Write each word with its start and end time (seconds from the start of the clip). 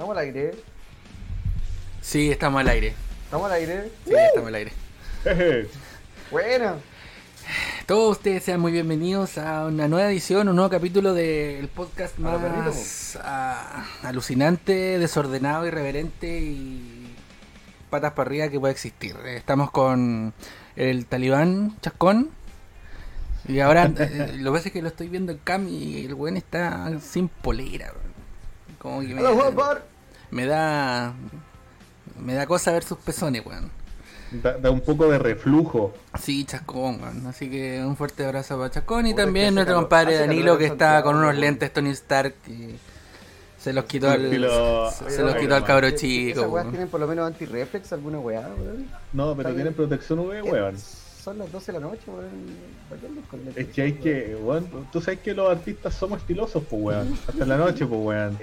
¿Estamos 0.00 0.16
al 0.16 0.24
aire? 0.24 0.54
Sí, 2.00 2.30
estamos 2.30 2.60
al 2.62 2.68
aire. 2.68 2.94
¿Estamos 3.24 3.46
al 3.50 3.52
aire? 3.52 3.90
Sí, 4.06 4.14
estamos 4.14 4.48
al 4.48 4.54
aire. 4.54 4.72
Buena. 6.30 6.76
Todos 7.84 8.16
ustedes 8.16 8.42
sean 8.42 8.60
muy 8.60 8.72
bienvenidos 8.72 9.36
a 9.36 9.66
una 9.66 9.88
nueva 9.88 10.10
edición, 10.10 10.48
un 10.48 10.56
nuevo 10.56 10.70
capítulo 10.70 11.12
del 11.12 11.68
podcast 11.68 12.16
más 12.16 13.18
ah, 13.22 13.84
alucinante, 14.02 14.98
desordenado, 14.98 15.66
irreverente 15.66 16.40
y 16.40 17.14
patas 17.90 18.14
para 18.14 18.30
arriba 18.30 18.48
que 18.48 18.58
puede 18.58 18.72
existir. 18.72 19.16
Eh, 19.26 19.36
Estamos 19.36 19.70
con 19.70 20.32
el 20.76 21.04
talibán 21.04 21.76
Chascón. 21.82 22.30
Y 23.46 23.60
ahora 23.60 23.92
eh, 23.98 24.32
lo 24.38 24.50
que 24.50 24.56
pasa 24.56 24.68
es 24.68 24.72
que 24.72 24.80
lo 24.80 24.88
estoy 24.88 25.08
viendo 25.08 25.30
en 25.32 25.38
cam 25.44 25.68
y 25.68 26.06
el 26.06 26.14
buen 26.14 26.38
está 26.38 26.90
sin 27.00 27.28
polera. 27.28 27.92
Weón. 28.82 28.96
Como 28.96 29.00
que 29.00 29.14
me, 30.30 30.46
da 30.46 31.12
me 32.18 32.34
da 32.34 32.46
cosa 32.46 32.72
ver 32.72 32.82
sus 32.84 32.98
pezones, 32.98 33.44
weón. 33.44 33.70
Da, 34.32 34.56
da 34.58 34.70
un 34.70 34.80
poco 34.80 35.10
de 35.10 35.18
reflujo. 35.18 35.92
Sí, 36.20 36.44
Chascón, 36.44 37.02
weón. 37.02 37.26
Así 37.26 37.50
que 37.50 37.82
un 37.84 37.96
fuerte 37.96 38.24
abrazo 38.24 38.56
para 38.58 38.70
Chascón 38.70 39.06
y 39.06 39.14
también 39.14 39.54
nuestro 39.54 39.74
calor- 39.74 39.82
compadre 39.88 40.18
Danilo 40.18 40.56
que 40.56 40.66
está 40.66 41.02
con 41.02 41.16
unos 41.16 41.36
lentes 41.36 41.72
Tony 41.72 41.90
Stark 41.90 42.34
y 42.46 42.76
se 43.58 43.72
los 43.72 43.84
quitó 43.86 44.08
al, 44.10 44.30
se, 44.30 44.38
los 45.22 45.34
quitó 45.36 45.54
al 45.56 45.64
cabro 45.64 45.88
¿Esas 45.88 46.00
chico. 46.00 46.40
weas 46.42 46.52
weón. 46.52 46.70
tienen 46.70 46.88
por 46.88 47.00
lo 47.00 47.06
menos 47.08 47.26
anti-reflex 47.26 47.92
alguna 47.92 48.20
weá, 48.20 48.40
weón? 48.56 48.88
No, 49.12 49.34
pero 49.36 49.52
tienen 49.52 49.74
protección 49.74 50.20
UV, 50.20 50.42
weón. 50.44 50.76
Son 51.22 51.36
las 51.38 51.52
12 51.52 51.72
de 51.72 51.80
la 51.80 51.86
noche, 51.86 52.02
weón. 52.06 53.52
Es 53.54 53.66
que 53.68 53.82
hay 53.82 53.92
que, 53.92 54.36
weón, 54.40 54.66
tú 54.90 55.00
sabes 55.02 55.20
que 55.20 55.34
los 55.34 55.50
artistas 55.50 55.94
somos 55.94 56.20
estilosos, 56.20 56.62
pues, 56.68 56.82
weón. 56.82 57.18
Hasta 57.28 57.44
la 57.44 57.56
noche, 57.58 57.84
pues, 57.86 58.00
weón. 58.00 58.38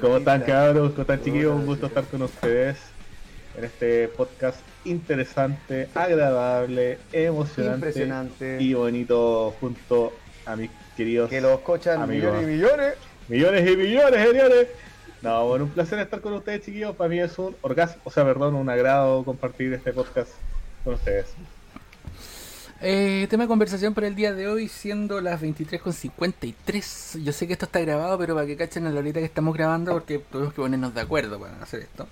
¿Cómo 0.00 0.16
están, 0.16 0.42
cabros? 0.42 0.90
¿Cómo 0.90 1.02
están, 1.02 1.22
chiquillos? 1.22 1.54
Un 1.54 1.66
gusto 1.66 1.86
estar 1.86 2.04
con 2.04 2.22
ustedes 2.22 2.76
en 3.56 3.64
este 3.64 4.08
podcast 4.08 4.60
interesante, 4.84 5.88
agradable, 5.94 6.98
emocionante 7.12 7.88
Impresionante. 7.88 8.62
y 8.62 8.74
bonito 8.74 9.54
junto 9.60 10.12
a 10.46 10.54
mis 10.56 10.70
queridos 10.96 11.28
Que 11.28 11.40
los 11.40 11.60
cochan 11.60 12.02
Amigo. 12.02 12.32
millones 12.32 12.42
y 12.42 12.46
millones. 12.46 12.94
millones 13.28 13.70
y 13.70 13.76
millones, 13.76 14.28
señores. 14.28 14.68
No, 15.22 15.46
bueno, 15.48 15.64
un 15.64 15.70
placer 15.70 15.98
estar 15.98 16.20
con 16.20 16.32
ustedes, 16.34 16.62
chiquillos. 16.64 16.94
Para 16.96 17.10
mí 17.10 17.18
es 17.20 17.38
un 17.38 17.54
orgasmo, 17.62 18.00
o 18.04 18.10
sea, 18.10 18.24
perdón, 18.24 18.54
un 18.54 18.68
agrado 18.68 19.24
compartir 19.24 19.72
este 19.72 19.92
podcast 19.92 20.30
con 20.84 20.94
ustedes. 20.94 21.26
Eh, 22.80 23.26
tema 23.28 23.42
de 23.44 23.48
conversación 23.48 23.92
para 23.92 24.06
el 24.06 24.14
día 24.14 24.32
de 24.32 24.46
hoy 24.46 24.68
siendo 24.68 25.20
las 25.20 25.42
23.53. 25.42 27.24
Yo 27.24 27.32
sé 27.32 27.48
que 27.48 27.52
esto 27.54 27.64
está 27.64 27.80
grabado, 27.80 28.16
pero 28.18 28.34
para 28.36 28.46
que 28.46 28.56
cachen 28.56 28.86
a 28.86 28.90
la 28.90 29.00
horita 29.00 29.18
que 29.18 29.26
estamos 29.26 29.52
grabando, 29.56 29.92
porque 29.92 30.20
tuvimos 30.30 30.54
que 30.54 30.60
ponernos 30.62 30.94
de 30.94 31.00
acuerdo 31.00 31.40
para 31.40 31.60
hacer 31.60 31.80
esto. 31.80 32.06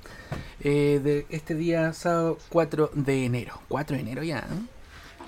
Eh, 0.60 1.00
de 1.04 1.26
este 1.30 1.54
día, 1.54 1.92
sábado 1.92 2.38
4 2.48 2.90
de 2.94 3.26
enero. 3.26 3.60
4 3.68 3.94
de 3.96 4.02
enero 4.02 4.24
ya, 4.24 4.38
¿eh? 4.38 4.42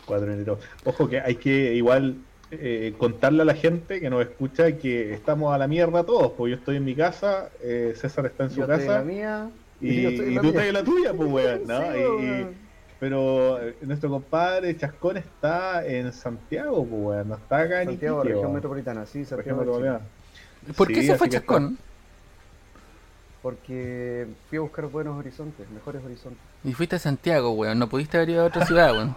4 0.06 0.27
de 0.27 0.33
enero. 0.34 0.59
Ojo 0.84 1.09
que 1.09 1.20
hay 1.20 1.36
que 1.36 1.72
igual 1.75 2.16
eh, 2.50 2.94
contarle 2.98 3.42
a 3.42 3.44
la 3.44 3.55
gente 3.55 4.00
que 4.00 4.11
nos 4.11 4.22
escucha 4.22 4.72
que 4.77 5.14
estamos 5.14 5.55
a 5.55 5.59
la 5.59 5.69
mierda 5.69 6.03
todos, 6.03 6.33
porque 6.33 6.50
yo 6.53 6.56
estoy 6.56 6.78
en 6.78 6.84
mi 6.84 6.97
casa, 6.97 7.50
eh, 7.62 7.94
César 7.97 8.27
está 8.27 8.42
en 8.44 8.50
su 8.50 8.56
Yo 8.56 8.62
estoy 8.64 8.81
en 8.81 8.86
casa 8.86 8.98
la 8.98 9.05
mía. 9.05 9.50
y, 9.81 10.03
yo 10.03 10.09
estoy 10.09 10.27
en 10.27 10.33
y 10.33 10.34
la 10.34 10.41
tú 10.41 10.47
mía. 10.48 10.50
estás 10.50 10.66
en 10.66 10.75
la 10.75 10.83
tuya, 10.84 11.12
pues 11.14 11.31
weón, 11.31 11.62
¿no? 11.69 11.81
Sí, 11.92 11.98
Y- 12.25 12.27
y-. 12.27 12.67
pero 13.00 13.60
eh, 13.62 13.77
nuestro 13.82 14.10
compadre 14.10 14.77
Chascón 14.77 15.16
está 15.18 15.86
en 15.86 16.12
Santiago, 16.12 16.84
pues 16.86 17.02
weón, 17.02 17.28
no 17.28 17.34
está 17.36 17.58
acá 17.60 17.82
en 17.82 17.88
Santiago, 17.91 18.18
Iquique, 18.18 18.28
región 18.28 18.44
weón. 18.46 18.54
metropolitana, 18.54 19.06
sí, 19.06 19.24
Santiago. 19.24 19.58
metropolitana. 19.60 20.00
¿Por 20.77 20.86
Sí, 20.88 20.94
qué 20.94 21.02
se 21.02 21.16
fue 21.16 21.26
está- 21.28 21.38
Chascón? 21.38 21.78
Porque 23.42 24.26
fui 24.48 24.58
a 24.58 24.60
buscar 24.62 24.86
buenos 24.86 25.16
horizontes, 25.16 25.69
mejores 25.70 26.02
horizontes. 26.04 26.41
Y 26.64 26.72
fuiste 26.74 26.96
a 26.96 26.98
Santiago, 26.98 27.52
weón. 27.52 27.78
No 27.78 27.88
pudiste 27.88 28.16
haber 28.16 28.30
ido 28.30 28.42
a 28.42 28.46
otra 28.46 28.66
ciudad, 28.66 28.92
weón. 28.92 29.14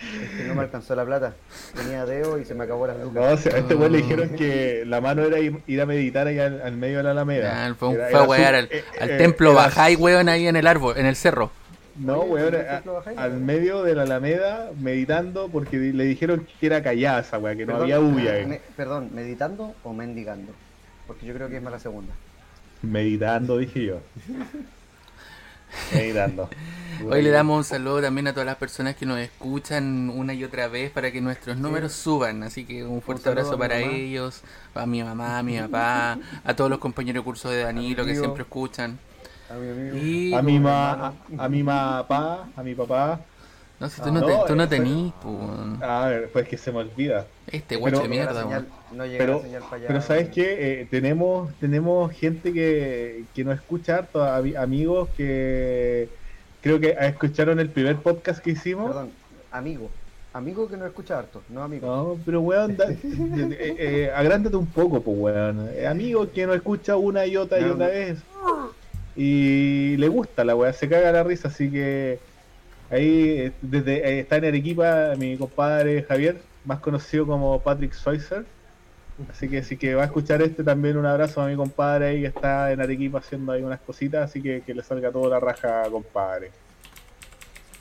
Es 0.00 0.30
que 0.30 0.44
no 0.48 0.54
me 0.54 0.62
alcanzó 0.62 0.94
la 0.96 1.04
plata. 1.04 1.34
Tenía 1.76 2.04
dedo 2.04 2.38
y 2.38 2.44
se 2.44 2.54
me 2.54 2.64
acabó 2.64 2.86
la 2.88 2.94
No, 2.94 3.04
lucas. 3.04 3.34
o 3.34 3.36
sea, 3.36 3.54
a 3.54 3.58
este 3.58 3.74
weón 3.76 3.92
le 3.92 3.98
dijeron 3.98 4.30
que 4.30 4.82
la 4.86 5.00
mano 5.00 5.22
era 5.22 5.38
ir, 5.38 5.80
a 5.80 5.86
meditar 5.86 6.26
ahí 6.26 6.38
al, 6.40 6.60
al 6.62 6.76
medio 6.76 6.96
de 6.98 7.02
la 7.04 7.10
Alameda. 7.12 7.68
Ya, 7.68 7.74
fue, 7.74 7.88
un- 7.88 7.94
Era- 7.94 8.08
fue 8.08 8.18
a 8.20 8.24
su- 8.24 8.32
al, 8.32 8.68
eh, 8.72 8.84
al 9.00 9.10
eh, 9.10 9.16
templo 9.18 9.54
Bajay, 9.54 9.96
weón, 9.96 10.28
ahí 10.28 10.48
en 10.48 10.56
el 10.56 10.66
árbol, 10.66 10.96
en 10.98 11.06
el 11.06 11.14
cerro. 11.16 11.50
No, 12.00 12.20
Oye, 12.20 12.30
weón, 12.32 12.50
¿por 12.52 12.60
qué 12.60 12.68
a- 12.68 12.80
Bajay, 12.92 13.16
al 13.16 13.30
weón? 13.32 13.46
medio 13.46 13.82
de 13.82 13.94
la 13.94 14.02
Alameda 14.02 14.70
meditando 14.80 15.48
porque 15.48 15.78
di- 15.78 15.92
le 15.92 16.04
dijeron 16.04 16.46
que 16.58 16.66
era 16.66 16.82
callada 16.82 17.20
esa 17.20 17.38
weá, 17.38 17.54
que 17.54 17.66
no 17.66 17.76
había 17.76 17.96
ahí. 17.96 18.46
me- 18.46 18.60
perdón, 18.76 19.10
¿meditando 19.12 19.74
o 19.84 19.92
mendigando? 19.92 20.52
Porque 21.06 21.26
yo 21.26 21.34
creo 21.34 21.48
que 21.48 21.56
es 21.56 21.62
más 21.62 21.72
la 21.72 21.78
segunda. 21.80 22.12
Meditando, 22.82 23.58
dije 23.58 23.84
yo. 23.84 24.00
Meditando. 25.94 26.48
Hoy 27.08 27.22
le 27.22 27.30
damos 27.30 27.56
un 27.58 27.64
saludo 27.64 28.00
también 28.02 28.26
a 28.26 28.32
todas 28.32 28.46
las 28.46 28.56
personas 28.56 28.96
que 28.96 29.06
nos 29.06 29.18
escuchan 29.18 30.10
una 30.10 30.34
y 30.34 30.42
otra 30.44 30.66
vez 30.68 30.90
para 30.90 31.10
que 31.12 31.20
nuestros 31.20 31.56
números 31.58 31.92
suban. 31.92 32.42
Así 32.42 32.64
que 32.64 32.84
un 32.84 33.00
fuerte 33.00 33.28
abrazo 33.28 33.56
para 33.56 33.78
mamá. 33.78 33.92
ellos, 33.92 34.42
a 34.74 34.84
mi 34.86 35.02
mamá, 35.02 35.38
a 35.38 35.42
mi 35.42 35.58
papá, 35.58 36.18
a 36.44 36.56
todos 36.56 36.68
los 36.70 36.78
compañeros 36.80 37.22
de 37.22 37.24
curso 37.24 37.50
de 37.50 37.62
Danilo 37.62 38.04
que 38.04 38.16
siempre 38.16 38.42
escuchan. 38.42 38.98
A 39.50 39.54
mi 39.54 39.68
amigo. 39.70 39.96
Y 39.96 40.34
A 40.34 40.42
mi, 40.42 40.58
ma, 40.60 40.92
a, 41.08 41.12
a 41.38 41.48
mi 41.48 41.62
papá, 41.62 42.48
a 42.56 42.62
mi 42.62 42.74
papá. 42.74 43.20
no 43.80 43.88
sé, 43.88 44.00
tú 44.02 44.08
Ah, 44.08 44.12
no, 44.12 44.20
no, 44.20 44.26
te- 44.26 44.46
tú 44.48 44.56
no 44.56 44.62
eh, 44.62 44.66
tenís, 44.68 45.12
po. 45.14 45.38
A 45.82 46.06
ver, 46.08 46.30
pues 46.32 46.46
que 46.48 46.56
se 46.56 46.70
me 46.70 46.78
olvida. 46.78 47.26
este 47.50 47.76
guacho 47.76 47.96
pero- 47.96 48.02
de 48.02 48.08
No 48.08 48.14
mierda, 48.14 48.42
señal- 48.42 48.66
no 48.92 49.06
llega 49.06 49.18
Pero, 49.18 49.36
la 49.38 49.42
señal 49.42 49.62
para 49.62 49.76
allá. 49.76 49.86
pero 49.88 50.00
¿sabes 50.02 50.28
qué? 50.28 50.80
Eh, 50.82 50.86
tenemos, 50.90 51.52
tenemos 51.58 52.12
gente 52.12 52.52
que, 52.52 53.24
que 53.34 53.44
nos 53.44 53.54
escucha 53.56 53.96
harto, 53.98 54.22
ami- 54.24 54.56
amigos 54.56 55.08
que 55.16 56.08
creo 56.60 56.78
que 56.78 56.96
escucharon 57.00 57.58
el 57.60 57.70
primer 57.70 57.96
podcast 57.96 58.40
que 58.42 58.50
hicimos. 58.50 58.86
Perdón, 58.88 59.10
amigo. 59.50 59.90
Amigo 60.32 60.68
que 60.68 60.76
no 60.76 60.86
escucha 60.86 61.18
harto, 61.18 61.42
no 61.48 61.64
amigo. 61.64 61.86
No, 61.88 62.16
pero 62.24 62.40
weón, 62.40 62.76
da- 62.76 62.84
eh, 62.92 62.96
eh, 63.02 64.12
agrándate 64.14 64.54
un 64.56 64.66
poco, 64.66 65.00
pues 65.02 65.16
weón. 65.18 65.68
Eh, 65.74 65.88
amigo 65.88 66.30
que 66.30 66.46
no 66.46 66.54
escucha 66.54 66.96
una 66.96 67.26
y 67.26 67.36
otra 67.36 67.58
y 67.58 67.64
No, 67.64 67.72
otra 67.72 67.86
no. 67.86 67.92
vez. 67.92 68.18
Y 69.16 69.96
le 69.96 70.08
gusta 70.08 70.44
la 70.44 70.54
weá, 70.54 70.72
se 70.72 70.88
caga 70.88 71.12
la 71.12 71.22
risa, 71.22 71.48
así 71.48 71.70
que 71.70 72.18
ahí 72.90 73.28
eh, 73.38 73.52
desde 73.60 73.96
eh, 74.08 74.20
está 74.20 74.36
en 74.36 74.44
Arequipa 74.46 75.14
mi 75.18 75.36
compadre 75.36 76.02
Javier, 76.04 76.40
más 76.64 76.80
conocido 76.80 77.26
como 77.26 77.60
Patrick 77.60 77.92
Schweitzer. 77.94 78.44
Así 79.30 79.48
que 79.50 79.62
sí 79.62 79.76
que 79.76 79.94
va 79.94 80.02
a 80.02 80.06
escuchar 80.06 80.40
este 80.40 80.64
también 80.64 80.96
un 80.96 81.04
abrazo 81.04 81.42
a 81.42 81.46
mi 81.48 81.54
compadre 81.54 82.06
ahí 82.06 82.20
que 82.22 82.28
está 82.28 82.72
en 82.72 82.80
Arequipa 82.80 83.18
haciendo 83.18 83.52
ahí 83.52 83.62
unas 83.62 83.80
cositas, 83.80 84.30
así 84.30 84.40
que 84.40 84.62
que 84.62 84.72
le 84.72 84.82
salga 84.82 85.10
toda 85.10 85.28
la 85.28 85.40
raja, 85.40 85.82
compadre. 85.90 86.50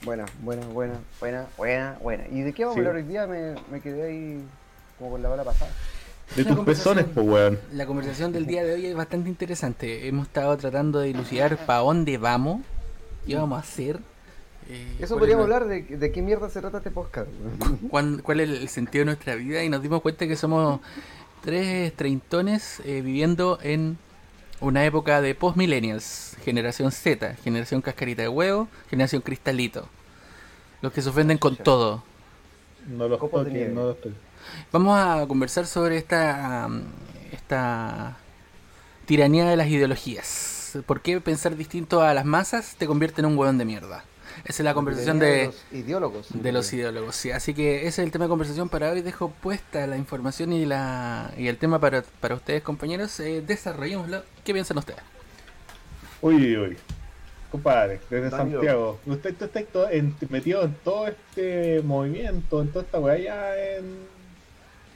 Buena, 0.04 0.26
buena, 0.42 0.66
buena, 0.68 0.94
buena, 1.20 1.46
buena, 1.58 1.98
buena. 2.02 2.24
¿Y 2.32 2.42
de 2.42 2.54
qué 2.54 2.64
vamos 2.66 2.76
Sí. 2.76 2.80
a 2.80 2.88
hablar 2.90 2.96
hoy 3.04 3.08
día? 3.08 3.28
Me, 3.28 3.56
me 3.72 3.80
quedé 3.82 4.04
ahí 4.04 4.44
como 4.98 5.12
con 5.12 5.22
la 5.22 5.30
bala 5.30 5.44
pasada. 5.44 5.72
De 6.36 6.46
tus 6.46 6.60
pezones, 6.60 7.06
pues 7.14 7.26
weón. 7.28 7.60
La 7.74 7.86
conversación 7.86 8.32
del 8.32 8.46
día 8.46 8.64
de 8.64 8.74
hoy 8.76 8.86
es 8.86 8.96
bastante 8.96 9.30
interesante. 9.30 10.08
Hemos 10.08 10.28
estado 10.28 10.56
tratando 10.58 11.00
de 11.00 11.08
dilucidar 11.08 11.58
para 11.66 11.80
dónde 11.80 12.18
vamos, 12.18 12.62
qué 13.26 13.36
vamos 13.36 13.58
a 13.58 13.62
hacer. 13.62 14.00
eh, 14.70 14.96
Eso 15.00 15.16
cuál 15.18 15.30
es 15.30 15.36
podríamos 15.36 15.50
la- 15.50 15.56
hablar 15.58 15.70
de, 15.70 15.98
de 15.98 16.12
qué 16.12 16.22
mierda 16.22 16.50
se 16.50 16.60
trata 16.62 16.78
este 16.78 16.92
podcast. 16.92 17.28
cuán- 17.90 18.20
cuál 18.20 18.40
es 18.42 18.50
el 18.50 18.70
sentido 18.70 19.02
de 19.02 19.06
nuestra 19.06 19.36
vida 19.36 19.64
y 19.64 19.70
nos 19.70 19.82
dimos 19.82 20.02
cuenta 20.02 20.28
que 20.28 20.36
somos 20.36 20.80
tres 21.44 21.94
treintones 21.96 22.80
eh, 22.86 23.02
viviendo 23.02 23.58
en 23.64 23.98
una 24.62 24.86
época 24.86 25.22
de 25.22 25.34
post-millennials, 25.36 26.38
generación 26.44 26.92
Z, 26.92 27.36
generación 27.44 27.82
cascarita 27.82 28.22
de 28.22 28.28
huevo, 28.30 28.68
generación 28.90 29.22
cristalito. 29.24 29.88
Los 30.82 30.94
que 30.94 31.02
se 31.02 31.10
ofenden 31.10 31.38
con 31.40 31.56
todo. 31.58 32.04
No 32.88 33.08
los 33.08 33.20
nieve. 33.48 33.70
no 33.74 33.84
los 33.86 33.98
toques. 33.98 34.14
Vamos 34.72 34.98
a 35.00 35.26
conversar 35.28 35.66
sobre 35.66 35.98
esta, 35.98 36.66
um, 36.68 36.82
esta 37.32 38.18
tiranía 39.06 39.46
de 39.46 39.56
las 39.58 39.68
ideologías. 39.68 40.78
¿Por 40.86 41.02
qué 41.02 41.20
pensar 41.20 41.56
distinto 41.56 42.01
a 42.01 42.13
las 42.13 42.25
masas 42.25 42.75
te 42.78 42.86
convierte 42.86 43.22
en 43.22 43.25
un 43.28 43.38
hueón 43.38 43.57
de 43.57 43.66
mierda? 43.66 44.04
Esa 44.46 44.62
es 44.62 44.66
la 44.66 44.74
conversación 44.74 45.19
de, 45.19 45.48
los 45.48 45.66
ideólogos. 45.72 46.28
de 46.30 46.51
los 46.51 46.72
ideólogos. 46.72 47.16
sí. 47.16 47.31
Así 47.31 47.54
que 47.54 47.80
ese 47.80 47.88
es 47.88 48.00
el 48.00 48.12
tema 48.12 48.25
de 48.25 48.30
conversación 48.30 48.69
para 48.69 48.92
hoy. 48.92 49.01
Dejo 49.01 49.31
puesta 49.31 49.86
la 49.88 49.98
información 49.98 50.54
y, 50.54 50.66
la, 50.66 51.31
y 51.38 51.48
el 51.48 51.57
tema 51.57 51.80
para, 51.80 52.04
para 52.22 52.36
ustedes, 52.36 52.62
compañeros. 52.63 53.19
Eh, 53.19 53.42
desarrollémoslo. 53.46 54.24
¿Qué 54.46 54.54
piensan 54.54 54.78
ustedes? 54.78 55.00
Uy, 56.22 56.56
uy. 56.57 56.78
Compadre, 57.51 58.00
desde. 58.10 58.30
Santiago. 58.30 59.00
Usted, 59.07 59.31
usted 59.31 59.46
está 59.48 59.60
en 59.60 59.66
todo- 59.66 59.90
en- 59.90 60.16
metido 60.30 60.63
en 60.63 60.75
todo 60.75 61.07
este 61.07 61.81
movimiento, 61.84 62.62
en 62.62 62.68
toda 62.72 62.86
esta 62.86 63.00
weá 63.00 63.18
ya 63.18 63.57
en, 63.57 63.98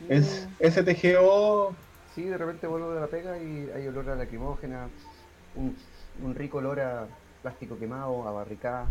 Mm, 0.10 0.64
STGO. 0.70 1.76
Sí, 2.16 2.24
de 2.24 2.38
repente 2.38 2.68
vuelvo 2.68 2.94
de 2.94 3.02
la 3.02 3.08
pega 3.08 3.38
y 3.38 3.70
hay 3.76 3.88
olor 3.88 4.10
a 4.10 4.16
lacrimógena, 4.16 4.88
un, 5.56 5.76
un 6.24 6.36
rico 6.36 6.60
olor 6.60 6.80
a 6.80 7.08
plástico 7.42 7.78
quemado, 7.80 8.28
a 8.28 8.32
barricada. 8.32 8.88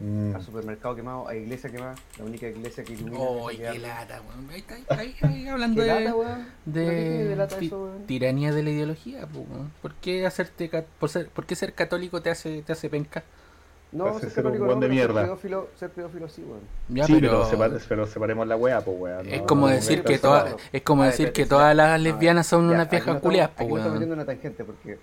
Mm. 0.00 0.34
a 0.34 0.40
supermercado 0.40 0.96
quemado, 0.96 1.28
a 1.28 1.36
iglesia 1.36 1.70
quemada, 1.70 1.94
la 2.18 2.24
única 2.24 2.48
iglesia 2.48 2.82
que 2.82 2.94
ilumina. 2.94 3.16
Oh, 3.20 3.46
qué 3.48 3.78
lata, 3.78 4.20
weón. 4.28 4.50
Ahí 4.50 4.58
está, 4.58 4.74
ahí, 4.96 5.14
ahí, 5.22 5.46
hablando 5.48 5.82
¿Qué 5.82 5.88
de, 5.88 6.00
lata, 6.00 6.16
weón? 6.16 6.46
¿Pero 6.64 6.90
qué 6.90 6.96
tiene 6.96 7.18
de, 7.18 7.24
de 7.28 7.36
lata 7.36 7.58
ti- 7.58 7.66
eso, 7.66 7.84
weón? 7.84 8.06
tiranía 8.06 8.52
de 8.52 8.62
la 8.64 8.70
ideología, 8.70 9.28
weón. 9.32 9.70
¿Por 9.80 9.94
qué 9.94 10.26
hacerte 10.26 10.68
por 10.98 11.10
ser, 11.10 11.28
por 11.28 11.46
qué 11.46 11.54
ser 11.54 11.74
católico 11.74 12.20
te 12.22 12.30
hace 12.30 12.62
te 12.62 12.72
hace 12.72 12.90
penca? 12.90 13.22
No, 13.94 14.18
ser 14.18 14.30
ser 14.30 14.46
un 14.46 14.58
buen 14.58 14.60
no, 14.60 14.66
de 14.66 14.74
pero 14.74 14.80
ser 14.80 14.90
mierda. 14.90 15.22
pedófilo, 15.22 15.68
ser 15.76 15.90
pedófilo 15.90 16.28
sí, 16.28 16.42
weón. 16.42 16.60
Ya, 16.88 17.04
sí, 17.06 17.14
pero, 17.20 17.30
pero, 17.30 17.44
separe- 17.50 17.84
pero 17.88 18.06
separemos 18.06 18.46
la 18.46 18.56
weá, 18.56 18.80
pues 18.80 18.96
weón. 18.98 19.28
es 19.28 19.42
como 19.42 19.68
no, 19.68 19.72
decir 19.72 20.02
que 20.02 20.18
todas 20.18 20.56
es 20.72 20.82
como 20.82 21.04
decir 21.04 21.32
que 21.32 21.46
todas 21.46 21.74
las 21.76 21.96
No, 21.98 22.04
lesbianas 22.04 22.46
son 22.46 22.68
ya, 22.68 22.74
unas 22.74 22.90
viejas 22.90 23.06
estamos- 23.06 23.22
culias, 23.22 23.48
estamos 23.50 23.72
weón. 23.72 23.90
yendo 23.92 24.04
en 24.04 24.12
una 24.12 24.24
tangente 24.24 24.64
porque 24.64 24.98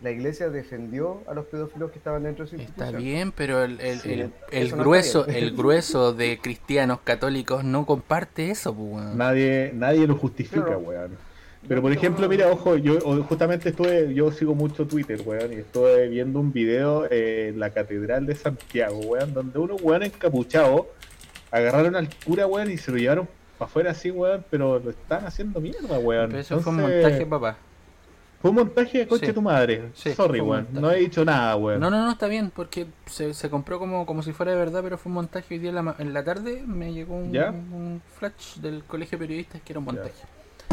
la 0.00 0.10
iglesia 0.10 0.48
defendió 0.48 1.22
a 1.26 1.34
los 1.34 1.44
pedófilos 1.46 1.90
que 1.90 1.98
estaban 1.98 2.22
dentro 2.22 2.44
de 2.44 2.50
su 2.50 2.56
Está 2.56 2.68
institución. 2.86 3.02
bien, 3.02 3.32
pero 3.32 3.62
el, 3.64 3.78
el, 3.80 4.00
Sí, 4.00 4.12
el, 4.12 4.20
el 4.20 4.30
no 4.30 4.64
está 4.64 4.76
grueso, 4.76 5.26
el 5.26 5.50
grueso 5.56 6.12
de 6.14 6.38
cristianos 6.40 7.00
católicos 7.04 7.64
no 7.64 7.84
comparte 7.84 8.50
eso, 8.50 8.74
po, 8.74 8.80
weón. 8.82 9.18
Nadie, 9.18 9.72
nadie 9.74 10.06
lo 10.06 10.14
justifica, 10.16 10.62
Claro. 10.64 10.78
weón. 10.78 11.29
Pero 11.68 11.82
por 11.82 11.92
ejemplo, 11.92 12.28
mira, 12.28 12.48
ojo, 12.50 12.76
yo 12.76 12.98
justamente 13.24 13.68
estuve, 13.68 14.14
yo 14.14 14.32
sigo 14.32 14.54
mucho 14.54 14.86
Twitter, 14.86 15.20
weón, 15.24 15.52
y 15.52 15.56
estuve 15.56 16.08
viendo 16.08 16.40
un 16.40 16.52
video 16.52 17.06
en 17.10 17.58
la 17.60 17.70
Catedral 17.70 18.24
de 18.26 18.34
Santiago, 18.34 18.98
weón, 19.00 19.34
donde 19.34 19.58
unos 19.58 19.80
weón 19.82 20.02
encapuchados 20.02 20.86
agarraron 21.50 21.96
al 21.96 22.08
cura, 22.24 22.46
weón, 22.46 22.70
y 22.70 22.78
se 22.78 22.90
lo 22.90 22.96
llevaron 22.96 23.28
para 23.58 23.68
afuera 23.68 23.90
así, 23.90 24.10
weón, 24.10 24.44
pero 24.50 24.78
lo 24.78 24.90
están 24.90 25.26
haciendo 25.26 25.60
mierda, 25.60 25.98
weón. 25.98 26.28
Pero 26.30 26.40
eso 26.40 26.60
fue 26.60 26.72
un 26.72 26.80
montaje, 26.80 27.26
papá. 27.26 27.56
Fue 28.40 28.48
un 28.50 28.56
montaje 28.56 28.98
de 29.00 29.06
coche 29.06 29.26
Sí. 29.26 29.32
tu 29.34 29.42
madre. 29.42 29.90
Sí, 29.92 30.14
Sorry, 30.14 30.40
weón. 30.40 30.66
No 30.72 30.90
he 30.90 30.96
dicho 31.00 31.26
nada, 31.26 31.56
weón. 31.56 31.78
No, 31.78 31.90
no, 31.90 32.02
no, 32.02 32.10
está 32.12 32.26
bien, 32.26 32.50
porque 32.50 32.86
se, 33.04 33.34
se 33.34 33.50
compró 33.50 33.78
como, 33.78 34.06
como 34.06 34.22
si 34.22 34.32
fuera 34.32 34.52
de 34.52 34.58
verdad, 34.58 34.80
pero 34.82 34.96
fue 34.96 35.10
un 35.10 35.14
montaje. 35.16 35.54
Hoy 35.54 35.58
día 35.60 35.68
en 35.68 35.74
la, 35.76 35.94
en 35.98 36.14
la 36.14 36.24
tarde 36.24 36.62
me 36.66 36.94
llegó 36.94 37.16
un 37.16 38.00
flash 38.18 38.56
del 38.60 38.82
colegio 38.84 39.18
de 39.18 39.26
periodistas 39.26 39.60
que 39.60 39.74
era 39.74 39.78
un 39.80 39.84
montaje. 39.84 40.24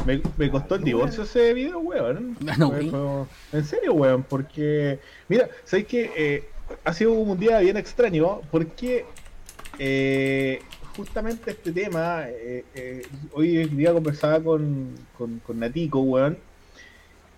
Me, 0.07 0.21
me 0.37 0.49
costó 0.49 0.75
el 0.75 0.83
divorcio 0.83 1.23
ese 1.23 1.53
video, 1.53 1.79
weón. 1.79 2.37
No, 2.57 2.71
fue- 2.71 3.59
En 3.59 3.65
serio, 3.65 3.93
weón, 3.93 4.23
porque. 4.23 4.99
Mira, 5.27 5.49
¿sabes 5.65 5.85
qué? 5.85 6.11
Eh, 6.15 6.43
ha 6.83 6.93
sido 6.93 7.11
un 7.13 7.37
día 7.39 7.59
bien 7.59 7.77
extraño, 7.77 8.41
porque. 8.51 9.05
eh, 9.79 10.61
justamente 10.95 11.51
este 11.51 11.71
tema. 11.71 12.25
eh, 12.29 12.63
eh, 12.73 13.01
hoy 13.33 13.57
el 13.57 13.75
día 13.77 13.93
conversaba 13.93 14.41
con, 14.41 14.95
con, 15.17 15.39
con 15.39 15.59
Natico, 15.59 15.99
weón. 15.99 16.37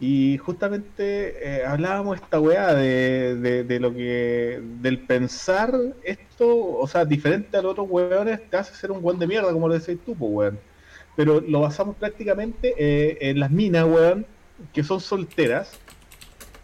Y 0.02 0.38
justamente 0.38 1.60
eh, 1.60 1.66
hablábamos 1.66 2.16
esta 2.22 2.40
weá 2.40 2.74
de, 2.74 3.36
de, 3.36 3.64
de 3.66 3.80
lo 3.80 3.94
que. 3.94 4.60
del 4.64 5.06
pensar 5.06 5.74
esto, 6.04 6.48
o 6.78 6.88
sea, 6.88 7.04
diferente 7.04 7.58
a 7.58 7.62
los 7.62 7.72
otros 7.74 7.88
weones, 7.90 8.50
te 8.50 8.58
hace 8.58 8.74
ser 8.76 8.92
un 8.92 9.04
weón 9.04 9.20
de 9.20 9.28
mierda, 9.28 9.52
como 9.52 9.68
lo 9.68 9.78
decís 9.78 9.98
tú, 10.06 10.16
pues, 10.16 10.32
weón 10.32 10.60
pero 11.20 11.42
lo 11.42 11.60
basamos 11.60 11.98
prácticamente 11.98 12.74
eh, 12.78 13.18
en 13.20 13.42
las 13.42 13.52
minas, 13.52 13.84
weón, 13.84 14.26
que 14.72 14.86
son 14.86 15.02
solteras 15.02 15.78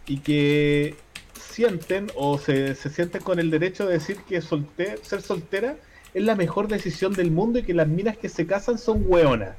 y 0.06 0.20
que 0.20 0.94
sienten 1.38 2.06
o 2.14 2.38
se, 2.38 2.74
se 2.74 2.88
sienten 2.88 3.20
con 3.20 3.38
el 3.38 3.50
derecho 3.50 3.86
de 3.86 3.92
decir 3.92 4.16
que 4.26 4.40
solte- 4.40 4.96
ser 5.02 5.20
soltera 5.20 5.76
es 6.14 6.24
la 6.24 6.36
mejor 6.36 6.68
decisión 6.68 7.12
del 7.12 7.30
mundo 7.32 7.58
y 7.58 7.64
que 7.64 7.74
las 7.74 7.86
minas 7.86 8.16
que 8.16 8.30
se 8.30 8.46
casan 8.46 8.78
son 8.78 9.04
weonas. 9.06 9.56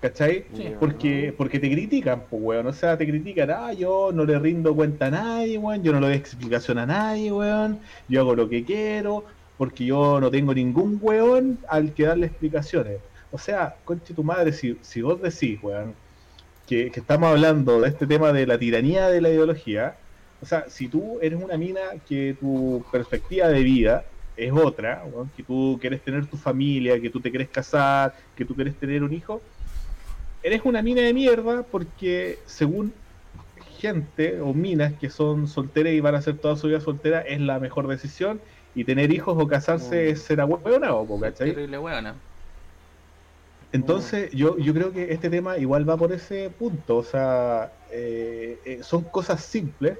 ¿Cachai? 0.00 0.46
Sí. 0.56 0.72
Porque, 0.80 1.34
porque 1.36 1.58
te 1.58 1.70
critican, 1.70 2.22
pues, 2.30 2.42
weón. 2.42 2.66
O 2.68 2.72
sea, 2.72 2.96
te 2.96 3.06
critican, 3.06 3.50
ah, 3.50 3.74
yo 3.74 4.12
no 4.14 4.24
le 4.24 4.38
rindo 4.38 4.74
cuenta 4.74 5.08
a 5.08 5.10
nadie, 5.10 5.58
weón. 5.58 5.82
Yo 5.82 5.92
no 5.92 6.00
le 6.00 6.06
doy 6.06 6.16
explicación 6.16 6.78
a 6.78 6.86
nadie, 6.86 7.30
weón. 7.30 7.80
Yo 8.08 8.22
hago 8.22 8.34
lo 8.34 8.48
que 8.48 8.64
quiero, 8.64 9.26
porque 9.58 9.84
yo 9.84 10.20
no 10.22 10.30
tengo 10.30 10.54
ningún 10.54 10.98
weón 11.02 11.58
al 11.68 11.92
que 11.92 12.04
darle 12.04 12.28
explicaciones. 12.28 12.96
O 13.34 13.38
sea, 13.38 13.80
conche 13.84 14.14
tu 14.14 14.22
madre, 14.24 14.52
si, 14.52 14.78
si 14.82 15.02
vos 15.02 15.20
decís, 15.20 15.58
weón, 15.62 15.96
que, 16.66 16.90
que 16.92 17.00
estamos 17.00 17.28
hablando 17.30 17.80
de 17.80 17.88
este 17.90 18.06
tema 18.06 18.32
de 18.32 18.46
la 18.46 18.58
tiranía 18.58 19.08
de 19.08 19.20
la 19.20 19.30
ideología, 19.30 20.00
o 20.40 20.46
sea, 20.46 20.68
si 20.70 20.88
tú 20.88 21.20
eres 21.22 21.40
una 21.42 21.56
mina 21.58 21.82
que 22.06 22.34
tu 22.40 22.88
perspectiva 22.92 23.48
de 23.48 23.62
vida 23.62 24.06
es 24.36 24.52
otra, 24.52 25.04
weón, 25.06 25.30
que 25.32 25.44
tú 25.44 25.78
quieres 25.80 26.02
tener 26.04 26.28
tu 26.28 26.36
familia, 26.38 27.00
que 27.00 27.10
tú 27.10 27.20
te 27.22 27.30
quieres 27.30 27.50
casar, 27.50 28.14
que 28.36 28.44
tú 28.46 28.54
quieres 28.56 28.78
tener 28.78 29.02
un 29.04 29.12
hijo, 29.12 29.42
eres 30.42 30.62
una 30.64 30.82
mina 30.82 31.02
de 31.02 31.14
mierda 31.14 31.64
porque 31.70 32.38
según 32.46 32.94
gente 33.56 34.40
o 34.40 34.54
minas 34.54 34.94
que 34.98 35.10
son 35.10 35.46
solteras 35.48 35.92
y 35.94 36.00
van 36.00 36.14
a 36.16 36.22
ser 36.22 36.38
toda 36.38 36.56
su 36.56 36.68
vida 36.68 36.80
solteras 36.80 37.24
es 37.28 37.40
la 37.40 37.58
mejor 37.60 37.88
decisión 37.88 38.42
y 38.74 38.84
tener 38.84 39.12
hijos 39.12 39.36
o 39.38 39.46
casarse 39.48 40.06
Mm. 40.06 40.08
es 40.12 40.22
ser 40.22 40.40
abuela 40.40 40.94
o 40.94 41.20
¿cachai? 41.20 41.54
Terrible. 41.54 41.78
Entonces, 43.74 44.30
yo, 44.32 44.56
yo 44.58 44.72
creo 44.74 44.92
que 44.92 45.12
este 45.12 45.30
tema 45.30 45.58
igual 45.58 45.88
va 45.88 45.96
por 45.98 46.12
ese 46.12 46.50
punto. 46.50 46.98
O 46.98 47.02
sea, 47.04 47.72
eh, 47.90 48.60
eh, 48.64 48.82
son 48.84 49.10
cosas 49.10 49.44
simples, 49.44 49.98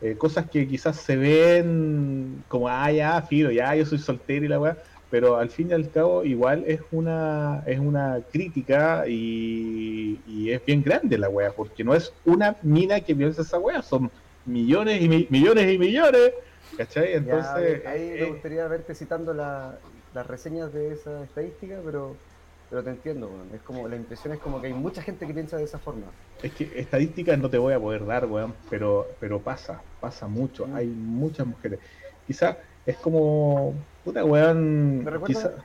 eh, 0.00 0.16
cosas 0.18 0.48
que 0.50 0.68
quizás 0.68 0.96
se 0.98 1.16
ven 1.16 2.44
como, 2.48 2.68
ah, 2.68 2.92
ya, 2.92 3.22
filo, 3.22 3.50
ya, 3.52 3.74
yo 3.76 3.86
soy 3.86 3.98
soltero 3.98 4.44
y 4.46 4.48
la 4.48 4.60
weá, 4.60 4.78
pero 5.10 5.36
al 5.36 5.50
fin 5.50 5.70
y 5.70 5.74
al 5.74 5.90
cabo, 5.90 6.24
igual 6.24 6.64
es 6.66 6.80
una, 6.90 7.62
es 7.66 7.78
una 7.80 8.24
crítica 8.32 9.04
y, 9.08 10.22
y 10.26 10.52
es 10.52 10.64
bien 10.64 10.82
grande 10.82 11.18
la 11.18 11.28
weá, 11.30 11.54
porque 11.54 11.84
no 11.84 11.94
es 11.94 12.20
una 12.24 12.58
mina 12.62 13.00
que 13.02 13.16
piensa 13.16 13.42
esa 13.42 13.58
weá, 13.60 13.82
son 13.82 14.12
millones 14.44 15.02
y 15.02 15.08
mi- 15.08 15.28
millones 15.30 15.72
y 15.74 15.78
millones, 15.78 16.32
¿cachai? 16.76 17.14
Ya, 17.20 17.58
Entonces, 17.58 17.82
ahí 17.84 18.02
eh, 18.12 18.16
me 18.16 18.26
gustaría 18.26 18.66
verte 18.68 18.94
citando 18.94 19.34
la- 19.34 19.82
las 20.10 20.26
reseñas 20.26 20.72
de 20.72 20.92
esa 20.92 21.24
estadística, 21.24 21.82
pero, 21.84 22.22
pero 22.70 22.82
te 22.82 22.90
entiendo, 22.90 23.28
weón. 23.28 23.48
Es 23.54 23.62
como, 23.62 23.88
la 23.88 23.96
impresión 23.96 24.34
es 24.34 24.40
como 24.40 24.60
que 24.60 24.68
hay 24.68 24.74
mucha 24.74 25.02
gente 25.02 25.26
que 25.26 25.32
piensa 25.32 25.56
de 25.56 25.64
esa 25.64 25.78
forma. 25.78 26.06
Es 26.42 26.52
que 26.52 26.70
estadísticas 26.78 27.38
no 27.38 27.48
te 27.48 27.58
voy 27.58 27.72
a 27.72 27.80
poder 27.80 28.04
dar, 28.04 28.26
weón, 28.26 28.54
pero, 28.68 29.06
pero 29.20 29.40
pasa, 29.40 29.80
pasa 30.00 30.28
mucho. 30.28 30.66
Mm. 30.66 30.74
Hay 30.76 30.86
muchas 30.86 31.46
mujeres. 31.46 31.80
Quizá 32.26 32.58
es 32.84 32.96
como, 32.98 33.74
puta, 34.04 34.24
weón, 34.24 35.04
Me 35.04 35.10
recuerda, 35.10 35.26
quizá, 35.26 35.64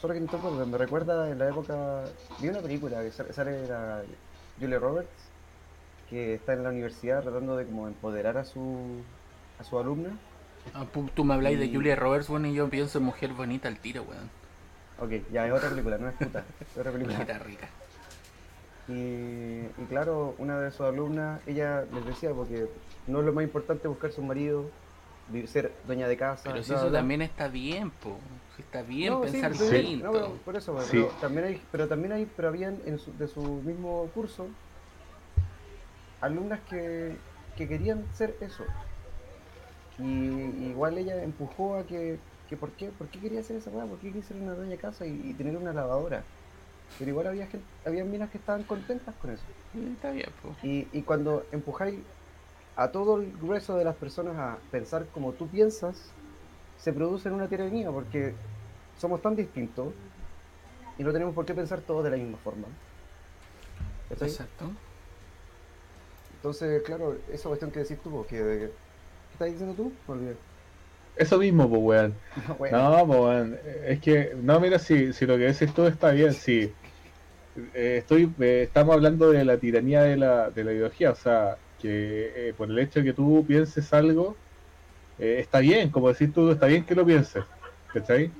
solo 0.00 0.14
que 0.14 0.20
interrumpa, 0.20 0.64
me 0.64 0.78
recuerda 0.78 1.30
en 1.30 1.38
la 1.38 1.48
época, 1.48 2.04
vi 2.40 2.48
una 2.48 2.60
película 2.60 3.02
que 3.02 3.12
sale, 3.12 3.32
sale 3.32 3.68
la 3.68 4.02
Julia 4.58 4.78
Roberts, 4.78 5.30
que 6.08 6.34
está 6.34 6.54
en 6.54 6.64
la 6.64 6.70
universidad 6.70 7.22
tratando 7.22 7.56
de 7.56 7.66
como 7.66 7.86
empoderar 7.86 8.38
a 8.38 8.44
su, 8.44 9.02
a 9.58 9.64
su 9.64 9.78
alumna. 9.78 10.10
Ah, 10.74 10.84
Tú 11.14 11.24
me 11.24 11.34
habláis 11.34 11.58
de 11.58 11.72
Julia 11.72 11.96
Roberts, 11.96 12.28
bueno, 12.28 12.48
y 12.48 12.54
yo 12.54 12.68
pienso 12.68 12.98
en 12.98 13.04
mujer 13.04 13.32
bonita 13.32 13.68
al 13.68 13.78
tiro, 13.78 14.02
weón. 14.02 14.39
Ok, 15.00 15.10
ya 15.32 15.46
es 15.46 15.52
otra 15.52 15.70
película, 15.70 15.98
no 15.98 16.08
es 16.08 16.14
puta, 16.16 16.44
es 16.60 16.76
otra 16.78 16.92
película. 16.92 17.16
Bonita 17.16 17.38
rica. 17.38 17.68
Y, 18.88 18.92
y 19.80 19.86
claro, 19.88 20.34
una 20.38 20.58
de 20.60 20.70
sus 20.72 20.80
alumnas, 20.82 21.40
ella 21.46 21.84
les 21.92 22.04
decía, 22.06 22.30
porque 22.34 22.66
no 23.06 23.20
es 23.20 23.26
lo 23.26 23.32
más 23.32 23.44
importante 23.44 23.88
buscarse 23.88 24.20
un 24.20 24.26
marido, 24.26 24.64
ser 25.46 25.72
dueña 25.86 26.08
de 26.08 26.16
casa. 26.16 26.50
Pero 26.50 26.62
si 26.62 26.74
eso 26.74 26.90
también 26.90 27.22
está 27.22 27.46
bien, 27.48 27.90
po. 27.90 28.18
Si 28.56 28.62
está 28.62 28.82
bien 28.82 29.12
No, 29.12 29.24
sí, 29.24 29.30
pensar 29.32 29.54
sí, 29.54 29.64
distinto. 29.70 30.06
no, 30.06 30.12
pero 30.12 30.28
por 30.44 30.56
eso, 30.56 30.80
Sí. 30.82 30.88
pero 30.92 31.06
también 31.20 31.44
hay, 31.46 31.62
pero 31.70 31.88
también 31.88 32.12
hay, 32.12 32.26
pero 32.36 32.48
habían 32.48 32.78
en 32.84 32.98
su, 32.98 33.16
de 33.16 33.28
su 33.28 33.40
mismo 33.40 34.10
curso 34.12 34.48
alumnas 36.20 36.60
que, 36.68 37.16
que 37.56 37.68
querían 37.68 38.04
ser 38.12 38.36
eso. 38.40 38.64
Y 39.98 40.02
igual 40.68 40.98
ella 40.98 41.22
empujó 41.22 41.76
a 41.76 41.84
que, 41.86 42.18
que 42.50 42.58
¿por 42.58 42.76
qué? 42.76 42.92
¿Por 42.92 43.10
qué 43.10 43.20
quería 43.22 43.40
hacer 43.40 43.56
esa 43.56 43.70
weá? 43.72 43.86
¿Por 43.88 44.00
qué 44.00 44.08
quería 44.08 44.24
ser 44.24 44.38
una 44.38 44.56
de 44.56 44.78
casa 44.78 45.06
y, 45.08 45.30
y 45.30 45.36
tener 45.36 45.56
una 45.58 45.74
lavadora? 45.74 46.30
Pero 46.96 47.10
igual 47.10 47.28
había 47.28 47.48
gente, 47.48 47.70
había 47.84 48.04
minas 48.04 48.30
que 48.30 48.38
estaban 48.38 48.64
contentas 48.64 49.16
con 49.16 49.30
eso. 49.32 49.52
Sí, 49.72 49.86
Está 49.94 50.10
bien, 50.12 50.34
po. 50.40 50.56
Y, 50.60 50.96
y 50.98 51.04
cuando 51.04 51.48
empujáis 51.52 52.06
a 52.76 52.92
todo 52.92 53.20
el 53.20 53.32
grueso 53.38 53.76
de 53.76 53.84
las 53.84 53.96
personas 53.98 54.36
a 54.38 54.66
pensar 54.70 55.10
como 55.10 55.36
tú 55.36 55.50
piensas, 55.50 56.16
se 56.76 56.92
produce 56.94 57.30
una 57.30 57.48
tiranía 57.48 57.90
porque 57.92 58.42
somos 58.94 59.22
tan 59.22 59.36
distintos 59.36 59.96
y 60.96 61.04
no 61.04 61.12
tenemos 61.12 61.34
por 61.34 61.44
qué 61.46 61.54
pensar 61.54 61.82
todos 61.82 62.04
de 62.04 62.10
la 62.10 62.16
misma 62.16 62.38
forma. 62.38 62.78
Exacto. 64.20 64.66
Entonces, 66.30 66.82
claro, 66.84 67.24
esa 67.28 67.48
cuestión 67.48 67.70
que 67.72 67.80
decís 67.80 68.00
tú, 68.02 68.10
porque 68.10 68.36
¿qué 68.36 68.78
estás 69.32 69.50
diciendo 69.50 69.74
tú? 69.76 70.02
Me 70.06 70.14
olvidé. 70.14 70.44
Eso 71.14 71.38
mismo, 71.38 71.68
pues, 71.68 71.80
weón. 71.82 72.22
No, 72.34 72.56
bueno, 72.56 72.90
No, 72.90 73.06
pues, 73.06 73.18
weón, 73.20 73.58
es 73.86 74.00
que, 74.00 74.32
no, 74.36 74.60
mira, 74.60 74.78
si, 74.78 75.12
si 75.12 75.26
lo 75.26 75.36
que 75.36 75.44
decís 75.44 75.72
tú 75.74 75.86
está 75.86 76.12
bien, 76.12 76.34
si 76.34 76.76
eh, 77.74 77.98
estoy, 77.98 78.34
eh, 78.40 78.62
estamos 78.64 78.94
hablando 78.94 79.30
de 79.30 79.44
la 79.44 79.58
tiranía 79.58 80.02
de 80.02 80.16
la, 80.16 80.50
de 80.50 80.64
la 80.64 80.72
ideología, 80.72 81.12
o 81.12 81.14
sea, 81.14 81.58
que 81.78 82.50
eh, 82.50 82.54
por 82.54 82.70
el 82.70 82.78
hecho 82.78 83.00
de 83.00 83.06
que 83.06 83.12
tú 83.14 83.44
pienses 83.46 83.92
algo, 83.92 84.40
eh, 85.18 85.38
está 85.40 85.60
bien, 85.60 85.90
como 85.90 86.08
decís 86.10 86.32
tú, 86.32 86.50
está 86.52 86.66
bien 86.66 86.86
que 86.86 86.94
lo 86.96 87.06
pienses, 87.06 87.44
¿cachai? 87.92 88.36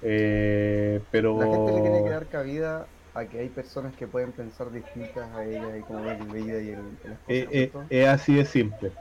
Eh, 0.00 1.00
pero... 1.10 1.38
la 1.38 1.48
gente 1.48 1.72
le 1.72 1.80
tiene 1.82 2.02
que 2.02 2.08
dar 2.10 2.28
cabida 2.28 2.88
a 3.14 3.28
que 3.28 3.38
hay 3.40 3.50
personas 3.50 3.94
que 3.94 4.08
pueden 4.08 4.32
pensar 4.32 4.70
distintas 4.70 5.30
a 5.34 5.44
ella 5.44 5.76
y 5.76 5.84
cómo 5.84 6.04
ven 6.04 6.18
la 6.28 6.34
vida 6.34 6.62
y 6.62 6.70
el, 6.70 6.98
y 7.04 7.08
las 7.08 7.20
cosas. 7.20 7.52
eh, 7.52 7.70
eh, 7.72 7.72
es 7.90 8.08
así 8.08 8.34
de 8.34 8.44
simple. 8.44 8.92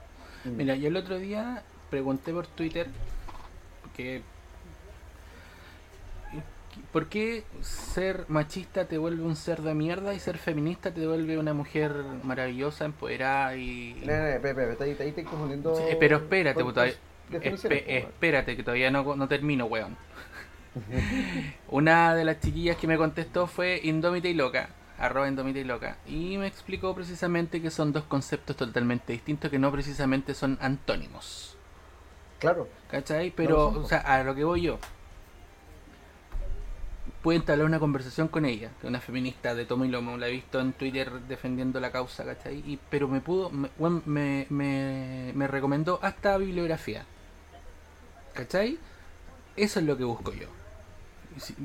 Mm. 0.44 0.56
Mira, 0.58 0.76
yo 0.76 0.88
el 0.90 0.96
otro 0.98 1.20
día 1.20 1.66
pregunté 1.94 2.34
por 2.34 2.48
Twitter 2.48 2.88
porque 3.84 4.24
¿Por 6.92 7.06
qué 7.06 7.44
ser 7.62 8.26
machista 8.30 8.86
te 8.86 8.98
vuelve 8.98 9.22
un 9.22 9.36
ser 9.36 9.62
de 9.62 9.76
mierda 9.76 10.16
y 10.16 10.20
ser 10.20 10.40
feminista 10.40 10.92
te 10.92 11.06
vuelve 11.06 11.38
una 11.38 11.54
mujer 11.54 11.94
maravillosa, 12.24 12.86
empoderada 12.86 13.56
y... 13.56 14.02
No, 14.04 14.12
no, 14.12 14.24
ahí 14.24 14.96
ahí 15.00 15.10
estoy 15.10 15.24
confundiendo. 15.24 15.76
Sí, 15.76 15.84
pero 16.00 16.18
espérate, 16.18 16.64
pues, 16.64 16.74
todavía- 16.74 16.96
weón. 17.30 17.78
espérate, 17.88 18.56
que 18.56 18.64
todavía 18.64 18.90
no, 18.90 19.16
no 19.16 19.28
termino, 19.28 19.66
weón. 19.66 19.96
Una 21.70 22.16
de 22.16 22.26
las 22.26 22.40
chiquillas 22.40 22.78
que 22.78 22.88
me 22.88 22.98
contestó 22.98 23.46
fue 23.46 23.80
Indómita 23.84 24.28
y 24.28 24.34
Loca, 24.34 24.70
arroba 24.98 25.28
Indómita 25.28 25.60
y 25.60 25.64
Loca, 25.64 25.98
y 26.08 26.38
me 26.38 26.48
explicó 26.48 26.96
precisamente 26.96 27.62
que 27.62 27.70
son 27.70 27.92
dos 27.92 28.06
conceptos 28.06 28.56
totalmente 28.56 29.14
distintos 29.14 29.52
que 29.52 29.60
no 29.60 29.72
precisamente 29.72 30.34
son 30.34 30.58
antónimos. 30.60 31.53
Claro, 32.44 32.68
¿Cachai? 32.92 33.32
Pero, 33.32 33.68
o 33.70 33.88
sea, 33.88 34.00
a 34.00 34.22
lo 34.22 34.36
que 34.36 34.44
voy 34.44 34.64
yo. 34.64 34.78
Puedo 37.22 37.40
entablar 37.40 37.66
una 37.66 37.80
conversación 37.80 38.28
con 38.28 38.44
ella, 38.44 38.72
que 38.82 38.88
una 38.88 39.00
feminista 39.00 39.56
de 39.56 39.64
tomo 39.64 39.86
y 39.86 39.88
lomo, 39.88 40.18
la 40.18 40.28
he 40.28 40.32
visto 40.32 40.60
en 40.60 40.74
Twitter 40.74 41.10
defendiendo 41.22 41.80
la 41.80 41.94
causa, 41.94 42.26
¿cachai? 42.26 42.58
Y, 42.58 42.78
pero 42.90 43.08
me 43.08 43.22
pudo, 43.22 43.50
me, 43.50 43.70
me, 44.06 44.46
me, 44.50 45.32
me 45.34 45.48
recomendó 45.48 46.00
hasta 46.02 46.38
bibliografía, 46.38 47.06
¿cachai? 48.34 48.78
Eso 49.56 49.80
es 49.80 49.86
lo 49.86 49.96
que 49.96 50.04
busco 50.04 50.34
yo. 50.34 50.48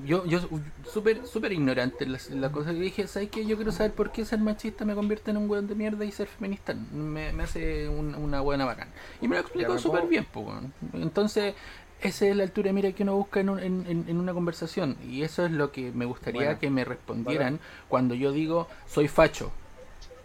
Yo, 0.05 0.25
yo 0.27 0.41
súper 0.85 1.27
súper 1.27 1.53
ignorante 1.53 2.05
en 2.05 2.13
la, 2.13 2.19
la 2.31 2.51
cosa 2.53 2.73
que 2.73 2.81
dije, 2.81 3.07
¿sabes 3.07 3.29
qué? 3.31 3.45
Yo 3.47 3.57
quiero 3.57 3.71
saber 3.73 3.93
por 3.93 4.11
qué 4.13 4.25
ser 4.25 4.39
machista 4.39 4.85
me 4.85 4.95
convierte 4.95 5.31
en 5.31 5.37
un 5.37 5.49
weón 5.51 5.67
de 5.67 5.75
mierda 5.75 6.05
y 6.05 6.13
ser 6.13 6.27
feminista 6.27 6.75
me, 6.75 7.33
me 7.33 7.43
hace 7.43 7.89
un- 7.89 8.15
una 8.15 8.41
buena 8.41 8.65
bacán. 8.65 8.89
Y 9.21 9.29
me 9.29 9.37
lo 9.37 9.43
explicó 9.43 9.79
súper 9.79 10.07
bien, 10.07 10.27
pues. 10.33 10.47
Entonces, 10.95 11.55
esa 12.01 12.27
es 12.27 12.37
la 12.37 12.45
altura 12.45 12.69
de 12.69 12.73
mira 12.73 12.93
que 12.93 13.03
uno 13.03 13.17
busca 13.17 13.41
en, 13.41 13.49
un- 13.51 13.59
en, 13.61 14.05
en- 14.09 14.19
una 14.19 14.33
conversación. 14.33 14.97
Y 15.09 15.23
eso 15.23 15.45
es 15.45 15.53
lo 15.53 15.71
que 15.73 15.93
me 15.93 16.05
gustaría 16.07 16.45
Bueno, 16.47 16.59
que 16.61 16.71
me 16.71 16.85
respondieran 16.85 17.59
cuando 17.89 18.15
yo 18.15 18.33
digo, 18.33 18.69
soy 18.87 19.09
facho. 19.09 19.51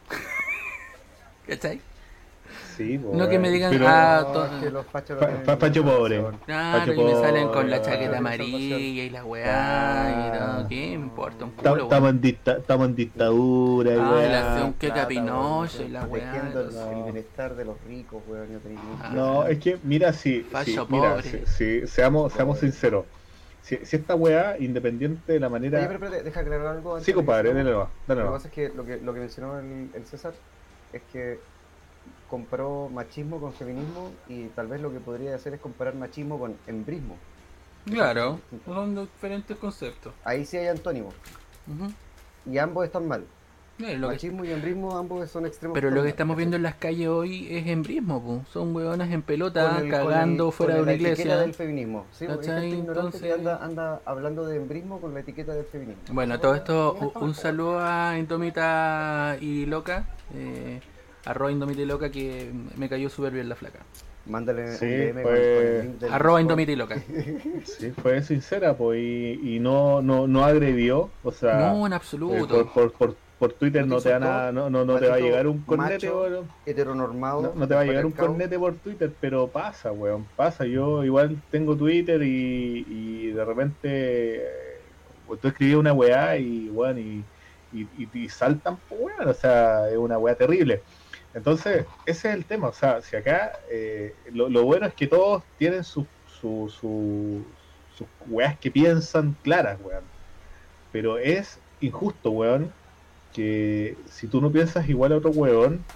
¿Cachai? 1.47 1.81
Sí, 2.75 2.97
po, 2.97 3.11
No 3.15 3.29
que 3.29 3.37
me 3.39 3.49
digan, 3.49 3.71
Pero- 3.71 3.85
ah, 3.87 4.21
No, 4.25 4.33
to- 4.33 4.45
es 4.45 4.63
que 4.63 4.69
los 4.71 4.85
fachos 4.87 5.21
no 5.21 5.27
fa- 5.45 5.57
facho 5.57 5.79
ninguna 5.83 5.97
pobre. 5.97 6.23
Claro, 6.45 6.79
Facho 6.79 6.93
y 6.93 7.03
me 7.03 7.11
salen 7.13 7.47
con 7.49 7.69
la 7.69 7.77
pobre, 7.77 7.91
chaqueta 7.91 8.17
amarilla 8.17 8.77
y 8.77 9.09
la 9.09 9.25
weá 9.25 9.45
y 9.45 9.49
Ah. 9.49 10.55
todo. 10.57 10.67
¿Qué 10.69 10.75
me 10.75 10.93
importa 10.93 11.45
un 11.45 11.51
culo, 11.51 11.83
Estamos 11.83 12.09
en, 12.09 12.21
dicta- 12.21 12.57
estamos 12.57 12.87
en 12.87 12.95
dictadura, 12.95 13.93
y 13.93 13.97
Ah, 13.99 14.11
weá. 14.11 14.29
la 14.29 14.51
acción 14.53 14.73
que 14.73 14.89
Capinoche 14.89 15.77
weón, 15.79 15.89
y 15.89 15.91
la 15.93 16.03
weá. 16.05 16.51
el- 16.95 17.03
bienestar 17.03 17.55
de 17.55 17.65
los 17.65 17.75
ricos, 17.87 18.21
weón. 18.27 18.47
No, 18.53 18.59
Ah. 19.01 19.11
No, 19.13 19.45
es 19.47 19.59
que, 19.59 19.77
mira, 19.83 20.11
si, 20.13 20.41
Facho 20.41 20.85
si- 20.85 20.91
mira, 20.93 21.15
pobre. 21.15 21.23
si, 21.23 21.81
si- 21.81 21.87
seamos, 21.87 22.33
seamos 22.33 22.57
Pobre. 22.57 22.71
sinceros. 22.71 23.05
Si, 23.61 23.77
si 23.83 23.95
esta 23.95 24.15
weá, 24.15 24.57
independiente 24.59 25.31
de 25.31 25.39
la 25.39 25.47
Oye, 25.47 25.53
manera. 25.53 25.79
pero 25.87 25.93
espérate, 25.93 26.23
deja 26.23 26.39
aclarar 26.41 26.67
algo. 26.67 26.93
antes 26.95 27.05
Sí, 27.05 27.13
compadre, 27.13 27.53
dale 27.53 27.71
Lo 27.71 27.87
que 28.07 28.13
pasa 28.15 28.47
es 28.49 28.53
que 28.53 28.69
lo 28.69 28.85
que, 28.85 28.97
lo 28.97 29.13
que 29.13 29.19
mencionó 29.21 29.57
el, 29.57 29.89
el 29.93 30.05
César 30.05 30.33
es 30.91 31.01
que 31.13 31.39
comparó 32.33 32.89
machismo 32.91 33.39
con 33.39 33.53
feminismo 33.53 34.09
y 34.27 34.45
tal 34.55 34.65
vez 34.65 34.81
lo 34.81 34.91
que 34.91 34.99
podría 34.99 35.35
hacer 35.35 35.53
es 35.53 35.59
comparar 35.61 35.93
machismo 35.93 36.39
con 36.39 36.55
embrismo. 36.65 37.15
Claro, 37.85 38.39
son 38.65 38.95
diferentes 38.95 39.55
conceptos. 39.57 40.11
Ahí 40.23 40.43
sí 40.43 40.57
hay 40.57 40.65
antónimos 40.65 41.13
Ujú. 41.67 41.91
y 42.51 42.57
ambos 42.57 42.85
están 42.85 43.07
mal. 43.07 43.23
Que- 43.77 43.97
machismo 43.99 44.43
y 44.45 44.51
embrismo 44.51 44.97
ambos 44.97 45.29
son 45.29 45.45
extremos. 45.45 45.75
pero 45.75 45.91
lo 45.91 46.01
que 46.01 46.09
estamos 46.09 46.35
viendo 46.35 46.55
en 46.55 46.63
las 46.63 46.73
calles 46.75 47.07
hoy 47.07 47.47
es 47.55 47.67
embrismo, 47.67 48.19
po. 48.23 48.41
son 48.51 48.75
hueonas 48.75 49.11
en 49.11 49.21
pelota 49.21 49.77
el- 49.79 49.91
cagando 49.91 50.45
con 50.45 50.47
el- 50.47 50.53
fuera 50.53 50.73
con 50.73 50.77
de 50.77 50.81
una 50.81 50.91
la 50.91 50.95
etiqueta 50.95 51.21
iglesia. 51.21 51.37
del 51.41 51.53
feminismo. 51.53 52.05
Sí, 52.13 52.23
ignorante 52.25 52.47
que 52.47 52.79
Entonces- 52.79 53.33
anda, 53.33 53.63
anda 53.63 54.01
hablando 54.05 54.45
de 54.47 54.55
embrismo 54.57 54.99
con 54.99 55.13
la 55.13 55.19
etiqueta 55.19 55.53
del 55.53 55.65
feminismo. 55.65 56.01
Bueno, 56.11 56.39
todo 56.39 56.55
esto, 56.55 57.11
un 57.15 57.35
saludo 57.35 57.79
a 57.79 58.17
Indomita 58.17 59.37
y 59.39 59.65
Loca, 59.67 60.05
eh, 60.33 60.79
arroba 61.25 61.51
Indomita 61.51 61.81
y 61.81 61.85
Loca 61.85 62.09
que 62.11 62.51
me 62.77 62.89
cayó 62.89 63.09
súper 63.09 63.33
bien 63.33 63.49
la 63.49 63.55
flaca. 63.55 63.79
Mándale 64.25 64.77
Sí, 64.77 64.85
un 64.85 64.91
DM 65.15 65.21
pues- 65.21 65.23
con, 65.23 65.33
con 65.33 65.65
el 65.75 65.81
link 65.87 65.99
del 65.99 66.13
Arroba 66.13 66.39
Discord. 66.39 66.41
Indomita 66.41 66.71
y 66.71 66.75
Loca. 66.75 66.95
Sí, 67.65 67.91
fue 68.01 68.21
sincera, 68.23 68.73
pues, 68.75 68.99
y, 69.01 69.55
y 69.55 69.59
no, 69.59 70.01
no, 70.01 70.27
no 70.27 70.45
agredió. 70.45 71.09
O 71.23 71.31
sea, 71.31 71.71
No, 71.73 71.85
en 71.85 71.93
eh, 71.93 71.95
absoluto. 71.95 72.47
por, 72.47 72.71
por, 72.71 72.91
por, 72.93 73.15
por 73.39 73.53
Twitter 73.53 73.85
No 73.85 73.95
no 73.95 74.01
te 74.01 74.11
van 74.13 74.23
a- 74.23 74.51
no, 74.53 74.69
no, 74.69 74.85
no 74.85 74.97
te 74.97 75.07
va 75.07 75.15
a 75.15 75.19
llegar 75.19 75.47
un 75.47 75.59
cornete, 75.63 75.93
macho, 76.07 76.21
weón. 76.21 76.47
Heteronormado. 76.65 77.53
No, 77.55 77.67
te 77.67 77.73
va 77.75 77.81
a 77.81 77.83
llegar 77.83 78.05
un 78.05 78.11
cornete 78.13 78.57
por 78.57 78.75
Twitter, 78.75 79.11
pero 79.19 79.47
pasa, 79.47 79.91
weón, 79.91 80.25
pasa. 80.37 80.65
Yo 80.65 81.03
igual 81.03 81.41
tengo 81.51 81.75
Twitter 81.75 82.21
y, 82.23 82.85
y 82.89 83.31
de 83.31 83.43
repente 83.43 83.87
eh, 84.37 84.79
tú 85.41 85.47
escribías 85.49 85.79
una 85.79 85.91
weá 85.91 86.37
y, 86.37 86.69
weón, 86.69 86.97
y, 86.99 87.23
y, 87.73 87.87
y- 87.97 88.09
y 88.13 88.29
saltan, 88.29 88.77
pues, 88.87 89.01
weón, 89.01 89.27
o 89.27 89.33
sea, 89.33 89.89
es 89.89 89.97
una 89.97 90.17
weá 90.17 90.35
terrible. 90.35 90.81
Entonces, 91.33 91.87
ese 92.05 92.29
es 92.29 92.35
el 92.35 92.45
tema, 92.47 92.69
o 92.69 92.73
sea, 92.73 93.01
si 93.01 93.15
acá 93.15 93.51
eh, 93.71 94.15
lo, 94.31 94.49
lo 94.49 94.63
bueno 94.65 94.85
es 94.87 94.93
que 94.95 95.07
todos 95.07 95.43
tienen 95.57 95.83
sus 95.83 96.07
su, 96.25 96.67
su, 96.69 97.55
sus 97.87 98.07
weas 98.19 98.59
que 98.59 98.71
piensan 98.71 99.35
claras, 99.35 99.79
weón. 99.79 100.11
Pero 100.91 101.17
es 101.17 101.61
injusto, 101.79 102.31
weón, 102.31 102.75
que 103.31 104.03
si 104.07 104.27
tú 104.29 104.41
no 104.41 104.51
piensas 104.51 104.87
igual 104.89 105.13
a 105.13 105.17
otro 105.17 105.31
weón, 105.31 105.87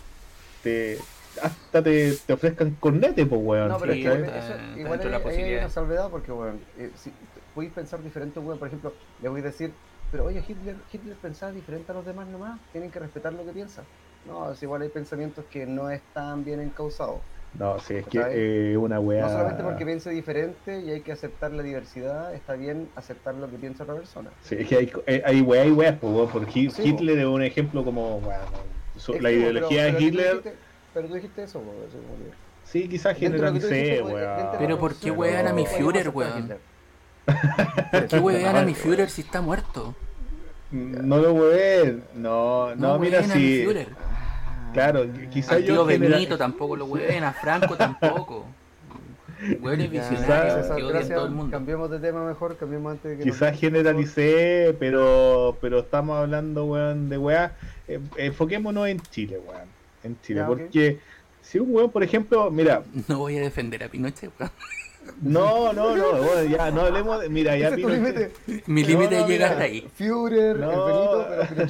te 0.61 1.09
hasta 1.41 1.83
te, 1.83 2.17
te 2.25 2.33
ofrezcan 2.33 2.75
cornete, 2.77 3.25
pues, 3.25 3.41
weón. 3.43 3.69
No, 3.69 3.79
pero 3.79 3.93
Sí, 3.93 4.01
es 4.03 4.03
que 4.03 4.07
está- 4.23 4.37
eso- 4.39 4.53
está 4.53 4.79
igual 4.79 4.99
hay, 5.01 5.09
la 5.09 5.17
ahí 5.19 5.21
hay 5.23 5.23
posibilidad. 5.23 5.59
una 5.59 5.69
salvedad 5.69 6.09
porque, 6.09 6.31
bueno, 6.31 6.61
eh, 6.75 6.91
si 6.95 7.11
podéis 7.53 7.73
pensar 7.73 8.01
diferente, 8.03 8.39
weón, 8.39 8.59
por 8.59 8.67
ejemplo, 8.67 8.95
le 9.17 9.29
voy 9.29 9.41
a 9.41 9.43
decir, 9.45 9.79
pero 10.09 10.25
oye, 10.25 10.43
Hitler, 10.47 10.85
Hitler 10.89 11.19
pensaba 11.19 11.51
diferente 11.51 11.91
a 11.91 11.95
los 11.95 12.05
demás 12.05 12.27
nomás, 12.29 12.61
tienen 12.71 12.91
que 12.91 12.99
respetar 12.99 13.33
lo 13.33 13.45
que 13.45 13.53
piensa. 13.53 13.89
No, 14.27 14.51
es 14.51 14.61
igual 14.63 14.81
hay 14.81 14.89
pensamientos 14.89 15.45
que 15.49 15.65
no 15.65 15.89
están 15.89 16.43
bien 16.43 16.59
encausados. 16.59 17.19
No, 17.57 17.79
sí, 17.79 17.95
es 17.95 18.05
que 18.07 18.73
eh, 18.73 18.77
una 18.77 18.99
wea. 18.99 19.23
No 19.23 19.29
solamente 19.31 19.63
porque 19.63 19.85
piense 19.85 20.09
diferente 20.11 20.81
y 20.81 20.91
hay 20.91 21.01
que 21.01 21.11
aceptar 21.13 21.51
la 21.53 21.63
diversidad, 21.63 22.33
está 22.35 22.53
bien 22.53 22.89
aceptar 22.95 23.33
lo 23.35 23.49
que 23.49 23.57
piensa 23.57 23.83
otra 23.83 23.95
persona. 23.95 24.29
Sí, 24.43 24.57
es 24.59 24.67
que 24.67 24.75
hay, 24.75 24.91
eh, 25.07 25.23
hay 25.25 25.41
weas 25.41 25.67
y 25.67 25.71
weas, 25.71 25.95
weón, 26.01 26.29
porque 26.29 26.51
Hi- 26.59 26.69
Sí, 26.69 26.81
po. 26.81 26.87
Hitler 26.87 27.19
es 27.19 27.25
un 27.25 27.41
ejemplo 27.41 27.83
como, 27.83 28.19
bueno, 28.19 28.41
su- 28.97 29.13
la 29.19 29.31
ideología 29.31 29.85
pero- 29.85 29.91
pero 29.91 29.91
de 29.93 29.97
tú 29.97 30.03
Hitler, 30.05 30.27
dijiste- 30.35 30.53
pero 30.93 31.07
tú 31.07 31.13
dijiste 31.15 31.43
eso, 31.43 31.59
weón, 31.59 31.87
eso 31.87 31.97
como 31.97 32.15
que- 32.17 32.35
sí, 32.65 32.87
quizás 32.89 33.19
de 33.19 33.27
weón. 33.29 33.53
dentro 33.53 33.71
de 33.71 34.57
Pero 34.59 34.77
¿por 34.77 34.95
qué 34.95 35.09
wean 35.11 35.47
a 35.47 35.53
mi 35.53 35.65
Führer, 35.65 36.09
weón? 36.09 36.39
Hitler. 36.39 36.59
¿Por 37.91 38.07
qué 38.07 38.19
wean 38.19 38.55
a 38.57 38.61
mi 38.63 38.73
Führer 38.75 39.09
si 39.09 39.21
está 39.21 39.41
muerto? 39.41 39.95
No 40.69 41.17
lo 41.17 41.33
weón, 41.33 42.03
no, 42.13 42.75
no, 42.75 42.99
mira, 42.99 43.19
wean 43.21 43.31
a 43.31 43.35
mi 43.35 43.41
si. 43.41 43.63
Führer. 43.63 43.87
Claro, 44.73 45.05
quizás 45.31 45.63
yo. 45.63 45.85
genera- 45.87 46.15
Benito 46.15 46.37
tampoco 46.37 46.75
lo 46.75 46.85
wean, 46.85 47.23
a 47.23 47.33
Franco 47.33 47.75
tampoco. 47.75 48.45
Weones 49.61 49.91
Ya, 49.91 50.01
visionarios 50.09 50.53
Quizás- 50.53 50.61
César, 50.63 50.77
que 50.77 50.83
odian 50.83 50.93
gracias. 50.97 51.15
todo 51.15 51.27
el 51.27 51.31
mundo. 51.33 51.51
Cambiemos 51.51 51.91
de 51.91 51.99
tema 51.99 52.25
mejor, 52.25 52.57
cambiemos 52.57 52.91
antes 52.93 53.11
de 53.11 53.17
que 53.17 53.25
nos- 53.25 53.35
Quizás 53.37 53.59
generalicé, 53.59 54.75
pero 54.79 55.57
pero 55.61 55.79
estamos 55.79 56.17
hablando, 56.17 56.65
weón, 56.65 57.09
de 57.09 57.17
weá. 57.17 57.55
Eh, 57.87 57.99
enfoquémonos 58.17 58.87
en 58.87 58.99
Chile, 58.99 59.39
weón. 59.47 59.67
En 60.03 60.19
Chile, 60.21 60.39
Ya, 60.41 60.47
porque 60.47 60.99
si 61.41 61.59
un 61.59 61.73
weón, 61.73 61.91
por 61.91 62.03
ejemplo, 62.03 62.49
mira, 62.51 62.83
No 63.07 63.19
voy 63.19 63.37
a 63.37 63.41
defender 63.41 63.83
a 63.83 63.89
Pinochet, 63.89 64.31
weón. 64.39 64.51
No, 65.21 65.73
no, 65.73 65.95
no, 65.95 66.09
weón, 66.21 66.49
ya 66.49 66.71
no 66.71 66.81
hablemos 66.81 67.21
de. 67.21 67.29
Mira, 67.29 67.57
ya 67.57 67.71
Pinochet- 67.71 67.89
límite. 67.91 68.31
Mi 68.67 68.83
límite 68.83 69.19
no, 69.19 69.27
llega 69.27 69.49
hasta 69.49 69.63
ahí. 69.63 69.87
Führer, 69.95 70.57
No, 70.57 71.17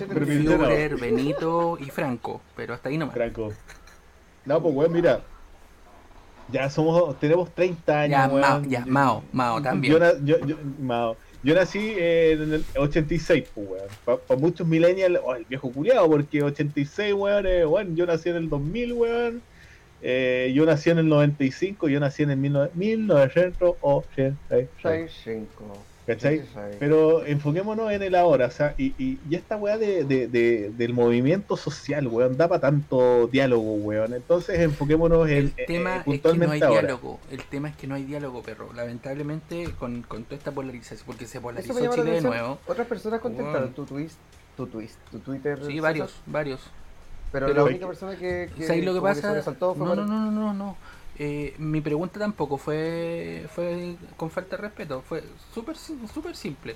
Benito, 0.10 0.58
pero 0.60 0.96
no. 0.96 1.02
Benito 1.02 1.78
y 1.80 1.86
Franco, 1.90 2.42
pero 2.56 2.74
hasta 2.74 2.90
ahí 2.90 2.98
nomás. 2.98 3.16
Franco. 3.16 3.54
No, 4.46 4.62
pues 4.62 4.76
weón, 4.76 4.92
mira. 4.94 5.22
Ya 6.50 6.70
somos, 6.70 7.20
tenemos 7.20 7.50
30 7.54 8.02
años, 8.02 8.12
Ya, 8.12 8.28
weón. 8.28 8.42
Mao, 8.42 8.62
ya, 8.64 8.86
Mao, 8.86 9.24
Mao 9.34 9.62
también. 9.62 9.94
Yo, 9.94 10.00
na- 10.00 10.14
yo, 10.24 10.40
yo- 10.46 10.56
Mao. 10.82 11.18
Yo 11.44 11.54
nací 11.54 11.94
en 11.98 12.54
el 12.54 12.66
86, 12.78 13.44
pues, 13.54 13.68
weón. 13.70 14.20
Para 14.28 14.40
muchos 14.40 14.66
millennials, 14.66 15.20
oh, 15.24 15.36
el 15.36 15.46
viejo 15.46 15.72
culiado, 15.72 16.10
porque 16.10 16.42
86, 16.42 17.14
weón, 17.14 17.46
eh, 17.46 17.66
weón, 17.66 17.96
yo 17.96 18.06
nací 18.06 18.30
en 18.30 18.38
el 18.38 18.50
2000, 18.50 18.94
weón. 18.94 19.42
Eh, 20.02 20.52
yo 20.56 20.66
nací 20.66 20.90
en 20.90 21.00
el 21.00 21.08
95, 21.10 21.90
yo 21.90 22.00
nací 22.00 22.24
en 22.24 22.30
el 22.32 22.40
19- 22.40 22.70
1986. 22.74 24.68
65. 24.82 25.78
¿Cachai? 26.06 26.38
66. 26.38 26.78
Pero 26.80 27.26
enfoquémonos 27.26 27.92
en 27.92 28.02
el 28.02 28.16
ahora, 28.16 28.46
o 28.46 28.52
sea, 28.52 28.74
y, 28.78 28.94
y, 28.98 29.20
y 29.30 29.36
esta 29.36 29.58
weá 29.58 29.78
de, 29.78 30.06
de, 30.06 30.30
de- 30.30 30.72
del 30.74 30.94
movimiento 30.94 31.58
social, 31.58 32.08
weón, 32.08 32.38
da 32.38 32.48
para 32.48 32.62
tanto 32.62 33.28
diálogo, 33.28 33.74
weón. 33.74 34.14
Entonces 34.14 34.58
enfoquémonos 34.62 35.28
en, 35.28 35.38
El 35.38 35.54
eh, 35.58 35.66
tema 35.68 35.98
eh, 35.98 36.04
es 36.14 36.22
que 36.22 36.38
no 36.38 36.52
hay 36.52 36.62
ahora. 36.62 36.80
diálogo. 36.80 37.20
El 37.30 37.44
tema 37.44 37.68
es 37.68 37.76
que 37.76 37.88
no 37.88 37.96
hay 37.96 38.04
diálogo, 38.06 38.42
perro. 38.42 38.72
Lamentablemente, 38.74 39.66
con, 39.78 40.02
con 40.04 40.24
toda 40.24 40.38
esta 40.38 40.52
polarización, 40.54 41.06
porque 41.06 41.28
se 41.28 41.42
polarizó 41.42 41.74
Chile 41.94 42.12
de 42.12 42.22
nuevo. 42.22 42.58
Otras 42.68 42.88
personas 42.88 43.20
contestaron 43.20 43.74
tu 43.74 43.84
twist, 43.84 44.16
tu 44.56 44.66
twist, 44.68 44.96
tu 45.12 45.20
Twitter. 45.20 45.60
Sí, 45.66 45.82
varios, 45.82 46.16
varios. 46.26 46.62
Pero, 47.32 47.48
Pero- 47.48 47.58
la 47.58 47.64
única 47.66 47.88
persona 47.88 48.16
que, 48.16 48.50
que 48.56 48.66
¿Sabes 48.68 48.86
lo 48.86 48.94
que 48.94 49.02
pasa? 49.02 49.42
fue 49.44 49.54
No, 49.78 49.96
no, 49.96 50.06
no, 50.06 50.06
no, 50.06 50.32
no, 50.32 50.54
no. 50.54 50.78
eh, 51.20 51.54
mi 51.58 51.82
pregunta 51.82 52.20
tampoco 52.20 52.58
fue 52.58 53.46
fue 53.54 53.96
con 54.16 54.30
falta 54.30 54.56
de 54.56 54.62
respeto, 54.64 55.02
fue 55.02 55.24
súper 55.54 55.76
súper 55.78 56.36
simple. 56.36 56.76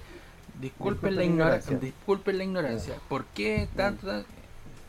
Disculpen 0.60 1.12
Disculpen 1.12 1.16
la, 1.16 1.22
la 1.22 1.26
ignora- 1.26 1.46
ignorancia. 1.58 1.78
disculpen 1.78 2.38
la 2.38 2.44
ignorancia. 2.44 2.96
¿Por 3.08 3.26
qué 3.26 3.68
tanto? 3.76 4.08
tan- 4.08 4.26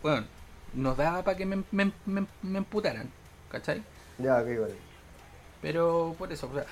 Bueno, 0.02 0.26
nos 0.74 0.96
daba 0.96 1.22
para 1.22 1.36
que 1.36 1.46
me, 1.46 1.62
me, 1.70 1.92
me, 2.06 2.26
me 2.42 2.58
emputaran, 2.58 3.08
¿cachai? 3.50 3.82
Ya, 4.18 4.38
ok, 4.38 4.46
vale. 4.60 4.74
Pero 5.60 6.16
por 6.18 6.32
eso, 6.32 6.48
o 6.50 6.54
sea, 6.54 6.64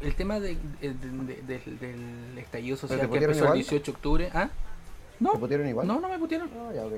el 0.00 0.14
tema 0.14 0.40
de, 0.40 0.56
de- 0.80 0.94
de- 0.94 1.42
del- 1.46 1.78
del 1.78 2.38
estallido 2.38 2.76
social 2.76 3.00
que 3.00 3.04
empezó 3.18 3.30
el 3.30 3.36
igual? 3.36 3.54
18 3.54 3.84
de 3.92 3.96
octubre, 3.96 4.30
¿ah? 4.32 4.48
No, 5.20 5.32
¿Te 5.32 5.68
igual? 5.68 5.86
no, 5.86 6.00
no 6.00 6.08
me 6.08 6.18
putearon. 6.18 6.48
Ah, 6.54 6.72
ya, 6.74 6.86
ok. 6.86 6.92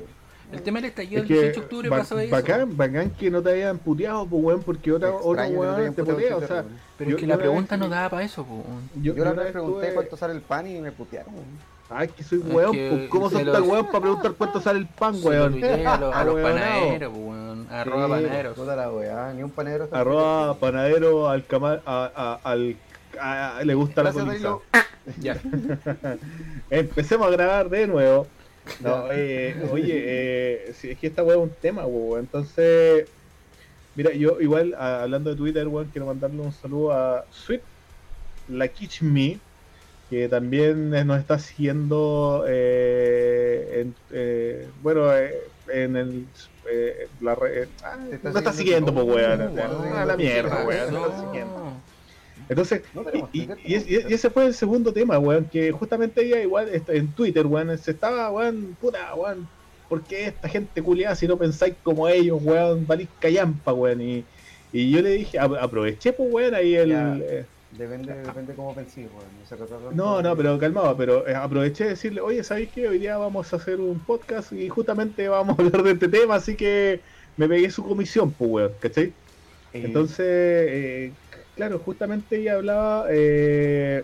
El 0.52 0.62
tema 0.62 0.80
del 0.80 0.86
estallido 0.90 1.22
Es 1.22 1.28
del 1.28 1.36
18 1.38 1.52
que 1.52 1.60
de 1.60 1.64
octubre 1.64 1.88
pasó 1.90 2.18
eso. 2.18 2.30
bacán, 2.30 2.76
bacán 2.76 3.10
que 3.10 3.30
no 3.30 3.42
te 3.42 3.50
hayan 3.50 3.78
puteado, 3.78 4.26
pues 4.26 4.42
weón, 4.44 4.62
porque 4.62 4.92
otra, 4.92 5.10
otro 5.12 5.30
Extraño 5.32 5.50
que 5.50 5.54
no 5.66 5.76
weón 5.76 5.94
te 5.94 6.04
putea, 6.04 6.36
o 6.36 6.40
sea. 6.46 6.64
Pero 6.98 7.10
yo- 7.10 7.16
es 7.16 7.20
que 7.20 7.26
la 7.26 7.36
pregunta 7.38 7.76
vez 7.76 7.80
no 7.80 7.86
que- 7.88 7.94
daba 7.94 8.08
para 8.10 8.22
eso, 8.24 8.42
weón. 8.42 8.90
yo, 8.96 9.14
Yo 9.14 9.24
la 9.24 9.32
vez 9.32 9.52
pregunté 9.52 9.78
estuve- 9.86 9.94
cuánto 9.94 10.16
sale 10.16 10.34
el 10.34 10.40
pan 10.42 10.66
y 10.66 10.80
me 10.80 10.92
putearon. 10.92 11.34
Ay, 11.92 12.08
que 12.08 12.22
soy 12.22 12.38
Es 12.40 12.54
weón, 12.54 12.72
que 12.72 12.88
pues, 12.90 13.08
¿cómo 13.10 13.30
lo- 13.30 13.52
tan 13.52 13.68
weón 13.68 13.86
para 13.86 14.00
preguntar 14.00 14.32
cuánto 14.38 14.60
sale 14.60 14.78
el 14.80 14.86
pan, 14.86 15.20
lo 15.20 15.28
weón? 15.28 15.64
a, 15.64 15.96
los- 15.98 16.14
a 16.14 16.24
los 16.24 16.34
panaderos, 16.40 17.12
weón. 17.16 17.66
Arroba 17.70 18.06
Sí, 18.18 18.24
panaderos. 18.24 18.54
Puta 18.56 18.76
la 18.76 18.90
weá, 18.90 19.32
ni 19.34 19.42
un 19.42 19.50
panadero 19.50 19.84
está 19.84 20.00
Arroba 20.00 20.54
panadero 20.58 21.28
al 21.28 21.44
cama, 21.46 21.80
a, 21.86 22.10
a- 22.44 22.50
al 22.50 22.76
a- 23.20 23.62
le 23.64 23.74
gusta 23.74 24.02
la 24.04 24.12
Gracias. 24.12 24.26
Danilo. 24.42 24.62
Ya. 25.20 25.36
Empecemos 26.70 27.26
a 27.26 27.30
grabar 27.30 27.68
de 27.68 27.86
nuevo. 27.86 28.26
No, 28.80 29.08
eh, 29.12 29.54
oye, 29.70 30.04
eh, 30.68 30.72
si 30.74 30.90
es 30.90 30.98
que 30.98 31.06
esta 31.08 31.22
weá 31.22 31.36
es 31.36 31.42
un 31.42 31.54
tema, 31.60 31.86
weón. 31.86 32.20
Entonces, 32.20 33.08
mira, 33.94 34.12
yo 34.12 34.40
igual, 34.40 34.74
a- 34.78 35.02
hablando 35.02 35.30
de 35.30 35.36
Twitter, 35.36 35.66
weón, 35.68 35.88
quiero 35.90 36.06
mandarle 36.06 36.40
un 36.40 36.52
saludo 36.52 36.92
a 36.92 37.24
Sweet, 37.30 37.62
la 38.48 38.68
Kitch 38.68 39.02
Me, 39.02 39.38
que 40.08 40.28
también 40.28 40.92
eh, 40.94 41.04
nos 41.04 41.18
está 41.20 41.38
siguiendo, 41.38 42.44
eh, 42.48 43.80
en, 43.80 43.94
eh, 44.10 44.68
bueno, 44.82 45.14
eh, 45.16 45.34
en 45.68 45.96
el. 45.96 46.26
eh, 46.70 47.08
la 47.20 47.34
re- 47.34 47.68
ah, 47.84 47.96
no 48.22 48.38
está 48.38 48.52
siguiendo 48.52 48.92
pues, 48.92 49.06
weón. 49.06 49.58
A 49.58 50.04
la 50.04 50.16
mierda, 50.16 50.60
¿Qué 50.62 50.66
weón. 50.66 50.94
no 50.94 51.00
pasó? 51.02 51.10
está 51.12 51.26
siguiendo. 51.26 51.82
Entonces, 52.50 52.82
No 52.92 53.04
y, 53.64 54.12
ese 54.12 54.30
fue 54.30 54.46
el 54.46 54.54
segundo 54.54 54.92
tema, 54.92 55.18
weón, 55.18 55.48
que 55.48 55.70
justamente 55.72 56.22
ella 56.26 56.42
igual 56.42 56.68
en 56.88 57.14
Twitter, 57.14 57.46
weón, 57.46 57.78
se 57.78 57.92
estaba, 57.92 58.30
weón, 58.32 58.76
puta, 58.76 59.14
weón, 59.14 59.50
¿por 59.88 60.06
qué 60.06 60.26
esta 60.26 60.48
gente 60.48 60.82
culiada 60.82 61.14
si 61.14 61.28
no 61.28 61.38
pensáis 61.38 61.76
como 61.82 62.08
ellos, 62.08 62.38
weón, 62.42 62.86
valís 62.86 63.10
callampa, 63.18 63.72
weón? 63.72 64.00
Y, 64.02 64.28
y 64.72 64.90
yo 64.90 65.00
le 65.02 65.10
dije, 65.10 65.38
"Ap- 65.38 65.54
aproveché, 65.60 66.12
pues, 66.12 66.28
weón, 66.30 66.54
ahí 66.54 66.74
el... 66.74 66.90
Ya. 66.90 67.16
eh, 67.20 67.46
Depende, 67.72 68.12
depende 68.14 68.56
cómo 68.56 68.74
pensís, 68.74 69.08
weón. 69.08 69.30
No, 69.90 70.22
no, 70.22 70.36
pero 70.36 70.58
calmado, 70.58 70.96
pero 70.96 71.26
eh, 71.26 71.34
aproveché 71.34 71.84
de 71.84 71.90
decirle, 71.90 72.20
oye, 72.20 72.44
¿sabéis 72.44 72.70
qué? 72.72 72.88
Hoy 72.88 72.98
día 72.98 73.16
vamos 73.18 73.52
a 73.52 73.56
hacer 73.56 73.80
un 73.80 74.04
podcast 74.04 74.52
y 74.52 74.68
justamente 74.68 75.28
vamos 75.28 75.58
a 75.58 75.62
hablar 75.62 75.82
de 75.82 75.92
este 75.92 76.08
tema, 76.08 76.36
así 76.36 76.56
que 76.56 77.02
me 77.36 77.48
pegué 77.48 77.70
su 77.70 77.82
comisión, 77.84 78.34
pues, 78.36 78.50
weón, 78.50 78.78
¿cachai? 78.80 79.04
Eh, 79.04 79.16
Entonces, 79.82 80.26
eh, 80.28 81.18
claro, 81.60 81.78
justamente 81.80 82.38
ella 82.38 82.54
hablaba 82.54 83.04
eh, 83.10 84.02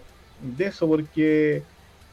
de 0.59 0.65
eso 0.67 0.87
porque 0.87 1.63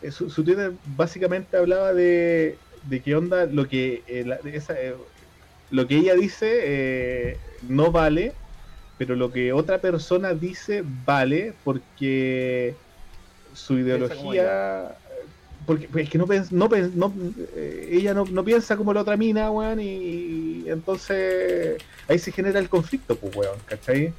eh, 0.01 0.09
su, 0.09 0.29
su 0.29 0.41
Twitter 0.41 0.71
básicamente 0.95 1.57
hablaba 1.57 1.93
de, 1.93 2.57
de 2.87 3.01
qué 3.01 3.13
onda 3.13 3.45
lo 3.45 3.67
que 3.67 4.03
eh, 4.07 4.23
la- 4.25 4.39
esa, 4.45 4.73
eh, 4.79 4.95
lo 5.69 5.85
que 5.85 5.97
ella 5.97 6.15
dice 6.15 7.37
no 7.67 7.91
vale, 7.91 8.31
pero 8.97 9.15
lo 9.17 9.33
que 9.33 9.51
otra 9.51 9.81
persona 9.81 10.33
dice 10.33 10.81
vale 11.05 11.53
porque 11.65 12.73
su 13.51 13.77
ideología 13.79 14.97
porque 15.67 15.89
pues, 15.91 16.05
es 16.05 16.09
que 16.09 16.17
no, 16.17 16.25
no, 16.51 16.69
no, 16.95 17.13
ella 17.91 18.13
no, 18.13 18.23
no 18.31 18.45
piensa 18.45 18.77
como 18.77 18.93
la 18.93 19.01
otra 19.01 19.17
mina, 19.17 19.51
weón, 19.51 19.81
y, 19.81 20.63
y 20.63 20.69
entonces 20.69 21.81
ahí 22.07 22.17
se 22.17 22.31
genera 22.31 22.59
el 22.59 22.69
conflicto, 22.69 23.15
pues, 23.15 23.35
weón, 23.35 23.59
¿cachai? 23.65 24.13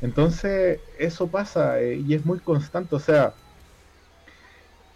Entonces, 0.00 0.82
eso 0.98 1.30
pasa 1.30 1.80
eh, 1.80 1.96
y 1.96 2.14
es 2.14 2.24
muy 2.24 2.40
constante, 2.40 2.96
o 2.96 3.00
sea, 3.00 3.36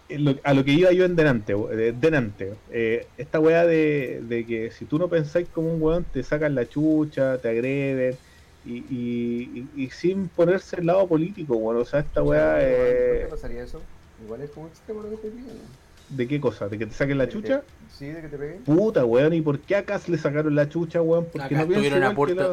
lo- 0.08 0.34
a 0.44 0.54
lo 0.54 0.64
que 0.64 0.72
iba 0.72 0.92
yo 0.92 1.04
en 1.04 1.16
delante, 1.16 1.54
de- 1.54 1.92
delante 1.92 2.60
eh, 2.70 3.12
esta 3.16 3.40
weá 3.40 3.64
de, 3.66 4.20
de 4.22 4.46
que 4.46 4.70
si 4.70 4.86
tú 4.86 4.98
no 4.98 5.08
pensáis 5.08 5.48
como 5.50 5.72
un 5.74 5.80
weón, 5.82 6.10
te 6.10 6.22
sacan 6.22 6.54
la 6.54 6.68
chucha, 6.68 7.40
te 7.40 7.48
agreden, 7.48 8.20
y, 8.62 8.76
y, 8.78 9.70
y- 9.82 9.84
y 9.84 9.90
sin 9.90 10.28
ponerse 10.30 10.76
el 10.80 10.86
lado 10.86 11.08
político, 11.08 11.56
weón, 11.56 11.80
o 11.80 11.84
sea, 11.84 12.00
esta 12.00 12.22
weá... 12.22 12.62
sea, 12.66 13.04
¿por 13.06 13.18
eh, 13.20 13.20
qué 13.20 13.28
pasaría 13.28 13.62
eso? 13.62 13.90
Igual 14.16 14.42
es 14.42 14.50
como 14.50 14.68
extremo 14.68 15.02
lo 15.02 15.08
que 15.08 15.14
estoy 15.16 15.30
pidiendo. 15.30 15.78
¿De 16.16 16.28
qué 16.28 16.40
cosa? 16.40 16.68
¿De 16.68 16.78
que 16.78 16.86
te 16.86 16.94
saquen 16.94 17.18
la 17.18 17.28
chucha? 17.28 17.62
te- 17.62 17.86
Sí, 17.88 18.06
de 18.06 18.22
que 18.22 18.28
te 18.28 18.38
peguen. 18.38 18.64
Puta, 18.64 19.04
weón, 19.04 19.32
¿y 19.32 19.40
por 19.42 19.60
qué 19.60 19.76
acá 19.76 19.98
se 19.98 20.10
le 20.12 20.18
sacaron 20.18 20.54
la 20.54 20.68
chucha, 20.68 21.02
weón? 21.02 21.24
Porque 21.30 21.54
Acá 21.54 21.56
no 21.56 21.60
estuvieron 21.62 21.98
a, 21.98 22.06
la- 22.06 22.10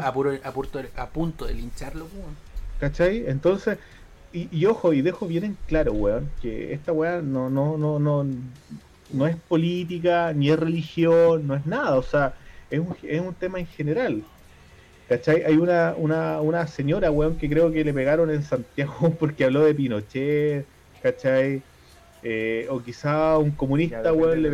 a, 0.08 0.14
puro- 0.14 0.40
a 0.44 0.54
punto, 0.54 0.80
a 0.96 1.10
punto 1.12 1.46
de 1.46 1.54
lincharlo, 1.54 2.06
weón. 2.06 2.36
¿Cachai? 2.78 3.26
Entonces, 3.28 3.78
y, 4.32 4.56
y 4.58 4.66
ojo, 4.66 4.94
y 4.94 5.02
dejo 5.02 5.28
bien 5.28 5.44
en 5.44 5.56
claro, 5.68 5.94
weón, 5.94 6.34
que 6.40 6.74
esta 6.74 6.92
weá 6.94 7.22
no, 7.22 7.50
no, 7.50 7.78
no, 7.78 8.00
no, 8.00 8.24
no 9.10 9.28
es 9.28 9.36
política, 9.48 10.34
ni 10.34 10.50
es 10.50 10.60
religión, 10.60 11.46
no 11.46 11.56
es 11.56 11.66
nada, 11.66 11.98
o 11.98 12.04
sea, 12.04 12.36
es 12.70 12.80
un, 12.80 12.96
es 13.04 13.22
un 13.22 13.36
tema 13.38 13.60
en 13.60 13.68
general. 13.68 14.28
¿Cachai? 15.06 15.44
Hay 15.44 15.58
una, 15.58 15.96
una, 15.98 16.42
una 16.42 16.68
señora, 16.68 17.12
weón, 17.12 17.38
que 17.38 17.50
creo 17.50 17.72
que 17.72 17.84
le 17.84 17.94
pegaron 17.94 18.32
en 18.32 18.44
Santiago 18.44 19.18
porque 19.20 19.44
habló 19.46 19.62
de 19.66 19.76
Pinochet, 19.76 20.70
¿cachai? 21.00 21.66
Eh, 22.24 22.68
o 22.70 22.82
quizá 22.82 23.38
un 23.38 23.52
comunista, 23.52 24.14
weón, 24.14 24.42
le. 24.44 24.50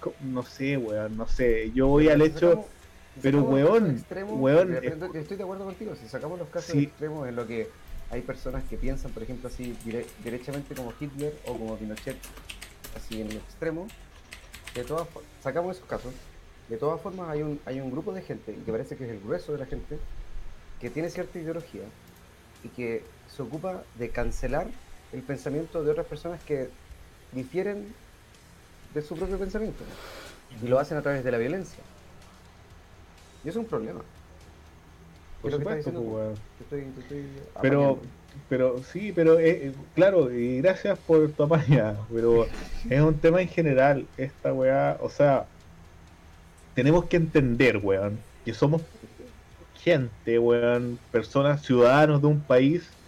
Co- 0.00 0.14
No 0.22 0.42
sé, 0.42 0.76
weón, 0.76 1.16
no 1.16 1.26
sé. 1.28 1.70
Yo 1.74 1.88
voy 1.88 2.08
al 2.08 2.22
hecho... 2.22 2.50
sacamos- 2.50 2.66
pero, 3.22 3.42
weón, 3.42 3.90
extremos, 3.92 4.32
weón, 4.40 4.74
es- 4.74 5.14
estoy 5.14 5.36
de 5.36 5.42
acuerdo 5.44 5.64
contigo, 5.66 5.94
si 5.94 6.08
sacamos 6.08 6.38
los 6.38 6.48
casos 6.48 6.72
Sí. 6.72 6.84
extremos 6.84 7.28
en 7.28 7.36
lo 7.36 7.46
que 7.46 7.68
hay 8.10 8.20
personas 8.22 8.64
que 8.64 8.76
piensan, 8.76 9.12
por 9.12 9.22
ejemplo, 9.22 9.48
así 9.48 9.76
dire- 9.84 10.04
derechamente 10.24 10.74
como 10.74 10.92
Hitler 10.98 11.32
o 11.46 11.52
como 11.56 11.76
Pinochet, 11.76 12.16
así 12.96 13.20
en 13.20 13.28
el 13.30 13.36
extremo, 13.36 13.86
de 14.74 14.82
todas 14.82 15.06
sacamos 15.42 15.76
esos 15.76 15.88
casos, 15.88 16.12
de 16.68 16.76
todas 16.76 17.00
formas 17.00 17.28
hay 17.30 17.42
un, 17.42 17.60
hay 17.66 17.80
un 17.80 17.90
grupo 17.92 18.12
de 18.12 18.22
gente, 18.22 18.50
y 18.52 18.64
que 18.64 18.72
parece 18.72 18.96
que 18.96 19.04
es 19.04 19.10
el 19.10 19.20
grueso 19.20 19.52
de 19.52 19.58
la 19.58 19.66
gente, 19.66 19.96
que 20.80 20.90
tiene 20.90 21.08
cierta 21.08 21.38
ideología 21.38 21.82
y 22.64 22.68
que 22.68 23.04
se 23.34 23.42
ocupa 23.42 23.84
de 23.96 24.08
cancelar 24.08 24.66
el 25.14 25.24
pensamiento 25.24 25.82
de 25.84 25.90
otras 25.92 26.06
personas 26.08 26.42
que 26.42 26.74
difieren 27.30 27.96
de 28.90 29.02
su 29.02 29.16
propio 29.18 29.38
pensamiento 29.38 29.98
y 30.48 30.68
lo 30.68 30.78
hacen 30.80 30.98
a 30.98 31.02
través 31.02 31.24
de 31.24 31.32
la 31.32 31.38
violencia. 31.38 31.86
Y 33.42 33.48
es 33.48 33.56
un 33.56 33.66
problema. 33.68 34.04
Por 35.40 35.52
supuesto, 35.52 35.76
diciendo 35.76 36.02
pues, 36.02 36.38
estoy- 36.58 36.94
estoy 36.98 37.46
Pero, 37.60 38.02
pero 38.48 38.82
sí, 38.82 39.12
pero 39.12 39.38
eh, 39.38 39.68
eh, 39.68 39.74
claro, 39.94 40.32
y 40.32 40.58
gracias 40.58 40.98
por 41.00 41.34
tu 41.34 41.44
apaña, 41.44 42.06
pero 42.12 42.50
es 42.88 43.00
un 43.00 43.20
tema 43.20 43.40
en 43.42 43.48
general, 43.48 44.10
esta 44.16 44.52
weá, 44.52 44.98
o 45.00 45.08
sea, 45.08 45.50
tenemos 46.72 47.06
que 47.08 47.16
entender, 47.16 47.78
weón, 47.78 48.26
que 48.44 48.54
somos 48.54 48.86
gente, 49.74 50.38
weón, 50.38 51.00
personas, 51.10 51.64
ciudadanos 51.64 52.22
de 52.22 52.28
un 52.28 52.46
país, 52.46 52.98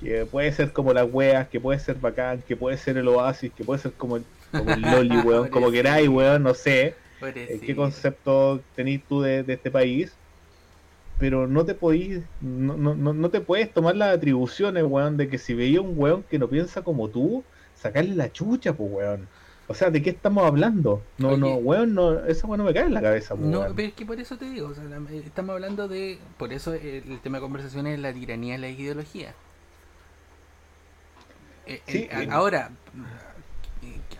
que 0.00 0.26
puede 0.26 0.52
ser 0.52 0.72
como 0.72 0.92
las 0.94 1.06
weas, 1.10 1.48
que 1.48 1.60
puede 1.60 1.78
ser 1.80 1.98
bacán, 1.98 2.42
que 2.42 2.56
puede 2.56 2.78
ser 2.78 2.96
el 2.98 3.08
oasis, 3.08 3.52
que 3.54 3.64
puede 3.64 3.80
ser 3.80 3.96
como 3.96 4.16
el, 4.16 4.26
como 4.54 4.72
el 4.72 4.90
loli, 4.90 5.18
weón, 5.20 5.48
como 5.50 5.70
queráis, 5.70 6.08
weón, 6.08 6.42
no 6.44 6.54
sé. 6.54 7.02
eh, 7.46 7.62
qué 7.64 7.76
concepto 7.76 8.66
tenés 8.74 9.06
tú 9.06 9.20
de, 9.22 9.44
de 9.44 9.54
este 9.54 9.70
país, 9.70 10.20
pero 11.16 11.46
no 11.46 11.64
te 11.66 11.74
podís, 11.74 12.30
no, 12.40 12.76
no, 12.76 12.94
no 12.96 13.12
no 13.12 13.30
te 13.30 13.40
puedes 13.42 13.72
tomar 13.74 13.96
las 13.96 14.16
atribuciones, 14.16 14.84
weón, 14.84 15.16
de 15.16 15.28
que 15.28 15.38
si 15.38 15.54
veía 15.54 15.80
un 15.82 15.92
weón 15.98 16.24
que 16.24 16.38
no 16.38 16.48
piensa 16.48 16.82
como 16.82 17.10
tú, 17.10 17.48
sacarle 17.74 18.14
la 18.14 18.32
chucha, 18.32 18.74
pues, 18.76 18.90
weón. 18.92 19.30
O 19.66 19.74
sea, 19.74 19.90
¿de 19.90 20.02
qué 20.02 20.10
estamos 20.10 20.44
hablando? 20.44 21.10
No, 21.18 21.28
Oye. 21.30 21.38
no, 21.38 21.56
weón, 21.56 21.94
no, 21.94 22.24
esa 22.26 22.46
weón 22.46 22.58
no 22.58 22.64
me 22.64 22.74
cae 22.74 22.84
en 22.86 22.94
la 22.94 23.02
cabeza, 23.02 23.36
pues, 23.36 23.46
No, 23.50 23.60
weón. 23.60 23.74
pero 23.76 23.88
es 23.88 23.94
que 23.94 24.06
por 24.06 24.20
eso 24.20 24.36
te 24.38 24.44
digo, 24.50 24.68
o 24.68 24.74
sea, 24.74 24.84
la- 24.84 24.96
eh, 25.10 25.22
estamos 25.24 25.54
hablando 25.54 25.88
de, 25.88 26.18
por 26.36 26.52
eso 26.52 26.74
el, 26.74 27.10
el 27.10 27.20
tema 27.20 27.38
de 27.38 27.42
conversación 27.42 27.86
es 27.86 27.98
la 27.98 28.12
tiranía 28.12 28.54
de 28.54 28.58
la 28.58 28.68
ideología. 28.68 29.34
Eh, 31.66 31.80
Sí, 31.86 32.08
eh, 32.10 32.28
ahora, 32.30 32.70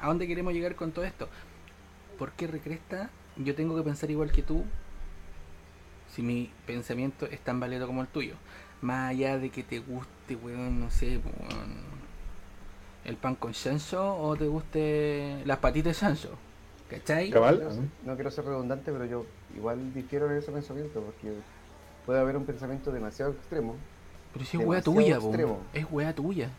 ¿a 0.00 0.06
dónde 0.06 0.26
queremos 0.26 0.52
llegar 0.52 0.74
con 0.74 0.92
todo 0.92 1.04
esto? 1.04 1.28
¿Por 2.18 2.32
qué 2.32 2.46
recresta? 2.46 3.10
Yo 3.36 3.54
tengo 3.54 3.76
que 3.76 3.82
pensar 3.82 4.10
igual 4.10 4.32
que 4.32 4.42
tú 4.42 4.64
si 6.14 6.22
mi 6.22 6.50
pensamiento 6.66 7.26
es 7.26 7.40
tan 7.40 7.60
válido 7.60 7.86
como 7.86 8.02
el 8.02 8.08
tuyo. 8.08 8.34
Más 8.82 9.10
allá 9.10 9.38
de 9.38 9.50
que 9.50 9.62
te 9.62 9.78
guste, 9.78 10.34
weón, 10.36 10.80
no 10.80 10.90
sé, 10.90 11.18
weón, 11.18 11.70
el 13.04 13.16
pan 13.16 13.34
con 13.34 13.52
chancho 13.52 14.16
o 14.16 14.36
te 14.36 14.46
guste 14.46 15.42
las 15.44 15.58
patitas 15.58 15.94
de 15.94 16.00
chancho. 16.00 16.30
¿Cachai? 16.90 17.30
Cabal. 17.30 17.54
No, 17.54 17.60
quiero 17.60 17.74
ser- 17.74 17.90
no 18.06 18.14
quiero 18.16 18.30
ser 18.30 18.44
redundante, 18.46 18.92
pero 18.92 19.04
yo 19.04 19.24
igual 19.54 19.94
difiero 19.94 20.30
en 20.30 20.38
ese 20.38 20.50
pensamiento, 20.50 21.00
porque 21.00 21.32
puede 22.04 22.18
haber 22.20 22.36
un 22.36 22.44
pensamiento 22.44 22.90
demasiado 22.90 23.32
extremo. 23.32 23.76
Pero 24.32 24.44
si 24.44 24.56
es 24.56 24.66
wea 24.66 24.82
tuya, 24.82 25.14
extremo. 25.16 25.62
Es 25.72 25.86
wea 25.90 26.12
tuya. 26.12 26.50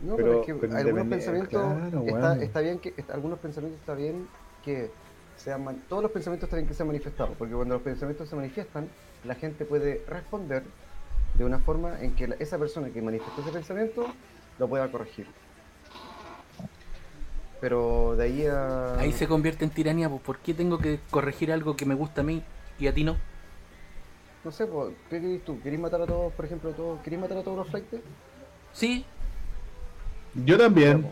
No, 0.00 0.16
Pero- 0.16 0.28
pero, 0.28 0.40
es 0.40 0.46
que 0.46 0.54
pero 0.54 0.76
algunos 0.76 1.06
pensamientos 1.06 1.48
claro, 1.50 2.02
está, 2.06 2.42
está 2.42 2.60
bien 2.60 2.78
que 2.78 2.92
está- 2.96 3.14
algunos 3.14 3.38
pensamientos 3.38 3.80
está 3.80 3.94
bien 3.94 4.28
que 4.64 4.90
sean 5.36 5.82
todos 5.88 6.02
los 6.02 6.12
pensamientos 6.12 6.48
tienen 6.48 6.66
que 6.66 6.74
ser 6.74 6.86
manifestados, 6.86 7.34
porque 7.38 7.54
cuando 7.54 7.74
los 7.74 7.82
pensamientos 7.82 8.28
se 8.28 8.36
manifiestan, 8.36 8.88
la 9.24 9.34
gente 9.34 9.64
puede 9.64 10.02
responder 10.08 10.64
de 11.34 11.44
una 11.44 11.58
forma 11.60 12.00
en 12.02 12.14
que 12.14 12.28
la- 12.28 12.34
esa 12.36 12.58
persona 12.58 12.90
que 12.90 13.00
manifestó 13.02 13.40
ese 13.42 13.52
pensamiento 13.52 14.06
lo 14.58 14.68
pueda 14.68 14.90
corregir. 14.90 15.26
Pero 17.60 18.14
de 18.16 18.24
ahí 18.24 18.46
a 18.46 18.98
Ahí 18.98 19.12
se 19.12 19.26
convierte 19.26 19.64
en 19.64 19.70
tiranía, 19.70 20.08
pues 20.10 20.20
¿por 20.22 20.38
qué 20.38 20.52
tengo 20.52 20.78
que 20.78 21.00
corregir 21.10 21.50
algo 21.52 21.74
que 21.76 21.86
me 21.86 21.94
gusta 21.94 22.20
a 22.20 22.24
mí 22.24 22.42
y 22.78 22.86
a 22.86 22.94
ti 22.94 23.04
no? 23.04 23.16
no 24.44 24.52
sé, 24.52 24.64
po, 24.66 24.92
¿qué 25.10 25.20
querés 25.20 25.44
tú? 25.44 25.60
¿Querés 25.60 25.80
matar 25.80 26.02
a 26.02 26.06
todos, 26.06 26.32
por 26.34 26.44
ejemplo, 26.44 26.70
a 26.70 26.72
todos, 26.72 27.00
¿querés 27.00 27.18
matar 27.18 27.38
a 27.38 27.42
todos 27.42 27.56
los 27.56 27.68
flights? 27.68 27.96
Sí, 28.72 29.04
Yo 30.44 30.58
también. 30.58 31.06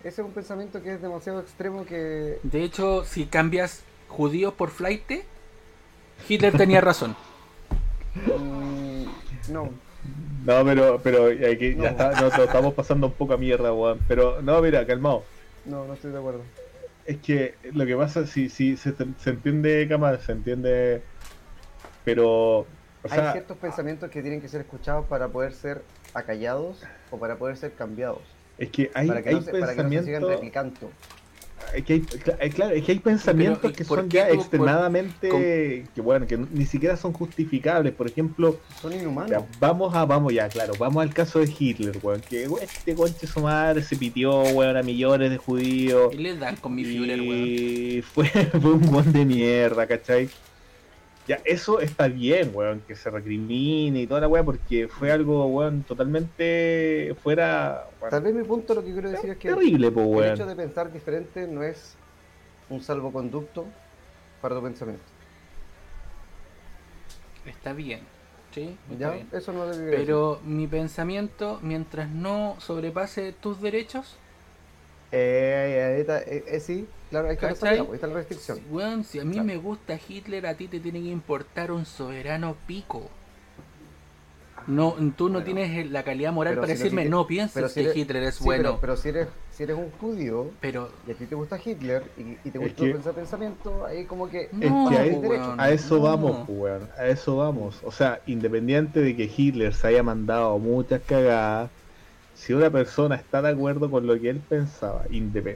Ese 0.00 0.20
es 0.20 0.26
un 0.26 0.32
pensamiento 0.32 0.82
que 0.82 0.94
es 0.94 1.02
demasiado 1.02 1.40
extremo 1.40 1.84
que 1.84 2.38
de 2.42 2.62
hecho, 2.62 3.04
si 3.04 3.26
cambias 3.26 3.82
judíos 4.08 4.54
por 4.54 4.70
flight, 4.70 5.02
Hitler 6.28 6.56
tenía 6.56 6.80
razón. 6.80 7.16
mm, 8.14 9.04
no, 9.52 9.70
No, 10.44 10.64
pero, 10.64 11.00
pero 11.02 11.26
aquí 11.26 11.74
No. 11.74 11.84
ya 11.84 11.90
está, 11.90 12.20
nos 12.20 12.36
lo 12.38 12.44
estamos 12.44 12.74
pasando 12.74 13.08
un 13.08 13.12
poco 13.14 13.34
a 13.34 13.36
mierda, 13.36 13.72
weón. 13.72 13.98
Pero 14.06 14.40
no, 14.42 14.60
mira, 14.62 14.86
calmado. 14.86 15.24
no, 15.64 15.84
no 15.84 15.94
estoy 15.94 16.12
de 16.12 16.18
acuerdo. 16.18 16.42
Es 17.04 17.18
que 17.18 17.54
lo 17.72 17.86
que 17.86 17.96
pasa, 17.96 18.26
sí, 18.26 18.48
sí, 18.48 18.76
se, 18.76 18.94
se 19.18 19.30
entiende, 19.30 19.86
Kamal, 19.88 20.20
se 20.20 20.32
entiende. 20.32 21.02
Pero, 22.04 22.60
o 22.60 22.66
Hay 23.08 23.32
ciertos 23.32 23.56
pensamientos 23.58 24.10
que 24.10 24.22
tienen 24.22 24.40
que 24.40 24.48
ser 24.48 24.60
escuchados 24.60 25.06
para 25.06 25.28
poder 25.28 25.52
ser 25.52 25.82
acallados 26.14 26.82
o 27.10 27.18
para 27.18 27.36
poder 27.36 27.56
ser 27.56 27.74
cambiados. 27.74 28.22
Es 28.58 28.70
que 28.70 28.90
hay, 28.94 29.08
para, 29.08 29.22
que 29.22 29.28
hay 29.30 29.34
no 29.36 29.42
se, 29.42 29.50
para 29.52 29.74
que 29.74 29.82
no 29.82 30.02
se 30.02 30.20
replicando. 30.20 30.90
Es 31.74 31.84
que 31.84 31.94
hay, 31.94 32.06
eh, 32.38 32.50
claro, 32.50 32.74
es 32.76 32.84
que 32.84 32.92
hay 32.92 32.98
pensamientos 33.00 33.58
Pero, 33.60 33.72
¿y 33.72 33.76
que 33.76 33.84
por 33.84 33.98
son 33.98 34.08
ya 34.08 34.28
tú- 34.28 34.34
por- 34.34 34.40
extremadamente. 34.40 35.28
que 35.94 36.00
bueno, 36.00 36.24
que 36.26 36.36
ni 36.38 36.64
siquiera 36.64 36.96
son 36.96 37.12
justificables. 37.12 37.92
Por 37.92 38.06
ejemplo, 38.08 38.60
Son 38.80 38.92
inhumanos. 38.92 39.30
ya, 39.30 39.44
vamos 39.58 39.92
a, 39.94 40.04
vamos 40.04 40.32
ya, 40.32 40.48
claro, 40.48 40.74
vamos 40.78 41.02
al 41.02 41.12
caso 41.12 41.40
de 41.40 41.52
Hitler, 41.58 41.98
weón. 42.02 42.20
Que 42.20 42.46
weón, 42.46 42.62
este 42.62 42.94
conche 42.94 43.26
su 43.26 43.40
madre 43.40 43.82
se 43.82 43.96
pitió, 43.96 44.42
weón, 44.42 44.76
a 44.76 44.82
millones 44.82 45.30
de 45.30 45.38
judíos. 45.38 46.14
Y 46.14 46.18
le 46.18 46.36
dan 46.36 46.54
con 46.56 46.74
mi 46.74 46.84
Führer, 46.84 47.20
weón. 47.20 47.44
Y 47.46 48.02
fue, 48.02 48.26
fue 48.60 48.72
un 48.72 48.80
buen 48.82 49.12
de 49.12 49.24
mierda, 49.24 49.86
¿cachai? 49.86 50.28
Ya, 51.26 51.40
eso 51.44 51.80
está 51.80 52.06
bien, 52.08 52.52
weón, 52.54 52.82
que 52.86 52.94
se 52.94 53.10
recrimine 53.10 54.02
y 54.02 54.06
toda 54.06 54.20
la 54.20 54.28
weá, 54.28 54.44
porque 54.44 54.86
fue 54.88 55.10
algo, 55.10 55.46
weón, 55.46 55.82
totalmente 55.82 57.16
fuera. 57.22 57.88
weón, 58.00 58.10
Tal 58.10 58.22
vez 58.22 58.34
mi 58.34 58.44
punto 58.44 58.74
lo 58.74 58.84
que 58.84 58.92
quiero 58.92 59.10
decir 59.10 59.30
es 59.30 59.36
que 59.38 59.48
terrible, 59.48 59.90
po, 59.90 60.22
el 60.22 60.30
hecho 60.32 60.44
weón. 60.44 60.48
de 60.56 60.56
pensar 60.56 60.92
diferente 60.92 61.48
no 61.48 61.62
es 61.64 61.96
un 62.68 62.80
salvoconducto 62.82 63.66
para 64.40 64.54
tu 64.56 64.62
pensamiento. 64.62 65.02
Está 67.44 67.72
bien. 67.72 68.00
Sí, 68.52 68.76
está 68.90 68.98
¿Ya? 68.98 69.10
bien. 69.10 69.28
Eso 69.32 69.52
no 69.52 69.66
debe 69.66 69.96
Pero 69.96 70.40
mi 70.44 70.66
pensamiento, 70.66 71.58
mientras 71.62 72.08
no 72.10 72.56
sobrepase 72.58 73.32
tus 73.32 73.60
derechos, 73.60 74.16
Eh, 75.12 75.92
ahí 75.94 76.00
está, 76.00 76.18
eh, 76.22 76.44
eh, 76.48 76.60
sí, 76.60 76.86
claro, 77.10 77.28
ahí 77.28 77.34
está, 77.34 77.46
la 77.48 77.54
¿Cachai? 77.54 77.58
salida, 77.58 77.82
ahí 77.88 77.94
está 77.94 78.06
la 78.06 78.14
restricción. 78.14 78.58
si 79.04 79.18
a 79.20 79.24
mí 79.24 79.32
Claro. 79.32 79.44
me 79.44 79.56
gusta 79.56 79.98
Hitler, 80.08 80.46
a 80.46 80.56
ti 80.56 80.68
te 80.68 80.80
tiene 80.80 81.00
que 81.02 81.08
importar 81.08 81.70
un 81.72 81.84
soberano 81.86 82.56
pico. 82.66 83.10
No, 84.66 84.94
tú 85.16 85.28
no 85.28 85.40
Bueno, 85.40 85.44
tienes 85.44 85.90
la 85.92 86.02
calidad 86.02 86.32
moral 86.32 86.54
pero 86.54 86.62
para 86.62 86.72
si 86.74 86.78
decirme, 86.82 87.04
no 87.04 87.26
pienses 87.26 87.54
pero 87.54 87.68
si 87.68 87.82
que 87.84 87.98
Hitler 88.00 88.22
es 88.24 88.34
Sí, 88.36 88.44
bueno. 88.44 88.62
Pero, 88.64 88.80
pero 88.80 88.96
si, 88.96 89.08
eres, 89.10 89.28
si 89.50 89.62
eres 89.62 89.76
un 89.76 89.90
judío 89.92 90.50
Pero 90.60 90.90
y 91.06 91.12
a 91.12 91.14
ti 91.14 91.26
te 91.26 91.34
gusta 91.36 91.60
Hitler 91.64 92.02
y, 92.16 92.38
y 92.48 92.50
te 92.50 92.58
gusta 92.58 92.84
ese 92.84 93.12
pensamiento, 93.12 93.84
ahí 93.86 94.04
como 94.06 94.28
que... 94.28 94.54
Es 94.60 94.70
No, 94.70 94.88
que 94.88 94.96
a, 94.96 95.04
weón, 95.04 95.60
a 95.60 95.70
eso 95.70 95.96
no. 95.96 96.00
vamos, 96.00 96.38
pues, 96.46 96.58
weón, 96.58 96.90
a 96.98 97.06
eso 97.06 97.36
vamos. 97.36 97.80
O 97.84 97.92
sea, 97.92 98.22
independiente 98.26 99.00
de 99.00 99.14
que 99.16 99.30
Hitler 99.34 99.72
se 99.74 99.86
haya 99.88 100.02
mandado 100.02 100.58
muchas 100.58 101.02
cagadas, 101.02 101.70
si 102.36 102.52
una 102.52 102.68
persona 102.70 103.14
está 103.16 103.40
de 103.40 103.48
acuerdo 103.48 103.90
con 103.90 104.06
lo 104.06 104.20
que 104.20 104.28
él 104.28 104.40
pensaba, 104.46 105.06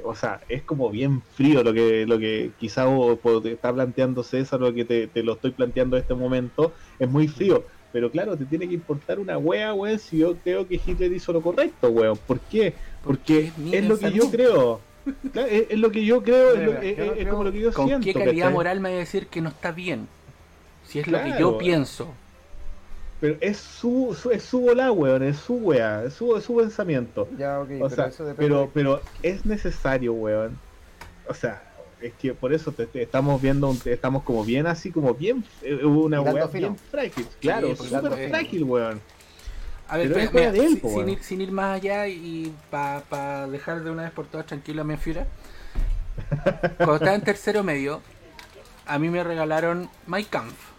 o 0.04 0.14
sea, 0.14 0.40
es 0.48 0.62
como 0.62 0.88
bien 0.90 1.20
frío 1.36 1.62
lo 1.62 1.74
que 1.74 2.06
lo 2.06 2.18
que 2.18 2.50
te 2.58 3.52
está 3.52 3.72
planteando 3.72 4.22
César, 4.22 4.60
lo 4.60 4.72
que 4.72 4.86
te, 4.86 5.06
te 5.06 5.22
lo 5.22 5.34
estoy 5.34 5.50
planteando 5.50 5.96
en 5.96 6.02
este 6.02 6.14
momento, 6.14 6.72
es 6.98 7.08
muy 7.08 7.28
frío. 7.28 7.64
Pero 7.92 8.10
claro, 8.10 8.36
te 8.36 8.44
tiene 8.46 8.66
que 8.68 8.74
importar 8.74 9.18
una 9.18 9.36
wea, 9.36 9.74
weón, 9.74 9.98
si 9.98 10.18
yo 10.18 10.36
creo 10.36 10.66
que 10.66 10.80
Hitler 10.84 11.12
hizo 11.12 11.32
lo 11.32 11.42
correcto, 11.42 11.90
weón. 11.90 12.16
¿Por 12.26 12.38
qué? 12.40 12.72
Porque 13.02 13.52
es 13.72 13.84
lo 13.84 13.98
que 13.98 14.12
yo 14.12 14.30
creo. 14.30 14.80
Claro, 15.32 15.48
es, 15.48 15.64
es 15.70 15.78
lo 15.78 15.90
que 15.90 16.04
yo 16.04 16.22
creo, 16.22 16.54
es, 16.54 16.66
lo- 16.66 16.72
es- 16.78 17.18
es 17.18 17.28
como 17.28 17.44
lo 17.44 17.52
que 17.52 17.60
yo 17.60 17.72
¿con 17.72 17.86
siento. 17.88 18.04
qué 18.04 18.14
calidad 18.14 18.50
moral 18.52 18.80
me 18.80 18.90
va 18.90 18.94
a 18.96 18.98
decir 18.98 19.26
que 19.26 19.40
no 19.40 19.48
está 19.50 19.72
bien? 19.72 20.06
Si 20.86 20.98
es 20.98 21.08
lo 21.08 21.22
que 21.22 21.34
yo 21.38 21.58
pienso. 21.58 22.14
Pero 23.20 23.36
es 23.40 23.58
su, 23.58 24.16
su- 24.20 24.30
es 24.30 24.42
su 24.42 24.60
bola, 24.60 24.90
weón, 24.92 25.22
es 25.22 25.36
su 25.36 25.54
wea, 25.56 26.04
es 26.04 26.14
su, 26.14 26.34
es 26.36 26.44
su 26.44 26.56
pensamiento. 26.56 27.28
Ya, 27.36 27.60
ok, 27.60 27.66
O 27.66 27.68
pero 27.68 27.90
sea, 27.90 28.06
eso 28.06 28.24
depende... 28.24 28.48
pero, 28.48 28.70
pero 28.72 29.00
es 29.22 29.44
necesario, 29.44 30.14
weón. 30.14 30.58
O 31.28 31.34
sea, 31.34 31.62
es 32.00 32.14
que 32.14 32.32
por 32.32 32.54
eso 32.54 32.72
te, 32.72 32.86
te 32.86 33.02
estamos 33.02 33.40
viendo, 33.42 33.68
un- 33.68 33.80
estamos 33.84 34.22
como 34.22 34.42
bien 34.42 34.66
así, 34.66 34.90
como 34.90 35.12
bien, 35.14 35.44
eh, 35.62 35.84
una 35.84 36.22
fino. 36.48 36.48
bien 36.48 36.76
frágil. 36.78 37.26
Claro, 37.40 37.76
súper 37.76 38.12
fino. 38.14 38.28
frágil, 38.30 38.64
weón. 38.64 39.00
A 39.86 39.96
ver, 39.98 40.12
Pero 40.12 40.30
pero, 40.30 40.30
mira, 40.32 40.52
de 40.52 40.58
él, 40.66 40.80
sin, 40.80 40.94
weón. 40.94 41.08
ir, 41.10 41.22
sin 41.22 41.40
ir 41.42 41.52
más 41.52 41.76
allá 41.76 42.08
y 42.08 42.54
para 42.70 43.48
dejar 43.48 43.82
de 43.84 43.90
una 43.90 44.04
vez 44.04 44.12
por 44.12 44.26
todas 44.26 44.46
tranquilo 44.46 44.80
a 44.80 44.84
mi 44.84 44.96
Führer. 44.96 45.26
Cuando 46.78 46.94
estaba 46.94 47.14
en 47.14 47.22
tercero 47.22 47.62
medio, 47.62 48.00
a 48.86 48.98
mí 48.98 49.10
me 49.10 49.22
regalaron 49.22 49.90
My 50.06 50.24
Kampf. 50.24 50.69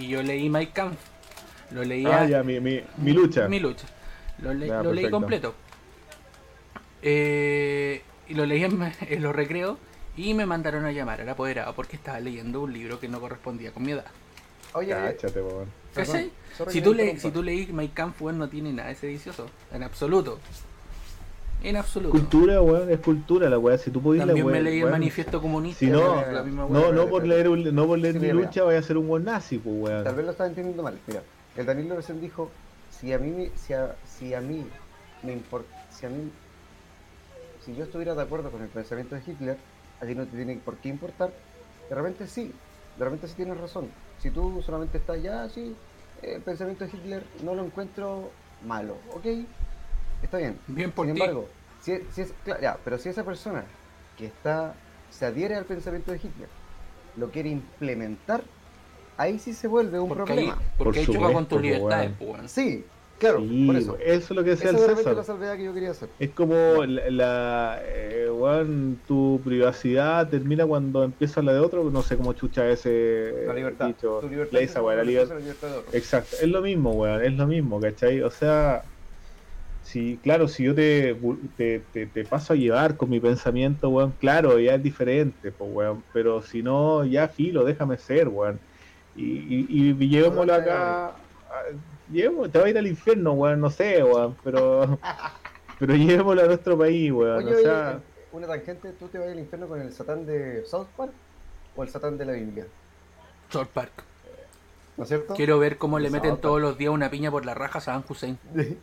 Y 0.00 0.08
yo 0.08 0.22
leí 0.22 0.48
My 0.48 0.66
Kampf. 0.68 0.98
Lo 1.72 1.84
leía 1.84 2.22
Ah, 2.22 2.26
ya, 2.26 2.42
mi, 2.42 2.58
mi, 2.58 2.82
mi 2.96 3.12
lucha. 3.12 3.46
Mi 3.48 3.60
lucha. 3.60 3.86
Lo, 4.38 4.54
le- 4.54 4.66
Ya, 4.66 4.82
lo 4.82 4.92
leí 4.94 5.10
completo. 5.10 5.54
Eh, 7.02 8.02
y 8.28 8.34
lo 8.34 8.46
leí 8.46 8.64
en, 8.64 8.92
en 9.00 9.22
los 9.22 9.36
recreos 9.36 9.76
y 10.16 10.32
me 10.34 10.46
mandaron 10.46 10.86
a 10.86 10.92
llamar 10.92 11.20
al 11.20 11.28
apoderado 11.28 11.74
porque 11.74 11.96
estaba 11.96 12.18
leyendo 12.18 12.62
un 12.62 12.72
libro 12.72 12.98
que 12.98 13.08
no 13.08 13.20
correspondía 13.20 13.72
con 13.72 13.82
mi 13.82 13.92
edad. 13.92 14.06
Oye, 14.72 14.90
Cáchate, 14.94 15.42
¿Cachai? 15.94 16.30
sorry 16.56 16.72
Si 16.72 16.80
tú, 16.80 16.94
le, 16.94 17.18
si 17.18 17.30
tú 17.30 17.42
leís 17.42 17.70
My 17.72 17.88
Kampf, 17.88 18.22
weón, 18.22 18.38
no 18.38 18.48
tiene 18.48 18.72
nada 18.72 18.88
de 18.88 18.94
sedicioso. 18.94 19.50
En 19.72 19.82
absoluto. 19.82 20.38
En 21.62 21.76
absoluto. 21.76 22.12
Cultura, 22.12 22.62
weón, 22.62 22.90
es 22.90 23.00
cultura 23.00 23.48
la 23.50 23.58
weá. 23.58 23.76
Si 23.76 23.90
tú 23.90 24.00
pudiste, 24.00 24.26
También 24.26 24.46
me 24.46 24.52
weón, 24.52 24.64
leí 24.64 24.80
el 24.80 24.90
manifiesto 24.90 25.40
comunista. 25.42 25.80
Si 25.80 25.86
no, 25.88 26.22
la 26.32 26.42
misma 26.42 26.66
No, 26.68 26.80
weá. 26.80 26.92
no 26.92 27.06
por 27.08 27.26
leer, 27.26 27.48
un- 27.48 27.74
no 27.74 27.86
por 27.86 27.98
leer 27.98 28.14
Sí, 28.14 28.20
mi 28.20 28.26
mira, 28.32 28.46
lucha 28.46 28.62
vaya 28.64 28.78
a 28.78 28.82
ser 28.82 28.96
un 28.96 29.06
buen 29.08 29.24
nazi, 29.24 29.58
pues, 29.58 29.76
weón. 29.78 30.04
Tal 30.04 30.14
vez 30.14 30.24
lo 30.24 30.30
estaba 30.32 30.48
entendiendo 30.48 30.82
mal. 30.82 30.98
Mira, 31.06 31.22
el 31.56 31.66
Danilo 31.66 31.96
recién 31.96 32.20
dijo, 32.20 32.50
si 32.90 33.12
a 33.12 33.18
mí, 33.18 33.30
me- 33.30 33.50
si 33.56 33.72
a, 33.74 33.94
si 34.06 34.32
a 34.34 34.40
mí 34.40 34.66
me 35.22 35.32
importa, 35.34 35.68
si 35.90 36.06
a 36.06 36.08
mí, 36.08 36.30
si 37.64 37.74
yo 37.74 37.84
estuviera 37.84 38.14
de 38.14 38.22
acuerdo 38.22 38.50
con 38.50 38.62
el 38.62 38.68
pensamiento 38.68 39.14
de 39.14 39.22
Hitler, 39.26 39.56
a 40.00 40.06
ti 40.06 40.14
no 40.14 40.24
te 40.24 40.36
tiene 40.36 40.56
por 40.64 40.76
qué 40.76 40.88
importar. 40.88 41.30
De 41.90 41.94
repente 41.94 42.26
sí, 42.26 42.52
de 42.98 43.04
repente 43.04 43.28
sí 43.28 43.34
tienes 43.34 43.58
razón. 43.58 43.88
Si 44.18 44.30
tú 44.30 44.62
solamente 44.64 44.96
estás 44.98 45.22
ya 45.22 45.42
así, 45.44 45.74
el 46.22 46.40
pensamiento 46.40 46.84
de 46.86 46.90
Hitler 46.96 47.22
no 47.44 47.54
lo 47.54 47.64
encuentro 47.64 48.30
malo, 48.66 48.96
¿ok? 49.14 49.26
Está 50.22 50.38
bien. 50.38 50.58
Bien 50.66 50.90
por 50.92 51.06
Sin 51.06 51.14
ti. 51.14 51.20
embargo, 51.20 51.48
si, 51.80 51.98
si 52.12 52.22
es, 52.22 52.34
cla- 52.44 52.60
ya, 52.60 52.78
pero 52.84 52.98
si 52.98 53.08
esa 53.08 53.24
persona 53.24 53.64
que 54.16 54.26
está, 54.26 54.74
se 55.10 55.26
adhiere 55.26 55.54
al 55.56 55.64
pensamiento 55.64 56.12
de 56.12 56.18
Hitler, 56.18 56.48
lo 57.16 57.30
quiere 57.30 57.48
implementar, 57.50 58.42
ahí 59.16 59.38
sí 59.38 59.52
se 59.54 59.66
vuelve 59.68 59.98
un 59.98 60.08
Porque 60.08 60.22
ahí, 60.22 60.26
problema. 60.26 60.58
porque 60.78 61.00
ahí 61.00 61.06
Por 61.06 61.14
choca 61.16 61.32
con 61.32 61.46
tus 61.46 61.58
po, 61.58 61.62
libertades, 61.64 62.06
weón. 62.06 62.18
po, 62.18 62.24
weón. 62.34 62.48
Sí, 62.48 62.84
claro, 63.18 63.40
Sí, 63.40 63.66
por 63.66 63.76
eso. 63.76 63.96
eso 63.98 64.18
es 64.18 64.30
lo 64.30 64.44
que 64.44 64.50
decía 64.50 64.70
Esa 64.70 64.78
el 64.78 64.96
César. 64.96 65.12
es 65.12 65.16
la 65.18 65.24
salvedad 65.24 65.56
que 65.56 65.64
yo 65.64 65.74
quería 65.74 65.90
hacer. 65.90 66.08
Es 66.18 66.30
como 66.30 66.54
la, 66.84 67.10
la 67.10 67.80
eh, 67.84 68.28
weón, 68.30 68.98
tu 69.06 69.40
privacidad 69.44 70.28
termina 70.28 70.66
cuando 70.66 71.02
empieza 71.04 71.42
la 71.42 71.52
de 71.54 71.60
otro, 71.60 71.84
no 71.90 72.02
sé 72.02 72.16
cómo 72.16 72.32
chucha 72.34 72.68
ese 72.68 73.32
La 73.46 73.54
libertad. 73.54 73.86
dicho. 73.86 74.18
Tu 74.20 74.28
libertad 74.28 74.52
La 74.52 74.60
es 74.60 74.70
esa, 74.70 74.82
la 74.82 75.02
libertad 75.02 75.68
de 75.68 75.74
otro. 75.78 75.92
Exacto, 75.92 76.36
es 76.40 76.48
lo 76.48 76.60
mismo, 76.62 76.92
weón, 76.92 77.24
es 77.24 77.32
lo 77.32 77.46
mismo, 77.46 77.80
¿cachai? 77.80 78.20
O 78.22 78.30
sea, 78.30 78.82
si, 79.82 80.18
claro, 80.22 80.46
si 80.48 80.64
yo 80.64 80.74
te, 80.74 81.16
te, 81.56 81.80
te, 81.92 82.06
te 82.06 82.24
paso 82.24 82.52
a 82.52 82.56
llevar 82.56 82.96
con 82.96 83.10
mi 83.10 83.18
pensamiento, 83.20 83.88
weón, 83.88 84.12
claro, 84.12 84.58
ya 84.58 84.74
es 84.74 84.82
diferente, 84.82 85.52
pues, 85.52 85.70
weón, 85.72 86.04
pero 86.12 86.42
si 86.42 86.62
no, 86.62 87.04
ya 87.04 87.28
filo, 87.28 87.64
déjame 87.64 87.98
ser, 87.98 88.28
weón. 88.28 88.60
Y, 89.16 89.24
y, 89.24 89.96
y 89.98 90.08
llevémoslo 90.08 90.54
acá, 90.54 91.12
llevémoslo, 92.12 92.50
te 92.50 92.58
va 92.58 92.66
a 92.66 92.70
ir 92.70 92.78
al 92.78 92.86
infierno, 92.86 93.32
weón, 93.32 93.60
no 93.60 93.70
sé, 93.70 94.02
weón, 94.04 94.36
pero, 94.44 94.98
pero 95.78 95.94
llevémoslo 95.94 96.42
a 96.42 96.46
nuestro 96.46 96.78
país, 96.78 97.10
weón, 97.10 97.44
Oye, 97.44 97.54
o 97.56 97.58
sea, 97.58 97.88
oye, 97.90 98.00
una 98.32 98.46
tangente, 98.46 98.92
¿tú 98.92 99.08
te 99.08 99.18
vas 99.18 99.28
al 99.28 99.38
infierno 99.38 99.66
con 99.66 99.80
el 99.80 99.92
Satán 99.92 100.24
de 100.26 100.64
South 100.64 100.88
Park 100.96 101.12
o 101.74 101.82
el 101.82 101.88
Satán 101.88 102.16
de 102.18 102.24
la 102.26 102.32
Biblia? 102.32 102.66
South 103.48 103.68
Park. 103.72 104.04
¿No 104.96 105.04
es 105.04 105.08
cierto? 105.08 105.34
Quiero 105.34 105.58
ver 105.58 105.78
cómo 105.78 105.98
le 105.98 106.08
South 106.08 106.12
meten 106.16 106.30
Park. 106.32 106.42
todos 106.42 106.60
los 106.60 106.78
días 106.78 106.92
una 106.92 107.10
piña 107.10 107.30
por 107.30 107.44
la 107.46 107.54
raja 107.54 107.78
a 107.78 107.80
Saddam 107.80 108.04
Hussein. 108.08 108.38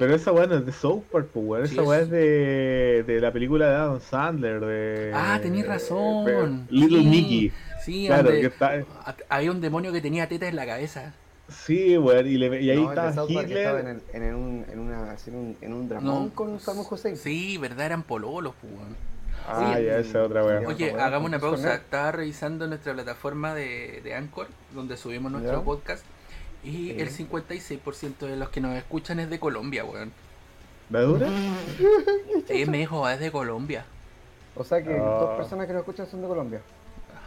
Pero 0.00 0.14
esa 0.16 0.32
weá 0.32 0.46
no 0.46 0.56
es 0.56 0.66
de 0.66 0.72
South 0.72 1.02
Park, 1.12 1.28
pues 1.32 1.46
weón. 1.46 1.66
Sí, 1.68 1.74
Esa 1.74 1.82
weá 1.84 1.98
es- 2.00 2.04
es 2.06 2.10
de, 2.10 3.04
de 3.06 3.20
la 3.20 3.32
película 3.32 3.68
de 3.68 3.74
Adam 3.76 4.00
Sandler. 4.00 4.60
De, 4.60 5.12
Ah, 5.14 5.38
tenés 5.40 5.66
razón. 5.66 6.24
de 6.24 6.64
Little 6.70 6.98
Sí, 7.00 7.06
Nicky. 7.06 7.52
Sí, 7.84 8.06
Claro, 8.08 8.24
donde 8.24 8.40
que 8.40 8.46
está. 8.48 8.84
había 9.28 9.50
un 9.52 9.60
demonio 9.60 9.92
que 9.92 10.00
tenía 10.00 10.28
tetas 10.28 10.48
en 10.48 10.56
la 10.56 10.66
cabeza. 10.66 11.14
Sí, 11.48 11.96
weón. 11.98 12.26
Y, 12.26 12.36
le- 12.38 12.60
y 12.62 12.70
ahí 12.70 12.76
No, 12.76 12.82
el 12.82 12.96
de 12.96 13.08
estaba 13.08 13.12
South 13.12 13.34
Park 13.34 13.50
estaba 13.50 13.80
en, 13.80 13.86
Hitler. 13.88 14.02
el- 14.14 14.22
en, 14.22 14.34
un, 14.34 14.66
en, 14.72 14.78
una, 14.78 15.16
en, 15.26 15.34
un, 15.34 15.56
en 15.60 15.72
un 15.72 15.88
dramón 15.88 16.24
No. 16.26 16.34
con 16.34 16.58
Saddam 16.60 16.84
Hussein. 16.90 17.16
Sí, 17.16 17.56
verdad, 17.58 17.86
eran 17.86 18.02
pololos, 18.02 18.54
pues, 18.60 18.72
weón. 18.72 18.96
Ah, 19.48 19.72
Oye, 19.74 19.86
ya, 19.86 19.98
esa 19.98 20.20
es 20.20 20.26
otra 20.26 20.44
weá. 20.44 20.60
Ya. 20.62 20.68
Oye, 20.68 20.92
hagamos 20.92 21.28
una 21.28 21.38
pausa. 21.38 21.74
Estaba 21.74 22.12
revisando 22.12 22.66
nuestra 22.68 22.92
plataforma 22.92 23.54
de, 23.54 24.00
de 24.04 24.14
Anchor, 24.14 24.46
donde 24.74 24.96
subimos 24.96 25.32
nuestro 25.32 25.58
Ya. 25.58 25.64
podcast. 25.64 26.04
Y 26.62 26.90
el 27.00 27.10
56% 27.10 28.18
de 28.26 28.36
los 28.36 28.50
que 28.50 28.60
nos 28.60 28.76
escuchan 28.76 29.18
es 29.20 29.30
de 29.30 29.38
Colombia, 29.40 29.84
weón. 29.84 30.12
¿La 30.90 31.00
dura? 31.02 31.28
Sí, 32.48 32.66
me 32.66 32.78
dijo, 32.78 33.08
es 33.08 33.20
de 33.20 33.30
Colombia. 33.30 33.84
O 34.56 34.64
sea 34.64 34.82
que 34.82 34.92
Ah. 34.94 34.98
dos 35.20 35.36
personas 35.38 35.66
que 35.66 35.72
nos 35.72 35.80
escuchan 35.80 36.06
son 36.10 36.20
de 36.20 36.28
Colombia. 36.28 36.60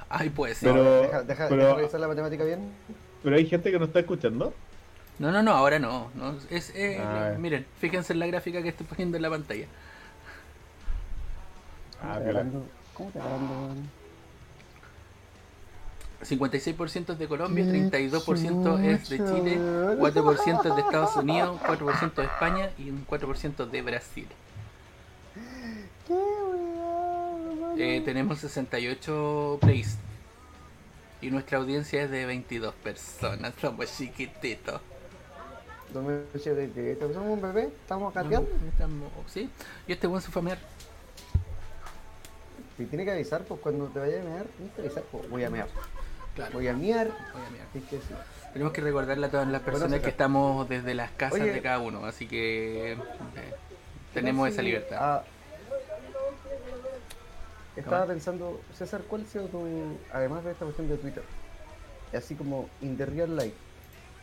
Ay, 0.09 0.29
pues 0.29 0.57
sí. 0.57 0.65
Pero- 0.67 1.01
deja, 1.01 1.23
deja, 1.23 1.47
pero- 1.49 1.63
deja 1.63 1.75
revisar 1.77 1.99
la 1.99 2.07
matemática 2.07 2.43
bien. 2.43 2.71
Pero 3.23 3.35
hay 3.35 3.45
gente 3.47 3.71
que 3.71 3.79
no 3.79 3.85
está 3.85 3.99
escuchando. 4.01 4.53
No, 5.17 5.31
no, 5.31 5.41
no, 5.41 5.51
ahora 5.53 5.79
no. 5.79 6.11
no 6.15 6.35
es, 6.49 6.71
eh, 6.75 6.97
Ah, 6.99 7.33
miren, 7.39 7.65
fíjense 7.79 8.13
en 8.13 8.19
la 8.19 8.27
gráfica 8.27 8.61
que 8.61 8.69
estoy 8.69 8.85
poniendo 8.85 9.15
en 9.17 9.23
la 9.23 9.29
pantalla. 9.29 9.65
Ah, 12.01 12.13
¿Cómo 12.13 12.19
te 12.19 12.29
agarrando? 12.29 12.65
¿Cómo 12.93 13.09
te 13.11 13.19
agarrando, 13.19 13.53
weón? 13.53 13.89
56% 16.23 17.13
es 17.13 17.19
de 17.19 17.27
Colombia, 17.27 17.65
32% 17.65 18.83
es 18.83 19.09
de 19.09 19.17
Chile, 19.17 19.57
4% 19.59 20.65
es 20.69 20.75
de 20.75 20.81
Estados 20.81 21.15
Unidos, 21.17 21.59
4% 21.62 22.13
de 22.15 22.23
España 22.23 22.69
y 22.77 22.89
un 22.89 23.05
4% 23.05 23.69
de 23.69 23.81
Brasil. 23.81 24.27
Eh, 27.77 28.01
tenemos 28.05 28.39
68 28.39 29.57
plays 29.62 29.97
y 31.21 31.31
nuestra 31.31 31.57
audiencia 31.57 32.03
es 32.03 32.12
de 32.12 32.25
22 32.25 32.73
personas, 32.75 33.53
somos 33.59 33.95
chiquititos. 33.97 34.81
Somos 35.91 36.12
un 37.27 37.41
bebé, 37.41 37.63
estamos 37.81 38.13
gateando. 38.13 38.49
Estamos- 38.69 39.09
¿Sí? 39.27 39.49
Y 39.88 39.91
este 39.93 40.07
buen 40.07 40.21
su 40.21 40.31
familiar. 40.31 40.59
Y 42.79 42.86
tiene 42.86 43.05
que 43.05 43.12
avisar, 43.12 43.43
pues 43.43 43.59
cuando 43.62 43.86
te 43.88 43.99
vayas 43.99 44.25
a 44.25 44.29
mear, 44.29 44.45
tienes 44.57 44.73
que 44.75 44.81
avisar, 44.81 45.03
pues 45.12 45.29
voy 45.29 45.43
a 45.43 45.49
mear. 45.49 45.67
Claro. 46.35 46.53
Voy 46.53 46.67
a 46.67 46.73
que 46.73 47.79
decir. 47.79 48.15
Tenemos 48.53 48.73
que 48.73 48.81
recordarle 48.81 49.25
a 49.27 49.31
todas 49.31 49.47
las 49.47 49.61
personas 49.61 49.89
Bueno, 49.89 50.03
que 50.03 50.09
estamos 50.09 50.69
desde 50.69 50.93
las 50.93 51.11
casas 51.11 51.41
Oye. 51.41 51.51
de 51.53 51.61
cada 51.61 51.79
uno, 51.79 52.05
así 52.05 52.27
que 52.27 52.93
eh, 52.93 52.97
tenemos 54.13 54.47
esa 54.47 54.61
libertad. 54.61 54.97
ah, 55.01 55.23
estaba 57.75 58.05
pensando, 58.05 58.61
César, 58.75 59.01
¿cuál 59.07 59.23
ha 59.23 59.25
sido 59.25 59.45
tu, 59.47 59.65
además 60.11 60.43
de 60.43 60.51
esta 60.51 60.65
cuestión 60.65 60.87
de 60.87 60.97
Twitter, 60.97 61.23
así 62.15 62.35
como 62.35 62.69
in 62.81 62.95
the 62.95 63.07
real 63.07 63.35
life, 63.35 63.55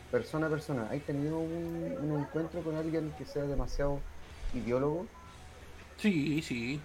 persona 0.09 0.47
a 0.47 0.49
persona, 0.49 0.87
¿has 0.91 1.01
tenido 1.01 1.37
un, 1.39 1.97
un 2.01 2.19
encuentro 2.21 2.61
con 2.61 2.75
alguien 2.75 3.13
que 3.17 3.25
sea 3.25 3.43
demasiado 3.43 3.99
ideólogo? 4.53 5.05
Sí, 5.97 6.41
sí. 6.41 6.79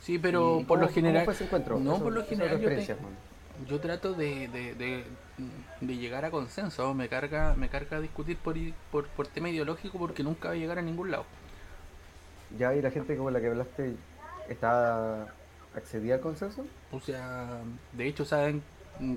Sí, 0.00 0.18
pero 0.18 0.60
¿Y 0.60 0.64
por 0.64 0.80
lo 0.80 0.88
general. 0.88 1.24
¿Cómo 1.24 1.24
fue 1.26 1.34
ese 1.34 1.44
encuentro? 1.44 1.78
No, 1.78 1.94
Eso- 1.94 2.04
por 2.04 2.12
lo 2.12 2.24
general 2.24 2.60
yo, 2.60 2.68
te-. 2.68 2.96
Yo 3.66 3.80
trato 3.80 4.14
de, 4.14 4.48
de, 4.48 4.74
de, 4.74 5.04
de 5.80 5.96
llegar 5.96 6.24
a 6.24 6.30
consenso. 6.30 6.94
Me 6.94 7.08
carga, 7.08 7.54
me 7.56 7.68
carga 7.70 8.00
discutir 8.00 8.38
por, 8.38 8.56
por, 8.90 9.08
por 9.10 9.28
tema 9.28 9.50
ideológico 9.50 9.98
porque 9.98 10.22
nunca 10.22 10.48
va 10.48 10.54
a 10.54 10.58
llegar 10.58 10.78
a 10.78 10.82
ningún 10.82 11.10
lado. 11.10 11.26
¿Ya 12.50 12.74
y 12.74 12.82
la 12.82 12.90
gente 12.90 13.16
con 13.16 13.32
la 13.32 13.40
que 13.40 13.46
hablaste 13.48 14.02
está 14.46 15.36
accedía 15.72 16.14
al 16.16 16.20
consenso? 16.20 16.70
O 16.90 17.00
sea, 17.00 17.62
de 17.92 18.06
hecho, 18.08 18.24
saben, 18.24 18.64
mm, 18.98 19.16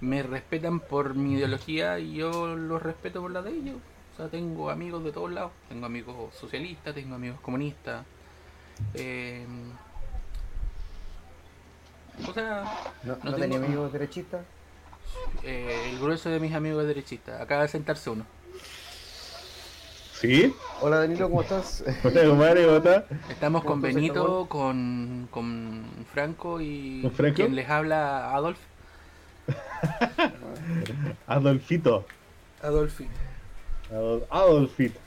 me 0.00 0.22
respetan 0.22 0.80
por 0.80 1.14
mi 1.14 1.34
ideología 1.34 1.98
y 2.00 2.14
yo 2.16 2.56
los 2.56 2.82
respeto 2.82 3.20
por 3.22 3.30
la 3.32 3.42
de 3.42 3.52
ellos. 3.52 3.82
O 4.12 4.16
sea, 4.16 4.30
tengo 4.30 4.70
amigos 4.70 5.04
de 5.04 5.12
todos 5.12 5.32
lados. 5.32 5.52
Tengo 5.68 5.86
amigos 5.86 6.34
socialistas, 6.36 6.94
tengo 6.94 7.14
amigos 7.16 7.40
comunistas. 7.40 8.06
eh, 8.94 9.46
o 12.26 12.32
sea, 12.32 12.64
¿No, 13.04 13.16
No 13.22 13.30
no 13.30 13.36
tenía 13.36 13.56
tengo- 13.58 13.66
amigos 13.66 13.92
derechistas? 13.92 14.40
eh, 15.42 15.90
el 15.92 15.98
grueso 15.98 16.30
de 16.30 16.40
mis 16.40 16.54
amigos 16.54 16.82
es 16.82 16.88
derechista. 16.88 17.42
Acaba 17.42 17.62
de 17.62 17.68
sentarse 17.68 18.10
uno. 18.10 18.24
¿Sí? 20.20 20.52
Hola 20.80 20.98
Danilo, 20.98 21.28
¿cómo 21.28 21.42
estás? 21.42 21.84
Hola, 22.02 22.24
compadre, 22.26 22.64
¿cómo 22.64 22.76
está? 22.78 23.04
Estamos 23.30 23.62
con 23.64 23.74
¿Cómo 23.80 23.86
estás, 23.86 23.94
Benito, 23.94 24.46
con, 24.48 25.28
con 25.30 25.84
Franco 26.12 26.60
y 26.60 27.02
¿Con 27.02 27.12
Franco? 27.12 27.36
quien 27.36 27.54
les 27.54 27.68
habla 27.70 28.34
Adolf. 28.34 28.58
Adolfito. 31.26 32.04
Adolfito. 32.62 33.10
Adol- 33.92 34.24
Adolfito. 34.30 34.98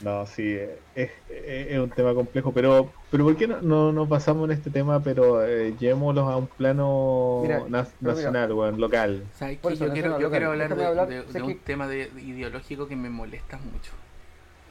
No, 0.00 0.26
sí, 0.26 0.54
es, 0.54 0.80
es- 0.94 1.10
es 1.28 1.78
un 1.80 1.92
tema 1.92 2.14
complejo, 2.14 2.54
pero 2.54 2.94
pero 3.10 3.24
¿por 3.24 3.36
qué 3.36 3.48
no, 3.48 3.60
no, 3.62 3.92
no 3.92 4.08
pasamos 4.08 4.44
en 4.44 4.52
este 4.52 4.70
tema, 4.70 5.02
pero 5.02 5.44
eh, 5.44 5.74
llevémoslo 5.76 6.20
a 6.28 6.36
un 6.36 6.48
plano 6.54 7.42
Mira, 7.42 7.60
mira. 8.00 8.00
nacional, 8.00 8.52
weón, 8.52 8.78
local? 8.80 9.32
¿Sabes 9.32 9.58
Yo 9.62 9.92
quiero, 9.92 10.10
yo 10.18 10.26
local. 10.26 10.30
quiero 10.30 10.50
hablar 10.50 10.74
de, 10.76 10.82
Déjame 10.82 10.84
hablar, 10.84 11.08
de- 11.08 11.24
sé 11.26 11.38
de 11.38 11.42
un 11.42 11.54
que- 11.54 11.64
tema 11.64 11.88
de, 11.88 12.06
de 12.10 12.22
ideológico 12.22 12.88
que 12.88 12.96
me 12.96 13.10
molesta 13.10 13.58
mucho. 13.58 13.92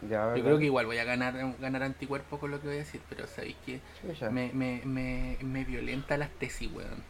Ya, 0.02 0.36
Yo 0.36 0.44
creo 0.44 0.58
que 0.60 0.66
igual 0.66 0.86
voy 0.86 0.98
a 1.00 1.04
ganar 1.04 1.58
ganar 1.60 1.84
anticuerpos 1.84 2.40
con 2.40 2.52
lo 2.52 2.62
que 2.62 2.68
voy 2.68 2.76
a 2.76 2.80
decir, 2.80 3.02
pero 3.10 3.28
sabéis 3.28 3.58
que 3.66 3.82
me, 4.30 4.52
me, 4.54 4.82
me, 4.86 5.38
me 5.42 5.66
violenta 5.66 6.18
las 6.18 6.30
tesis, 6.38 6.72
weón. 6.72 7.04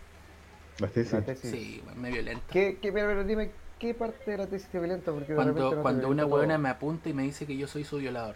¿Las 0.79 0.91
tesis? 0.91 1.13
la 1.13 1.23
tesis. 1.23 1.51
Sí, 1.51 1.81
weón, 1.85 2.01
me 2.01 2.11
violenta. 2.11 2.43
¿Qué, 2.49 2.79
qué, 2.81 2.91
pero, 2.91 3.07
pero 3.07 3.23
dime, 3.23 3.51
¿qué 3.79 3.93
parte 3.93 4.31
de 4.31 4.37
la 4.37 4.47
tesis 4.47 4.67
te 4.69 4.79
violenta? 4.79 5.11
Porque 5.11 5.33
Cuando, 5.35 5.75
no 5.75 5.81
cuando 5.81 6.09
una 6.09 6.25
weona 6.25 6.57
me 6.57 6.69
apunta 6.69 7.09
y 7.09 7.13
me 7.13 7.23
dice 7.23 7.45
que 7.45 7.57
yo 7.57 7.67
soy 7.67 7.83
su 7.83 7.97
violador. 7.97 8.35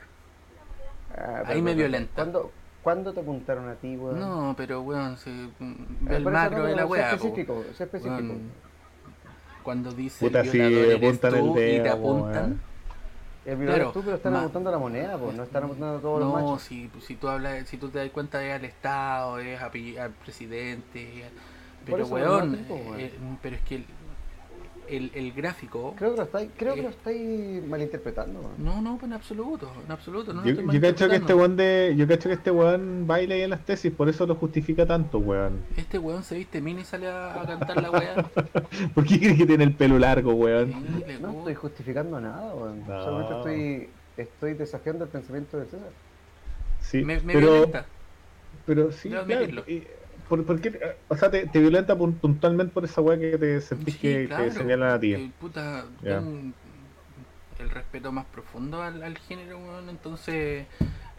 Ah, 1.18 1.44
ahí 1.46 1.62
me 1.62 1.74
violenta. 1.74 2.14
¿Cuándo, 2.16 2.52
¿Cuándo 2.84 3.14
te 3.14 3.20
apuntaron 3.20 3.70
a 3.70 3.76
ti, 3.76 3.96
weón? 3.98 4.20
No, 4.20 4.54
pero 4.58 4.82
weón, 4.82 5.18
se, 5.18 5.30
Eh, 5.30 5.50
ve 5.60 6.16
el 6.18 6.24
macro 6.26 6.64
de 6.64 6.76
la 6.76 6.86
weá. 6.86 7.12
específico, 7.14 7.64
sé 7.78 7.84
específico. 7.84 8.16
Weón, 8.16 8.52
Cuando 9.64 9.92
dice 9.92 10.26
Puta, 10.26 10.40
eres 10.40 10.96
apuntan 10.96 11.36
el 11.36 11.40
tú 11.42 11.52
y 11.52 11.54
te 11.56 11.62
dedo, 11.62 11.94
apuntan. 11.94 12.34
weón. 12.44 12.62
El 13.44 13.56
violador 13.58 13.80
claro, 13.80 13.92
tú, 13.92 14.02
pero 14.04 14.16
están 14.18 14.36
apuntando 14.36 14.70
a 14.70 14.74
la 14.74 14.78
moneda, 14.80 15.18
pues, 15.18 15.36
no 15.36 15.44
están 15.44 15.64
apuntando 15.64 15.98
a 15.98 16.02
todos 16.02 16.20
los 16.20 16.30
No, 16.30 16.36
machos. 16.36 16.62
si, 16.62 16.90
si 17.02 17.16
tú 17.16 17.28
hablas, 17.28 17.68
si 17.68 17.78
tú 17.78 17.90
te 17.90 17.98
das 18.00 18.10
cuenta 18.12 18.44
es 18.46 18.54
al 18.54 18.66
Estado, 18.66 19.40
es 19.40 19.60
a 19.60 19.66
al 19.66 20.12
presidente, 20.12 21.26
pero 21.86 22.04
tipo, 22.04 22.16
weón. 22.16 22.56
eh, 22.98 23.12
pero 23.42 23.56
es 23.56 23.62
que 23.64 23.84
el, 24.92 25.12
el, 25.16 25.32
gráfico, 25.34 25.94
Creo 25.98 26.12
que 26.12 26.18
lo 26.18 26.24
estáis, 26.24 26.50
creo 26.58 26.74
que 26.76 26.80
Eh. 26.82 26.84
lo 26.84 26.90
estáis 26.90 27.66
malinterpretando, 27.68 28.40
weón. 28.42 28.54
no, 28.58 28.82
no, 28.82 28.98
pues 28.98 29.04
en 29.10 29.14
absoluto, 29.14 29.72
en 29.86 29.92
absoluto, 29.92 30.34
no 30.34 30.42
lo 30.42 30.48
Yo, 30.48 30.54
estoy 30.62 30.76
yo 30.76 30.82
cacho 30.82 31.10
que 31.10 31.16
este 31.16 31.34
weón 31.34 31.56
de, 31.58 31.94
yo 31.98 32.08
cacho 32.08 32.30
que 32.30 32.36
este 32.36 32.52
weón 32.52 33.08
baila 33.08 33.36
ahí 33.36 33.42
en 33.42 33.50
las 33.52 33.66
tesis, 33.66 33.92
por 33.92 34.10
eso 34.10 34.26
lo 34.28 34.36
justifica 34.36 34.86
tanto, 34.86 35.18
weón. 35.20 35.62
Este 35.78 35.98
weón 35.98 36.24
se 36.24 36.36
viste 36.36 36.62
mini 36.62 36.82
y 36.82 36.86
sale 36.86 37.08
a, 37.08 37.42
a 37.42 37.46
cantar 37.46 37.82
la 37.82 37.92
weá. 37.92 38.16
¿Por 38.94 39.06
qué 39.06 39.20
crees 39.20 39.38
que 39.38 39.46
tiene 39.46 39.64
el 39.64 39.74
pelo 39.74 39.98
largo, 39.98 40.34
weón? 40.34 40.72
Sí, 41.08 41.14
No 41.22 41.32
estoy 41.40 41.56
justificando 41.56 42.20
nada, 42.22 42.54
weón. 42.54 42.80
No. 42.88 43.04
Solamente 43.04 43.34
estoy, 43.38 43.90
estoy 44.18 44.54
desafiando 44.54 45.06
el 45.06 45.10
pensamiento 45.10 45.58
de 45.58 45.66
César. 45.66 45.90
Sí, 46.82 47.04
me, 47.04 47.20
me 47.22 47.34
pero, 47.34 47.52
violenta. 47.52 47.86
pero 48.66 48.92
sí, 48.92 49.10
Debo 49.10 49.26
claro, 49.26 49.64
¿por, 50.32 50.46
por 50.46 50.62
qué? 50.62 50.80
O 51.10 51.16
sea, 51.18 51.30
te, 51.30 51.46
te 51.48 51.60
violenta 51.60 51.96
pun- 51.98 52.18
puntualmente 52.20 52.74
por 52.74 52.86
esa 52.86 53.02
weá 53.02 53.20
que 53.20 53.38
te 53.38 53.62
sentís 53.62 53.96
Sí, 53.96 54.00
que, 54.00 54.28
claro, 54.28 54.46
que 54.46 54.52
señalan 54.52 54.92
a 54.92 55.00
ti. 55.00 55.32
puta, 55.40 55.86
el 57.60 57.70
respeto 57.70 58.12
más 58.12 58.26
profundo 58.26 58.82
al, 58.82 59.04
al 59.04 59.18
género, 59.20 59.58
weón, 59.58 59.90
entonces 59.90 60.66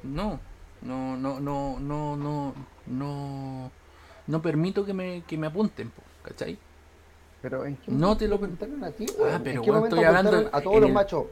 no, 0.03 0.41
no, 0.83 1.17
no, 1.17 1.39
no, 1.41 1.79
no, 1.79 2.17
no, 2.17 2.55
no, 2.87 3.71
no 4.27 4.43
permito 4.43 4.85
que 4.85 4.93
me, 4.93 5.23
que 5.29 5.37
me 5.39 5.47
apunten, 5.47 5.91
po, 5.91 6.03
¿cachai? 6.25 6.59
Pero 7.43 7.65
¿en 7.67 7.77
qué 7.77 7.93
No 7.93 8.17
te 8.17 8.27
lo- 8.29 8.37
apuntaron 8.37 8.83
a 8.85 8.91
ti, 8.91 9.07
Ah, 9.23 9.41
pero, 9.45 9.61
¿En 9.61 9.63
qué 9.63 9.71
weón, 9.71 9.75
momento 9.77 9.97
estoy 9.97 10.05
hablando 10.05 10.51
a 10.53 10.61
todos 10.61 10.77
en 10.77 10.83
los 10.83 10.91
el- 10.91 10.95
machos? 10.95 11.27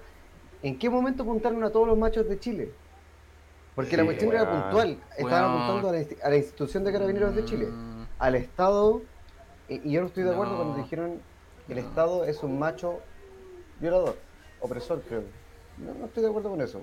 ¿En 0.62 0.78
qué 0.78 0.90
momento 0.90 1.22
apuntaron 1.22 1.64
a 1.64 1.70
todos 1.70 1.88
los 1.88 1.98
machos 1.98 2.28
de 2.28 2.38
Chile? 2.38 2.68
Porque 3.74 3.96
la 3.96 4.04
cuestión 4.04 4.32
era 4.32 4.50
puntual. 4.50 4.98
Estaban 5.16 5.50
apuntando 5.50 5.88
a 5.88 5.92
la, 5.92 6.00
insti- 6.00 6.18
a 6.22 6.28
la 6.30 6.36
institución 6.36 6.84
de 6.84 6.92
carabineros 6.92 7.34
de 7.36 7.44
Chile, 7.44 7.66
Mm, 7.66 8.02
al 8.18 8.34
Estado, 8.34 9.02
y, 9.68 9.88
y 9.88 9.92
yo 9.92 10.00
no 10.00 10.08
estoy 10.08 10.24
de 10.24 10.32
acuerdo 10.32 10.52
No. 10.52 10.58
cuando 10.64 10.76
dijeron 10.82 11.20
el 11.68 11.74
No. 11.76 11.80
Estado 11.88 12.24
es 12.24 12.42
un 12.42 12.58
macho 12.58 13.00
violador, 13.80 14.16
opresor, 14.60 15.00
creo. 15.08 15.22
No, 15.78 15.94
no 15.94 16.06
estoy 16.06 16.22
de 16.22 16.28
acuerdo 16.28 16.50
con 16.50 16.60
eso. 16.60 16.80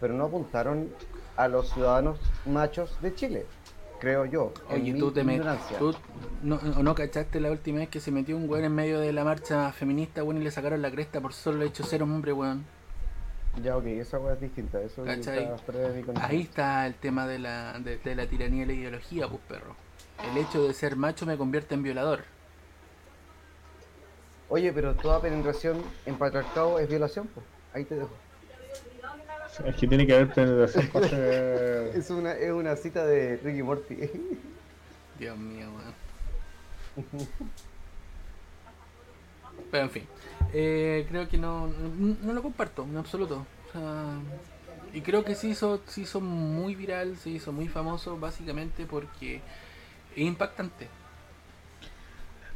pero 0.00 0.14
no 0.14 0.24
apuntaron 0.26 0.90
a 1.36 1.48
los 1.48 1.72
ciudadanos 1.72 2.18
machos 2.46 2.96
de 3.02 3.14
Chile, 3.14 3.46
creo 4.00 4.26
yo. 4.26 4.52
Oye, 4.70 4.94
tú 4.94 5.10
te 5.10 5.24
me, 5.24 5.34
ignorancia. 5.34 5.76
tú 5.78 5.92
no, 6.42 6.60
¿o 6.76 6.82
no 6.84 6.94
cachaste 6.94 7.40
la 7.40 7.50
última 7.50 7.78
vez 7.80 7.88
que 7.88 7.98
se 8.00 8.12
metió 8.12 8.36
un 8.36 8.48
weón 8.48 8.64
en 8.64 8.74
medio 8.74 9.00
de 9.00 9.12
la 9.12 9.24
marcha 9.24 9.72
feminista, 9.72 10.22
weón, 10.22 10.40
y 10.40 10.44
le 10.44 10.50
sacaron 10.52 10.82
la 10.82 10.90
cresta 10.92 11.20
por 11.20 11.32
solo 11.32 11.62
el 11.62 11.68
hecho 11.68 11.82
ser 11.84 12.02
hombre, 12.04 12.32
weón. 12.32 12.64
Ya, 13.62 13.76
ok, 13.76 13.86
esa 13.86 14.18
weá 14.18 14.34
es 14.34 14.40
distinta. 14.40 14.80
Eso 14.80 15.04
¿Cachai? 15.04 15.44
está 15.44 15.58
fuera 15.58 15.88
de 15.88 16.02
mi. 16.02 16.12
Ahí 16.20 16.42
está 16.42 16.86
el 16.86 16.94
tema 16.94 17.26
de 17.26 17.38
la, 17.38 17.78
de, 17.78 17.98
de 17.98 18.14
la 18.14 18.26
tiranía 18.26 18.62
y 18.62 18.66
la 18.66 18.72
ideología, 18.72 19.28
pues 19.28 19.40
perro. 19.48 19.74
El 20.30 20.36
hecho 20.38 20.66
de 20.66 20.74
ser 20.74 20.96
macho 20.96 21.26
me 21.26 21.36
convierte 21.36 21.74
en 21.74 21.82
violador. 21.82 22.24
Oye, 24.48 24.72
pero 24.72 24.94
toda 24.94 25.20
penetración 25.20 25.82
en 26.06 26.16
patriarcado 26.16 26.78
es 26.78 26.88
violación, 26.88 27.28
pues. 27.34 27.44
Ahí 27.74 27.84
te 27.84 27.96
dejo. 27.96 28.10
Es 29.64 29.74
que 29.76 29.86
tiene 29.88 30.06
que 30.06 30.14
haber 30.14 30.32
penetración 30.32 30.86
para 30.88 31.08
ser- 31.08 31.92
Es 31.96 32.10
una, 32.10 32.32
es 32.32 32.50
una 32.52 32.76
cita 32.76 33.04
de 33.04 33.36
Ricky 33.38 33.62
Morty. 33.62 33.96
Dios 35.18 35.36
mío, 35.36 35.66
weón. 35.74 37.28
Pero 39.70 39.84
en 39.84 39.90
fin, 39.90 40.06
eh, 40.52 41.06
creo 41.08 41.28
que 41.28 41.38
no, 41.38 41.66
no, 41.66 42.16
no 42.22 42.32
lo 42.32 42.42
comparto 42.42 42.84
en 42.84 42.96
absoluto. 42.96 43.46
O 43.68 43.72
sea, 43.72 44.18
y 44.92 45.00
creo 45.00 45.24
que 45.24 45.34
se 45.34 45.48
hizo, 45.48 45.80
se 45.86 46.02
hizo 46.02 46.20
muy 46.20 46.74
viral, 46.74 47.16
se 47.16 47.30
hizo 47.30 47.52
muy 47.52 47.68
famoso 47.68 48.18
básicamente 48.18 48.86
porque 48.86 49.36
es 50.16 50.24
impactante. 50.24 50.88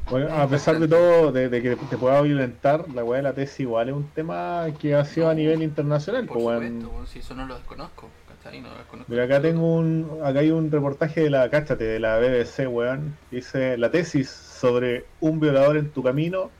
Bueno, 0.09 0.33
a 0.35 0.47
pesar 0.47 0.79
de 0.79 0.87
todo, 0.87 1.31
de, 1.31 1.47
de 1.47 1.61
que 1.61 1.75
te 1.77 1.97
pueda 1.97 2.21
violentar, 2.21 2.89
la 2.89 3.05
weá 3.05 3.17
de 3.17 3.23
la 3.23 3.33
tesis 3.33 3.61
igual 3.61 3.87
es 3.87 3.95
un 3.95 4.09
tema 4.09 4.65
que 4.79 4.95
ha 4.95 5.05
sido 5.05 5.29
a 5.29 5.33
nivel 5.33 5.63
internacional. 5.63 6.25
Por 6.25 6.43
pues, 6.43 6.71
supuesto, 6.71 7.05
si 7.05 7.19
eso 7.19 7.35
no 7.35 7.45
lo 7.45 7.55
desconozco. 7.55 8.09
No 8.45 8.69
lo 8.69 8.77
desconozco. 8.77 9.05
Mira, 9.07 9.23
acá 9.23 9.41
tengo 9.41 9.75
un, 9.75 10.19
acá 10.23 10.39
hay 10.39 10.51
un 10.51 10.69
reportaje 10.69 11.21
de 11.21 11.29
la, 11.29 11.49
cáchate, 11.49 11.85
de 11.85 11.99
la 11.99 12.17
BBC, 12.17 12.67
weón. 12.67 13.15
Dice 13.31 13.77
la 13.77 13.89
tesis 13.89 14.29
sobre 14.29 15.05
un 15.21 15.39
violador 15.39 15.77
en 15.77 15.89
tu 15.91 16.03
camino 16.03 16.51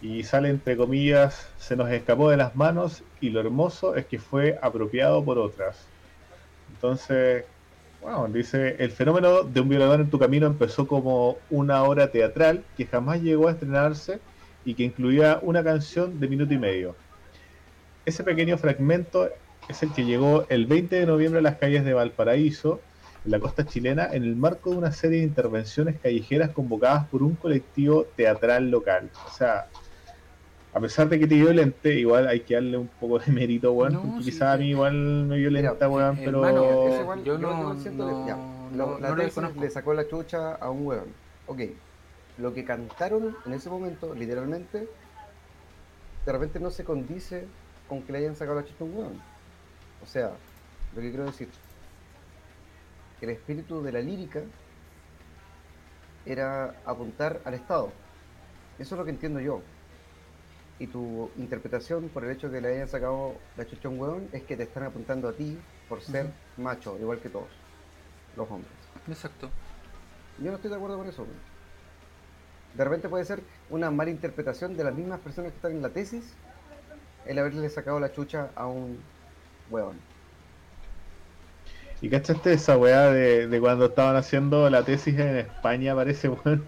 y 0.00 0.22
sale 0.22 0.48
entre 0.48 0.76
comillas, 0.76 1.48
se 1.58 1.76
nos 1.76 1.90
escapó 1.90 2.30
de 2.30 2.36
las 2.36 2.56
manos 2.56 3.02
y 3.20 3.30
lo 3.30 3.40
hermoso 3.40 3.96
es 3.96 4.06
que 4.06 4.18
fue 4.18 4.58
apropiado 4.62 5.22
por 5.24 5.38
otras. 5.38 5.86
Entonces, 6.72 7.44
bueno, 8.00 8.26
dice, 8.28 8.76
el 8.78 8.90
fenómeno 8.92 9.42
de 9.42 9.60
un 9.60 9.68
violador 9.68 10.00
en 10.00 10.08
tu 10.08 10.18
camino 10.18 10.46
empezó 10.46 10.86
como 10.86 11.36
una 11.50 11.82
obra 11.82 12.10
teatral 12.10 12.64
que 12.76 12.86
jamás 12.86 13.20
llegó 13.20 13.48
a 13.48 13.52
estrenarse 13.52 14.20
y 14.64 14.74
que 14.74 14.84
incluía 14.84 15.38
una 15.42 15.62
canción 15.62 16.18
de 16.18 16.28
minuto 16.28 16.54
y 16.54 16.58
medio. 16.58 16.96
Ese 18.06 18.24
pequeño 18.24 18.56
fragmento 18.56 19.28
es 19.68 19.82
el 19.82 19.92
que 19.92 20.04
llegó 20.04 20.46
el 20.48 20.66
20 20.66 20.96
de 20.96 21.06
noviembre 21.06 21.40
a 21.40 21.42
las 21.42 21.56
calles 21.56 21.84
de 21.84 21.92
Valparaíso, 21.92 22.80
en 23.24 23.32
la 23.32 23.38
costa 23.38 23.66
chilena, 23.66 24.08
en 24.10 24.24
el 24.24 24.34
marco 24.34 24.70
de 24.70 24.78
una 24.78 24.92
serie 24.92 25.18
de 25.18 25.26
intervenciones 25.26 26.00
callejeras 26.00 26.50
convocadas 26.50 27.06
por 27.08 27.22
un 27.22 27.34
colectivo 27.34 28.06
teatral 28.16 28.70
local. 28.70 29.10
O 29.26 29.30
sea, 29.30 29.68
a 30.72 30.80
pesar 30.80 31.08
de 31.08 31.18
que 31.18 31.26
te 31.26 31.34
violente, 31.34 31.94
igual 31.94 32.28
hay 32.28 32.40
que 32.40 32.54
darle 32.54 32.76
un 32.78 32.86
poco 32.88 33.18
de 33.18 33.32
mérito, 33.32 33.72
weón, 33.72 33.92
No, 33.94 34.02
porque 34.02 34.22
sí, 34.24 34.30
quizás 34.30 34.54
a 34.54 34.56
mí 34.56 34.68
igual 34.70 34.94
me 34.94 35.36
violenta, 35.36 35.72
Mira, 35.74 35.88
weón, 35.88 36.16
eh, 36.16 36.22
pero... 36.24 36.44
hermano, 36.46 36.86
Ese 36.88 37.00
igual- 37.02 37.24
yo 37.24 37.32
yo 37.34 37.38
no- 37.38 37.60
igual 37.60 37.78
siento 37.80 38.06
que- 38.06 38.12
no- 38.12 38.26
ya, 38.26 38.36
no- 38.36 38.70
lo- 38.76 38.98
la 39.00 39.08
tesis 39.08 39.24
desconozco. 39.24 39.60
le 39.60 39.70
sacó 39.70 39.94
la 39.94 40.06
chucha 40.08 40.54
a 40.54 40.70
un 40.70 40.86
weón. 40.86 41.06
Ok, 41.46 41.60
lo 42.38 42.54
que 42.54 42.64
cantaron 42.64 43.36
en 43.44 43.52
ese 43.52 43.68
momento, 43.68 44.14
literalmente, 44.14 44.86
de 46.26 46.32
repente 46.32 46.60
no 46.60 46.70
se 46.70 46.84
condice 46.84 47.46
con 47.88 48.02
que 48.02 48.12
le 48.12 48.18
hayan 48.18 48.36
sacado 48.36 48.60
la 48.60 48.64
chucha 48.64 48.84
a 48.84 48.86
un 48.86 48.94
weón. 48.96 49.20
O 50.02 50.06
sea, 50.06 50.30
lo 50.94 51.00
que 51.02 51.08
quiero 51.10 51.24
decir, 51.26 51.48
el 53.20 53.30
espíritu 53.30 53.82
de 53.82 53.92
la 53.92 54.00
lírica 54.00 54.40
era 56.24 56.74
apuntar 56.84 57.40
al 57.44 57.54
Estado. 57.54 57.90
Eso 58.78 58.94
es 58.94 58.98
lo 58.98 59.04
que 59.04 59.10
entiendo 59.10 59.40
yo. 59.40 59.60
Y 60.80 60.86
tu 60.86 61.30
interpretación 61.36 62.08
por 62.08 62.24
el 62.24 62.30
hecho 62.32 62.48
de 62.48 62.56
que 62.56 62.62
le 62.62 62.74
hayan 62.74 62.88
sacado 62.88 63.34
la 63.56 63.66
chucha 63.66 63.86
a 63.86 63.90
un 63.90 64.00
weón 64.00 64.28
es 64.32 64.42
que 64.42 64.56
te 64.56 64.64
están 64.64 64.82
apuntando 64.82 65.28
a 65.28 65.32
ti 65.32 65.58
por 65.88 66.00
ser 66.00 66.32
macho, 66.56 66.98
igual 66.98 67.20
que 67.20 67.28
todos 67.28 67.48
los 68.34 68.50
hombres. 68.50 68.72
Exacto. 69.06 69.50
Yo 70.38 70.50
no 70.50 70.56
estoy 70.56 70.70
de 70.70 70.76
acuerdo 70.76 70.96
con 70.96 71.06
eso. 71.06 71.22
weón. 71.22 71.36
De 72.74 72.84
repente 72.84 73.08
puede 73.08 73.24
ser 73.24 73.42
una 73.68 73.90
mala 73.90 74.10
interpretación 74.10 74.76
de 74.76 74.84
las 74.84 74.94
mismas 74.94 75.20
personas 75.20 75.52
que 75.52 75.56
están 75.56 75.72
en 75.72 75.82
la 75.82 75.90
tesis 75.90 76.34
el 77.26 77.38
haberle 77.38 77.68
sacado 77.68 78.00
la 78.00 78.10
chucha 78.10 78.50
a 78.54 78.66
un 78.66 78.98
weón. 79.70 79.96
¿Y 82.00 82.08
cachaste 82.08 82.54
esa 82.54 82.78
weá 82.78 83.10
de, 83.10 83.46
de 83.46 83.60
cuando 83.60 83.86
estaban 83.86 84.16
haciendo 84.16 84.70
la 84.70 84.82
tesis 84.82 85.18
en 85.18 85.36
España, 85.36 85.94
parece, 85.94 86.30
weón? 86.30 86.66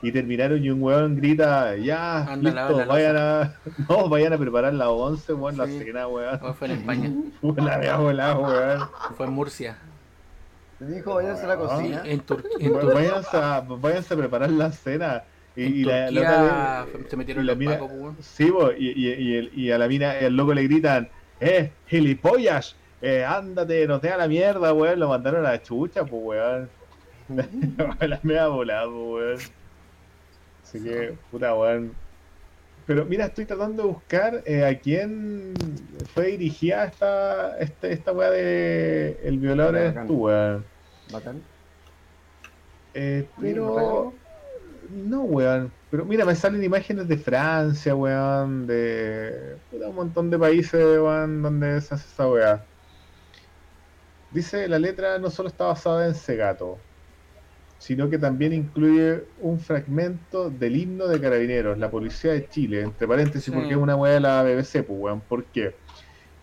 Y 0.00 0.12
terminaron 0.12 0.62
y 0.64 0.70
un 0.70 0.80
weón 0.82 1.16
grita, 1.16 1.74
ya, 1.76 2.18
Anda 2.24 2.50
listo, 2.52 2.78
la 2.78 2.84
vayan 2.86 3.16
a, 3.16 3.54
no, 3.88 4.08
vayan 4.08 4.32
a 4.32 4.38
preparar 4.38 4.72
la 4.74 4.90
once, 4.90 5.32
weón, 5.32 5.56
la 5.56 5.66
cena, 5.66 6.06
weón. 6.06 6.38
¿Cómo 6.38 6.54
fue 6.54 6.68
en 6.68 6.74
España? 6.78 7.12
Fue 7.40 7.52
la 7.62 7.78
wea 7.78 7.96
volada, 7.96 8.38
weón. 8.38 8.88
Fue 9.16 9.26
en 9.26 9.32
Murcia. 9.32 9.76
Dijo, 10.78 11.14
váyanse 11.16 11.44
a 11.44 11.48
la 11.48 11.56
cocina. 11.56 12.02
En, 12.04 12.24
Tur- 12.24 12.44
en 12.60 12.70
Weón, 12.72 12.86
Tur- 12.86 12.94
váyanse, 12.94 13.36
a, 13.36 13.60
váyanse 13.66 14.14
a 14.14 14.16
preparar 14.16 14.50
la 14.50 14.70
cena. 14.70 15.24
Y, 15.56 15.64
en 15.64 15.74
y 15.74 15.82
la, 15.84 16.10
la 16.12 16.20
otra 16.20 16.84
vez- 17.00 17.10
se 17.10 17.16
metieron 17.16 17.42
y 17.42 17.46
la 17.48 17.52
los 17.54 17.58
mina- 17.58 17.72
pacos. 17.80 18.14
Sí, 18.20 18.48
bo, 18.50 18.70
y, 18.70 18.90
y, 18.90 19.08
y, 19.14 19.34
el- 19.36 19.50
y 19.58 19.70
a 19.72 19.78
la 19.78 19.88
mina, 19.88 20.12
al 20.12 20.36
loco 20.36 20.54
le 20.54 20.62
gritan, 20.62 21.08
¡eh, 21.40 21.72
gilipollas! 21.88 22.76
Eh, 23.02 23.24
ándate, 23.24 23.86
no 23.88 23.98
te 23.98 24.16
la 24.16 24.28
mierda, 24.28 24.72
weón. 24.72 25.00
Lo 25.00 25.08
mandaron 25.08 25.44
a 25.44 25.50
la 25.50 25.60
chucha, 25.62 26.04
pues, 26.04 26.22
weón. 26.24 26.68
la 28.00 28.20
mea 28.22 28.46
volado, 28.46 29.04
weón. 29.14 29.38
Así 30.68 30.82
que, 30.82 31.16
puta, 31.30 31.54
weón. 31.54 31.94
Pero 32.86 33.06
mira, 33.06 33.24
estoy 33.26 33.46
tratando 33.46 33.84
de 33.84 33.88
buscar 33.88 34.42
eh, 34.44 34.66
a 34.66 34.78
quién 34.78 35.54
fue 36.12 36.26
dirigida 36.26 36.84
esta, 36.84 37.58
este, 37.58 37.92
esta 37.92 38.12
weá 38.12 38.30
de 38.30 39.18
El 39.22 39.38
violador 39.38 39.76
eres 39.76 39.94
Bacán. 39.94 40.06
tú, 40.08 40.24
weón. 40.26 40.64
Bacán. 41.10 41.42
Eh, 42.92 43.26
pero. 43.40 44.12
No, 44.90 45.22
weón. 45.22 45.72
Pero 45.90 46.04
mira, 46.04 46.26
me 46.26 46.34
salen 46.34 46.62
imágenes 46.62 47.08
de 47.08 47.16
Francia, 47.16 47.94
weón. 47.94 48.66
De. 48.66 49.56
puta, 49.70 49.88
un 49.88 49.94
montón 49.94 50.28
de 50.28 50.38
países, 50.38 50.74
weón, 50.82 51.42
donde 51.42 51.80
se 51.80 51.94
hace 51.94 52.06
esa 52.06 52.28
weá. 52.28 52.64
Dice 54.30 54.68
la 54.68 54.78
letra 54.78 55.18
no 55.18 55.30
solo 55.30 55.48
está 55.48 55.64
basada 55.64 56.06
en 56.06 56.14
Segato, 56.14 56.78
sino 57.78 58.10
que 58.10 58.18
también 58.18 58.52
incluye 58.52 59.22
un 59.38 59.60
fragmento 59.60 60.50
del 60.50 60.76
himno 60.76 61.06
de 61.06 61.20
Carabineros, 61.20 61.78
la 61.78 61.90
Policía 61.90 62.32
de 62.32 62.48
Chile, 62.48 62.82
entre 62.82 63.06
paréntesis, 63.06 63.44
Sí. 63.44 63.50
porque 63.52 63.70
es 63.70 63.76
una 63.76 63.94
weá 63.96 64.14
de 64.14 64.20
la 64.20 64.42
BBC, 64.42 64.82
pues, 64.82 64.98
weón. 65.00 65.20
¿Por 65.20 65.44
qué? 65.46 65.76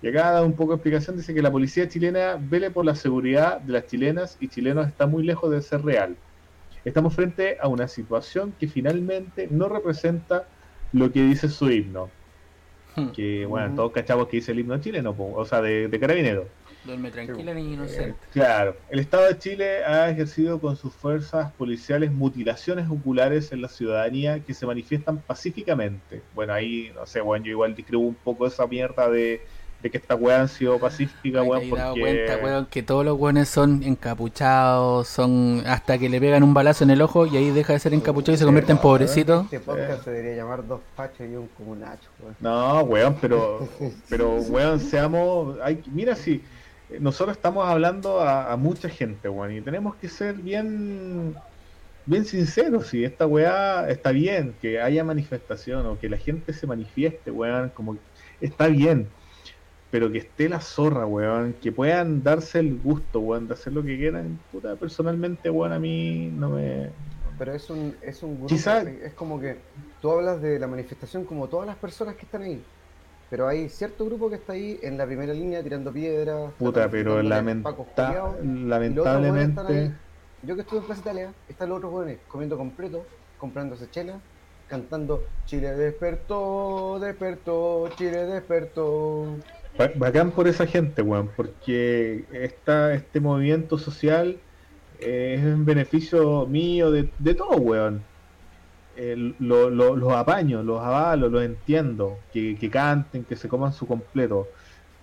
Y 0.01 0.07
acá 0.07 0.31
da 0.31 0.43
un 0.43 0.53
poco 0.55 0.71
de 0.71 0.75
explicación, 0.77 1.17
dice 1.17 1.33
que 1.33 1.41
la 1.41 1.51
policía 1.51 1.87
chilena 1.89 2.37
vele 2.39 2.69
por 2.71 2.85
la 2.85 2.95
seguridad 2.95 3.59
de 3.59 3.73
las 3.73 3.87
chilenas 3.87 4.37
y 4.39 4.47
chilenos 4.47 4.87
está 4.87 5.07
muy 5.07 5.23
lejos 5.23 5.51
de 5.51 5.61
ser 5.61 5.81
real. 5.83 6.15
Estamos 6.83 7.15
frente 7.15 7.57
a 7.59 7.67
una 7.67 7.87
situación 7.87 8.53
que 8.59 8.67
finalmente 8.67 9.47
no 9.49 9.67
representa 9.67 10.47
lo 10.93 11.11
que 11.11 11.23
dice 11.23 11.49
su 11.49 11.69
himno. 11.71 12.09
Hmm. 12.95 13.09
Que, 13.11 13.45
bueno, 13.45 13.67
Ujú. 13.67 13.75
todos 13.75 13.91
cachamos 13.91 14.27
que 14.27 14.37
dice 14.37 14.51
el 14.51 14.59
himno 14.59 14.79
chileno, 14.79 15.15
o 15.17 15.43
sea, 15.45 15.61
de, 15.61 15.87
de 15.87 15.99
Carabineros. 15.99 16.47
Duerme 16.85 17.09
tranquila, 17.11 17.51
Eh, 17.53 17.59
inocente. 17.59 18.15
claro, 18.31 18.75
el 18.89 18.99
Estado 18.99 19.27
de 19.27 19.37
Chile 19.39 19.83
ha 19.85 20.09
ejercido 20.09 20.59
con 20.59 20.75
sus 20.75 20.93
fuerzas 20.93 21.51
policiales 21.53 22.11
mutilaciones 22.11 22.87
oculares 22.89 23.51
en 23.51 23.61
la 23.61 23.67
ciudadanía 23.69 24.39
que 24.39 24.53
se 24.53 24.65
manifiestan 24.65 25.17
pacíficamente. 25.17 26.21
Bueno, 26.35 26.53
ahí, 26.53 26.91
no 26.95 27.05
sé, 27.05 27.21
bueno, 27.21 27.43
yo 27.45 27.51
igual 27.51 27.75
discrepo 27.75 28.03
un 28.03 28.15
poco 28.15 28.45
esa 28.45 28.67
mierda 28.67 29.09
de, 29.09 29.41
de 29.81 29.89
que 29.89 29.97
esta 29.97 30.15
weá 30.15 30.41
han 30.41 30.47
sido 30.47 30.79
pacífica, 30.79 31.41
Ay, 31.41 31.47
weón, 31.47 31.63
has 31.63 31.69
dado 31.77 31.95
porque... 31.95 32.01
cuenta, 32.25 32.37
weón, 32.45 32.65
que 32.67 32.83
todos 32.83 33.03
los 33.05 33.19
weones 33.19 33.49
son 33.49 33.81
encapuchados, 33.83 35.07
son 35.07 35.63
hasta 35.65 35.97
que 35.97 36.09
le 36.09 36.19
pegan 36.19 36.43
un 36.43 36.53
balazo 36.53 36.83
en 36.83 36.89
el 36.91 37.01
ojo 37.01 37.25
y 37.25 37.37
ahí 37.37 37.51
deja 37.51 37.73
de 37.73 37.79
ser 37.79 37.93
encapuchado 37.93 38.33
y 38.35 38.37
se 38.37 38.45
convierte 38.45 38.71
en 38.71 38.77
pobrecito. 38.79 39.41
Este 39.41 39.59
podcast 39.59 40.03
se 40.03 40.11
debería 40.11 40.35
llamar 40.43 40.65
Dos 40.67 40.81
Pachos 40.95 41.21
y 41.21 41.35
un 41.35 41.47
Comunacho, 41.57 42.09
weón. 42.21 42.35
No, 42.39 42.81
weón, 42.81 43.17
pero, 43.21 43.67
pero 44.09 44.35
weón, 44.37 44.79
seamos. 44.79 45.57
Hay, 45.63 45.81
mira, 45.91 46.15
si 46.15 46.33
eh, 46.33 46.41
nosotros 46.99 47.36
estamos 47.38 47.67
hablando 47.67 48.19
a, 48.21 48.51
a 48.51 48.57
mucha 48.57 48.89
gente, 48.89 49.27
weón, 49.29 49.53
y 49.53 49.61
tenemos 49.61 49.95
que 49.95 50.07
ser 50.09 50.36
bien, 50.36 51.36
bien 52.05 52.25
sinceros. 52.25 52.88
Si 52.88 53.03
esta 53.03 53.25
weá 53.27 53.89
está 53.89 54.11
bien, 54.11 54.55
que 54.61 54.79
haya 54.81 55.03
manifestación 55.03 55.86
o 55.86 55.99
que 55.99 56.09
la 56.09 56.17
gente 56.17 56.53
se 56.53 56.67
manifieste, 56.67 57.31
weón, 57.31 57.69
como 57.69 57.97
está 58.39 58.67
bien, 58.67 59.09
pero 59.89 60.11
que 60.11 60.19
esté 60.19 60.49
la 60.49 60.59
zorra, 60.61 61.05
weón, 61.05 61.53
que 61.61 61.71
puedan 61.71 62.21
darse 62.23 62.59
el 62.59 62.79
gusto, 62.79 63.19
weón, 63.19 63.47
de 63.47 63.53
hacer 63.53 63.73
lo 63.73 63.83
que 63.83 63.97
quieran. 63.97 64.39
Puta, 64.51 64.75
personalmente, 64.75 65.49
weón, 65.49 65.73
a 65.73 65.79
mí 65.79 66.29
no 66.33 66.49
me. 66.51 66.89
Pero 67.38 67.53
es 67.53 67.69
un, 67.69 67.95
es 68.01 68.23
un 68.23 68.36
grupo, 68.36 68.47
Quizá- 68.47 68.81
es 68.83 69.13
como 69.13 69.39
que 69.39 69.57
tú 70.01 70.11
hablas 70.11 70.41
de 70.41 70.57
la 70.59 70.67
manifestación 70.67 71.25
como 71.25 71.49
todas 71.49 71.67
las 71.67 71.75
personas 71.75 72.15
que 72.15 72.25
están 72.25 72.43
ahí. 72.43 72.63
Pero 73.30 73.47
hay 73.47 73.69
cierto 73.69 74.05
grupo 74.05 74.30
que 74.30 74.36
está 74.38 74.53
ahí 74.53 74.80
en 74.82 74.97
la 74.97 75.05
primera 75.05 75.34
línea 75.34 75.63
tirando 75.63 75.91
piedras. 75.91 76.53
Puta, 76.57 76.89
pero 76.89 77.21
lamenta- 77.21 77.71
lamentablemente. 78.43 79.93
Yo 80.41 80.55
que 80.55 80.61
estuve 80.61 80.80
en 80.80 80.86
Plaza 80.86 81.01
Italia, 81.01 81.34
están 81.47 81.69
los 81.69 81.78
otros 81.80 81.91
jóvenes 81.91 82.19
comiendo 82.28 82.55
completo, 82.57 83.07
comprándose 83.38 83.89
chela, 83.89 84.21
cantando 84.67 85.23
Chile 85.45 85.73
despertó, 85.76 86.99
despertó, 86.99 87.89
Chile 87.97 88.26
despertó. 88.26 89.39
Ba- 89.78 89.91
Bacán 89.97 90.32
por 90.32 90.47
esa 90.47 90.67
gente, 90.67 91.01
weón, 91.01 91.32
porque 91.36 92.26
esta, 92.32 92.93
este 92.93 93.19
movimiento 93.19 93.78
social 93.78 94.39
eh, 94.99 95.36
es 95.38 95.41
en 95.43 95.65
beneficio 95.65 96.45
mío 96.47 96.91
de, 96.91 97.11
de 97.17 97.34
todo, 97.36 97.57
weón. 97.57 98.05
Eh, 98.95 99.15
lo- 99.39 99.69
lo- 99.69 99.95
los 99.97 100.13
apaño, 100.13 100.63
los 100.63 100.81
avalo, 100.81 101.29
los 101.29 101.43
entiendo, 101.43 102.25
que, 102.31 102.57
que 102.57 102.69
canten, 102.69 103.25
que 103.25 103.35
se 103.35 103.49
coman 103.49 103.73
su 103.73 103.87
completo. 103.87 104.51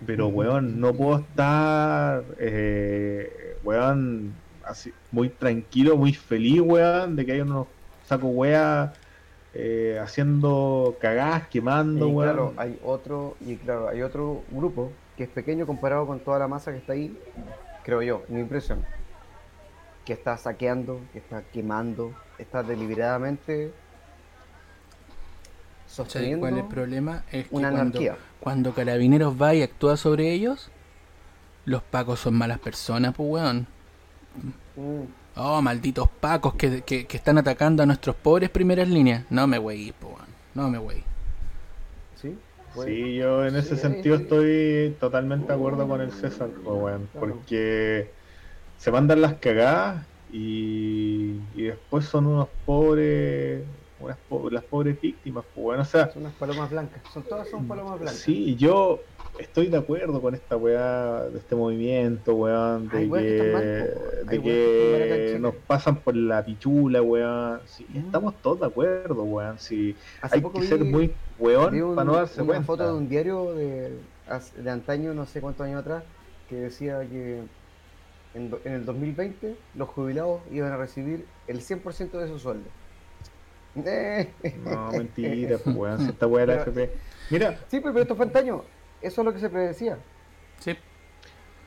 Pero, 0.05 0.27
weón, 0.29 0.79
no 0.79 0.95
puedo 0.97 1.19
estar, 1.19 2.25
eh, 2.39 3.29
weón, 3.61 4.43
así, 4.63 4.93
muy 5.11 5.29
tranquilo, 5.37 5.97
muy 5.97 6.13
feliz, 6.13 6.61
weón, 6.61 7.15
de 7.15 7.25
que 7.25 7.33
hay 7.33 7.41
unos 7.41 7.69
sacos 8.01 8.29
weas 8.33 8.91
eh, 9.53 9.99
haciendo 10.01 10.97
cagadas, 11.01 11.49
quemando, 11.49 12.09
Y 12.09 12.11
weón. 12.11 12.51
claro, 12.51 12.55
hay 12.57 12.77
otro, 12.81 13.37
y 13.39 13.59
claro, 13.59 13.87
hay 13.89 14.01
otro 14.01 14.45
grupo 14.49 15.03
que 15.15 15.23
es 15.25 15.29
pequeño 15.29 15.67
comparado 15.67 16.07
con 16.07 16.23
toda 16.23 16.39
la 16.39 16.47
masa 16.47 16.71
que 16.71 16.79
está 16.79 16.93
ahí, 16.93 17.23
creo 17.83 18.01
yo, 18.01 18.25
mi 18.29 18.41
impresión. 18.41 18.89
Que 20.05 20.13
está 20.13 20.37
saqueando, 20.37 21.09
que 21.11 21.19
está 21.19 21.49
quemando, 21.49 22.21
está 22.37 22.63
deliberadamente 22.63 23.53
¿Sabes 23.53 23.82
sosteniendo 25.93 26.39
cuál 26.39 26.57
es 26.57 26.63
el 26.63 26.65
problema? 26.69 27.23
Es 27.31 27.49
que 27.49 27.55
una 27.55 27.71
cuando, 27.71 27.99
anarquía. 27.99 28.17
cuando 28.39 28.73
Carabineros 28.73 29.41
va 29.41 29.53
y 29.55 29.61
actúa 29.63 29.97
sobre 29.97 30.31
ellos, 30.33 30.71
los 31.65 31.83
pacos 31.83 32.19
son 32.21 32.35
malas 32.35 32.59
personas, 32.59 33.13
pues 33.15 33.29
weón. 33.29 33.67
Mm, 34.75 35.03
Oh, 35.35 35.61
malditos 35.63 36.09
pacos 36.09 36.53
que, 36.55 36.81
que, 36.83 37.07
que 37.07 37.17
están 37.17 37.37
atacando 37.39 37.81
a 37.83 37.85
nuestros 37.87 38.15
pobres 38.15 38.49
primeras 38.51 38.87
líneas. 38.87 39.25
No 39.31 39.47
me 39.47 39.57
wey, 39.59 39.91
pues 39.99 40.13
weón. 40.15 40.29
No 40.53 40.69
me 40.69 40.77
wey. 40.77 41.03
¿Sí? 42.15 42.37
Bueno, 42.75 42.91
Sí, 42.91 43.15
yo 43.15 43.45
en 43.45 43.55
ese 43.55 43.75
sí, 43.75 43.81
sentido 43.81 44.17
sí. 44.17 44.23
estoy 44.23 44.95
totalmente 44.99 45.47
de 45.47 45.53
acuerdo 45.53 45.87
con 45.87 46.01
el 46.01 46.11
César, 46.11 46.49
po, 46.63 46.75
weón, 46.75 47.07
Claro. 47.11 47.27
porque 47.35 48.11
se 48.77 48.91
mandan 48.91 49.21
las 49.21 49.35
cagadas 49.35 50.05
y, 50.31 51.39
y 51.55 51.63
después 51.63 52.05
son 52.05 52.27
unos 52.27 52.49
pobres, 52.65 53.63
unas 54.03 54.17
po- 54.29 54.49
las 54.49 54.63
pobres 54.63 54.99
víctimas, 55.01 55.43
pues 55.53 55.63
bueno, 55.63 55.81
o 55.81 55.85
sea, 55.85 56.11
Son 56.11 56.23
unas 56.23 56.33
palomas 56.35 56.69
blancas, 56.69 57.01
son 57.13 57.23
todas 57.23 57.47
son 57.49 57.67
palomas 57.67 57.99
blancas. 57.99 58.19
sí, 58.19 58.55
yo 58.55 58.99
estoy 59.39 59.67
de 59.67 59.77
acuerdo 59.77 60.21
con 60.21 60.35
esta 60.35 60.57
weá, 60.57 61.23
de 61.23 61.39
este 61.39 61.55
movimiento, 61.55 62.35
weón, 62.35 62.87
de 62.89 63.07
weas 63.07 63.25
que 63.25 63.51
mal, 63.53 64.27
de 64.29 64.41
que 64.41 65.37
nos 65.39 65.55
pasan 65.55 65.95
por 65.97 66.15
la 66.15 66.43
pichula, 66.45 67.01
weón, 67.01 67.61
sí, 67.65 67.85
Mm. 67.89 67.97
estamos 67.97 68.35
todos 68.41 68.59
de 68.61 68.65
acuerdo, 68.67 69.23
weón, 69.23 69.57
sí, 69.59 69.95
Hace 70.21 70.35
hay 70.35 70.41
poco 70.41 70.55
que 70.55 70.61
vi- 70.61 70.67
ser 70.67 70.83
muy 70.83 71.11
weón 71.39 71.81
un- 71.81 71.95
para 71.95 72.05
no 72.05 72.13
darse 72.15 72.41
una 72.41 72.47
cuenta. 72.47 72.65
foto 72.65 72.87
de 72.87 72.93
un 72.93 73.09
diario 73.09 73.53
de, 73.53 73.91
de 74.57 74.69
antaño, 74.69 75.13
no 75.13 75.25
sé 75.25 75.41
cuántos 75.41 75.65
años 75.65 75.81
atrás, 75.81 76.03
que 76.49 76.55
decía 76.55 76.99
que 77.09 77.39
en, 78.35 78.51
en 78.65 78.73
el 78.73 78.85
2020 78.85 79.55
los 79.75 79.89
jubilados 79.89 80.41
iban 80.51 80.71
a 80.71 80.77
recibir 80.77 81.25
el 81.47 81.61
100% 81.61 82.19
de 82.19 82.27
su 82.27 82.39
sueldo. 82.39 82.65
No, 83.75 84.91
mentira, 84.91 85.57
pues 85.63 85.75
weón, 85.75 85.99
si 85.99 86.09
esta 86.11 86.27
weá 86.27 86.45
de 86.45 86.55
la 86.55 86.63
Pero- 86.65 86.71
FP. 86.81 86.93
Mira, 87.29 87.59
Sí, 87.69 87.79
pero 87.79 87.99
esto 88.01 88.15
fue 88.15 88.25
antaño. 88.25 88.63
Eso 89.01 89.21
es 89.21 89.25
lo 89.25 89.33
que 89.33 89.39
se 89.39 89.49
predecía. 89.49 89.97
Sí. 90.59 90.77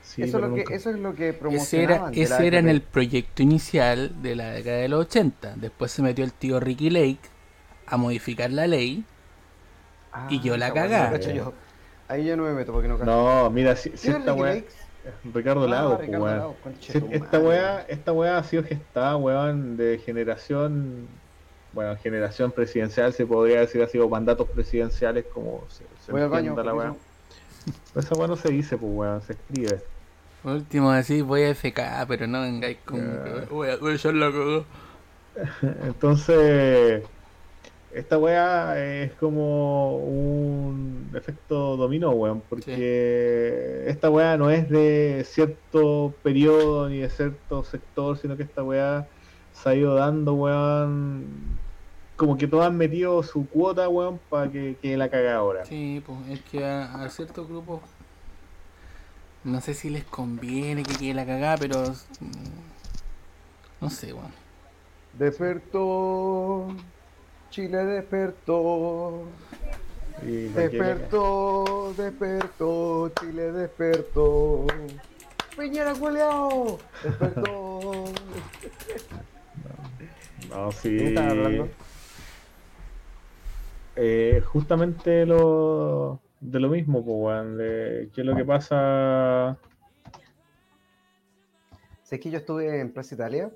sí, 0.02 0.22
eso, 0.22 0.38
lo 0.38 0.54
que, 0.54 0.64
eso 0.74 0.90
es 0.90 0.96
lo 0.96 1.14
que 1.14 1.28
Ese 1.30 1.32
era, 1.32 1.38
promocionaban. 1.40 2.12
de 2.12 2.18
la 2.18 2.24
ese 2.36 2.46
era 2.46 2.58
en 2.58 2.68
el 2.68 2.80
proyecto 2.82 3.42
inicial 3.42 4.22
de 4.22 4.36
la 4.36 4.52
década 4.52 4.76
de 4.78 4.88
los 4.88 5.00
80. 5.06 5.54
Después 5.56 5.90
se 5.90 6.02
metió 6.02 6.24
el 6.24 6.32
tío 6.32 6.60
Ricky 6.60 6.90
Lake 6.90 7.18
a 7.86 7.96
modificar 7.96 8.50
la 8.50 8.66
ley. 8.66 9.04
Ah, 10.12 10.28
y 10.30 10.40
yo 10.40 10.56
la 10.56 10.66
esa 10.66 10.74
weá 10.74 10.84
no 10.84 10.90
cagá. 10.90 11.10
cacho 11.10 11.30
yo. 11.30 11.52
Ahí 12.08 12.24
yo 12.24 12.36
no 12.36 12.44
me 12.44 12.52
meto 12.52 12.72
porque 12.72 12.88
no 12.88 12.96
cacho. 12.98 13.10
No, 13.10 13.50
mira, 13.50 13.74
si, 13.76 13.90
si 13.90 13.98
¿Quién 14.08 14.12
es 14.14 14.18
esta 14.20 14.34
weá. 14.34 14.62
Ricardo 15.34 15.64
Ah, 15.64 15.68
Lago, 15.68 15.96
Ricardo 15.98 16.24
weón. 16.24 16.38
Lago, 16.38 16.56
conche 16.62 16.92
Si 16.92 17.00
tu 17.00 17.08
esta 17.12 17.38
weá, 17.38 17.80
esta 17.88 18.12
weá 18.12 18.38
ha 18.38 18.42
sido 18.44 18.62
gestada, 18.64 19.16
weón, 19.16 19.76
de 19.76 19.98
generación. 19.98 21.06
Bueno, 21.76 21.94
generación 22.02 22.52
presidencial 22.52 23.12
se 23.12 23.26
podría 23.26 23.60
decir 23.60 23.82
así, 23.82 23.98
o 23.98 24.08
mandatos 24.08 24.48
presidenciales, 24.48 25.26
como 25.26 25.62
se, 25.68 25.84
se 26.06 26.10
Voy 26.10 26.22
al 26.22 26.30
baño. 26.30 26.52
entienda 26.52 26.64
la 26.64 26.74
weá. 26.74 26.94
esa 27.94 28.14
weá 28.14 28.26
no 28.26 28.36
se 28.36 28.48
dice, 28.48 28.78
pues 28.78 28.90
weón, 28.94 29.20
se 29.20 29.34
escribe. 29.34 29.82
Último, 30.42 30.90
decir 30.92 31.22
voy 31.22 31.42
a 31.42 31.54
FK, 31.54 32.06
pero 32.08 32.26
no 32.26 32.40
vengáis 32.40 32.78
con. 32.82 33.20
Voy 33.50 33.68
a, 33.68 33.76
voy 33.76 33.94
a 33.94 33.98
cagada. 33.98 34.64
Entonces, 35.86 37.02
esta 37.92 38.16
weá 38.16 38.82
es 38.82 39.12
como 39.12 39.98
un 39.98 41.10
efecto 41.14 41.76
dominó, 41.76 42.12
weón, 42.12 42.42
porque 42.48 43.84
esta 43.86 44.08
weá 44.08 44.38
no 44.38 44.48
es 44.48 44.70
de 44.70 45.26
cierto 45.28 46.14
periodo 46.22 46.88
ni 46.88 47.00
de 47.00 47.10
cierto 47.10 47.64
sector, 47.64 48.16
sino 48.16 48.34
que 48.34 48.44
esta 48.44 48.62
weá 48.62 49.06
se 49.52 49.68
ha 49.68 49.74
ido 49.74 49.94
dando, 49.94 50.32
weón, 50.32 51.58
como 52.16 52.36
que 52.38 52.46
todos 52.48 52.64
han 52.66 52.76
metido 52.76 53.22
su 53.22 53.46
cuota, 53.48 53.88
weón, 53.88 54.18
para 54.30 54.50
que, 54.50 54.76
que 54.80 54.96
la 54.96 55.08
caga 55.08 55.36
ahora. 55.36 55.64
Sí, 55.66 56.02
pues 56.06 56.18
es 56.30 56.40
que 56.50 56.64
a, 56.64 57.02
a 57.04 57.08
ciertos 57.08 57.48
grupos. 57.48 57.80
No 59.44 59.60
sé 59.60 59.74
si 59.74 59.90
les 59.90 60.04
conviene 60.04 60.82
que 60.82 60.94
quede 60.94 61.14
la 61.14 61.24
cagada, 61.26 61.56
pero. 61.58 61.82
mm, 62.20 62.32
No 63.80 63.90
sé, 63.90 64.12
weón. 64.12 64.32
Despertó. 65.12 66.68
Chile 67.50 67.84
despertó. 67.84 69.22
Despertó, 70.22 71.92
despertó, 71.96 73.12
Chile 73.20 73.52
despertó. 73.52 74.66
Piñera 75.56 75.94
culeado. 75.94 76.78
Despertó. 77.02 78.04
No, 80.48 80.68
¿Qué 80.70 80.76
sí. 80.76 80.96
estás 81.06 81.30
hablando? 81.32 81.68
Eh, 83.96 84.42
justamente 84.44 85.24
lo 85.24 86.20
de 86.40 86.60
lo 86.60 86.68
mismo, 86.68 87.04
pues, 87.04 87.56
de 87.56 88.10
qué 88.14 88.20
es 88.20 88.26
lo 88.26 88.36
que 88.36 88.44
pasa. 88.44 89.58
Sé 92.02 92.20
que 92.20 92.30
yo 92.30 92.38
estuve 92.38 92.80
en 92.80 92.92
Plaza 92.92 93.14
Italia 93.14 93.50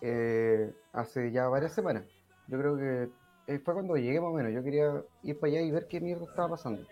eh, 0.00 0.72
hace 0.92 1.30
ya 1.32 1.48
varias 1.48 1.72
semanas. 1.72 2.04
Yo 2.46 2.58
creo 2.58 2.76
que 2.76 3.08
eh, 3.48 3.58
fue 3.58 3.74
cuando 3.74 3.96
llegué 3.96 4.20
más 4.20 4.30
o 4.30 4.34
menos. 4.34 4.52
Yo 4.52 4.62
quería 4.62 5.02
ir 5.22 5.38
para 5.38 5.52
allá 5.52 5.62
y 5.62 5.70
ver 5.70 5.86
qué 5.88 6.00
mierda 6.00 6.24
estaba 6.24 6.50
pasando. 6.50 6.82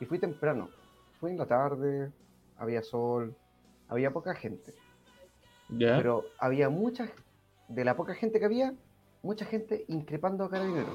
Y 0.00 0.04
fui 0.04 0.18
temprano. 0.18 0.70
Fui 1.20 1.32
en 1.32 1.38
la 1.38 1.46
tarde, 1.46 2.12
había 2.56 2.82
sol, 2.82 3.34
había 3.88 4.12
poca 4.12 4.34
gente. 4.34 4.72
¿Ya? 5.68 5.96
Pero 5.96 6.24
había 6.38 6.68
mucha, 6.68 7.08
de 7.68 7.84
la 7.84 7.96
poca 7.96 8.14
gente 8.14 8.38
que 8.38 8.44
había, 8.44 8.74
mucha 9.22 9.44
gente 9.44 9.84
increpando 9.88 10.44
a 10.44 10.50
carabineros. 10.50 10.94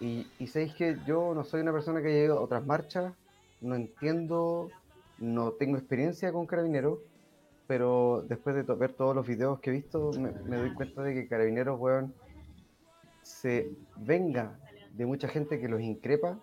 Y, 0.00 0.26
y 0.38 0.46
sabéis 0.46 0.74
que 0.74 0.96
yo 1.06 1.34
no 1.34 1.44
soy 1.44 1.60
una 1.60 1.72
persona 1.72 2.00
que 2.00 2.08
haya 2.08 2.24
ido 2.24 2.38
a 2.38 2.40
otras 2.40 2.64
marchas, 2.64 3.12
no 3.60 3.74
entiendo, 3.74 4.70
no 5.18 5.52
tengo 5.52 5.76
experiencia 5.76 6.32
con 6.32 6.46
carabineros, 6.46 7.00
pero 7.66 8.24
después 8.28 8.54
de 8.54 8.62
ver 8.74 8.94
todos 8.94 9.14
los 9.14 9.26
videos 9.26 9.60
que 9.60 9.70
he 9.70 9.72
visto, 9.72 10.12
me, 10.12 10.30
me 10.48 10.56
doy 10.56 10.72
cuenta 10.74 11.02
de 11.02 11.14
que 11.14 11.28
carabineros, 11.28 11.78
weón, 11.80 12.14
se 13.22 13.70
venga 13.96 14.58
de 14.94 15.06
mucha 15.06 15.28
gente 15.28 15.60
que 15.60 15.68
los 15.68 15.80
increpa 15.80 16.38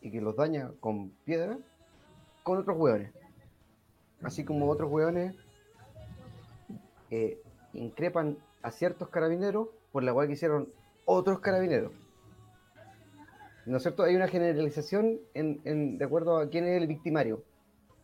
y 0.00 0.10
que 0.10 0.20
los 0.20 0.36
daña 0.36 0.70
con 0.80 1.10
piedra 1.24 1.58
con 2.42 2.58
otros 2.58 2.76
hueones. 2.78 3.10
Así 4.22 4.44
como 4.44 4.70
otros 4.70 4.90
hueones 4.90 5.34
eh, 7.10 7.40
increpan 7.72 8.36
a 8.62 8.70
ciertos 8.70 9.08
carabineros 9.08 9.68
por 9.92 10.02
la 10.04 10.12
cual 10.12 10.28
que 10.28 10.34
hicieron 10.34 10.68
otros 11.04 11.40
carabineros. 11.40 11.92
¿No 13.66 13.78
es 13.78 13.82
cierto? 13.82 14.02
Hay 14.02 14.14
una 14.14 14.28
generalización 14.28 15.20
en, 15.32 15.60
en- 15.64 15.98
de 15.98 16.04
acuerdo 16.04 16.38
a 16.38 16.48
quién 16.48 16.64
es 16.66 16.80
el 16.80 16.86
victimario, 16.86 17.42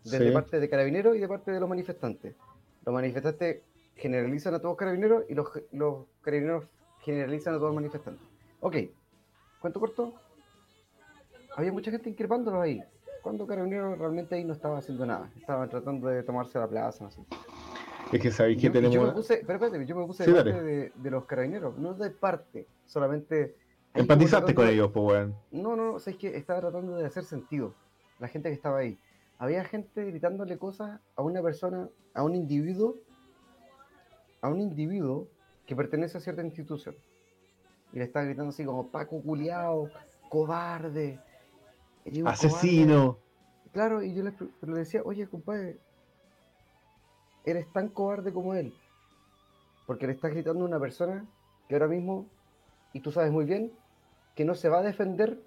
desde 0.04 0.28
Sí. 0.28 0.30
parte 0.32 0.58
de 0.58 0.68
carabineros 0.68 1.16
y 1.16 1.18
de 1.20 1.28
parte 1.28 1.50
de 1.50 1.60
los 1.60 1.68
manifestantes. 1.68 2.34
Los 2.84 2.94
manifestantes 2.94 3.62
generalizan 3.96 4.54
a 4.54 4.60
todos 4.60 4.76
carabineros 4.76 5.24
y 5.28 5.34
los, 5.34 5.48
los 5.72 6.06
carabineros 6.22 6.64
generalizan 7.00 7.54
a 7.54 7.56
todos 7.58 7.68
los 7.68 7.74
manifestantes. 7.76 8.26
Ok, 8.60 8.76
cuento 9.58 9.80
corto. 9.80 10.14
Había 11.56 11.72
mucha 11.72 11.90
gente 11.90 12.08
increpándolos 12.08 12.62
ahí. 12.62 12.82
Cuando 13.22 13.46
carabineros 13.46 13.98
realmente 13.98 14.34
ahí 14.36 14.44
no 14.44 14.54
estaba 14.54 14.78
haciendo 14.78 15.04
nada. 15.04 15.30
Estaban 15.36 15.68
tratando 15.68 16.08
de 16.08 16.22
tomarse 16.22 16.58
la 16.58 16.68
plaza, 16.68 17.04
no 17.04 17.10
sé. 17.10 17.20
Es 18.12 18.20
que 18.20 18.30
sabéis 18.30 18.56
que 18.56 18.62
yo, 18.64 18.70
y 18.70 18.72
yo 18.74 18.80
tenemos. 18.88 19.08
me 19.08 19.12
puse, 19.12 19.42
pero 19.46 19.54
espérate, 19.62 19.86
yo 19.86 19.94
me 19.96 20.06
puse 20.06 20.24
Sí, 20.24 20.30
de 20.32 20.36
parte 20.42 20.62
de, 20.62 20.92
de 20.94 21.10
los 21.10 21.26
carabineros, 21.26 21.76
no 21.78 21.92
de 21.94 22.10
parte, 22.10 22.66
solamente 22.86 23.56
Empatizaste 23.94 24.54
con 24.54 24.68
ellos, 24.68 24.90
pues, 24.92 25.04
weón. 25.04 25.36
No, 25.50 25.76
no, 25.76 25.92
no, 25.92 25.96
es 25.96 26.16
que 26.16 26.36
estaba 26.36 26.60
tratando 26.60 26.96
de 26.96 27.06
hacer 27.06 27.24
sentido. 27.24 27.74
La 28.18 28.28
gente 28.28 28.48
que 28.48 28.54
estaba 28.54 28.78
ahí. 28.78 28.98
Había 29.38 29.64
gente 29.64 30.04
gritándole 30.04 30.58
cosas 30.58 31.00
a 31.16 31.22
una 31.22 31.42
persona, 31.42 31.88
a 32.14 32.22
un 32.22 32.34
individuo, 32.34 32.96
a 34.42 34.48
un 34.48 34.60
individuo 34.60 35.28
que 35.66 35.74
pertenece 35.74 36.18
a 36.18 36.20
cierta 36.20 36.42
institución. 36.42 36.94
Y 37.92 37.98
le 37.98 38.04
estaba 38.04 38.26
gritando 38.26 38.50
así 38.50 38.64
como 38.64 38.88
Paco 38.88 39.20
culiao, 39.22 39.88
cobarde, 40.28 41.18
eres 42.04 42.18
un 42.18 42.24
cobarde". 42.24 42.46
Asesino. 42.46 43.18
Claro, 43.72 44.02
y 44.02 44.14
yo 44.14 44.22
le, 44.22 44.32
le 44.62 44.78
decía, 44.78 45.02
oye, 45.04 45.26
compadre, 45.26 45.78
eres 47.44 47.72
tan 47.72 47.88
cobarde 47.88 48.32
como 48.32 48.54
él. 48.54 48.74
Porque 49.86 50.06
le 50.06 50.12
estás 50.12 50.32
gritando 50.32 50.64
a 50.64 50.68
una 50.68 50.78
persona 50.78 51.24
que 51.68 51.74
ahora 51.74 51.88
mismo, 51.88 52.26
y 52.92 53.00
tú 53.00 53.10
sabes 53.10 53.32
muy 53.32 53.44
bien, 53.44 53.72
que 54.40 54.44
no 54.46 54.54
se 54.54 54.70
va 54.70 54.78
a 54.78 54.82
defender 54.82 55.38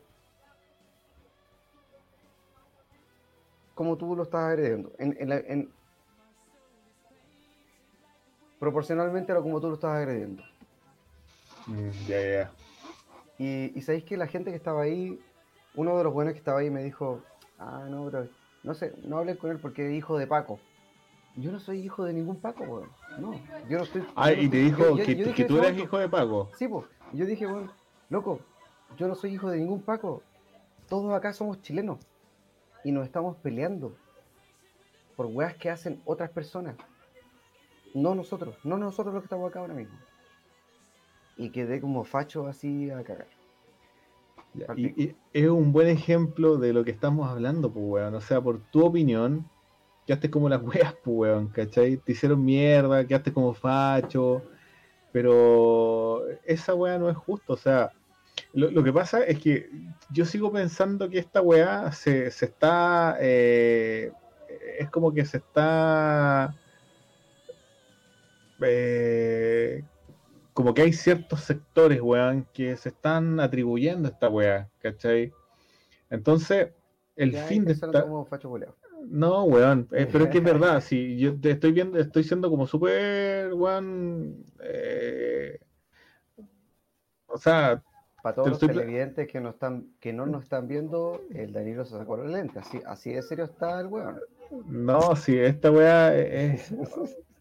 como 3.73 3.97
tú 3.97 4.15
lo 4.15 4.21
estás 4.21 4.41
agrediendo. 4.43 4.91
En, 4.99 5.17
en 5.19 5.29
la- 5.29 5.39
en- 5.39 5.71
proporcionalmente 8.59 9.31
a 9.31 9.35
lo 9.35 9.41
como 9.41 9.59
tú 9.59 9.69
lo 9.69 9.73
estás 9.73 9.95
agrediendo. 9.95 10.43
Mm, 11.65 11.89
ya, 12.07 12.21
ya. 12.21 12.51
Y, 13.39 13.71
y 13.75 13.81
sabéis 13.81 14.03
que 14.03 14.15
la 14.15 14.27
gente 14.27 14.51
que 14.51 14.57
estaba 14.57 14.83
ahí, 14.83 15.19
uno 15.73 15.97
de 15.97 16.03
los 16.03 16.13
buenos 16.13 16.33
que 16.33 16.37
estaba 16.37 16.59
ahí 16.59 16.69
me 16.69 16.83
dijo, 16.83 17.23
ah, 17.57 17.87
no, 17.89 18.05
pero 18.11 18.27
no 18.61 18.75
sé, 18.75 18.93
no 19.05 19.17
hablen 19.17 19.37
con 19.37 19.49
él 19.49 19.57
porque 19.57 19.87
es 19.89 19.93
hijo 19.97 20.19
de 20.19 20.27
Paco. 20.27 20.59
Yo 21.37 21.51
no 21.51 21.59
soy 21.59 21.79
hijo 21.79 22.03
de 22.03 22.13
ningún 22.13 22.39
Paco, 22.39 22.63
weón. 22.63 22.89
No, 23.17 23.31
yo 23.67 23.77
no 23.79 23.85
estoy. 23.85 24.05
Ah, 24.15 24.29
yo 24.29 24.37
no 24.37 24.43
y 24.43 24.49
te 24.49 24.57
dijo 24.57 24.77
yo- 24.77 24.97
yo- 24.97 25.03
que, 25.03 25.15
yo 25.15 25.25
dije 25.25 25.33
que 25.35 25.45
tú 25.45 25.57
eres 25.57 25.79
hijo 25.79 25.97
de 25.97 26.07
Paco. 26.09 26.51
Sí, 26.59 26.67
pues. 26.67 26.85
Yo 27.13 27.25
dije, 27.25 27.47
weón, 27.47 27.71
loco, 28.09 28.39
yo 28.97 29.07
no 29.07 29.15
soy 29.15 29.33
hijo 29.33 29.49
de 29.49 29.57
ningún 29.57 29.81
Paco. 29.81 30.23
Todos 30.89 31.13
acá 31.13 31.33
somos 31.33 31.61
chilenos. 31.61 31.99
Y 32.83 32.91
nos 32.91 33.05
estamos 33.05 33.37
peleando 33.37 33.95
por 35.15 35.27
weas 35.27 35.55
que 35.55 35.69
hacen 35.69 36.01
otras 36.05 36.29
personas. 36.29 36.75
No 37.93 38.15
nosotros, 38.15 38.57
no 38.63 38.77
nosotros 38.77 39.13
los 39.13 39.23
que 39.23 39.27
estamos 39.27 39.49
acá 39.49 39.59
ahora 39.59 39.73
mismo. 39.73 39.97
Y 41.37 41.49
quedé 41.49 41.79
como 41.79 42.03
facho 42.03 42.47
así 42.47 42.89
a 42.89 43.03
cagar. 43.03 43.27
Ya, 44.53 44.67
Partí. 44.67 44.93
Y, 44.95 45.03
y 45.03 45.15
es 45.33 45.49
un 45.49 45.71
buen 45.71 45.87
ejemplo 45.87 46.57
de 46.57 46.73
lo 46.73 46.83
que 46.83 46.91
estamos 46.91 47.27
hablando, 47.29 47.71
pues, 47.71 47.85
weón. 47.85 48.15
O 48.15 48.21
sea, 48.21 48.41
por 48.41 48.59
tu 48.71 48.85
opinión, 48.85 49.47
quedaste 50.05 50.29
como 50.29 50.49
las 50.49 50.61
weas, 50.61 50.93
pues, 51.03 51.17
weón, 51.17 51.47
¿cachai? 51.47 51.97
Te 51.97 52.11
hicieron 52.11 52.43
mierda, 52.43 53.05
quedaste 53.05 53.31
como 53.31 53.53
facho. 53.53 54.43
Pero 55.11 56.27
esa 56.43 56.73
wea 56.73 56.97
no 56.97 57.07
es 57.09 57.15
justo, 57.15 57.53
o 57.53 57.57
sea, 57.57 57.91
lo, 58.53 58.71
lo 58.71 58.83
que 58.83 58.93
pasa 58.93 59.23
es 59.23 59.39
que 59.39 59.69
yo 60.11 60.25
sigo 60.25 60.51
pensando 60.51 61.09
que 61.09 61.19
esta 61.19 61.41
weá 61.41 61.91
se, 61.91 62.31
se 62.31 62.45
está. 62.45 63.17
eh, 63.19 64.11
es 64.79 64.89
como 64.89 65.13
que 65.13 65.25
se 65.25 65.37
está. 65.37 66.55
eh, 68.61 69.83
como 70.53 70.73
que 70.73 70.83
hay 70.83 70.93
ciertos 70.93 71.41
sectores, 71.41 72.01
weón, 72.01 72.47
que 72.53 72.77
se 72.77 72.89
están 72.89 73.39
atribuyendo 73.39 74.07
a 74.07 74.11
esta 74.11 74.29
weá, 74.29 74.69
¿cachai? 74.79 75.31
Entonces, 76.09 76.69
el 77.15 77.33
Ya 77.33 77.43
fin 77.45 77.65
de 77.65 77.73
esta. 77.73 78.03
como. 78.03 78.25
No, 79.09 79.43
weón, 79.45 79.89
eh, 79.91 80.07
pero 80.11 80.25
es 80.25 80.29
que 80.31 80.37
es 80.39 80.43
verdad, 80.43 80.81
si 80.81 81.17
yo 81.19 81.39
te 81.39 81.51
estoy 81.51 81.71
viendo, 81.73 81.99
estoy 81.99 82.23
siendo 82.23 82.49
como 82.49 82.67
súper, 82.67 83.53
weón, 83.53 84.45
eh, 84.61 85.59
o 87.27 87.37
sea, 87.37 87.83
Para 88.24 88.36
todos 88.36 88.51
los 88.51 88.59
televidentes 88.59 89.28
que 89.28 89.41
no 89.41 89.49
están, 89.49 89.88
que 89.99 90.13
no 90.13 90.26
nos 90.26 90.43
están 90.43 90.69
viendo, 90.69 91.19
el 91.36 91.51
Danilo 91.51 91.84
se 91.84 91.97
sacó 91.97 92.15
los 92.15 92.32
lentes. 92.32 92.65
Así, 92.65 92.80
así 92.86 93.11
de 93.11 93.21
serio 93.21 93.43
está 93.43 93.82
el 93.82 93.88
weón. 93.88 94.17
no, 94.65 95.13
si 95.17 95.38
esta 95.38 95.69
weá 95.69 96.15
es, 96.15 96.74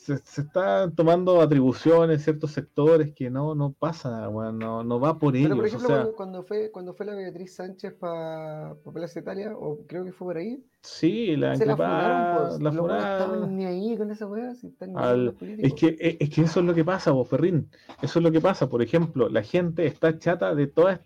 se, 0.00 0.16
se 0.18 0.40
está 0.40 0.90
tomando 0.90 1.40
atribuciones 1.40 2.18
en 2.18 2.24
ciertos 2.24 2.52
sectores 2.52 3.12
que 3.12 3.28
no, 3.28 3.54
no 3.54 3.72
pasa 3.72 4.28
weón, 4.28 4.58
no, 4.58 4.82
no 4.82 4.98
va 4.98 5.18
por 5.18 5.34
Pero 5.34 5.44
ellos, 5.46 5.56
por 5.56 5.64
o 5.64 5.66
ejemplo, 5.68 5.88
sea, 5.88 5.96
cuando, 5.96 6.16
cuando 6.16 6.42
fue, 6.42 6.70
cuando 6.70 6.94
fue 6.94 7.06
la 7.06 7.14
Beatriz 7.14 7.54
Sánchez 7.54 7.92
para 7.94 8.74
pa 8.82 8.92
Plaza 8.92 9.20
Italia, 9.20 9.52
o 9.54 9.78
creo 9.86 10.04
que 10.04 10.12
fue 10.12 10.28
por 10.28 10.36
ahí, 10.38 10.64
sí, 10.82 11.36
la 11.36 11.54
se 11.56 11.66
la 11.66 11.72
increpada, 11.72 12.48
funaron, 12.48 12.48
pues. 12.48 12.62
la 12.62 12.70
Los 12.70 13.02
estaban 13.02 13.56
ni 13.56 13.64
ahí 13.66 13.96
con 13.96 14.10
esa 14.10 14.26
weá, 14.26 14.54
si 14.54 14.68
están 14.68 14.96
al- 14.96 15.36
Es 15.58 15.74
que, 15.74 15.96
es, 16.00 16.16
es 16.18 16.30
que 16.30 16.40
eso 16.42 16.60
es 16.60 16.66
lo 16.66 16.74
que 16.74 16.84
pasa, 16.84 17.10
vos, 17.10 17.28
Ferrín. 17.28 17.68
Eso 18.02 18.18
es 18.18 18.22
lo 18.22 18.32
que 18.32 18.40
pasa. 18.40 18.68
Por 18.68 18.82
ejemplo, 18.82 19.28
la 19.28 19.42
gente 19.42 19.86
está 19.86 20.18
chata 20.18 20.54
de 20.54 20.66
todas, 20.66 21.00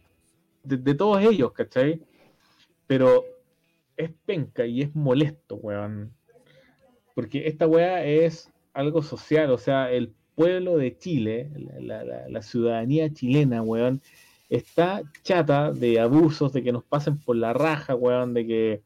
de, 0.62 0.76
de 0.76 0.95
todos 0.95 1.20
ellos, 1.20 1.53
¿cachai? 1.53 2.01
Pero 2.86 3.24
es 3.97 4.11
penca 4.24 4.64
y 4.66 4.82
es 4.82 4.95
molesto, 4.95 5.57
weón. 5.57 6.12
Porque 7.14 7.47
esta 7.49 7.66
weá 7.66 8.05
es 8.05 8.51
algo 8.75 9.03
social, 9.03 9.51
o 9.51 9.59
sea, 9.59 9.91
el 9.91 10.12
pueblo 10.35 10.77
de 10.77 10.99
Chile, 10.99 11.51
la, 11.57 11.81
la- 11.81 12.05
la- 12.05 12.29
la 12.29 12.43
ciudadanía 12.43 13.12
chilena, 13.12 13.62
weón, 13.62 14.03
está 14.51 15.03
chata 15.22 15.72
de 15.72 15.99
abusos, 16.01 16.53
de 16.53 16.62
que 16.62 16.72
nos 16.72 16.85
pasen 16.85 17.18
por 17.18 17.37
la 17.37 17.53
raja, 17.53 17.95
weón, 17.95 18.35
de 18.35 18.47
que 18.47 18.83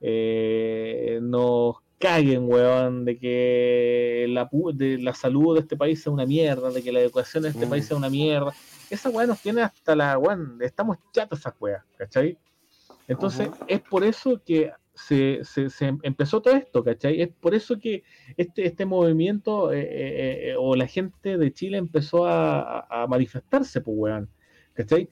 eh, 0.00 1.18
nos 1.22 1.76
caguen, 1.98 2.44
weón, 2.48 3.04
de 3.04 3.16
que 3.18 4.26
la, 4.28 4.50
pu- 4.50 4.72
de 4.74 4.98
la 4.98 5.14
salud 5.14 5.54
de 5.54 5.60
este 5.60 5.76
país 5.76 6.02
sea 6.02 6.12
una 6.12 6.26
mierda, 6.26 6.70
de 6.70 6.82
que 6.82 6.90
la 6.92 7.00
educación 7.00 7.44
de 7.44 7.50
este 7.50 7.66
Mm. 7.66 7.70
país 7.70 7.86
sea 7.86 7.96
una 7.96 8.10
mierda. 8.10 8.52
Esa 8.90 9.08
weá 9.10 9.26
nos 9.26 9.40
tiene 9.40 9.62
hasta 9.62 9.94
la, 9.96 10.18
weón, 10.18 10.58
estamos 10.60 10.98
chatos 11.12 11.38
esas 11.38 11.54
weas, 11.60 11.82
¿cachai? 11.96 12.36
Entonces, 13.08 13.48
es 13.68 13.80
por 13.80 14.04
eso 14.04 14.40
que 14.44 14.72
se, 14.94 15.42
se- 15.44 15.96
empezó 16.02 16.42
todo 16.42 16.54
esto, 16.54 16.84
¿cachai? 16.84 17.22
Es 17.22 17.28
por 17.28 17.54
eso 17.54 17.78
que 17.78 18.02
este, 18.36 18.66
este 18.66 18.84
movimiento 18.86 19.72
eh, 19.72 19.80
eh, 19.80 20.50
eh, 20.50 20.54
o 20.58 20.76
la 20.76 20.86
gente 20.86 21.38
de 21.38 21.52
Chile 21.52 21.78
empezó 21.78 22.26
a, 22.26 23.06
manifestarse, 23.08 23.80
pues, 23.80 23.96
weón, 23.98 24.28
¿cachai? 24.74 25.08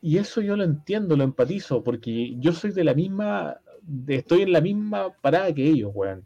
Y 0.00 0.18
eso 0.18 0.40
yo 0.40 0.56
lo 0.56 0.64
entiendo, 0.64 1.16
lo 1.16 1.24
empatizo, 1.24 1.82
porque 1.82 2.36
yo 2.38 2.52
soy 2.52 2.70
de 2.70 2.84
la 2.84 2.94
misma, 2.94 3.60
estoy 4.06 4.42
en 4.42 4.52
la 4.52 4.60
misma 4.60 5.12
parada 5.20 5.52
que 5.52 5.64
ellos, 5.64 5.90
weón. 5.94 6.24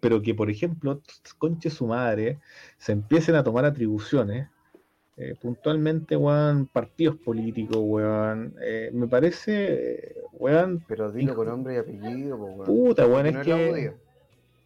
Pero 0.00 0.22
que, 0.22 0.34
por 0.34 0.50
ejemplo, 0.50 1.02
conche 1.38 1.70
su 1.70 1.86
madre, 1.86 2.38
se 2.78 2.92
empiecen 2.92 3.34
a 3.34 3.42
tomar 3.42 3.64
atribuciones, 3.64 4.48
eh, 5.16 5.34
puntualmente, 5.40 6.16
weón, 6.16 6.66
partidos 6.66 7.16
políticos, 7.16 7.76
weón, 7.80 8.54
eh, 8.62 8.90
me 8.94 9.06
parece, 9.06 10.16
weón, 10.32 10.82
Pero 10.88 11.12
dilo 11.12 11.34
con 11.34 11.48
nombre 11.48 11.74
y 11.74 11.76
apellido, 11.78 12.36
weón. 12.36 12.64
puta, 12.64 13.06
weón, 13.06 13.26
es 13.26 13.34
no 13.34 13.42
que... 13.42 13.92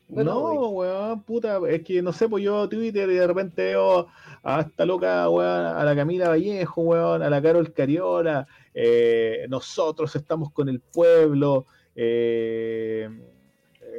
No, 0.08 0.22
No, 0.22 0.68
weón, 0.68 1.22
puta, 1.24 1.58
es 1.68 1.82
que 1.82 2.00
no 2.00 2.12
sé, 2.12 2.28
pues 2.28 2.44
yo 2.44 2.68
Twitter 2.68 3.10
y 3.10 3.14
de 3.14 3.26
repente 3.26 3.64
veo 3.64 4.06
a 4.44 4.60
esta 4.60 4.86
loca, 4.86 5.28
weón, 5.28 5.66
a 5.66 5.84
la 5.84 5.96
Camila 5.96 6.28
Vallejo, 6.28 6.82
weón, 6.82 7.22
a 7.22 7.28
la 7.28 7.42
Carol 7.42 7.72
Cariola, 7.72 8.46
eh, 8.72 9.46
nosotros 9.48 10.14
estamos 10.14 10.52
con 10.52 10.68
el 10.68 10.78
pueblo, 10.78 11.66
eh, 11.96 13.08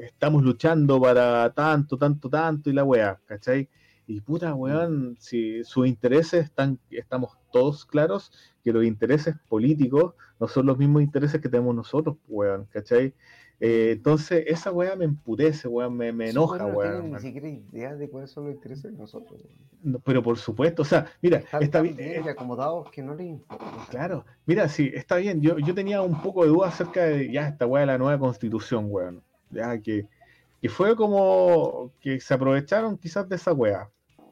estamos 0.01 0.43
luchando 0.43 1.01
para 1.01 1.51
tanto, 1.53 1.97
tanto, 1.97 2.29
tanto 2.29 2.69
y 2.69 2.73
la 2.73 2.85
weá, 2.85 3.19
¿cachai? 3.25 3.67
Y 4.09 4.21
puta, 4.21 4.55
weón, 4.55 5.17
si 5.19 5.63
sus 5.65 5.85
intereses 5.85 6.45
están, 6.45 6.79
estamos 6.89 7.37
todos 7.51 7.85
claros 7.85 8.31
que 8.63 8.71
los 8.71 8.85
intereses 8.85 9.35
políticos 9.49 10.13
no 10.39 10.47
son 10.47 10.65
los 10.65 10.77
mismos 10.77 11.01
intereses 11.01 11.41
que 11.41 11.49
tenemos 11.49 11.75
nosotros, 11.75 12.15
weón, 12.27 12.65
¿cachai? 12.71 13.13
Eh, 13.59 13.91
entonces, 13.93 14.45
esa 14.47 14.71
weá 14.71 14.95
me 14.95 15.03
emputece, 15.05 15.67
weón, 15.67 15.97
me, 15.97 16.13
me 16.13 16.29
enoja, 16.29 16.65
weones 16.67 16.71
no 16.73 16.77
weón. 16.77 16.91
tienen 16.91 17.11
ni 17.11 17.19
siquiera 17.19 17.49
idea 17.49 17.95
de 17.95 18.09
cuáles 18.09 18.31
son 18.31 18.45
los 18.45 18.53
intereses 18.55 18.91
de 18.91 18.97
nosotros. 18.97 19.41
weón. 19.43 19.57
No, 19.81 19.99
pero 19.99 20.23
por 20.23 20.37
supuesto, 20.37 20.83
o 20.83 20.85
sea, 20.85 21.07
mira, 21.21 21.39
Están 21.39 21.63
está 21.63 21.81
bien, 21.81 21.97
y 21.99 22.29
acomodados 22.29 22.89
que 22.91 23.01
no 23.01 23.13
les 23.13 23.27
importa. 23.27 23.65
Claro, 23.89 24.25
mira, 24.45 24.69
sí, 24.69 24.89
está 24.93 25.17
bien. 25.17 25.41
Yo, 25.41 25.57
yo 25.59 25.73
tenía 25.75 26.01
un 26.01 26.21
poco 26.21 26.43
de 26.43 26.49
duda 26.49 26.67
acerca 26.69 27.03
de 27.03 27.31
ya 27.31 27.47
esta 27.47 27.65
weá 27.65 27.81
de 27.81 27.87
la 27.87 27.97
nueva 27.97 28.17
constitución, 28.19 28.85
weón. 28.89 29.21
Ya 29.49 29.77
que, 29.81 30.07
que 30.61 30.69
fue 30.69 30.95
como 30.95 31.91
que 31.99 32.19
se 32.19 32.33
aprovecharon 32.33 32.97
quizás 32.97 33.27
de 33.27 33.35
esa 33.35 33.53
weá. 33.53 33.89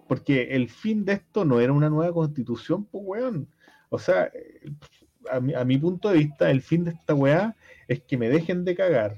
Porque 0.08 0.56
el 0.56 0.70
fin 0.70 1.04
de 1.06 1.14
esto 1.14 1.46
no 1.46 1.60
era 1.60 1.74
una 1.74 1.90
nueva 1.90 2.14
constitución, 2.14 2.86
pues 2.86 3.04
weón. 3.06 3.48
O 3.90 3.98
sea, 4.00 4.32
a 5.32 5.40
mi, 5.40 5.54
a 5.54 5.66
mi 5.66 5.78
punto 5.78 6.10
de 6.10 6.18
vista, 6.20 6.52
el 6.52 6.62
fin 6.62 6.84
de 6.86 6.92
esta 6.92 7.14
weá 7.16 7.56
es 7.88 8.02
que 8.04 8.18
me 8.18 8.30
dejen 8.30 8.66
de 8.66 8.76
cagar. 8.76 9.18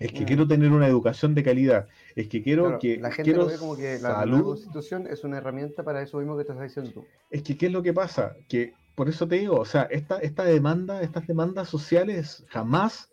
Es 0.00 0.12
que 0.12 0.22
Mm. 0.22 0.26
quiero 0.26 0.48
tener 0.48 0.72
una 0.72 0.88
educación 0.88 1.34
de 1.34 1.44
calidad. 1.44 1.88
Es 2.16 2.28
que 2.28 2.42
quiero 2.42 2.64
Claro, 2.64 2.78
que 2.80 2.96
la 2.98 3.10
gente 3.10 3.22
quiero 3.22 3.40
lo 3.42 3.46
ve 3.46 3.58
como 3.58 3.76
que 3.76 3.98
la 4.00 4.08
nueva 4.08 4.20
salud. 4.20 4.44
constitución 4.44 5.06
es 5.08 5.22
una 5.22 5.38
herramienta 5.38 5.84
para 5.84 6.02
eso 6.02 6.18
mismo 6.18 6.34
que 6.34 6.42
estás 6.42 6.60
diciendo 6.60 6.90
tú. 6.92 7.04
Es 7.30 7.42
que, 7.42 7.56
¿qué 7.56 7.66
es 7.66 7.72
lo 7.72 7.82
que 7.82 7.92
pasa? 7.92 8.34
Que, 8.48 8.74
por 8.96 9.08
eso 9.08 9.26
te 9.28 9.36
digo, 9.36 9.56
o 9.56 9.64
sea, 9.64 9.82
esta, 9.84 10.18
esta 10.18 10.44
demanda, 10.44 11.00
estas 11.02 11.26
demandas 11.26 11.68
sociales 11.68 12.44
jamás 12.48 13.08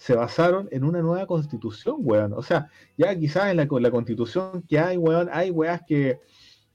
se 0.00 0.14
basaron 0.16 0.68
en 0.72 0.84
una 0.84 1.02
nueva 1.02 1.26
constitución, 1.26 1.96
weón. 2.00 2.32
O 2.32 2.42
sea, 2.42 2.70
ya 2.96 3.14
quizás 3.18 3.50
en 3.50 3.58
la, 3.58 3.68
con 3.68 3.82
la 3.82 3.90
constitución 3.90 4.62
que 4.68 4.78
hay, 4.78 4.96
weón, 4.96 5.28
hay 5.32 5.50
weas 5.50 5.82
que, 5.86 6.20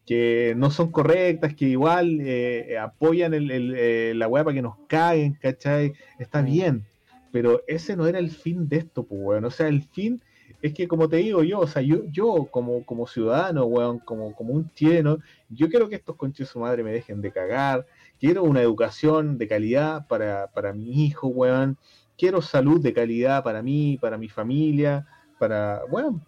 que 0.06 0.54
no 0.58 0.70
son 0.72 0.92
correctas, 0.92 1.56
que 1.56 1.66
igual 1.66 2.20
eh, 2.22 2.78
apoyan 2.78 3.34
el, 3.34 3.50
el, 3.52 3.74
eh, 3.76 4.14
la 4.16 4.28
weá 4.28 4.44
para 4.44 4.56
que 4.56 4.62
nos 4.62 4.78
caguen, 4.88 5.34
¿cachai? 5.42 5.94
Está 6.20 6.42
Mm. 6.42 6.46
bien, 6.46 6.88
pero 7.32 7.62
ese 7.68 7.96
no 7.98 8.08
era 8.08 8.20
el 8.20 8.30
fin 8.32 8.70
de 8.70 8.78
esto, 8.78 9.04
pues, 9.06 9.20
weón. 9.24 9.46
O 9.46 9.52
sea, 9.52 9.68
el 9.70 9.84
fin 9.84 10.22
es 10.62 10.74
que, 10.74 10.88
como 10.88 11.10
te 11.10 11.18
digo 11.18 11.44
yo, 11.44 11.60
o 11.62 11.68
sea, 11.68 11.82
yo, 11.82 12.04
yo 12.12 12.48
como, 12.52 12.86
como 12.86 13.08
ciudadano, 13.08 13.66
weón, 13.66 14.00
como, 14.00 14.36
como 14.36 14.54
un 14.54 14.72
chileno, 14.74 15.20
yo 15.50 15.70
quiero 15.70 15.90
que 15.90 15.96
estos 15.96 16.16
conches 16.16 16.48
de 16.48 16.54
su 16.54 16.60
madre 16.60 16.84
me 16.84 16.92
dejen 16.94 17.22
de 17.22 17.32
cagar, 17.32 17.88
quiero 18.20 18.44
una 18.44 18.62
educación 18.62 19.38
de 19.40 19.48
calidad 19.48 20.08
para, 20.08 20.48
para 20.54 20.74
mi 20.74 21.06
hijo, 21.06 21.28
weón, 21.28 21.78
quiero 22.18 22.42
salud 22.42 22.82
de 22.82 22.94
calidad 22.94 23.44
para 23.44 23.62
mí, 23.62 23.98
para 24.00 24.18
mi 24.18 24.30
familia, 24.30 25.06
para, 25.40 25.82
weón, 25.90 26.22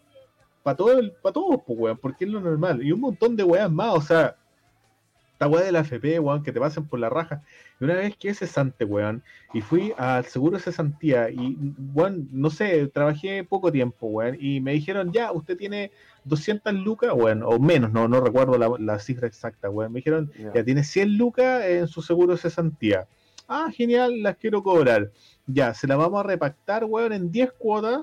para 0.64 0.76
todo 0.78 1.00
el, 1.00 1.12
para 1.22 1.34
todos, 1.34 1.62
pues, 1.66 1.80
weón, 1.80 1.98
porque 1.98 2.26
es 2.26 2.32
lo 2.32 2.42
normal. 2.42 2.84
Y 2.84 2.92
un 2.92 3.02
montón 3.02 3.36
de 3.36 3.44
weas 3.44 3.72
más, 3.72 3.94
o 3.96 4.02
sea, 4.02 4.36
esta 5.34 5.48
weá 5.48 5.64
de 5.64 5.72
la 5.72 5.82
FP, 5.82 6.20
weón, 6.20 6.42
que 6.44 6.52
te 6.52 6.60
pasen 6.60 6.88
por 6.88 7.00
la 7.00 7.10
raja. 7.10 7.44
Y 7.80 7.84
una 7.84 7.94
vez 7.94 8.18
que 8.18 8.30
es 8.30 8.40
cesante, 8.40 8.84
weón, 8.86 9.24
y 9.54 9.62
fui 9.62 9.94
al 9.98 10.26
seguro 10.26 10.58
de 10.58 10.64
cesantía, 10.64 11.30
y, 11.30 11.56
weón, 11.94 12.28
no 12.32 12.50
sé, 12.50 12.88
trabajé 12.88 13.44
poco 13.44 13.72
tiempo, 13.72 14.08
weón, 14.08 14.36
y 14.40 14.60
me 14.62 14.74
dijeron, 14.74 15.14
ya, 15.14 15.32
usted 15.32 15.56
tiene 15.56 15.92
200 16.26 16.74
lucas, 16.74 17.12
weón, 17.14 17.44
o 17.44 17.60
menos, 17.60 17.94
no, 17.94 18.08
no 18.08 18.20
recuerdo 18.20 18.58
la, 18.58 18.70
la 18.80 19.00
cifra 19.00 19.28
exacta, 19.28 19.70
weón. 19.70 19.94
Me 19.94 20.00
dijeron, 20.00 20.32
Ya. 20.38 20.54
ya 20.56 20.64
tiene 20.66 20.84
100 20.84 21.18
lucas 21.18 21.64
en 21.66 21.88
su 21.88 22.02
seguro 22.02 22.34
de 22.34 22.40
cesantía. 22.40 23.08
Ah, 23.48 23.70
genial, 23.72 24.22
las 24.24 24.36
quiero 24.38 24.62
cobrar. 24.62 25.12
Ya, 25.48 25.74
se 25.74 25.88
las 25.88 25.98
vamos 25.98 26.20
a 26.20 26.24
repactar, 26.24 26.84
weón, 26.86 27.14
en 27.14 27.32
10 27.32 27.54
cuotas 27.58 28.02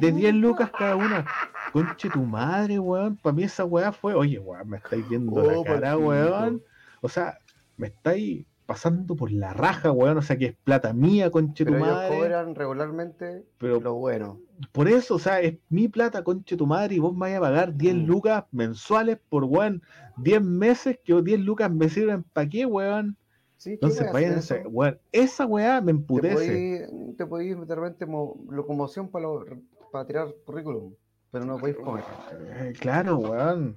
de 0.00 0.12
10 0.12 0.34
lucas 0.34 0.70
cada 0.76 0.96
una. 0.96 1.26
Conche 1.72 2.08
tu 2.10 2.20
madre, 2.22 2.78
weón. 2.78 3.16
Para 3.16 3.34
mí 3.34 3.42
esa 3.44 3.64
weá 3.64 3.92
fue, 3.92 4.14
oye, 4.14 4.38
weón, 4.38 4.68
me 4.70 4.76
estáis 4.78 5.06
viendo 5.08 5.32
Oh, 5.40 5.64
la 5.64 5.64
cara, 5.64 5.98
weón. 5.98 6.62
O 7.00 7.08
sea, 7.08 7.38
me 7.76 7.88
estáis 7.88 8.46
pasando 8.66 9.16
por 9.16 9.30
la 9.32 9.52
raja, 9.52 9.90
weón. 9.92 10.18
O 10.18 10.22
sea, 10.22 10.36
que 10.38 10.46
es 10.46 10.56
plata 10.64 10.92
mía, 10.92 11.30
conche 11.30 11.64
tu 11.64 11.72
Pero 11.72 11.84
ellos 11.84 11.96
madre. 11.96 12.18
cobran 12.18 12.54
regularmente 12.54 13.44
Pero 13.58 13.80
lo 13.80 13.94
bueno. 13.94 14.38
por 14.72 14.88
eso, 14.88 15.16
o 15.16 15.18
sea, 15.18 15.40
es 15.40 15.58
mi 15.68 15.88
plata, 15.88 16.22
conche 16.24 16.56
tu 16.56 16.66
madre, 16.66 16.94
y 16.96 16.98
vos 16.98 17.12
me 17.12 17.20
vais 17.20 17.36
a 17.36 17.40
pagar 17.40 17.74
10 17.74 17.94
Mm. 17.94 18.06
lucas 18.06 18.44
mensuales 18.52 19.18
por, 19.28 19.44
weón, 19.44 19.82
10 20.16 20.42
meses, 20.42 20.98
que 21.04 21.20
10 21.20 21.40
lucas 21.40 21.70
me 21.70 21.88
sirven 21.88 22.22
para 22.32 22.48
qué, 22.48 22.64
weón. 22.66 23.16
Sí, 23.58 23.76
¿qué 23.76 23.86
Entonces, 23.86 24.30
eso? 24.30 24.68
weón, 24.68 25.00
esa 25.10 25.44
weá 25.44 25.80
me 25.80 25.86
Te 25.86 25.90
emputece. 25.90 26.88
te 27.16 27.26
podéis 27.26 27.66
de 27.66 27.74
repente 27.74 28.06
mo- 28.06 28.40
locomoción 28.48 29.10
para, 29.10 30.06
tirar 30.06 30.32
currículum, 30.46 30.94
pero 31.32 31.44
no 31.44 31.58
podéis 31.58 31.76
comer. 31.78 32.04
Eh, 32.40 32.72
claro, 32.78 33.18
weón, 33.18 33.76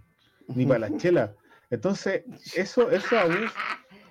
ni 0.55 0.67
para 0.67 0.79
la 0.87 0.95
chela. 0.97 1.35
Entonces, 1.71 2.23
eso, 2.55 2.91
eso 2.91 3.17
abuso, 3.17 3.53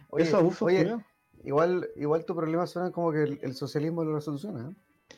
Oye, 0.09 0.25
eso 0.25 0.39
abuso, 0.39 0.65
oye, 0.65 0.97
igual, 1.45 1.89
igual 1.95 2.25
tu 2.25 2.35
problema 2.35 2.67
suena 2.67 2.91
como 2.91 3.13
que 3.13 3.23
el, 3.23 3.39
el 3.41 3.55
socialismo 3.55 4.03
lo 4.03 4.21
soluciona. 4.21 4.71
¿eh? 4.71 5.15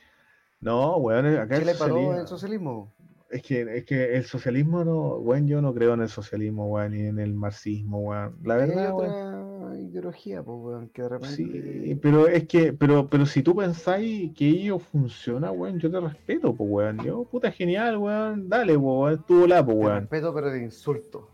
No, 0.61 0.99
weón, 0.99 1.25
acá 1.29 1.57
el 1.57 1.63
Chile 1.63 1.75
paró 1.79 1.95
socialismo, 1.95 2.21
el 2.21 2.27
socialismo. 2.29 2.93
es 3.31 3.43
que, 3.43 3.79
es 3.79 3.85
que 3.87 4.17
el 4.17 4.25
socialismo 4.27 4.85
no, 4.85 5.15
weón, 5.17 5.47
yo 5.47 5.63
no 5.63 5.73
creo 5.73 5.95
en 5.95 6.03
el 6.03 6.11
socialismo, 6.11 6.67
weón, 6.67 6.93
ni 6.93 7.07
en 7.07 7.19
el 7.19 7.33
marxismo, 7.33 8.01
weón. 8.01 8.37
La 8.45 8.57
verdad, 8.57 8.93
weón. 8.95 9.42
Ideología, 9.83 10.43
pues, 10.43 10.59
weón, 10.61 10.89
que 10.89 11.03
de 11.03 11.09
repente. 11.09 11.37
Sí, 11.37 11.95
pero 12.01 12.27
es 12.29 12.47
que, 12.47 12.73
pero, 12.73 13.09
pero 13.09 13.27
si 13.27 13.43
tú 13.43 13.55
pensáis 13.57 14.33
que 14.35 14.49
ello 14.49 14.79
funciona, 14.79 15.51
weón, 15.51 15.79
yo 15.79 15.91
te 15.91 16.01
respeto, 16.01 16.55
pues, 16.55 16.71
weón. 16.71 16.99
Yo, 17.05 17.25
puta, 17.25 17.51
genial, 17.53 17.97
weón. 17.99 18.49
Dale, 18.49 18.77
weón, 18.77 19.15
estuvo 19.15 19.47
la, 19.47 19.65
pues, 19.65 19.77
weón. 19.77 20.01
respeto, 20.01 20.35
pero 20.35 20.51
de 20.51 20.63
insulto. 20.63 21.29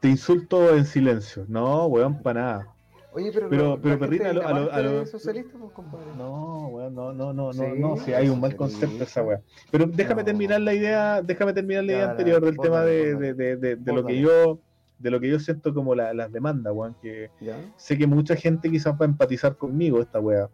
Te 0.00 0.08
insulto 0.08 0.74
en 0.74 0.84
silencio. 0.86 1.44
No, 1.48 1.86
weón, 1.86 2.22
para 2.22 2.40
nada. 2.40 2.66
Oye, 3.12 3.32
pero, 3.34 3.48
Pero- 3.50 3.74
la 3.76 3.82
pero, 3.82 3.98
perrita, 3.98 4.30
a 4.30 4.32
lo- 4.32 4.42
a 4.72 4.80
lo- 4.80 4.92
lo- 4.92 5.02
es 5.02 5.10
socialista, 5.10 5.58
pues, 5.58 5.72
compadre. 5.72 6.06
No, 6.16 6.68
weón, 6.68 6.94
no, 6.94 7.12
no, 7.12 7.32
no, 7.32 7.46
no, 7.46 7.52
Sí, 7.52 7.60
no, 7.76 7.96
si 7.96 8.12
hay 8.12 8.28
un 8.28 8.40
mal 8.40 8.54
concepto 8.54 9.02
esa 9.02 9.22
weón. 9.24 9.40
Pero 9.72 9.86
déjame 9.86 10.22
No. 10.22 10.26
terminar 10.26 10.60
la 10.60 10.72
idea, 10.74 11.20
déjame 11.20 11.52
terminar 11.52 11.82
la 11.84 11.92
idea 11.92 12.04
Ya, 12.04 12.10
anterior 12.12 12.40
del 12.44 12.54
vos 12.56 12.64
tema 12.64 12.82
de, 12.84 13.16
de, 13.16 13.34
de, 13.34 13.56
de, 13.56 13.76
de 13.76 13.92
lo 13.92 14.04
que 14.06 14.20
yo, 14.20 14.60
de 15.00 15.10
lo 15.10 15.18
que 15.18 15.28
yo 15.28 15.38
siento 15.40 15.72
como 15.74 15.94
la- 15.94 16.12
las 16.14 16.30
demandas, 16.30 16.72
weón, 16.74 16.94
que 17.00 17.30
¿Ya? 17.40 17.58
sé 17.76 17.96
que 17.98 18.06
mucha 18.06 18.36
gente 18.36 18.70
quizás 18.70 18.92
va 18.94 19.06
a 19.06 19.08
empatizar 19.08 19.56
conmigo 19.56 20.00
esta 20.00 20.20
weá. 20.20 20.48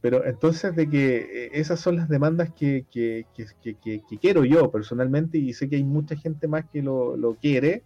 Pero 0.00 0.24
entonces 0.24 0.74
de 0.76 0.88
que 0.88 1.16
eh, 1.16 1.50
esas 1.54 1.80
son 1.80 1.96
las 1.96 2.08
demandas 2.08 2.52
que, 2.54 2.86
que, 2.90 3.26
que, 3.34 3.76
que- 3.76 4.18
quiero 4.20 4.44
yo 4.44 4.70
personalmente 4.70 5.36
y 5.38 5.52
sé 5.52 5.68
que 5.68 5.76
hay 5.76 5.84
mucha 5.84 6.16
gente 6.16 6.46
más 6.46 6.64
que 6.70 6.80
lo, 6.80 7.16
lo 7.16 7.34
quiere, 7.34 7.82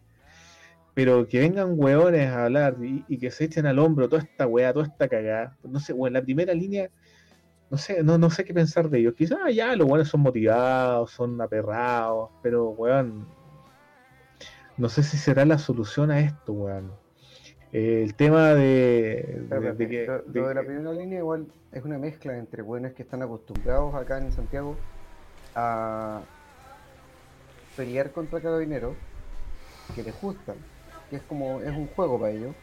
pero 0.92 1.26
que 1.26 1.38
vengan 1.40 1.74
weones 1.78 2.28
a 2.28 2.44
hablar 2.44 2.76
y, 2.84 3.04
y 3.08 3.16
que 3.18 3.30
se 3.30 3.44
echen 3.44 3.64
al 3.64 3.78
hombro 3.78 4.08
toda 4.08 4.22
esta 4.22 4.46
weá, 4.46 4.72
toda 4.72 4.86
esta 4.86 5.08
cagada. 5.08 5.56
No 5.62 5.80
sé, 5.80 5.94
weón, 5.94 6.12
la 6.12 6.22
primera 6.22 6.52
línea, 6.52 6.90
no 7.70 7.78
sé, 7.78 8.02
no, 8.02 8.18
no 8.18 8.28
sé 8.28 8.44
qué 8.44 8.52
pensar 8.52 8.90
de 8.90 8.98
ellos. 8.98 9.14
Quizás 9.16 9.38
ya 9.54 9.74
los 9.76 9.86
weones 9.88 10.08
son 10.08 10.20
motivados, 10.20 11.12
son 11.12 11.40
aperrados, 11.40 12.30
pero 12.42 12.70
weón, 12.70 13.26
no 14.80 14.88
sé 14.88 15.02
si 15.02 15.16
será 15.18 15.44
la 15.44 15.58
solución 15.58 16.10
a 16.10 16.20
esto, 16.20 16.52
weón. 16.52 16.90
Eh, 17.72 18.02
el 18.04 18.14
tema 18.14 18.48
de, 18.54 18.62
de- 18.62 19.38
Espera, 19.42 19.60
de 19.60 19.68
espera, 19.70 19.88
que- 19.90 20.06
lo, 20.06 20.18
de 20.32 20.40
lo 20.40 20.48
de 20.48 20.54
la 20.54 20.62
primera 20.62 20.92
línea 20.92 21.18
igual 21.20 21.46
es 21.72 21.84
una 21.84 21.98
mezcla 21.98 22.36
entre 22.36 22.62
buenos 22.62 22.92
que 22.94 23.02
están 23.02 23.22
acostumbrados 23.22 23.94
acá 23.94 24.18
en 24.18 24.32
Santiago 24.32 24.76
a 25.54 26.22
pelear 27.76 28.10
contra 28.10 28.40
carabineros, 28.40 28.94
que 29.94 30.02
les 30.02 30.20
gustan, 30.20 30.56
que 31.08 31.16
es 31.16 31.22
como 31.22 31.60
es 31.60 31.70
un 31.70 31.86
juego 31.88 32.18
para 32.18 32.32
ellos, 32.32 32.54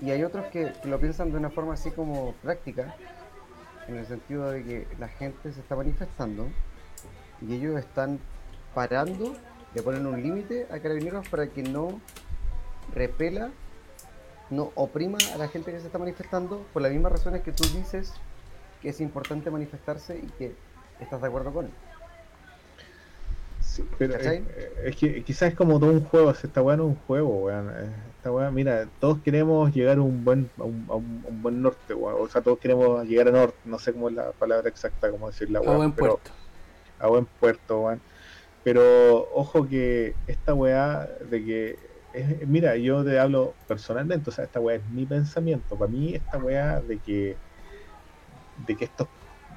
y 0.00 0.10
hay 0.10 0.22
otros 0.22 0.44
que, 0.46 0.72
que 0.82 0.88
lo 0.88 0.98
piensan 1.00 1.30
de 1.32 1.38
una 1.38 1.50
forma 1.50 1.74
así 1.74 1.90
como 1.90 2.32
práctica, 2.42 2.94
en 3.88 3.96
el 3.96 4.06
sentido 4.06 4.50
de 4.50 4.62
que 4.64 4.86
la 4.98 5.08
gente 5.08 5.52
se 5.52 5.60
está 5.60 5.76
manifestando 5.76 6.46
y 7.40 7.54
ellos 7.54 7.78
están 7.78 8.18
parando, 8.74 9.32
le 9.76 9.82
ponen 9.82 10.06
un 10.06 10.20
límite 10.22 10.66
a 10.70 10.78
carabineros 10.78 11.28
para 11.28 11.46
que 11.48 11.62
no 11.62 12.00
repela 12.94 13.50
no 14.48 14.72
oprima 14.74 15.18
a 15.34 15.38
la 15.38 15.48
gente 15.48 15.70
que 15.70 15.80
se 15.80 15.86
está 15.86 15.98
manifestando 15.98 16.64
por 16.72 16.80
las 16.80 16.90
mismas 16.92 17.12
razones 17.12 17.42
que 17.42 17.52
tú 17.52 17.64
dices 17.76 18.12
que 18.80 18.88
es 18.88 19.00
importante 19.02 19.50
manifestarse 19.50 20.16
y 20.18 20.26
que 20.38 20.54
estás 21.00 21.20
de 21.20 21.26
acuerdo 21.28 21.52
con 21.52 21.66
él. 21.66 21.70
Sí, 23.60 23.84
pero 23.98 24.14
es, 24.14 24.96
que 24.96 25.22
quizás 25.24 25.50
es 25.50 25.54
como 25.54 25.78
todo 25.78 25.90
un 25.90 26.04
juego, 26.04 26.30
esta 26.30 26.62
weá 26.62 26.76
no 26.78 26.84
es 26.84 26.88
un 26.90 26.96
juego, 27.06 27.28
weón. 27.44 27.68
eh, 27.70 27.90
Esta 28.16 28.32
weá, 28.32 28.50
mira, 28.50 28.86
todos 29.00 29.18
queremos 29.22 29.74
llegar 29.74 29.98
a 29.98 30.00
un 30.02 30.24
buen, 30.24 30.48
a 30.58 30.62
un, 30.62 30.86
a 30.88 30.94
un- 30.94 31.22
a 31.26 31.28
un 31.28 31.42
buen 31.42 31.60
norte, 31.60 31.92
weón. 31.92 32.16
O 32.20 32.28
sea, 32.28 32.40
todos 32.40 32.58
queremos 32.58 33.04
llegar 33.06 33.28
a 33.28 33.32
norte, 33.32 33.58
no 33.66 33.78
sé 33.78 33.92
cómo 33.92 34.08
es 34.08 34.14
la 34.14 34.30
palabra 34.32 34.68
exacta, 34.70 35.10
cómo 35.10 35.26
decirla, 35.28 35.58
A 35.58 35.62
weón. 35.62 35.76
buen 35.76 35.92
pero- 35.92 36.06
puerto. 36.16 36.30
a 37.00 37.06
buen 37.08 37.26
puerto, 37.26 37.80
weón. 37.82 38.00
Pero 38.66 39.28
ojo 39.30 39.68
que 39.68 40.18
esta 40.26 40.54
weá 40.54 41.08
de 41.30 41.44
que 41.44 41.78
es- 42.12 42.48
mira, 42.48 42.76
yo 42.76 43.04
te 43.04 43.18
hablo 43.20 43.58
personalmente, 43.66 44.30
o 44.30 44.32
sea, 44.32 44.44
esta 44.46 44.60
weá 44.60 44.76
es 44.78 44.86
mi 44.88 45.06
pensamiento. 45.06 45.78
Para 45.78 45.90
mí, 45.90 46.14
esta 46.14 46.38
weá 46.38 46.82
de 46.82 47.00
que 47.00 47.40
de 48.54 48.76
que 48.76 48.84
estos 48.86 49.08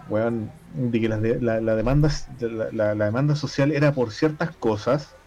weón, 0.07 0.51
de 0.65 0.99
que 1.01 1.09
de- 1.09 1.41
la, 1.41 1.61
la 1.61 1.75
demanda 1.75 2.09
la, 2.39 2.69
la- 2.71 2.95
la 2.95 3.05
demanda 3.05 3.35
social 3.35 3.71
era 3.71 3.93
por 3.93 4.11
ciertas 4.11 4.55
cosas 4.57 5.17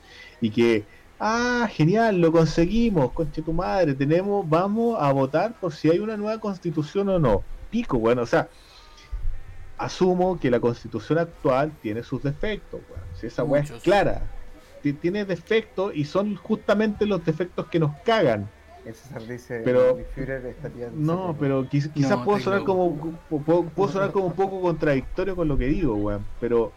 y 0.41 0.51
que 0.53 0.89
ah, 1.19 1.69
genial, 1.71 2.21
lo 2.21 2.33
conseguimos, 2.33 3.13
conche 3.13 3.43
tu 3.43 3.53
madre, 3.55 3.95
tenemos, 3.95 4.49
vamos 4.49 4.97
a 5.01 5.13
votar 5.13 5.57
por 5.59 5.73
si 5.73 5.89
hay 5.91 5.99
una 6.01 6.17
nueva 6.17 6.39
constitución 6.41 7.09
o 7.11 7.19
no. 7.21 7.47
Pico, 7.71 7.99
bueno, 7.99 8.23
o 8.23 8.27
sea, 8.27 8.51
asumo 9.79 10.39
que 10.39 10.51
la 10.51 10.61
constitución 10.61 11.19
actual 11.19 11.73
tiene 11.81 12.03
sus 12.03 12.23
defectos, 12.23 12.81
weón. 12.89 13.03
Si 13.15 13.27
esa 13.27 13.45
weá 13.45 13.63
es 13.63 13.73
clara, 13.83 14.31
ti- 14.83 14.93
tiene 14.93 15.25
defectos 15.25 15.93
y 15.95 16.05
son 16.05 16.37
justamente 16.37 17.07
los 17.07 17.25
defectos 17.25 17.67
que 17.69 17.79
nos 17.81 17.93
cagan. 18.05 18.49
El 18.85 18.95
César 18.95 19.23
dice 19.27 19.61
Pero- 19.65 19.95
"Mi 19.97 20.03
Führer 20.05 20.45
estaría 20.47 20.87
en 20.89 21.03
No, 21.07 21.13
desacuerdo". 21.13 21.39
pero 21.39 21.65
quiz- 21.69 21.93
quizás 21.93 22.19
No, 22.19 22.25
puedo 22.25 22.39
sonar 22.41 22.65
como 22.65 23.19
puedo, 23.29 23.65
puedo 23.65 23.93
sonar 23.93 24.11
como 24.13 24.27
un 24.27 24.33
poco 24.33 24.61
contradictorio 24.61 25.37
con 25.37 25.47
lo 25.49 25.57
que 25.57 25.67
digo, 25.67 25.95
weón. 25.95 26.25
Pero, 26.41 26.73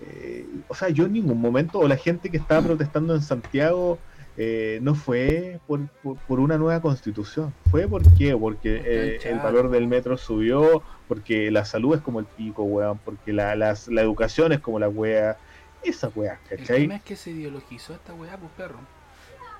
eh, 0.00 0.46
o 0.68 0.74
sea, 0.74 0.88
yo 0.88 1.04
en 1.04 1.12
ningún 1.12 1.40
momento, 1.40 1.78
o 1.80 1.86
la 1.88 1.96
gente 1.96 2.30
que 2.30 2.38
estaba 2.38 2.62
protestando 2.66 3.14
en 3.14 3.20
Santiago, 3.22 3.98
eh, 4.36 4.78
no 4.82 4.94
fue 4.94 5.60
por, 5.66 5.86
por, 6.02 6.16
por 6.16 6.40
una 6.40 6.58
nueva 6.58 6.80
constitución. 6.80 7.52
Fue 7.70 7.86
por 7.88 8.02
qué? 8.14 8.36
Porque 8.36 8.82
eh, 8.84 9.18
el 9.24 9.38
valor 9.38 9.70
del 9.70 9.86
metro 9.86 10.16
subió, 10.16 10.82
porque 11.08 11.50
la 11.50 11.64
salud 11.64 11.94
es 11.96 12.00
como 12.02 12.18
el 12.20 12.26
pico, 12.26 12.62
weón, 12.64 12.98
porque 13.04 13.32
la, 13.32 13.54
las- 13.56 13.88
la 13.88 14.02
educación 14.02 14.52
es 14.52 14.60
como 14.60 14.78
la 14.78 14.88
wea. 14.88 15.36
Esa 15.82 16.08
wea, 16.14 16.40
El 16.50 16.58
¿cachai? 16.60 16.80
tema 16.82 16.96
es 16.96 17.02
que 17.02 17.14
se 17.14 17.30
ideologizó 17.30 17.92
esta 17.92 18.14
weá, 18.14 18.38
pues 18.38 18.50
perro. 18.56 18.78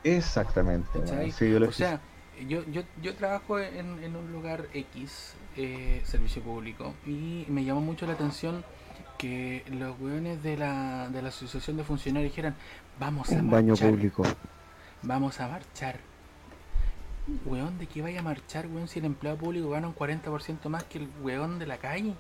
Exactamente. 0.03 0.99
O 0.99 1.73
sea, 1.73 2.01
yo, 2.49 2.65
yo, 2.71 2.83
yo 3.03 3.15
trabajo 3.15 3.59
en, 3.61 4.03
en 4.03 4.17
un 4.17 4.33
lugar 4.33 4.67
X, 4.73 5.35
eh, 5.57 6.01
servicio 6.05 6.43
público, 6.43 6.95
y 7.07 7.45
me 7.49 7.65
llamó 7.65 7.81
mucho 7.81 8.07
la 8.07 8.15
atención 8.15 8.65
que 9.19 9.63
los 9.71 9.99
weones 10.01 10.43
de 10.43 10.57
la, 10.57 11.09
de 11.11 11.23
la 11.23 11.29
Asociación 11.29 11.77
de 11.77 11.85
Funcionarios 11.85 12.33
dijeran, 12.33 12.57
vamos 12.99 13.31
a 13.31 13.35
Un 13.37 13.51
baño 13.51 13.69
marchar, 13.69 13.91
público. 13.91 14.25
Vamos 15.05 15.41
a 15.41 15.49
marchar. 15.49 15.99
Weón, 17.47 17.79
¿de 17.79 17.87
qué 17.87 18.03
vaya 18.03 18.21
a 18.21 18.23
marchar, 18.23 18.67
weón, 18.67 18.89
si 18.89 18.99
el 18.99 19.07
empleado 19.07 19.39
público 19.39 19.71
gana 19.71 19.89
un 19.89 19.95
40% 19.95 20.69
más 20.69 20.85
que 20.85 20.99
el 20.99 21.09
weón 21.23 21.59
de 21.59 21.67
la 21.67 21.79
calle? 21.79 22.15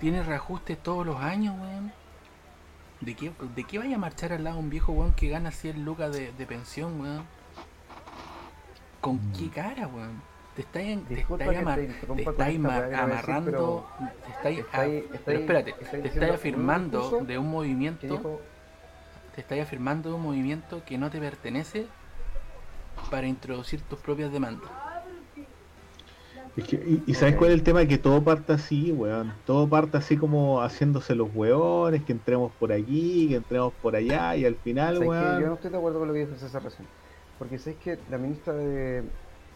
Tiene 0.00 0.22
reajustes 0.22 0.78
todos 0.82 1.06
los 1.06 1.18
años, 1.20 1.54
weón. 1.58 1.92
¿De 3.00 3.14
qué, 3.14 3.32
¿De 3.54 3.64
qué 3.64 3.78
vaya 3.78 3.96
a 3.96 3.98
marchar 3.98 4.32
al 4.32 4.44
lado 4.44 4.58
un 4.58 4.70
viejo 4.70 4.92
weón 4.92 5.12
que 5.12 5.28
gana 5.28 5.50
100 5.50 5.84
lucas 5.84 6.12
de, 6.12 6.32
de 6.32 6.46
pensión, 6.46 7.00
weón? 7.00 7.24
¿Con 9.00 9.18
qué 9.32 9.48
cara, 9.48 9.86
weón? 9.86 10.20
Te 10.54 10.62
estáis, 10.62 10.98
amarrando, 12.94 13.86
te 14.24 14.30
estáis, 14.30 15.04
espérate, 15.26 15.74
te 15.74 16.08
estáis 16.08 16.32
afirmando 16.32 17.20
de 17.20 17.36
un 17.36 17.50
movimiento, 17.50 18.40
te 19.36 19.42
estáis 19.42 19.62
afirmando 19.62 20.16
un 20.16 20.22
movimiento 20.22 20.82
que 20.84 20.96
no 20.96 21.10
te 21.10 21.20
pertenece 21.20 21.86
para 23.10 23.26
introducir 23.26 23.82
tus 23.82 23.98
propias 23.98 24.32
demandas. 24.32 24.70
Es 26.56 26.64
que, 26.64 26.76
y, 26.76 27.02
y 27.06 27.12
¿sabes 27.12 27.36
cuál 27.36 27.50
es 27.50 27.58
el 27.58 27.62
tema? 27.62 27.84
Que 27.84 27.98
todo 27.98 28.24
parte 28.24 28.54
así, 28.54 28.90
weón. 28.90 29.34
Todo 29.44 29.68
parte 29.68 29.98
así 29.98 30.16
como 30.16 30.62
haciéndose 30.62 31.14
los 31.14 31.28
weones, 31.34 32.02
que 32.02 32.12
entremos 32.12 32.50
por 32.58 32.72
aquí, 32.72 33.28
que 33.28 33.36
entremos 33.36 33.74
por 33.82 33.94
allá, 33.94 34.34
y 34.36 34.46
al 34.46 34.54
final, 34.54 35.00
weón. 35.00 35.42
Yo 35.42 35.48
no 35.48 35.54
estoy 35.54 35.70
de 35.70 35.76
acuerdo 35.76 35.98
con 35.98 36.08
lo 36.08 36.14
que 36.14 36.20
dijo 36.20 36.34
César 36.36 36.62
recién. 36.64 36.88
Porque 37.38 37.58
sabes 37.58 37.78
que 37.84 37.98
la 38.10 38.16
ministra 38.16 38.54
de, 38.54 39.04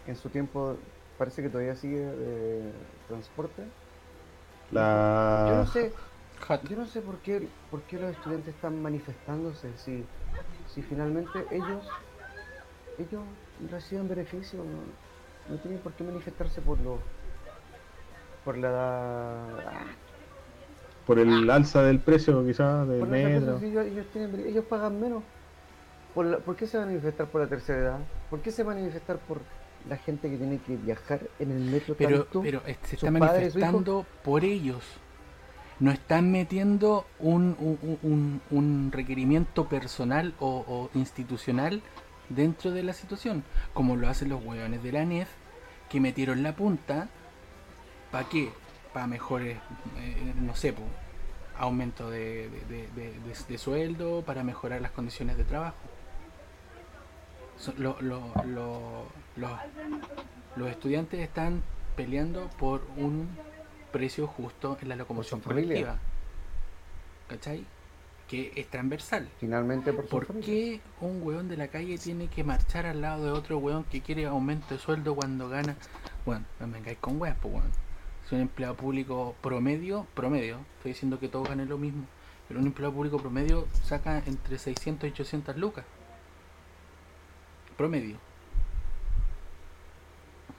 en 0.06 0.16
su 0.16 0.28
tiempo, 0.28 0.76
parece 1.16 1.42
que 1.42 1.48
todavía 1.48 1.74
sigue 1.74 2.04
de 2.04 2.70
transporte. 3.08 3.62
Yo 3.62 4.78
La... 4.78 5.64
no 5.64 5.66
sé, 5.72 5.90
Yo 6.68 6.76
no 6.76 6.86
sé 6.86 7.01
por 7.01 7.18
qué, 7.18 7.49
por 7.70 7.80
qué 7.82 7.99
los 7.99 8.11
estudiantes 8.11 8.55
están 8.55 8.80
manifestándose 8.82 9.68
si, 9.76 10.05
si 10.66 10.82
finalmente 10.82 11.47
ellos, 11.51 11.84
ellos 12.99 13.22
reciben 13.70 14.09
beneficio, 14.09 14.59
no, 14.64 14.82
no 15.49 15.57
tienen 15.61 15.80
por 15.80 15.93
qué 15.93 16.05
manifestarse 16.05 16.61
por 16.61 16.78
lo, 16.80 16.99
por 18.45 18.57
la, 18.59 19.97
Por 21.07 21.18
el 21.18 21.51
alza 21.51 21.82
del 21.82 21.99
precio, 21.99 22.45
quizás, 22.47 22.86
otra 22.88 23.07
metro. 23.07 23.47
cosa, 23.47 23.61
si 23.61 23.66
ellos, 23.66 23.86
ellos 23.86 24.07
tienen- 24.12 24.47
ellos 24.47 24.64
pagan 24.66 25.01
menos. 25.01 25.22
Por, 26.14 26.26
la- 26.26 26.38
¿Por 26.38 26.57
qué 26.57 26.66
se 26.66 26.76
van 26.76 26.88
a 26.88 26.91
manifestar 26.91 27.26
por 27.28 27.41
la 27.41 27.49
tercera 27.49 27.78
edad? 27.80 27.99
¿Por 28.28 28.41
qué 28.41 28.51
se 28.51 28.62
van 28.62 28.76
a 28.78 28.80
manifestar 28.80 29.18
por 29.18 29.41
la 29.88 29.97
gente 29.97 30.28
que 30.30 30.36
tiene 30.36 30.59
que 30.59 30.76
viajar 30.76 31.20
en 31.38 31.51
el 31.53 31.61
metro 31.61 31.95
Pero, 31.95 32.24
tanto? 32.24 32.43
pero 32.43 32.62
eh, 32.66 32.76
se 32.84 32.97
está 32.97 33.11
padres, 33.11 33.55
manifestando 33.55 34.05
por 34.24 34.45
ellos. 34.45 34.84
No 35.80 35.90
están 35.90 36.30
metiendo 36.30 37.06
un, 37.18 37.56
un, 38.50 38.92
requerimiento 38.92 39.66
personal 39.68 40.34
o, 40.38 40.90
institucional 40.94 41.82
dentro 42.28 42.70
de 42.70 42.82
la 42.82 42.92
situación, 42.92 43.44
como 43.72 43.96
lo 43.96 44.08
hacen 44.08 44.28
los 44.28 44.44
hueones 44.44 44.82
de 44.82 44.92
la 44.92 45.04
NEF, 45.06 45.28
que 45.88 45.98
metieron 45.98 46.42
la 46.42 46.54
punta, 46.54 47.08
¿para 48.10 48.28
qué? 48.28 48.50
Para 48.92 49.06
mejores, 49.06 49.56
eh, 49.98 50.34
no 50.40 50.54
sé, 50.54 50.74
aumento 51.58 52.10
de, 52.10 52.50
de- 52.68 53.58
sueldo, 53.58 54.22
para 54.22 54.44
mejorar 54.44 54.80
las 54.80 54.92
condiciones 54.92 55.36
de 55.36 55.44
trabajo. 55.44 55.76
Los 60.56 60.70
estudiantes 60.70 61.20
están 61.20 61.62
peleando 61.96 62.48
por 62.58 62.86
un 62.96 63.28
precio 63.91 64.26
justo 64.26 64.78
en 64.80 64.88
la 64.88 64.97
locomoción 64.97 65.41
colectiva. 65.41 65.99
¿Cachai? 67.28 67.64
Que 68.28 68.53
es 68.55 68.68
transversal. 68.68 69.28
Finalmente 69.38 69.93
por 69.93 70.07
¿Por 70.07 70.41
qué 70.41 70.80
un 71.01 71.22
weón 71.22 71.49
de 71.49 71.57
la 71.57 71.68
calle 71.68 71.99
tiene 71.99 72.28
que 72.28 72.45
marchar 72.45 72.86
al 72.86 73.01
lado 73.01 73.24
de 73.24 73.30
otro 73.32 73.59
weón 73.59 73.84
que 73.84 74.01
quiere 74.01 74.26
aumento 74.26 74.74
de 74.74 74.80
sueldo 74.80 75.14
cuando 75.14 75.49
gana? 75.49 75.76
Bueno, 76.24 76.45
no 76.59 76.66
me 76.66 76.74
vengáis 76.74 76.99
con 76.99 77.20
weas, 77.20 77.36
pues 77.41 77.55
weón. 77.55 77.70
Si 78.28 78.34
un 78.36 78.43
empleado 78.43 78.76
público 78.76 79.34
promedio, 79.41 80.07
promedio, 80.14 80.59
estoy 80.76 80.93
diciendo 80.93 81.18
que 81.18 81.28
todos 81.28 81.49
ganen 81.49 81.68
lo 81.68 81.78
mismo, 81.78 82.05
pero 82.47 82.61
un 82.61 82.66
empleado 82.66 82.95
público 82.95 83.18
promedio 83.18 83.66
saca 83.84 84.22
entre 84.26 84.59
600 84.59 85.09
y 85.09 85.12
800 85.12 85.57
lucas. 85.57 85.84
Promedio. 87.76 88.29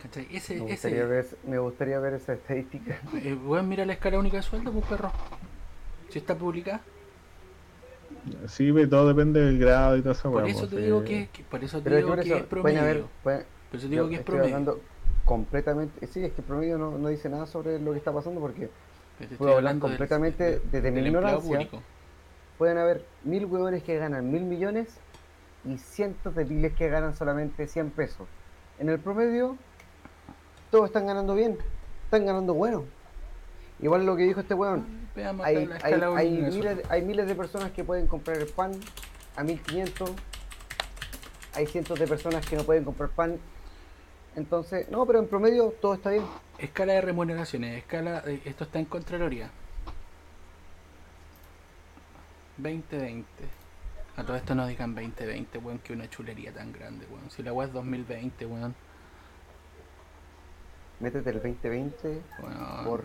¿Cachai? 0.02 0.28
Ese, 0.32 0.56
Me 0.56 0.60
ese, 0.66 0.72
gustaría, 0.90 1.06
ver, 1.06 1.26
me 1.46 1.60
gustaría 1.60 2.00
ver 2.00 2.14
esa 2.16 2.34
estadística. 2.34 3.00
eh, 3.24 3.34
weón, 3.36 3.68
mira 3.70 3.86
la 3.86 3.94
escala 3.94 4.18
única 4.20 4.38
de 4.38 4.44
sueldo, 4.44 4.72
pues 4.72 4.86
perro. 4.86 5.12
Si 6.10 6.20
está 6.20 6.36
publicada. 6.36 6.82
Sí, 8.48 8.72
pero 8.72 8.88
todo 8.90 9.08
depende 9.08 9.40
del 9.40 9.58
grado 9.58 9.98
y 9.98 10.02
todo 10.02 10.14
eso, 10.14 10.32
Por 10.32 10.48
eso 10.48 10.68
te 10.68 10.78
digo 10.78 11.04
que, 11.04 11.30
que- 11.34 11.44
por 11.44 11.64
eso 11.64 11.78
te 11.80 11.86
Pero 11.90 11.96
es 11.98 12.02
que 12.02 12.06
digo 12.06 12.16
por 12.16 12.24
que 12.24 12.30
eso 12.30 12.38
es 12.38 12.44
pueden 12.44 12.50
promedio. 12.64 12.82
haber. 12.82 13.04
pueden- 13.24 13.46
por 13.70 13.78
eso 13.80 13.88
te 13.88 13.92
digo 13.92 14.04
yo 14.04 14.10
que 14.10 14.16
es 14.16 14.20
estoy 14.20 14.36
promedio. 14.36 14.56
hablando 14.56 14.82
completamente. 15.26 16.08
Sí, 16.08 16.24
es 16.24 16.32
que 16.34 16.42
el 16.42 16.48
promedio 16.48 16.78
no, 16.78 16.98
no 16.98 17.08
dice 17.08 17.30
nada 17.30 17.46
sobre 17.48 17.80
lo 17.80 17.92
que 17.94 17.98
está 17.98 18.12
pasando 18.12 18.40
porque 18.42 18.70
puedo 19.18 19.32
estoy 19.32 19.54
hablar 19.54 19.80
completamente 19.80 20.44
del- 20.44 20.62
desde 20.72 20.92
mi 20.92 20.98
del 20.98 21.08
ignorancia. 21.08 21.42
público. 21.42 21.82
pueden 22.58 22.78
haber 22.78 23.04
mil 23.24 23.46
huevones 23.46 23.82
que 23.82 23.98
ganan 23.98 24.32
mil 24.32 24.44
millones 24.44 25.00
y 25.66 25.78
cientos 25.80 26.36
de 26.36 26.46
miles 26.46 26.74
que 26.74 26.90
ganan 26.90 27.16
solamente 27.16 27.66
100 27.66 27.90
pesos. 27.90 28.28
En 28.78 28.90
el 28.90 29.00
promedio, 29.00 29.58
todos 30.72 30.86
están 30.86 31.06
ganando 31.06 31.36
bien, 31.36 31.58
están 32.06 32.26
ganando 32.26 32.54
bueno. 32.54 32.86
Igual 33.82 34.06
lo 34.06 34.16
que 34.16 34.24
dijo 34.24 34.40
este 34.40 34.56
Veamos 34.56 35.46
hay, 35.46 35.70
hay, 35.84 36.32
miles, 36.32 36.80
hay 36.90 37.02
miles 37.02 37.28
de 37.28 37.36
personas 37.36 37.72
que 37.72 37.84
pueden 37.84 38.08
comprar 38.08 38.38
el 38.38 38.48
pan 38.48 38.72
a 39.36 39.44
1500, 39.44 40.12
hay 41.54 41.68
cientos 41.68 42.00
de 42.00 42.08
personas 42.08 42.46
que 42.46 42.56
no 42.56 42.64
pueden 42.64 42.86
comprar 42.86 43.10
pan. 43.10 43.38
Entonces, 44.36 44.90
no, 44.90 45.06
pero 45.06 45.20
en 45.20 45.28
promedio 45.28 45.74
todo 45.82 45.96
está 45.96 46.12
bien. 46.12 46.24
Escala 46.58 46.94
de 46.94 47.02
remuneraciones, 47.02 47.78
escala, 47.78 48.24
esto 48.46 48.64
está 48.64 48.80
en 48.80 48.86
Contraloría. 48.86 49.52
2020. 52.58 53.26
A 54.16 54.24
todo 54.24 54.38
esto 54.38 54.56
no 54.56 54.68
digan 54.68 54.96
2020, 54.96 55.58
weón, 55.58 55.80
que 55.80 55.92
una 55.94 56.10
chulería 56.10 56.54
tan 56.54 56.72
grande, 56.72 57.06
weón. 57.12 57.30
Si 57.30 57.44
la 57.44 57.52
weá 57.52 57.68
es 57.68 57.74
2020, 57.74 58.46
weón. 58.46 58.76
Métete 61.02 61.30
el 61.32 61.42
2020 61.42 62.22
weón. 62.40 62.86
por 62.86 63.04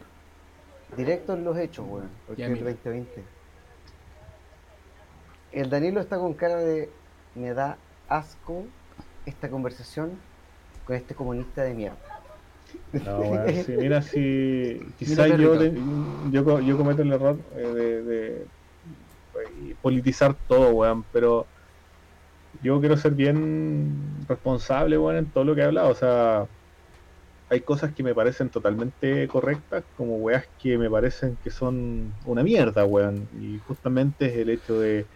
directo 0.96 1.34
en 1.34 1.44
los 1.44 1.58
hechos, 1.58 1.86
weón. 1.88 2.10
Porque 2.26 2.44
el 2.44 2.52
mira. 2.54 2.64
2020. 2.64 3.24
El 5.52 5.70
Danilo 5.70 6.00
está 6.00 6.18
con 6.18 6.34
cara 6.34 6.56
de 6.56 6.90
me 7.34 7.52
da 7.54 7.78
asco 8.08 8.64
esta 9.24 9.48
conversación 9.50 10.18
con 10.84 10.96
este 10.96 11.14
comunista 11.14 11.62
de 11.62 11.74
mierda. 11.74 11.98
No, 12.92 13.20
weón, 13.30 13.54
sí, 13.64 13.72
mira, 13.76 14.02
si 14.02 14.78
quizás 14.98 15.28
yo, 15.38 15.54
yo, 16.30 16.44
co- 16.44 16.60
yo 16.60 16.76
cometo 16.76 17.02
el 17.02 17.12
error 17.12 17.38
eh, 17.56 17.60
de, 17.68 18.02
de, 18.04 18.46
politizar 19.80 20.36
todo, 20.46 20.70
weón, 20.74 21.04
pero 21.12 21.48
yo 22.62 22.80
quiero 22.80 22.96
ser 22.96 23.14
bien 23.14 24.26
responsable, 24.28 24.98
weón, 24.98 25.16
en 25.16 25.30
todo 25.30 25.44
lo 25.44 25.54
que 25.54 25.60
he 25.62 25.64
hablado. 25.64 25.90
O 25.90 25.94
sea, 25.94 26.48
hay 27.48 27.62
cosas 27.62 27.94
que 27.94 28.02
me 28.02 28.14
parecen 28.14 28.50
totalmente 28.50 29.28
correctas, 29.28 29.84
como 29.94 30.16
weas 30.18 30.46
que 30.58 30.78
me 30.78 30.90
parecen 30.90 31.38
que 31.38 31.50
son 31.50 32.18
una 32.24 32.42
mierda, 32.42 32.84
weón. 32.86 33.28
Y 33.32 33.58
justamente 33.58 34.26
es 34.26 34.36
el 34.38 34.50
hecho 34.50 34.78
de, 34.80 35.08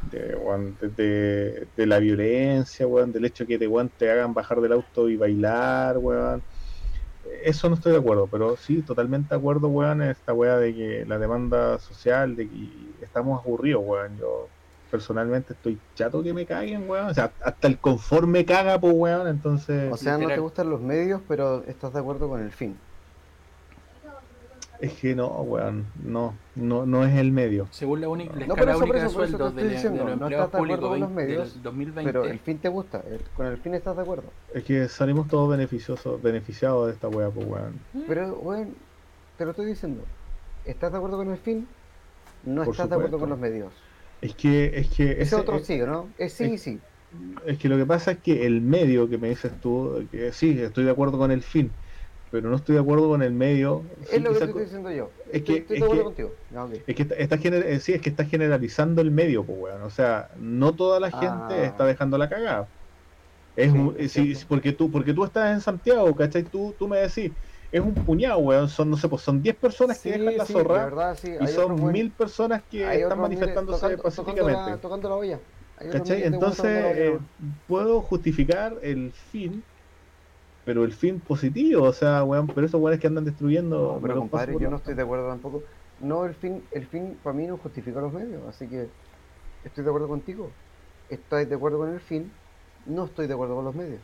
de, 0.00 1.70
de 1.76 1.86
la 1.86 1.98
violencia, 1.98 2.86
weón, 2.86 3.12
del 3.12 3.24
hecho 3.26 3.46
que 3.46 3.58
te, 3.58 3.66
weón, 3.68 3.90
te 3.96 4.10
hagan 4.10 4.34
bajar 4.34 4.60
del 4.60 4.72
auto 4.72 5.08
y 5.08 5.16
bailar, 5.16 5.98
weón. 5.98 6.44
Eso 7.22 7.68
no 7.68 7.76
estoy 7.76 7.92
de 7.92 7.98
acuerdo, 7.98 8.28
pero 8.30 8.56
sí, 8.56 8.82
totalmente 8.84 9.34
de 9.34 9.38
acuerdo, 9.38 9.68
weón, 9.68 10.02
en 10.02 10.10
esta 10.10 10.34
wea 10.34 10.58
de 10.58 10.74
que 10.74 11.04
la 11.06 11.18
demanda 11.18 11.78
social, 11.78 12.36
de 12.36 12.48
que 12.48 12.96
estamos 13.04 13.40
aburridos, 13.44 13.82
weón. 13.84 14.16
Yo 14.18 14.52
personalmente 14.92 15.54
estoy 15.54 15.80
chato 15.94 16.22
que 16.22 16.34
me 16.34 16.46
caguen, 16.46 16.88
weón. 16.88 17.06
O 17.08 17.14
sea, 17.14 17.32
hasta 17.40 17.66
el 17.66 17.80
confort 17.80 18.28
me 18.28 18.44
caga, 18.44 18.78
pues, 18.78 18.92
weón. 18.94 19.26
Entonces, 19.26 19.92
O 19.92 19.96
sea, 19.96 20.18
no 20.18 20.28
te 20.28 20.38
gustan 20.38 20.70
los 20.70 20.80
medios, 20.82 21.22
pero 21.26 21.64
estás 21.64 21.92
de 21.94 22.00
acuerdo 22.00 22.28
con 22.28 22.40
el 22.40 22.52
fin. 22.52 22.76
es 24.80 24.92
que 25.00 25.14
no, 25.14 25.28
weón. 25.42 25.86
No, 25.94 26.38
no, 26.54 26.84
no 26.86 27.04
es 27.04 27.16
el 27.16 27.30
medio. 27.32 27.68
Según 27.70 28.00
la, 28.00 28.08
única 28.08 28.34
la 28.34 28.46
No, 28.46 28.54
escala 28.54 28.72
por 28.74 28.96
eso, 28.96 29.12
por 29.12 29.22
única 29.22 29.24
de 29.24 29.28
sueldos 29.28 29.54
de, 29.54 29.62
de 29.64 29.68
diciendo, 29.70 29.98
los 30.04 30.06
no 30.06 30.12
empleados 30.26 30.46
estás 30.46 30.60
de 30.60 30.72
acuerdo 30.72 30.88
públicos 30.88 30.90
con 30.90 31.00
los 31.00 31.14
20 31.14 31.32
medios, 31.32 31.54
del 31.54 31.62
2020, 31.62 32.12
Pero 32.12 32.24
el 32.24 32.38
fin 32.40 32.58
te 32.60 32.68
gusta, 32.68 33.00
el- 33.08 33.30
con 33.36 33.46
el 33.46 33.58
fin 33.58 33.74
estás 33.74 33.96
de 33.96 34.02
acuerdo. 34.02 34.24
Es 34.54 34.64
que 34.64 34.88
salimos 34.88 35.28
todos 35.28 35.48
beneficiosos, 35.50 36.20
beneficiados 36.20 36.86
de 36.88 36.92
esta 36.94 37.08
wea, 37.08 37.30
pues, 37.30 37.46
weón. 37.46 37.74
Pero, 38.08 38.36
bueno, 38.36 38.72
te 39.38 39.44
lo 39.44 39.50
estoy 39.52 39.66
diciendo. 39.66 40.02
¿Estás 40.64 40.92
de 40.92 40.98
acuerdo 40.98 41.16
con 41.16 41.30
el 41.30 41.38
fin? 41.38 41.66
No 42.44 42.64
Por 42.64 42.72
estás 42.72 42.88
de 42.88 42.94
acuerdo 42.96 43.18
con 43.18 43.30
los 43.30 43.38
medios. 43.38 43.72
Es 44.22 44.34
que, 44.36 44.78
es 44.78 44.90
que 44.96 45.10
Ese 45.12 45.22
ese- 45.22 45.36
otro 45.36 45.56
es- 45.58 45.66
sí, 45.66 45.80
¿o 45.82 45.86
¿no? 45.86 46.14
Es 46.16 46.32
sí 46.34 46.44
y 46.54 46.58
sí. 46.58 46.80
Es 47.46 47.58
que 47.58 47.68
lo 47.68 47.76
que 47.76 47.84
pasa 47.86 48.12
es 48.12 48.20
que 48.22 48.46
el 48.46 48.62
medio 48.62 49.08
que 49.08 49.18
me 49.18 49.28
dices 49.28 49.60
tú, 49.60 50.08
que 50.10 50.32
sí, 50.32 50.58
estoy 50.60 50.84
de 50.84 50.90
acuerdo 50.92 51.18
con 51.18 51.30
el 51.30 51.42
fin, 51.42 51.76
pero 52.30 52.48
no 52.48 52.56
estoy 52.56 52.76
de 52.76 52.80
acuerdo 52.82 53.08
con 53.08 53.22
el 53.22 53.34
medio. 53.34 53.90
Es 54.00 54.08
Sí, 54.10 54.20
lo 54.20 54.32
que 54.32 54.38
estoy 54.44 54.62
diciendo 54.64 54.90
yo. 54.92 55.12
es 55.26 55.40
Estoy, 55.40 55.54
que- 55.56 55.60
estoy 55.62 55.76
es 55.76 55.80
de 55.80 55.84
acuerdo 55.86 56.14
que- 56.14 56.22
contigo. 56.22 56.38
Ok. 56.56 56.74
Es 56.86 56.94
que 56.96 57.02
está, 57.02 57.14
está 57.16 57.36
gener- 57.38 57.64
eh, 57.66 57.80
sí, 57.80 57.92
es 57.92 58.00
que 58.00 58.10
está 58.10 58.24
generalizando 58.24 59.02
el 59.02 59.10
medio, 59.10 59.44
pues, 59.46 59.58
weón. 59.60 59.82
O 59.82 59.90
sea, 59.90 60.30
no 60.38 60.74
toda 60.76 61.00
la 61.00 61.10
gente 61.10 61.54
Ah. 61.54 61.66
está 61.66 61.84
dejando 61.86 62.16
la 62.18 62.28
cagada. 62.30 62.70
Es 63.54 63.72
Sí, 63.72 63.78
un- 63.78 64.08
sí, 64.08 64.34
porque 64.48 64.72
tú 64.72 64.90
porque 64.90 65.12
tú 65.14 65.24
estás 65.24 65.52
en 65.52 65.60
Santiago, 65.60 66.14
¿cachai? 66.16 66.44
Tú, 66.48 66.74
tú 66.78 66.88
me 66.88 66.98
decís, 67.00 67.36
es 67.72 67.80
un 67.80 67.94
puñado, 67.94 68.38
weón. 68.38 68.68
Son, 68.68 68.88
no 68.90 68.96
sé, 68.96 69.08
pues 69.08 69.22
son 69.22 69.42
10 69.42 69.56
personas 69.56 69.98
que 70.00 70.12
Sí, 70.12 70.18
dejan 70.18 70.36
la 70.36 70.44
sí, 70.46 70.52
de 70.52 70.60
zorra 70.60 70.84
verdad, 70.84 71.16
sí. 71.20 71.32
y 71.40 71.46
son 71.48 71.90
mil 71.90 72.12
personas 72.12 72.62
que 72.70 72.84
están 73.00 73.20
manifestándose 73.20 73.96
tocando- 73.96 74.02
tocando 74.02 74.02
pacíficamente. 74.02 74.80
Entonces, 76.26 76.96
eh, 76.96 77.18
puedo 77.66 78.00
justificar 78.02 78.76
el 78.82 79.12
fin, 79.12 79.64
pero 80.64 80.84
el 80.84 80.92
fin 80.92 81.18
positivo, 81.20 81.84
o 81.84 81.92
sea, 81.92 82.22
weón, 82.24 82.46
pero 82.46 82.66
esos 82.66 82.80
weones 82.80 83.00
que 83.00 83.06
andan 83.06 83.24
destruyendo. 83.24 83.94
No, 83.94 84.00
pero 84.00 84.16
compadre, 84.18 84.56
yo 84.60 84.70
no 84.70 84.76
estoy 84.76 84.94
de 84.94 85.02
acuerdo 85.02 85.28
tampoco. 85.28 85.62
No, 86.00 86.24
el 86.24 86.34
fin, 86.34 86.62
el 86.72 86.86
fin 86.86 87.16
para 87.22 87.34
mí 87.34 87.46
no 87.46 87.56
justifica 87.56 88.00
los 88.00 88.12
medios, 88.12 88.42
así 88.48 88.68
que 88.68 88.86
estoy 89.64 89.82
de 89.84 89.90
acuerdo 89.90 90.08
contigo. 90.08 90.48
Estás 91.08 91.48
de 91.48 91.54
acuerdo 91.54 91.78
con 91.78 91.92
el 91.92 92.00
fin, 92.00 92.30
no 92.86 93.04
estoy 93.04 93.26
de 93.26 93.34
acuerdo 93.34 93.56
con 93.56 93.64
los 93.64 93.74
medios. 93.74 94.00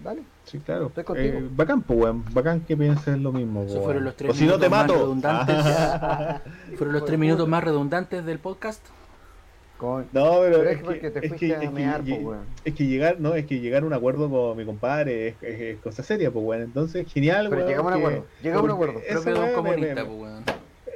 Dale. 0.00 0.22
Sí, 0.44 0.58
claro. 0.58 0.88
Estoy 0.88 1.04
contigo. 1.04 1.38
Eh, 1.38 1.48
bacán, 1.54 1.82
pues, 1.82 1.98
weón. 1.98 2.24
Bacán 2.32 2.60
que 2.60 2.76
pienses 2.76 3.18
lo 3.18 3.32
mismo, 3.32 3.62
weón. 3.62 3.82
fueron 3.82 4.04
los 4.04 4.16
tres 4.16 4.30
O 4.30 4.34
si 4.34 4.44
no 4.46 4.58
te 4.58 4.68
minutos 4.68 4.70
más 4.70 4.82
mato. 4.86 4.94
redundantes. 4.94 5.56
Fueron 6.78 6.92
los 6.94 7.04
tres 7.04 7.18
minutos 7.18 7.48
más 7.48 7.64
redundantes 7.64 8.24
del 8.24 8.38
podcast. 8.38 8.84
Con- 9.78 10.06
No, 10.12 10.40
pero, 10.40 10.58
Pero 10.58 10.70
es, 10.70 10.76
es 10.76 10.82
porque 10.84 11.00
que, 11.00 11.10
te 11.10 11.18
es, 11.20 11.28
fuiste 11.28 11.46
que, 11.48 11.54
a 11.54 11.62
es, 11.62 11.68
que, 11.68 11.74
mear, 11.74 12.00
po, 12.00 12.06
lle- 12.06 12.22
weón. 12.24 12.40
es 12.64 12.74
que 12.74 12.86
llegar, 12.86 13.16
no, 13.20 13.34
es 13.34 13.44
que 13.46 13.58
llegar 13.60 13.82
a 13.82 13.86
un 13.86 13.92
acuerdo 13.92 14.30
con 14.30 14.56
mi 14.56 14.64
compadre 14.64 15.28
es, 15.28 15.34
es- 15.42 15.60
es 15.60 15.78
cosa 15.80 16.02
seria, 16.02 16.30
pues, 16.30 16.44
weón. 16.44 16.62
Entonces, 16.62 17.10
genial, 17.12 17.46
Pero 17.48 17.56
weón. 17.62 17.68
llegamos 17.70 17.92
a 17.92 17.96
un 17.96 18.00
que- 18.02 18.06
acuerdo, 18.08 18.26
llegamos 18.42 18.60
a 18.62 18.64
un 18.64 18.70
acuerdo. 18.70 19.00
esa 19.06 19.20
weá 19.30 19.46
me- 19.46 19.52
comunista, 19.52 19.94
me- 19.94 20.04
pues, 20.04 20.18
weón. 20.20 20.44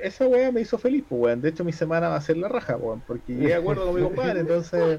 esa 0.02 0.26
weá 0.28 0.52
me 0.52 0.60
hizo 0.60 0.78
feliz, 0.78 1.04
pues, 1.08 1.20
weón. 1.22 1.40
De 1.40 1.48
hecho, 1.48 1.64
mi 1.64 1.72
semana 1.72 2.08
va 2.08 2.16
a 2.16 2.20
ser 2.20 2.36
la 2.36 2.48
raja, 2.48 2.76
weón. 2.76 3.02
Porque 3.06 3.34
llegué 3.34 3.54
a 3.54 3.58
acuerdo 3.58 3.86
con 3.86 3.94
mi 3.96 4.02
compadre, 4.08 4.40
entonces. 4.40 4.98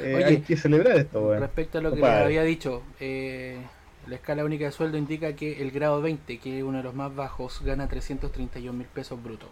Eh, 0.00 0.14
Oye, 0.16 0.24
hay 0.26 0.40
que 0.40 0.56
celebrar 0.56 0.96
esto, 0.98 1.20
weón. 1.28 1.40
Respecto 1.40 1.78
a 1.78 1.80
lo 1.80 1.90
que 1.90 1.96
les 2.00 2.04
había 2.26 2.42
dicho, 2.42 2.82
eh, 3.00 3.58
la 4.06 4.14
escala 4.16 4.44
única 4.44 4.64
de 4.66 4.72
sueldo 4.72 4.96
indica 4.98 5.34
que 5.34 5.60
el 5.62 5.70
grado 5.70 6.00
20, 6.02 6.38
que 6.38 6.58
es 6.58 6.64
uno 6.64 6.78
de 6.78 6.84
los 6.84 6.94
más 6.94 7.14
bajos, 7.14 7.62
gana 7.64 7.88
331 7.88 8.72
mil 8.76 8.86
pesos 8.86 9.22
brutos. 9.22 9.48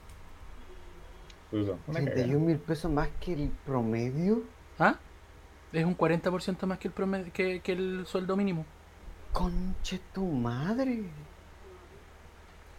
Puto, 1.50 1.78
una 1.86 1.98
cagada. 2.00 2.14
31 2.14 2.40
mil 2.46 2.58
pesos 2.58 2.90
más 2.90 3.08
que 3.20 3.32
el 3.34 3.50
promedio. 3.66 4.42
¿Ah? 4.78 4.96
Es 5.72 5.84
un 5.84 5.96
40% 5.96 6.66
más 6.66 6.78
que 6.78 6.88
el, 6.88 6.94
promedio, 6.94 7.32
que, 7.32 7.60
que 7.60 7.72
el 7.72 8.06
sueldo 8.06 8.36
mínimo. 8.36 8.64
Conche 9.32 10.00
tu 10.12 10.24
madre. 10.24 11.02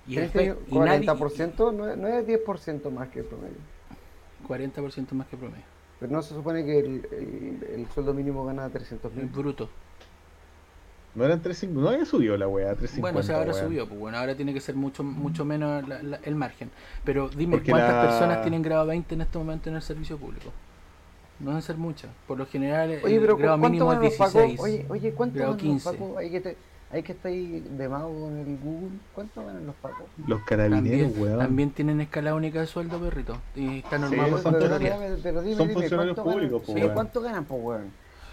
Y, 0.07 0.18
el 0.18 0.24
Este 0.26 0.53
fe- 0.53 0.59
y 0.68 0.78
nadie- 0.78 1.05
40% 1.07 1.72
no, 1.74 1.89
es- 1.89 1.97
no 1.97 2.07
es 2.07 2.26
10% 2.26 2.89
más 2.91 3.09
que 3.09 3.20
el 3.20 3.26
promedio. 3.26 3.57
40% 4.47 5.11
más 5.13 5.28
que 5.28 5.36
promedio. 5.38 5.63
Pero 6.08 6.18
no 6.18 6.22
se 6.24 6.34
supone 6.36 6.64
que 6.64 6.80
el, 6.80 7.08
el- 7.12 7.68
el 7.80 7.88
sueldo 7.93 8.14
mínimo 8.14 8.45
gana 8.45 8.70
300 8.70 9.14
mil. 9.14 9.26
Bruto. 9.26 9.70
No 11.16 11.24
eran 11.24 11.41
350, 11.41 11.82
no 11.82 11.89
había 11.95 12.06
subido 12.06 12.38
la 12.38 12.47
weá, 12.47 12.76
350. 12.76 13.01
Bueno, 13.01 13.20
o 13.20 13.24
sea, 13.24 13.38
ahora 13.38 13.53
weón. 13.53 13.66
subió, 13.68 13.88
pues 13.88 13.99
bueno, 13.99 14.18
ahora 14.18 14.36
tiene 14.36 14.53
que 14.53 14.60
ser 14.60 14.76
mucho 14.76 15.01
mucho 15.03 15.45
menos 15.45 15.88
la- 15.88 16.03
la- 16.03 16.20
el 16.24 16.36
margen. 16.36 16.70
Pero 17.06 17.30
dime, 17.30 17.56
Porque 17.58 17.72
¿cuántas 17.72 17.93
la- 17.93 18.01
personas 18.10 18.41
tienen 18.41 18.62
grado 18.62 18.86
20 18.86 19.16
en 19.16 19.22
este 19.22 19.38
momento 19.38 19.70
en 19.70 19.76
el 19.78 19.82
servicio 19.82 20.18
público? 20.18 20.51
No 21.39 21.51
deben 21.51 21.62
ser 21.64 21.78
muchas. 21.78 22.12
Por 22.28 22.38
lo 22.38 22.45
general, 22.45 22.99
Oye, 23.03 23.16
el 23.16 23.22
pero 23.22 23.38
grado 23.38 23.60
¿cuánto 23.60 23.70
mínimo 23.72 23.91
es 23.93 23.97
ganan 23.97 24.10
los 24.10 24.18
pacos? 24.18 24.34
16. 24.34 24.60
Oye, 24.60 24.86
oye, 24.89 25.12
¿cuánto 25.14 25.36
grado 25.38 25.51
ganan 25.53 25.68
los 25.74 25.84
15. 25.84 25.97
pacos? 25.97 26.18
Hay 26.18 26.30
que, 26.32 26.41
te, 26.41 26.58
hay 26.92 27.04
que 27.04 27.12
estar 27.14 27.32
ahí 27.32 27.60
de 27.78 27.90
mago 27.90 28.14
con 28.22 28.38
el 28.38 28.58
Google. 28.58 28.90
¿Cuánto 29.14 29.46
ganan 29.46 29.66
los 29.66 29.76
pacos? 29.76 30.06
Los 30.28 30.42
carabineros, 30.44 31.12
También, 31.12 31.22
weón. 31.24 31.40
también 31.40 31.72
tienen 31.72 32.02
escala 32.02 32.36
única 32.36 32.62
de 32.62 32.68
sueldo, 32.68 33.00
perrito. 33.00 33.38
Y 33.56 33.80
están 33.80 34.08
Sí, 34.10 34.16
normados 34.16 34.42
son 34.42 34.54
con 34.54 34.62
pero, 34.62 34.80
dime, 34.80 35.18
pero 35.24 35.42
dime, 35.42 35.56
Son 35.56 35.68
dime, 35.68 35.80
funcionarios 35.82 36.16
¿cuánto 36.16 36.32
públicos, 36.32 36.62
ganan? 36.62 36.66
po, 36.66 36.74
Sí, 36.74 36.82
weón. 36.84 36.94
¿Cuánto 36.94 37.22
ganan, 37.22 37.46
po, 37.46 37.56
weón? 37.56 37.92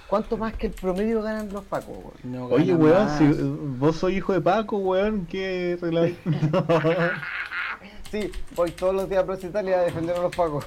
¿Cuánto 0.09 0.37
más 0.37 0.53
que 0.55 0.67
el 0.67 0.73
promedio 0.75 1.23
ganan 1.23 1.51
los 1.53 1.65
pacos, 1.65 1.97
weón? 1.97 2.13
No 2.25 2.45
Oye, 2.47 2.75
weón, 2.75 3.05
más. 3.07 3.19
si 3.19 3.25
vos 3.79 3.97
sois 3.97 4.17
hijo 4.19 4.33
de 4.35 4.41
Paco, 4.43 4.77
weón, 4.79 5.27
¿qué 5.27 5.79
reglamento? 5.81 6.67
Sí, 8.11 8.31
voy 8.55 8.71
todos 8.73 8.95
los 8.95 9.09
días 9.09 9.23
a 9.23 9.27
Plaza 9.27 9.47
Italia 9.47 9.79
a 9.79 9.83
defender 9.85 10.15
a 10.15 10.21
los 10.23 10.37
pacos. 10.37 10.67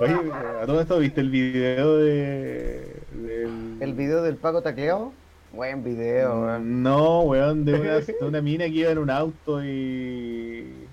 Oye, 0.00 0.14
a 0.62 0.64
todo 0.66 0.80
esto, 0.80 0.98
¿viste 0.98 1.20
el 1.20 1.28
video 1.28 1.98
de. 1.98 2.96
del- 3.12 3.76
¿El 3.80 3.92
video 3.94 4.22
del 4.22 4.36
paco 4.36 4.62
tacleado? 4.62 5.12
Buen 5.52 5.84
video, 5.84 6.34
Mm. 6.34 6.42
weón. 6.44 6.82
No, 6.82 7.20
weón, 7.22 7.64
de 7.64 7.74
una, 7.74 7.98
de 8.00 8.16
una 8.22 8.40
mina 8.40 8.64
que 8.64 8.70
iba 8.70 8.90
en 8.90 8.98
un 8.98 9.10
auto 9.10 9.62
y. 9.64 10.88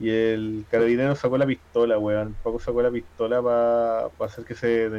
Y 0.00 0.10
el 0.10 0.64
carabinero 0.70 1.14
sacó 1.14 1.38
la 1.38 1.46
pistola, 1.46 1.98
weón. 1.98 2.34
Paco 2.42 2.58
sacó 2.58 2.82
la 2.82 2.90
pistola 2.90 3.40
para 3.40 4.26
hacer 4.26 4.44
que 4.44 4.54
se, 4.54 4.90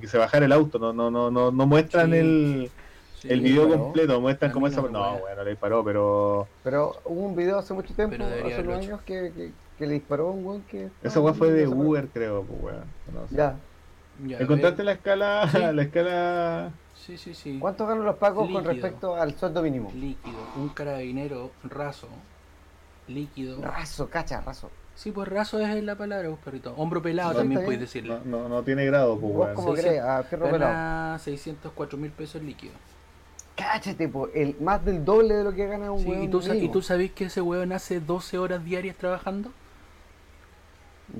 que 0.00 0.06
se 0.06 0.18
bajara 0.18 0.44
el 0.44 0.52
auto. 0.52 0.78
No, 0.78 0.92
no, 0.92 1.10
no, 1.10 1.30
no, 1.30 1.50
no 1.50 1.66
muestran 1.66 2.10
Sí, 2.10 2.16
el, 2.18 2.70
Sí, 3.18 3.28
el 3.30 3.40
video 3.40 3.68
completo, 3.68 4.20
muestran 4.20 4.50
A 4.50 4.54
cómo 4.54 4.66
mí 4.66 4.72
esa. 4.72 4.82
no 4.82 4.88
No, 4.90 5.14
weón, 5.14 5.36
no 5.36 5.44
le 5.44 5.50
disparó, 5.50 5.82
pero. 5.84 6.46
Pero 6.62 6.92
hubo 7.04 7.20
un 7.26 7.34
video 7.36 7.58
hace 7.58 7.72
mucho 7.74 7.94
tiempo, 7.94 8.16
hace 8.22 8.60
unos 8.60 8.78
años, 8.78 9.00
que, 9.02 9.32
que, 9.34 9.50
que 9.78 9.86
le 9.86 9.94
disparó 9.94 10.28
a 10.28 10.30
un 10.32 10.44
weón 10.44 10.62
que. 10.70 10.88
Esa 11.02 11.20
weón 11.20 11.34
fue 11.34 11.50
de 11.50 11.64
no. 11.64 11.70
Uber, 11.72 12.06
creo, 12.12 12.42
pues, 12.42 12.62
weón. 12.62 12.84
No. 13.12 13.36
Ya. 13.36 13.56
Ya, 14.26 14.38
¿Encontraste 14.38 14.78
ver. 14.78 14.86
la 14.86 14.92
escala? 14.92 15.48
Sí. 15.50 15.58
La 15.72 15.82
escala. 15.82 16.70
Sí, 17.04 17.18
sí, 17.18 17.34
sí. 17.34 17.58
¿Cuánto 17.60 17.86
ganan 17.86 18.04
los 18.04 18.16
pacos 18.16 18.44
con 18.44 18.62
Líquido. 18.62 18.72
respecto 18.72 19.16
al 19.16 19.36
sueldo 19.36 19.60
mínimo? 19.62 19.90
Líquido. 19.94 20.36
Un 20.56 20.68
carabinero 20.68 21.50
raso. 21.64 22.06
Líquido. 23.08 23.60
Raso, 23.60 24.08
cacha, 24.08 24.40
raso. 24.40 24.70
Sí, 24.94 25.10
pues 25.10 25.26
raso 25.26 25.58
es 25.58 25.82
la 25.82 25.96
palabra, 25.96 26.28
pues, 26.28 26.40
perrito. 26.44 26.74
Hombro 26.76 27.02
pelado 27.02 27.34
también 27.34 27.64
puedes 27.64 27.80
decirle. 27.80 28.18
No, 28.24 28.42
no, 28.42 28.48
no 28.48 28.62
tiene 28.62 28.84
grado, 28.86 29.18
pues, 29.18 29.32
¿Vos 29.34 29.48
cómo 29.54 29.72
crees? 29.72 30.00
A 30.00 30.22
fierro 30.22 30.50
pelado. 30.50 30.70
Gana 30.72 31.18
604 31.18 31.98
mil 31.98 32.10
pesos 32.12 32.42
líquidos. 32.42 32.76
Cáchate, 33.56 34.08
po, 34.08 34.28
el, 34.34 34.56
más 34.60 34.84
del 34.84 35.04
doble 35.04 35.34
de 35.34 35.44
lo 35.44 35.52
que 35.52 35.66
gana 35.66 35.90
un 35.90 36.00
Sí, 36.00 36.08
weón 36.08 36.22
¿y, 36.22 36.28
tú, 36.28 36.40
sa- 36.40 36.50
¿Y 36.50 36.58
mínimo. 36.58 36.72
tú 36.72 36.82
sabés 36.82 37.10
que 37.12 37.24
ese 37.24 37.40
weón 37.42 37.72
hace 37.72 38.00
12 38.00 38.38
horas 38.38 38.64
diarias 38.64 38.96
trabajando? 38.96 39.50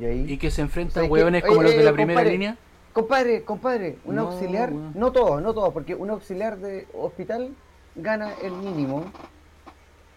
Y 0.00 0.04
ahí... 0.04 0.32
Y 0.32 0.38
que 0.38 0.50
se 0.50 0.62
enfrenta 0.62 1.00
a 1.00 1.04
weones 1.04 1.42
Oye, 1.42 1.48
como 1.50 1.62
los 1.62 1.72
de 1.72 1.80
eh, 1.80 1.84
la 1.84 1.92
primera 1.92 2.20
compadre, 2.20 2.32
línea. 2.32 2.56
Compadre, 2.92 3.42
compadre, 3.44 3.98
un 4.04 4.16
No, 4.16 4.28
auxiliar, 4.28 4.70
weón. 4.72 4.92
no 4.94 5.12
todos, 5.12 5.40
no 5.42 5.54
todos, 5.54 5.72
porque 5.72 5.94
un 5.94 6.10
auxiliar 6.10 6.58
de 6.58 6.86
hospital 6.92 7.50
gana 7.94 8.32
el 8.42 8.52
mínimo. 8.52 9.04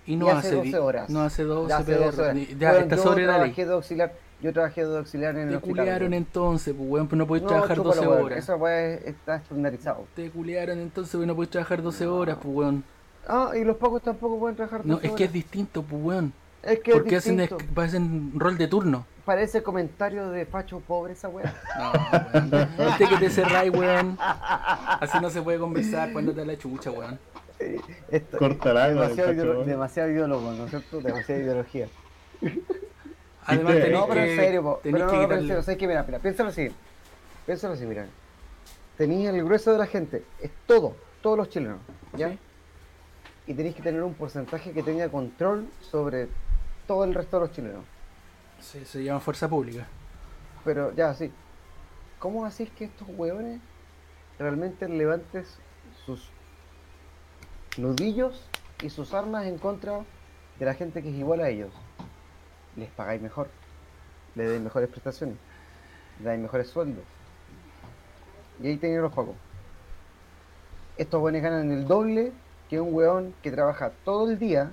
Y 0.05 0.17
no 0.17 0.27
y 0.27 0.29
hace, 0.29 0.47
hace 0.49 0.61
di- 0.61 0.71
12 0.71 0.79
horas. 0.79 1.09
No 1.09 1.21
hace 1.21 1.43
12, 1.43 1.69
Ya 1.69 1.77
hace 1.77 1.93
perro. 1.93 2.05
12 2.05 2.21
horas. 2.21 2.37
Ya 2.59 2.71
Weón, 2.71 2.83
está 2.83 2.95
yo 2.97 3.01
sobre 3.03 3.25
la 3.25 3.33
trabajé 3.35 3.65
de 3.65 3.73
auxiliar, 3.73 4.13
yo 4.41 4.53
trabajé 4.53 4.85
de 4.85 4.97
auxiliar 4.97 5.35
en 5.35 5.41
el 5.43 5.49
Te 5.49 5.55
hospital. 5.55 5.77
culearon 5.77 6.01
weón. 6.01 6.13
entonces, 6.13 6.73
pues 6.77 6.89
weón, 6.89 7.07
pues 7.07 7.17
no 7.17 7.27
podés 7.27 7.43
No, 7.43 7.49
trabajar 7.49 7.77
chúpalo, 7.77 7.95
12 7.95 8.07
weón, 8.07 8.23
horas. 8.25 8.39
Esa 8.39 8.55
weá 8.55 8.85
es- 8.87 9.05
está 9.05 9.35
estandarizado. 9.37 10.05
Te 10.15 10.29
culearon 10.29 10.79
entonces, 10.79 11.15
pues 11.15 11.25
no 11.27 11.35
podés 11.35 11.49
trabajar 11.49 11.81
12 11.81 12.05
horas, 12.05 12.37
pues 12.41 12.55
weón. 12.55 12.83
Ah, 13.27 13.51
y 13.59 13.63
los 13.63 13.77
pacos 13.77 14.03
tampoco 14.03 14.37
pueden 14.37 14.55
trabajar 14.57 14.83
12 14.83 14.89
No, 14.89 14.99
es 15.01 15.15
que 15.17 15.23
es 15.23 15.33
distinto, 15.33 15.81
pues 15.81 16.03
weón. 16.03 16.33
Es 16.65 16.79
que 16.79 16.91
es 16.91 16.97
Porque 16.97 17.15
hacen, 17.17 17.39
es- 17.39 17.51
hacen 17.75 18.31
rol 18.35 18.57
de 18.57 18.67
turno. 18.67 19.05
Parece 19.23 19.63
comentario 19.63 20.29
de 20.29 20.45
facho 20.45 20.79
pobre 20.79 21.13
esa 21.13 21.29
weá. 21.29 21.53
No, 21.77 21.91
weón. 22.51 22.69
Viste 22.77 23.07
que 23.07 23.17
te 23.17 23.29
cerráis, 23.29 23.71
weón. 23.73 24.17
Así 24.19 25.17
no 25.21 25.29
se 25.29 25.41
puede 25.41 25.57
conversar 25.59 26.11
cuando 26.11 26.31
te 26.33 26.39
da 26.41 26.45
la 26.45 26.57
chucha, 26.57 26.91
weón. 26.91 27.19
Esto- 28.11 28.37
Cortará, 28.37 28.89
demasiado, 28.89 29.33
facho. 29.33 29.63
demasiado 29.63 30.09
ideólogo, 30.11 30.51
¿no 30.51 30.65
es 30.65 30.69
cierto? 30.71 31.01
Demasiada 31.01 31.41
ideología. 31.41 31.87
Además, 33.45 33.73
tenés 33.73 33.91
No, 33.91 34.07
pero 34.07 34.21
que, 34.21 34.33
en 34.33 34.39
serio, 34.39 34.63
po. 34.63 34.79
pero 34.83 34.97
que 34.97 35.03
no, 35.03 35.21
no, 35.21 35.27
pero 35.27 35.41
en 35.41 35.47
serio, 35.47 35.61
¿sabes 35.63 35.77
qué? 35.77 35.87
Mira, 35.87 36.03
mira, 36.03 36.19
piénsalo 36.19 36.49
así. 36.49 36.69
Piénsalo 37.45 37.73
así, 37.75 37.85
mira. 37.85 38.07
Tenéis 38.97 39.29
el 39.29 39.43
grueso 39.43 39.71
de 39.71 39.77
la 39.77 39.85
gente, 39.85 40.23
es 40.41 40.51
todo, 40.65 40.95
todos 41.21 41.37
los 41.37 41.49
chilenos, 41.49 41.77
¿ya? 42.17 42.29
Sí. 42.29 42.39
Y 43.47 43.53
tenéis 43.53 43.75
que 43.75 43.83
tener 43.83 44.01
un 44.01 44.13
porcentaje 44.15 44.71
que 44.71 44.81
tenga 44.81 45.07
control 45.09 45.67
sobre 45.81 46.27
todo 46.87 47.03
el 47.03 47.13
resto 47.13 47.39
de 47.39 47.47
los 47.47 47.55
chilenos. 47.55 47.83
Se, 48.59 48.85
se 48.85 49.03
llama 49.03 49.19
fuerza 49.19 49.49
pública. 49.49 49.87
Pero 50.63 50.93
ya, 50.93 51.13
sí. 51.13 51.31
¿Cómo 52.19 52.45
hacéis 52.45 52.71
que 52.71 52.85
estos 52.85 53.07
hueones 53.09 53.61
realmente 54.39 54.87
levantes 54.87 55.57
sus 56.05 56.29
nudillos 57.77 58.47
y 58.81 58.89
sus 58.89 59.13
armas 59.13 59.45
en 59.45 59.57
contra 59.57 60.01
de 60.59 60.65
la 60.65 60.73
gente 60.73 61.03
que 61.03 61.09
es 61.09 61.15
igual 61.15 61.41
a 61.41 61.49
ellos? 61.49 61.71
Les 62.75 62.89
pagáis 62.89 63.21
mejor, 63.21 63.49
les 64.35 64.49
dais 64.49 64.61
mejores 64.61 64.89
prestaciones, 64.89 65.37
les 66.17 66.25
dais 66.25 66.39
mejores 66.39 66.67
sueldos. 66.67 67.03
Y 68.61 68.67
ahí 68.67 68.77
tenéis 68.77 69.01
los 69.01 69.13
pagos. 69.13 69.35
Estos 70.97 71.21
hueones 71.21 71.43
ganan 71.43 71.71
el 71.71 71.85
doble 71.85 72.31
que 72.69 72.79
un 72.79 72.93
hueón 72.93 73.33
que 73.43 73.51
trabaja 73.51 73.91
todo 74.03 74.29
el 74.29 74.39
día 74.39 74.71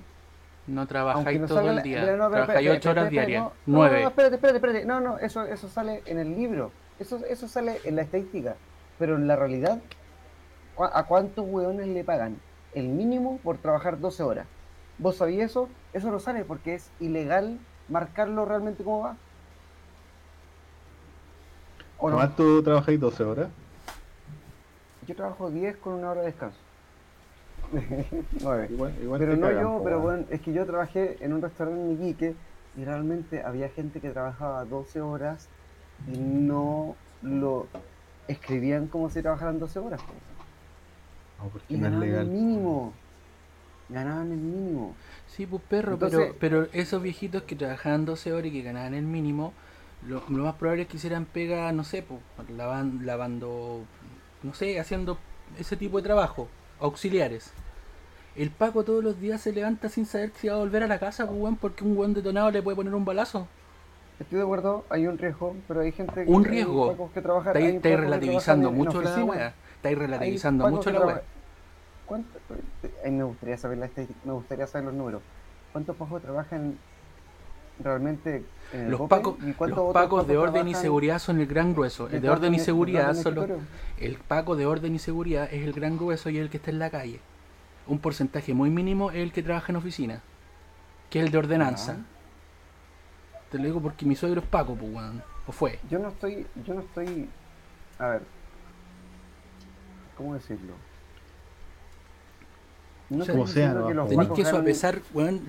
No 0.67 0.81
aunque 0.81 0.89
trabajáis 0.93 1.39
no 1.41 1.47
todo 1.47 1.57
salga 1.57 1.71
el 1.73 1.81
día. 1.83 2.01
pero 2.01 2.17
no, 2.17 2.29
pero 2.29 2.45
trabajáis 2.45 2.69
8 2.69 2.89
horas 2.89 3.05
espérate, 3.05 3.05
espérate, 3.05 3.11
diarias. 3.31 3.43
no, 3.43 3.49
no, 3.49 3.77
9. 3.77 3.95
No, 3.97 4.01
no, 4.03 4.07
espérate, 4.09 4.35
espérate, 4.35 4.57
espérate. 4.57 4.85
No, 4.85 4.99
no, 5.01 5.17
eso, 5.19 5.43
eso 5.45 5.67
sale 5.69 6.01
en 6.05 6.19
el 6.19 6.35
libro. 6.35 6.71
Eso, 6.99 7.19
eso 7.29 7.47
sale 7.47 7.79
en 7.83 7.95
la 7.95 8.03
estadística. 8.03 8.55
Pero 8.99 9.15
en 9.15 9.27
la 9.27 9.35
realidad, 9.35 9.79
¿cu- 10.75 10.83
¿a 10.85 11.03
cuántos 11.05 11.45
hueones 11.47 11.87
le 11.87 12.03
pagan 12.03 12.37
el 12.73 12.87
mínimo 12.87 13.39
por 13.43 13.57
trabajar 13.57 13.99
12 13.99 14.23
horas. 14.23 14.47
¿Vos 14.97 15.17
sabías 15.17 15.51
eso? 15.51 15.69
Eso 15.91 16.11
no 16.11 16.19
sale 16.19 16.43
porque 16.45 16.75
es 16.75 16.89
ilegal 16.99 17.59
marcarlo 17.89 18.45
realmente 18.45 18.83
como 18.83 19.01
va. 19.01 19.17
¿O 21.99 22.09
no? 22.09 22.29
tú 22.31 22.61
trabajáis 22.63 22.99
12 22.99 23.23
horas? 23.23 23.47
Yo 25.07 25.15
trabajo 25.15 25.49
10 25.49 25.77
con 25.77 25.93
una 25.93 26.11
hora 26.11 26.21
de 26.21 26.27
descanso. 26.27 26.57
9. 28.41 28.69
pero 29.17 29.37
no 29.37 29.51
yo, 29.51 29.81
pero 29.83 29.99
bueno, 29.99 30.25
es 30.29 30.41
que 30.41 30.53
yo 30.53 30.65
trabajé 30.65 31.17
en 31.21 31.33
un 31.33 31.41
restaurante 31.41 31.81
en 31.81 31.91
Iquique 31.91 32.35
y 32.77 32.85
realmente 32.85 33.43
había 33.43 33.69
gente 33.69 33.99
que 33.99 34.09
trabajaba 34.09 34.65
12 34.65 35.01
horas 35.01 35.49
y 36.11 36.17
no 36.17 36.95
lo 37.21 37.67
escribían 38.27 38.87
como 38.87 39.09
si 39.09 39.21
trabajaran 39.21 39.59
12 39.59 39.79
horas. 39.79 40.01
No, 41.39 41.49
porque 41.49 41.73
y 41.73 41.77
no 41.77 41.87
es 41.87 41.93
legal. 41.93 42.21
el 42.21 42.31
mínimo. 42.31 42.93
Ganaban 43.89 44.31
el 44.31 44.37
mínimo. 44.37 44.95
Sí, 45.27 45.45
pues 45.45 45.61
perro, 45.69 45.97
pero, 45.99 46.35
pero 46.39 46.67
esos 46.73 47.01
viejitos 47.01 47.43
que 47.43 47.55
trabajaban 47.55 48.05
12 48.05 48.33
horas 48.33 48.47
y 48.47 48.51
que 48.51 48.61
ganaban 48.61 48.93
el 48.93 49.03
mínimo, 49.03 49.53
lo, 50.07 50.21
más 50.29 50.55
probable 50.55 50.83
es 50.83 50.87
que 50.87 50.97
hicieran 50.97 51.25
pega, 51.25 51.71
no 51.71 51.83
sé, 51.83 52.03
pues, 52.03 52.19
lavando, 52.49 53.83
no 54.41 54.53
sé, 54.53 54.79
haciendo 54.79 55.17
ese 55.57 55.77
tipo 55.77 55.97
de 55.97 56.03
trabajo, 56.03 56.47
auxiliares. 56.79 57.53
El 58.35 58.49
Paco 58.49 58.83
todos 58.83 59.03
los 59.03 59.19
días 59.19 59.41
se 59.41 59.51
levanta 59.51 59.89
sin 59.89 60.05
saber 60.05 60.31
si 60.35 60.47
va 60.47 60.55
a 60.55 60.57
volver 60.57 60.83
a 60.83 60.87
la 60.87 60.97
casa, 60.97 61.27
pues, 61.27 61.55
porque 61.61 61.83
un 61.83 61.95
buen 61.95 62.13
detonado 62.13 62.49
le 62.49 62.61
puede 62.61 62.75
poner 62.75 62.95
un 62.95 63.05
balazo. 63.05 63.47
Estoy 64.19 64.37
de 64.39 64.43
acuerdo, 64.43 64.85
hay 64.89 65.05
un 65.07 65.17
riesgo, 65.17 65.55
pero 65.67 65.81
hay 65.81 65.91
gente 65.91 66.25
que, 66.25 66.31
un 66.31 66.43
riesgo. 66.43 67.11
que 67.13 67.21
trabaja. 67.21 67.51
Estáis 67.51 67.99
relativizando 67.99 68.71
mucho 68.71 69.01
la 69.01 69.23
weá. 69.23 69.53
Estáis 69.75 69.97
relativizando 69.97 70.69
mucho 70.69 70.91
la 70.91 70.99
weá. 71.05 71.21
me 73.05 73.23
gustaría 73.23 73.57
saber 73.57 73.77
la 73.77 73.89
me 74.23 74.33
gustaría 74.33 74.67
saber 74.67 74.85
los 74.85 74.93
números. 74.95 75.21
¿Cuántos 75.71 75.95
pacos 75.95 76.21
trabajan 76.21 76.77
realmente 77.83 78.43
en 78.71 78.81
el 78.81 78.91
los 78.91 79.01
pacos, 79.09 79.35
los 79.41 79.93
pacos 79.93 80.27
de 80.27 80.37
orden 80.37 80.67
y 80.67 80.75
seguridad 80.75 81.19
son 81.19 81.39
el 81.39 81.47
gran 81.47 81.73
grueso. 81.73 82.07
El 82.09 82.21
de 82.21 82.29
orden 82.29 82.53
y 82.53 82.59
seguridad 82.59 83.13
son 83.15 83.35
los, 83.35 83.49
el 83.99 84.15
paco 84.15 84.55
de 84.55 84.65
orden 84.65 84.95
y 84.95 84.99
seguridad 84.99 85.49
es 85.51 85.63
el 85.63 85.73
gran 85.73 85.97
grueso 85.97 86.29
y 86.29 86.37
el 86.37 86.49
que 86.49 86.57
está 86.57 86.71
en 86.71 86.79
la 86.79 86.89
calle. 86.89 87.19
Un 87.87 87.99
porcentaje 87.99 88.53
muy 88.53 88.69
mínimo 88.69 89.11
es 89.11 89.17
el 89.17 89.31
que 89.31 89.43
trabaja 89.43 89.71
en 89.71 89.75
oficina, 89.75 90.21
que 91.09 91.19
es 91.19 91.25
el 91.25 91.31
de 91.31 91.37
ordenanza. 91.37 91.97
Te 93.51 93.57
lo 93.57 93.65
digo 93.65 93.81
porque 93.81 94.05
mi 94.05 94.15
suegro 94.15 94.41
es 94.41 94.47
Paco, 94.47 94.75
pues, 94.75 94.91
O 95.47 95.51
fue. 95.51 95.79
Yo 95.89 95.99
no 95.99 96.09
estoy, 96.09 96.47
yo 96.65 96.73
no 96.73 96.81
estoy, 96.81 97.29
a 97.99 98.07
ver, 98.07 98.21
¿cómo 100.17 100.33
decirlo? 100.33 100.73
No 103.09 103.25
como 103.25 103.45
sea, 103.45 103.73
no, 103.73 104.07
tenéis 104.07 104.29
que 104.31 104.45
sopesar, 104.45 105.01
weón, 105.13 105.45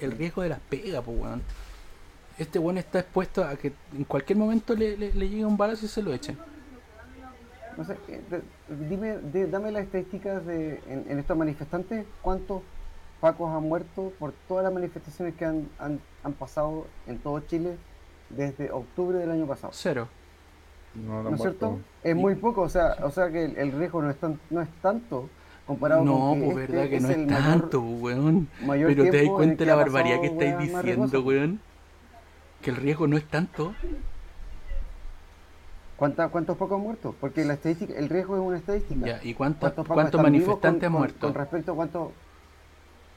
el 0.00 0.12
riesgo 0.12 0.42
de 0.42 0.50
las 0.50 0.60
pegas, 0.60 1.02
pues, 1.04 1.18
weón. 1.18 1.42
Este 2.36 2.58
weón 2.58 2.78
está 2.78 3.00
expuesto 3.00 3.44
a 3.44 3.54
que 3.56 3.72
en 3.94 4.04
cualquier 4.04 4.38
momento 4.38 4.74
le, 4.74 4.96
le, 4.96 5.28
llegue 5.28 5.44
un 5.44 5.56
balazo 5.56 5.86
y 5.86 5.88
se 5.88 6.02
lo 6.02 6.12
echen. 6.12 6.36
No 7.80 7.86
sé, 7.86 7.96
eh, 8.08 8.42
dime, 8.90 9.18
dame 9.46 9.72
las 9.72 9.84
estadísticas 9.84 10.44
de, 10.44 10.82
en, 10.86 11.06
en 11.08 11.18
estos 11.18 11.36
manifestantes, 11.36 12.04
¿cuántos 12.20 12.60
Pacos 13.20 13.54
han 13.54 13.64
muerto 13.64 14.12
por 14.18 14.32
todas 14.48 14.64
las 14.64 14.72
manifestaciones 14.72 15.34
que 15.34 15.44
han, 15.44 15.68
han, 15.78 16.32
pasado 16.38 16.86
en 17.06 17.18
todo 17.18 17.40
Chile 17.40 17.76
desde 18.30 18.70
octubre 18.70 19.18
del 19.18 19.30
año 19.30 19.46
pasado. 19.46 19.72
Cero. 19.74 20.08
No, 20.94 21.28
es 21.34 21.40
cierto? 21.40 21.78
Es 22.02 22.16
muy 22.16 22.34
poco, 22.34 22.62
o 22.62 22.68
sea, 22.68 22.96
o 23.02 23.10
sea 23.10 23.30
que 23.30 23.44
el, 23.44 23.72
riesgo 23.72 24.02
no 24.02 24.10
es, 24.10 24.16
tan, 24.16 24.40
no 24.48 24.62
es 24.62 24.68
tanto 24.80 25.28
comparado 25.66 26.04
no, 26.04 26.18
con. 26.18 26.40
No, 26.40 26.44
pues 26.46 26.58
este 26.58 26.72
verdad 26.72 26.90
que 26.90 27.00
no 27.00 27.08
es, 27.10 27.26
tanto, 27.26 27.80
weón. 27.80 28.48
Pero 28.66 29.04
te 29.04 29.22
das 29.22 29.28
cuenta 29.28 29.64
de 29.64 29.66
la 29.66 29.76
barbaridad 29.76 30.20
que 30.20 30.26
estáis 30.26 30.58
diciendo, 30.58 31.22
weón. 31.22 31.60
Que 32.62 32.70
el 32.70 32.76
riesgo 32.76 33.06
no 33.06 33.16
es 33.16 33.24
tanto. 33.26 33.74
¿Cuántos 36.00 36.56
pocos 36.56 36.78
han 36.78 36.82
muerto? 36.82 37.14
Porque 37.20 37.44
la 37.44 37.54
estadística, 37.54 37.92
el 37.92 38.08
riesgo 38.08 38.34
es 38.34 38.40
una 38.40 38.56
estadística. 38.56 39.06
Ya, 39.06 39.20
¿y 39.22 39.34
cuántos, 39.34 39.72
cuántos 39.86 40.22
manifestantes 40.22 40.86
han 40.86 40.92
muerto? 40.92 41.26
Con 41.26 41.34
respecto 41.34 41.72
a 41.72 41.74
cuántos 41.76 42.08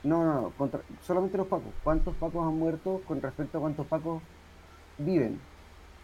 no, 0.04 0.26
no, 0.26 0.54
no 0.60 0.70
solamente 1.02 1.38
los 1.38 1.48
pacos. 1.48 1.74
¿Cuántos 1.84 2.14
pacos 2.16 2.46
han 2.46 2.60
muerto 2.60 3.02
con 3.08 3.22
respecto 3.22 3.58
a 3.58 3.62
cuántos 3.62 3.88
pacos 3.88 4.22
viven 4.98 5.40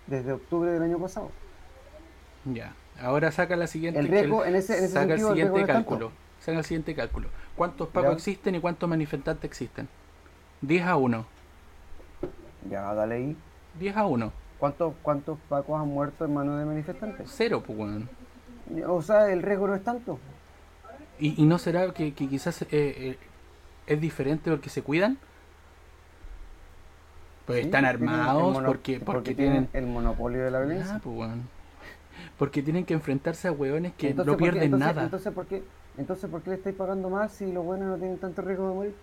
desde 0.08 0.32
octubre 0.32 0.72
del 0.72 0.84
año 0.84 0.98
pasado? 1.00 1.32
Ya, 2.46 2.74
ahora 3.02 3.32
saca 3.34 3.58
la 3.58 3.68
siguiente. 3.68 4.00
El 4.00 4.08
riesgo, 4.08 4.46
en 4.46 4.56
ese, 4.56 4.88
saca 4.88 5.16
el 5.16 5.20
siguiente 5.20 5.66
cálculo. 5.66 6.12
saca 6.40 6.60
el 6.60 6.64
siguiente 6.64 6.96
cálculo. 6.96 7.28
¿Cuántos 7.58 7.90
pacos 7.90 8.14
existen 8.14 8.56
y 8.56 8.62
cuántos 8.62 8.88
manifestantes 8.88 9.44
existen? 9.44 9.90
10 10.62 10.86
a 10.86 10.96
1. 10.96 11.26
Ya, 12.70 12.94
dale 12.94 13.16
ahí. 13.16 13.38
10 13.80 13.98
a 13.98 14.06
1. 14.06 14.32
¿Cuántos, 14.60 14.94
¿Cuántos 15.02 15.40
pacos 15.48 15.80
han 15.80 15.88
muerto 15.88 16.26
en 16.26 16.34
manos 16.34 16.60
de 16.60 16.66
manifestantes? 16.66 17.32
Cero, 17.34 17.64
pues, 17.66 17.78
bueno. 17.78 18.08
O 18.88 19.02
sea, 19.02 19.32
el 19.32 19.42
riesgo 19.42 19.68
no 19.68 19.76
es 19.76 19.84
tanto. 19.84 20.20
¿Y, 21.20 21.42
y 21.42 21.46
no 21.46 21.58
será 21.58 21.94
que, 21.94 22.14
que 22.14 22.28
quizás 22.28 22.62
eh, 22.64 22.68
eh 22.72 23.18
es 23.90 24.00
diferente 24.00 24.50
porque 24.50 24.70
se 24.70 24.84
cuidan. 24.84 25.18
Pues 27.46 27.66
están 27.66 27.84
armados 27.84 28.62
porque, 28.64 29.00
porque, 29.00 29.34
tienen 29.34 29.68
el 29.74 29.88
monopolio 29.88 30.44
de 30.46 30.52
la 30.52 30.60
violencia. 30.60 30.96
Ah, 30.98 31.02
pues, 31.04 31.32
Porque 32.38 32.62
tienen 32.62 32.86
que 32.86 32.94
enfrentarse 32.94 33.48
a 33.48 33.52
hueones 33.52 33.94
que 33.94 34.14
no 34.14 34.38
pierden 34.38 34.78
nada. 34.78 35.04
Entonces 35.04 35.34
¿por, 35.34 35.48
qué, 35.48 35.64
entonces, 35.98 36.30
¿por 36.30 36.44
qué 36.44 36.52
le 36.52 36.56
estáis 36.58 36.76
pagando 36.76 37.10
más 37.10 37.34
si 37.34 37.52
los 37.52 37.66
buenos 37.66 37.88
no 37.88 37.98
tienen 37.98 38.20
tanto 38.20 38.44
riesgo 38.44 38.70
de 38.70 38.76
morir? 38.76 38.96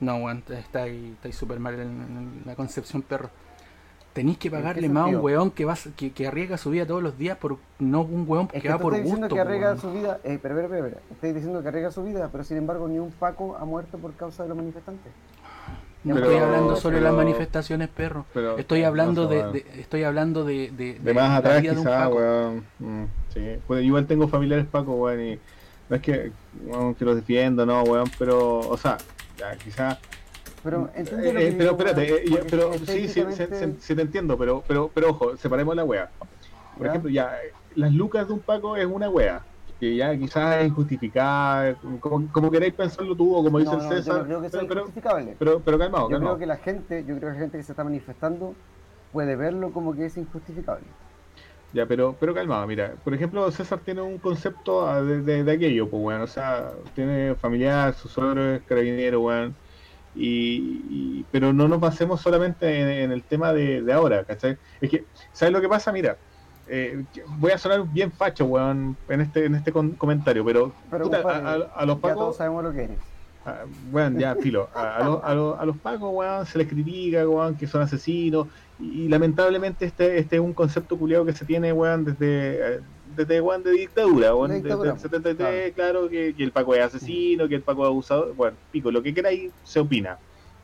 No, 0.00 0.16
weón, 0.16 0.42
está 0.48 0.84
ahí 0.84 1.14
súper 1.32 1.60
mal 1.60 1.78
en, 1.78 2.42
la 2.46 2.56
concepción, 2.56 3.02
perro. 3.02 3.28
Tenéis 4.12 4.38
que 4.38 4.50
pagarle 4.50 4.88
más 4.88 5.04
a 5.04 5.06
un 5.06 5.16
weón 5.16 5.50
que, 5.52 5.64
va, 5.64 5.76
que, 5.96 6.12
que, 6.12 6.26
arriesga 6.26 6.58
su 6.58 6.70
vida 6.70 6.84
todos 6.84 7.02
los 7.02 7.16
días 7.16 7.38
por 7.38 7.58
no 7.78 8.02
un 8.02 8.24
weón 8.26 8.48
que, 8.48 8.68
va 8.68 8.78
por 8.78 8.92
gusto. 8.92 9.04
diciendo 9.04 9.28
que 9.28 9.40
arriesga 9.40 9.76
su 9.76 9.92
vida, 9.92 10.18
eh, 10.24 10.38
pero, 10.42 10.56
pero, 10.56 10.68
pero, 10.68 10.86
estáis 11.12 11.34
diciendo 11.34 11.62
que 11.62 11.68
arriesga 11.68 11.92
su 11.92 12.02
vida, 12.02 12.28
pero 12.32 12.42
sin 12.42 12.56
embargo 12.56 12.88
ni 12.88 12.98
un 12.98 13.12
Paco 13.12 13.56
ha 13.56 13.64
muerto 13.64 13.98
por 13.98 14.12
causa 14.14 14.42
de 14.42 14.48
los 14.48 14.58
manifestantes. 14.58 15.12
No 16.02 16.16
estoy 16.16 16.36
hablando 16.38 16.76
solo 16.76 16.96
de 16.96 17.02
las 17.02 17.12
manifestaciones, 17.12 17.88
perro. 17.88 18.24
estoy 18.58 18.82
hablando 18.84 19.28
de, 19.28 19.64
estoy 19.78 20.02
hablando 20.02 20.44
de 20.44 20.70
de, 20.70 20.98
de 20.98 21.14
más 21.14 21.38
atrás 21.38 21.60
quizás, 21.60 22.08
weón. 22.12 22.64
Mm, 22.78 23.04
sí. 23.32 23.58
Pues, 23.66 23.84
igual 23.84 24.06
tengo 24.06 24.26
familiares 24.26 24.66
Paco, 24.66 24.94
weón, 24.94 25.20
y 25.20 25.38
no 25.88 25.96
es 25.96 26.02
que, 26.02 26.32
que 26.98 27.04
los 27.04 27.16
defiendo, 27.16 27.64
no, 27.64 27.82
weón, 27.82 28.10
pero, 28.18 28.58
o 28.60 28.76
sea, 28.76 28.96
ya, 29.36 29.54
quizás 29.56 29.98
pero, 30.62 30.90
eh, 30.94 31.04
eh, 31.04 31.54
pero 31.56 31.70
espérate, 31.70 32.24
eh, 32.24 32.44
pero 32.50 32.72
sí, 32.74 33.08
sí, 33.08 33.24
sí, 33.78 33.94
te 33.94 34.02
entiendo, 34.02 34.36
pero, 34.36 34.62
pero, 34.66 34.90
pero 34.92 35.10
ojo, 35.10 35.36
separemos 35.36 35.74
la 35.74 35.84
wea. 35.84 36.10
Por 36.76 36.86
ejemplo, 36.86 37.10
ya, 37.10 37.36
las 37.74 37.92
lucas 37.92 38.26
de 38.26 38.34
un 38.34 38.40
Paco 38.40 38.76
es 38.76 38.86
una 38.86 39.08
wea, 39.08 39.42
que 39.78 39.96
ya 39.96 40.16
quizás 40.16 40.60
es 40.60 40.68
injustificada, 40.68 41.76
como, 42.00 42.50
queréis 42.50 42.74
pensarlo 42.74 43.14
tú 43.14 43.34
o 43.34 43.42
como 43.42 43.58
dice 43.58 43.74
el 43.74 43.82
César. 43.82 44.18
Yo 44.18 44.24
creo 44.24 44.40
que 44.40 44.46
es 44.48 44.54
injustificable. 44.54 45.36
Pero, 45.38 45.60
pero 45.60 45.78
calmado, 45.78 46.10
Yo 46.10 46.18
creo 46.18 46.38
que 46.38 46.46
la 46.46 46.56
gente, 46.56 47.04
yo 47.06 47.16
creo 47.16 47.30
que 47.30 47.34
la 47.34 47.40
gente 47.40 47.58
que 47.58 47.64
se 47.64 47.72
está 47.72 47.84
manifestando 47.84 48.54
puede 49.12 49.36
verlo 49.36 49.72
como 49.72 49.94
que 49.94 50.06
es 50.06 50.16
injustificable. 50.16 50.86
Ya, 51.72 51.86
pero, 51.86 52.16
pero 52.18 52.34
calmado, 52.34 52.66
mira, 52.66 52.94
por 53.04 53.14
ejemplo, 53.14 53.48
César 53.52 53.78
tiene 53.78 54.02
un 54.02 54.18
concepto 54.18 54.88
ah, 54.88 55.00
de, 55.02 55.44
de, 55.44 55.52
aquello, 55.52 55.88
pues, 55.88 56.02
bueno, 56.02 56.24
o 56.24 56.26
sea, 56.26 56.72
tiene 56.94 57.36
familiar, 57.36 57.94
su 57.94 58.08
suegro 58.08 58.54
es 58.54 58.62
carabinero, 58.62 59.20
weón. 59.20 59.54
Y, 60.14 61.24
pero 61.30 61.52
no 61.52 61.68
nos 61.68 61.80
basemos 61.80 62.20
solamente 62.20 63.02
en, 63.02 63.12
el 63.12 63.22
tema 63.22 63.52
de, 63.52 63.84
ahora, 63.92 64.24
¿cachai? 64.24 64.58
Es 64.80 64.90
que, 64.90 65.04
¿sabes 65.32 65.52
lo 65.52 65.60
que 65.60 65.68
pasa? 65.68 65.92
Mira, 65.92 66.16
eh, 66.66 67.04
voy 67.38 67.52
a 67.52 67.58
sonar 67.58 67.84
bien 67.86 68.10
facho, 68.10 68.44
weón, 68.44 68.96
en 69.08 69.20
este, 69.20 69.44
en 69.44 69.54
este 69.54 69.72
comentario, 69.72 70.44
pero, 70.44 70.72
a, 70.90 71.84
los 71.86 71.98
pacos... 71.98 72.18
todos 72.18 72.36
sabemos 72.36 72.64
lo 72.64 72.72
que 72.72 72.84
eres. 72.84 72.98
bueno, 73.90 74.18
ya, 74.18 74.34
filo. 74.36 74.68
A, 74.74 75.20
a, 75.22 75.64
los 75.64 75.76
pacos, 75.78 76.10
weón, 76.12 76.44
se 76.46 76.58
les 76.58 76.68
critica, 76.68 77.28
weón, 77.28 77.56
que 77.56 77.66
son 77.66 77.82
asesinos. 77.82 78.48
Y, 78.78 79.08
lamentablemente 79.08 79.84
este, 79.84 80.18
este 80.18 80.36
es 80.36 80.42
un 80.42 80.54
concepto 80.54 80.98
culiado 80.98 81.24
que 81.24 81.32
se 81.32 81.44
tiene, 81.44 81.72
weón, 81.72 82.04
desde... 82.04 82.76
Eh, 82.76 82.80
desde 83.16 83.40
Juan 83.40 83.62
de 83.62 83.72
dictadura, 83.72 84.32
bueno, 84.32 84.54
desde 84.54 84.90
el 84.90 84.98
73, 84.98 85.72
claro, 85.74 86.08
que, 86.08 86.34
el 86.38 86.52
Paco 86.52 86.74
es 86.74 86.82
asesino, 86.82 87.48
que 87.48 87.56
el 87.56 87.62
Paco 87.62 87.82
es 87.82 87.88
abusador, 87.88 88.34
bueno, 88.34 88.56
pico, 88.70 88.90
lo 88.90 89.02
que 89.02 89.14
queráis 89.14 89.52
se 89.62 89.80
opina. 89.80 90.18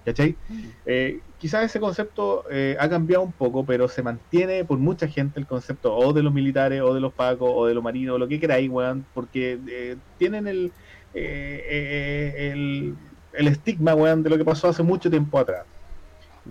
¿Cachai? 0.04 0.36
Eh, 0.84 1.18
quizás 1.36 1.64
ese 1.64 1.80
concepto 1.80 2.44
eh, 2.48 2.76
ha 2.78 2.88
cambiado 2.88 3.24
un 3.24 3.32
poco, 3.32 3.66
pero 3.66 3.88
se 3.88 4.04
mantiene 4.04 4.64
por 4.64 4.78
mucha 4.78 5.08
gente 5.08 5.40
el 5.40 5.48
concepto 5.48 5.96
o 5.96 6.12
de 6.12 6.22
los 6.22 6.32
militares, 6.32 6.80
o 6.80 6.94
de 6.94 7.00
los 7.00 7.12
pacos, 7.12 7.50
o 7.52 7.66
de 7.66 7.74
los 7.74 7.82
marinos, 7.82 8.20
lo 8.20 8.28
que 8.28 8.38
queráis, 8.38 8.70
weón, 8.70 9.04
porque 9.12 9.58
eh, 9.66 9.96
tienen 10.16 10.46
el, 10.46 10.70
el, 11.12 12.94
el, 13.32 13.48
estigma, 13.48 13.96
weón, 13.96 14.22
de 14.22 14.30
lo 14.30 14.38
que 14.38 14.44
pasó 14.44 14.68
hace 14.68 14.84
mucho 14.84 15.10
tiempo 15.10 15.40
atrás. 15.40 15.66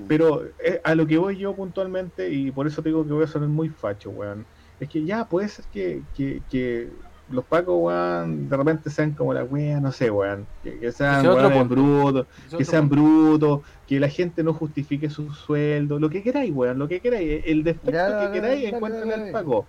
Pero 0.10 0.42
a 0.84 0.94
lo 0.94 1.08
que 1.08 1.18
voy 1.18 1.38
yo 1.38 1.56
puntualmente, 1.56 2.30
y 2.30 2.52
por 2.52 2.68
eso 2.68 2.82
te 2.82 2.90
digo 2.90 3.08
que 3.08 3.14
voy 3.14 3.24
a 3.24 3.28
sonar 3.28 3.48
muy 3.48 3.70
facho, 3.70 4.10
weón 4.10 4.46
es 4.80 4.90
que 4.90 5.04
ya 5.06 5.26
puede 5.26 5.48
ser 5.48 5.66
que, 5.72 6.90
los 7.30 7.44
pacos, 7.46 7.76
weón, 7.80 8.50
de 8.50 8.56
repente 8.56 8.90
sean 8.92 9.14
como 9.14 9.34
la 9.34 9.44
wea, 9.44 9.80
no 9.80 9.92
sé, 9.92 10.12
weón. 10.12 10.46
Que, 10.64 10.78
que 10.78 10.92
sean 10.92 11.26
punto. 11.26 11.66
brutos, 11.68 12.28
que 12.56 12.64
sean 12.64 12.88
brutos, 12.88 13.62
que 13.88 14.00
la 14.00 14.10
gente 14.10 14.44
no 14.44 14.54
justifique 14.54 15.10
su 15.10 15.32
sueldo, 15.32 15.98
lo 16.00 16.10
que 16.10 16.22
queráis, 16.22 16.52
weón, 16.54 16.78
lo 16.78 16.88
que 16.88 17.00
queráis, 17.00 17.44
el 17.46 17.64
defecto 17.64 17.92
Ya, 17.92 18.32
que 18.32 18.40
queráis, 18.40 18.72
encuentren 18.72 19.12
al 19.12 19.32
paco. 19.32 19.66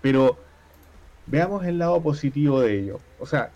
Pero 0.00 0.38
veamos 1.26 1.66
el 1.66 1.78
lado 1.78 2.00
positivo 2.00 2.60
de 2.60 2.78
ello. 2.78 2.98
O 3.18 3.26
sea, 3.26 3.50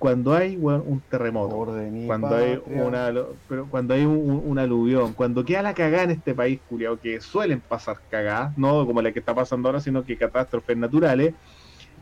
cuando 0.00 0.32
hay 0.34 0.56
weón, 0.56 0.82
un 0.86 1.00
terremoto, 1.10 1.54
cuando 2.06 2.34
hay 2.34 2.58
una 2.64 3.12
pero 3.46 3.68
cuando 3.68 3.92
hay 3.92 4.06
un, 4.06 4.58
aluvión, 4.58 5.12
cuando 5.12 5.44
queda 5.44 5.60
la 5.60 5.74
cagada 5.74 6.04
en 6.04 6.12
este 6.12 6.34
país, 6.34 6.58
culiao, 6.70 6.98
que 6.98 7.20
suelen 7.20 7.60
pasar 7.60 7.98
cagadas, 8.10 8.56
no 8.56 8.86
como 8.86 9.02
la 9.02 9.12
que 9.12 9.18
está 9.18 9.34
pasando 9.34 9.68
ahora, 9.68 9.78
sino 9.78 10.02
que 10.02 10.16
catástrofes 10.16 10.74
naturales, 10.74 11.34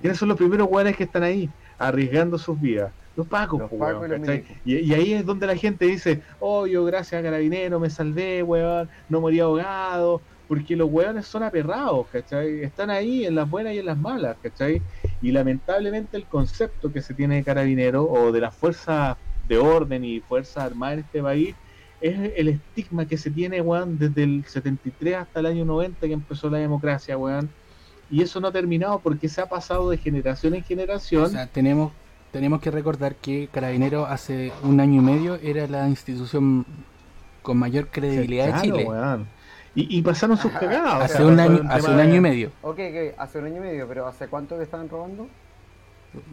¿quiénes 0.01 0.17
son 0.17 0.29
los 0.29 0.39
primeros 0.39 0.69
weones 0.71 0.97
que 0.97 1.03
están 1.03 1.25
ahí 1.25 1.51
arriesgando 1.77 2.39
sus 2.39 2.61
vidas? 2.61 2.93
Los 3.17 3.27
pacos, 3.27 3.59
Los 3.59 3.71
pacos 3.73 4.09
weón, 4.09 4.45
y 4.65 4.75
y, 4.75 4.79
y 4.79 4.95
ahí 4.95 5.15
es 5.15 5.27
donde 5.27 5.49
la 5.49 5.57
gente 5.57 5.87
dice, 5.87 6.23
oh, 6.39 6.69
yo 6.69 6.85
gracias 6.85 7.19
a 7.19 7.25
Carabinero 7.25 7.81
me 7.81 7.91
salvé, 7.91 8.45
weón, 8.45 8.89
no 9.09 9.21
morí 9.21 9.41
ahogado, 9.41 10.23
porque 10.49 10.75
los 10.75 10.89
weones 10.91 11.27
son 11.27 11.43
aperrados, 11.43 12.07
¿cachai? 12.13 12.63
Están 12.63 12.91
ahí 12.91 13.27
en 13.27 13.35
las 13.35 13.49
buenas 13.49 13.75
y 13.75 13.79
en 13.79 13.87
las 13.87 13.99
malas, 13.99 14.37
¿cachai? 14.43 14.81
Y 15.21 15.33
lamentablemente 15.33 16.17
el 16.17 16.25
concepto 16.25 16.93
que 16.93 17.03
se 17.03 17.15
tiene 17.15 17.37
de 17.37 17.45
Carabinero 17.45 18.05
o 18.05 18.31
de 18.33 18.41
las 18.41 18.55
fuerzas 18.55 19.17
de 19.49 19.59
orden 19.59 20.05
y 20.05 20.21
fuerzas 20.21 20.65
armadas 20.65 20.95
en 20.95 21.01
este 21.01 21.23
país 21.23 21.55
es 22.01 22.33
el 22.37 22.49
estigma 22.49 23.07
que 23.07 23.17
se 23.17 23.31
tiene, 23.31 23.61
weón, 23.61 23.99
desde 23.99 24.23
el 24.23 24.45
73 24.47 25.17
hasta 25.17 25.41
el 25.41 25.47
año 25.47 25.65
90 25.65 26.07
que 26.07 26.13
empezó 26.13 26.49
la 26.49 26.59
democracia, 26.59 27.17
weón. 27.19 27.49
Y 28.11 28.23
eso 28.23 28.41
no 28.41 28.49
ha 28.49 28.53
terminado 28.53 29.01
porque 29.01 29.29
se 29.29 29.41
ha 29.41 29.47
pasado 29.47 29.91
de 29.91 29.99
generación 29.99 30.55
en 30.55 30.63
generación. 30.63 31.25
O 31.25 31.29
sea, 31.29 31.47
tenemos, 31.49 31.93
tenemos 32.31 32.61
que 32.61 32.71
recordar 32.71 33.17
que 33.17 33.49
Carabinero 33.53 34.07
hace 34.07 34.53
un 34.63 34.79
año 34.81 35.01
y 35.03 35.05
medio 35.05 35.35
era 35.43 35.67
la 35.67 35.89
institución 35.89 36.65
con 37.43 37.57
mayor 37.59 37.89
credibilidad 37.89 38.47
Claro, 38.47 38.61
de 38.63 38.69
Chile. 38.71 38.85
weón. 38.89 39.27
Y, 39.81 39.99
y 39.99 40.03
pasaron 40.03 40.37
sus 40.37 40.51
cagadas. 40.53 40.95
o 40.95 41.03
Hace 41.05 41.17
sea, 41.19 41.27
un 41.27 41.39
año, 41.39 41.61
hace 41.69 41.91
un 41.91 42.01
año 42.01 42.15
y 42.17 42.21
medio. 42.21 42.51
Ok, 42.63 42.79
ok, 42.81 43.15
hace 43.19 43.39
un 43.39 43.45
año 43.47 43.57
y 43.59 43.61
medio, 43.61 43.87
pero 43.87 44.07
¿hace 44.09 44.27
cuánto 44.27 44.57
que 44.57 44.65
estaban 44.65 44.89
robando? 44.89 45.29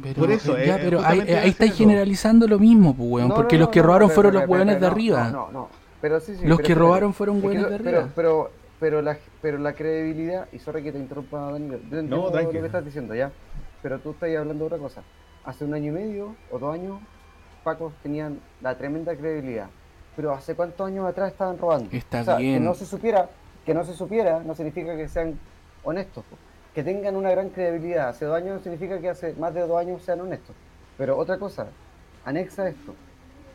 Pero, 0.01 0.15
Por 0.21 0.31
eso, 0.31 0.57
eh, 0.57 0.65
ya, 0.67 0.77
eh, 0.77 0.81
pero 0.83 0.97
ahí, 0.99 1.03
justamente 1.19 1.37
ahí 1.37 1.49
estáis 1.49 1.71
eso. 1.71 1.77
generalizando 1.79 2.47
lo 2.47 2.57
mismo, 2.57 2.95
pues, 2.95 3.07
weón. 3.09 3.27
No, 3.29 3.35
porque 3.35 3.57
no, 3.57 3.61
los 3.65 3.69
que 3.69 3.81
no, 3.81 3.85
robaron 3.87 4.07
pero- 4.07 4.15
fueron 4.15 4.31
pero- 4.31 4.41
los 4.41 4.49
weones 4.49 4.79
de 4.81 4.87
arriba. 4.87 5.23
No, 5.25 5.31
no, 5.31 5.51
no. 5.51 5.69
Pero 6.01 6.19
sí, 6.19 6.35
sí. 6.35 6.45
Los 6.47 6.57
pero 6.57 6.67
que 6.67 6.75
robaron 6.75 7.13
fueron 7.13 7.35
Es 7.37 7.41
que 7.41 7.47
weones 7.49 7.63
lo- 7.63 7.69
de 7.69 7.77
pero, 7.83 7.97
arriba. 7.99 8.11
pero, 8.15 8.51
pero, 8.79 9.01
la, 9.01 9.17
pero 9.41 9.57
la 9.59 9.73
credibilidad, 9.73 10.47
y 10.51 10.59
sorry 10.59 10.81
que 10.81 10.91
te 10.91 10.97
interrumpa, 10.97 11.51
Daniel, 11.51 11.81
yo 11.91 11.99
entiendo 11.99 12.31
lo 12.31 12.49
que 12.49 12.65
estás 12.65 12.83
diciendo 12.85 13.13
ya, 13.13 13.31
pero 13.83 13.99
tú 13.99 14.11
estás 14.11 14.29
hablando 14.35 14.63
de 14.63 14.65
otra 14.73 14.77
cosa. 14.79 15.03
Hace 15.43 15.65
un 15.65 15.73
año 15.75 15.89
y 15.91 15.95
medio 15.95 16.35
o 16.51 16.57
dos 16.57 16.73
años, 16.73 16.99
Pacos 17.63 17.93
tenían 18.01 18.39
la 18.61 18.77
tremenda 18.77 19.15
credibilidad, 19.15 19.67
pero 20.15 20.33
¿hace 20.33 20.55
cuántos 20.55 20.87
años 20.87 21.05
atrás 21.05 21.31
estaban 21.31 21.57
robando? 21.57 21.89
Está 21.91 22.21
o 22.21 22.23
sea, 22.23 22.35
bien. 22.37 22.55
Que 22.55 22.59
no 22.59 22.73
se 22.73 22.85
supiera, 22.85 23.29
que 23.65 23.73
no 23.73 23.83
se 23.83 23.93
supiera, 23.93 24.39
no 24.39 24.55
significa 24.55 24.95
que 24.95 25.07
sean 25.07 25.37
honestos. 25.83 26.23
Que 26.73 26.83
tengan 26.83 27.15
una 27.15 27.31
gran 27.31 27.49
credibilidad 27.49 28.09
hace 28.09 28.25
dos 28.25 28.35
años 28.35 28.57
no 28.57 28.59
significa 28.63 28.99
que 28.99 29.09
hace 29.09 29.33
más 29.35 29.53
de 29.53 29.61
dos 29.61 29.79
años 29.79 30.01
sean 30.01 30.21
honestos. 30.21 30.55
Pero 30.97 31.17
otra 31.17 31.37
cosa, 31.37 31.67
anexa 32.25 32.67
esto, 32.67 32.93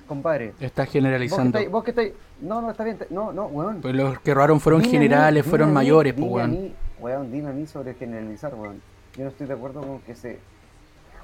compadre. 0.07 0.55
Estás 0.61 0.89
generalizando. 0.89 1.59
vos 1.71 1.85
que 1.85 1.91
estáis, 1.91 2.13
no, 2.41 2.61
no, 2.63 2.71
está 2.71 2.85
bien, 2.85 2.99
no, 3.11 3.33
no, 3.33 3.47
weón. 3.47 3.81
Pues 3.81 3.95
los 3.95 4.19
que 4.21 4.35
robaron 4.35 4.61
fueron 4.61 4.81
Dime 4.83 4.89
a 4.89 5.01
mí, 5.01 5.07
generales, 5.07 5.47
fueron 5.47 5.73
mayores, 5.73 6.15
pues, 6.15 6.25
dime 6.25 6.31
a 6.31 6.37
weón. 6.37 6.51
mí, 6.51 6.75
weón, 6.99 7.33
dime 7.33 7.49
a 7.51 7.53
mí 7.53 7.67
sobre 7.67 7.95
generalizar, 7.95 8.55
weón. 8.55 8.81
Yo 9.17 9.25
no 9.25 9.31
estoy 9.31 9.47
de 9.47 9.55
acuerdo 9.55 9.81
con 9.81 10.01
que 10.01 10.15
se 10.15 10.39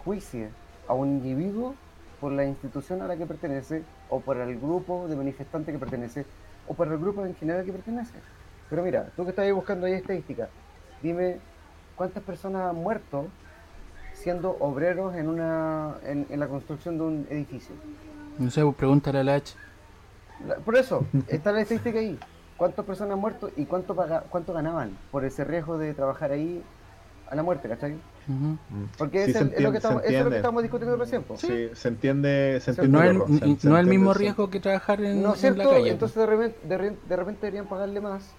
juicie 0.04 0.48
a 0.88 0.94
un 0.94 1.08
individuo 1.08 1.74
por 2.20 2.32
la 2.32 2.44
institución 2.44 3.02
a 3.02 3.06
la 3.06 3.16
que 3.16 3.26
pertenece, 3.26 3.82
o 4.08 4.20
por 4.20 4.36
el 4.38 4.58
grupo 4.58 5.08
de 5.08 5.16
manifestantes 5.16 5.72
que 5.72 5.78
pertenece, 5.78 6.24
o 6.68 6.74
por 6.74 6.88
el 6.88 6.98
grupo 6.98 7.24
en 7.24 7.34
general 7.34 7.64
que 7.64 7.72
pertenece. 7.72 8.14
Pero 8.70 8.82
mira, 8.82 9.06
tú 9.16 9.24
que 9.24 9.30
estás 9.30 9.44
ahí 9.44 9.52
buscando 9.52 9.86
ahí 9.86 9.94
estadística, 9.94 10.48
dime 11.02 11.38
cuántas 11.96 12.22
personas 12.22 12.70
han 12.70 12.76
muerto 12.76 13.26
siendo 14.14 14.56
obreros 14.60 15.14
en 15.14 15.28
una 15.28 15.96
en, 16.04 16.26
en 16.30 16.40
la 16.40 16.48
construcción 16.48 16.98
de 16.98 17.04
un 17.04 17.26
edificio. 17.30 17.74
No 18.38 18.50
sé, 18.50 18.62
pues 18.62 18.74
pregúntale 18.76 19.18
a 19.20 19.24
la 19.24 19.34
H. 19.36 19.54
La- 20.46 20.56
Por 20.56 20.76
eso, 20.76 21.04
está 21.28 21.52
la 21.52 21.60
estadística 21.60 21.98
ahí. 21.98 22.18
¿Cuántas 22.56 22.84
personas 22.86 23.14
han 23.14 23.20
muerto 23.20 23.50
y 23.56 23.66
cuánto, 23.66 23.94
paga, 23.94 24.24
cuánto 24.30 24.52
ganaban 24.54 24.96
por 25.10 25.24
ese 25.24 25.44
riesgo 25.44 25.76
de 25.78 25.92
trabajar 25.94 26.32
ahí 26.32 26.62
a 27.30 27.34
la 27.34 27.42
muerte, 27.42 27.68
¿cachai? 27.68 27.98
Ujú. 28.28 28.58
Porque 28.98 29.24
Sí, 29.24 29.30
es, 29.30 29.36
el- 29.36 29.62
lo 29.62 29.70
que 29.70 29.76
estamos, 29.76 30.02
eso 30.04 30.18
es 30.18 30.24
lo 30.24 30.30
que 30.30 30.36
estamos 30.36 30.62
discutiendo 30.62 30.96
recién. 30.96 31.22
po. 31.22 31.36
Sí, 31.36 31.68
se 31.74 31.88
entiende, 31.88 32.58
se 32.60 32.70
entiende 32.72 32.88
No 32.98 33.04
es, 33.04 33.10
el 33.10 33.16
error, 33.16 33.28
se- 33.28 33.38
se 33.38 33.82
mismo 33.84 34.10
eso. 34.10 34.18
riesgo 34.18 34.50
que 34.50 34.60
trabajar 34.60 35.00
en, 35.00 35.22
¿No 35.22 35.34
es 35.34 35.44
en 35.44 35.58
la 35.58 35.64
calle. 35.64 35.90
Entonces 35.90 36.16
de 36.16 36.26
repente, 36.26 36.58
de, 36.66 36.78
re- 36.78 36.96
de 37.08 37.16
repente 37.16 37.40
deberían 37.42 37.66
pagarle 37.66 38.00
más 38.00 38.34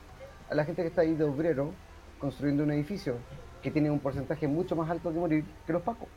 a 0.49 0.55
la 0.55 0.65
gente 0.65 0.81
que 0.81 0.89
está 0.89 1.01
ahí 1.01 1.13
de 1.13 1.23
obrero 1.23 1.71
construyendo 2.19 2.63
un 2.63 2.71
edificio 2.71 3.15
que 3.61 3.71
tiene 3.71 3.89
un 3.89 3.99
porcentaje 3.99 4.47
mucho 4.47 4.75
más 4.75 4.89
alto 4.89 5.11
que 5.11 5.19
morir 5.19 5.45
que 5.65 5.73
los 5.73 5.81
pacos. 5.83 6.07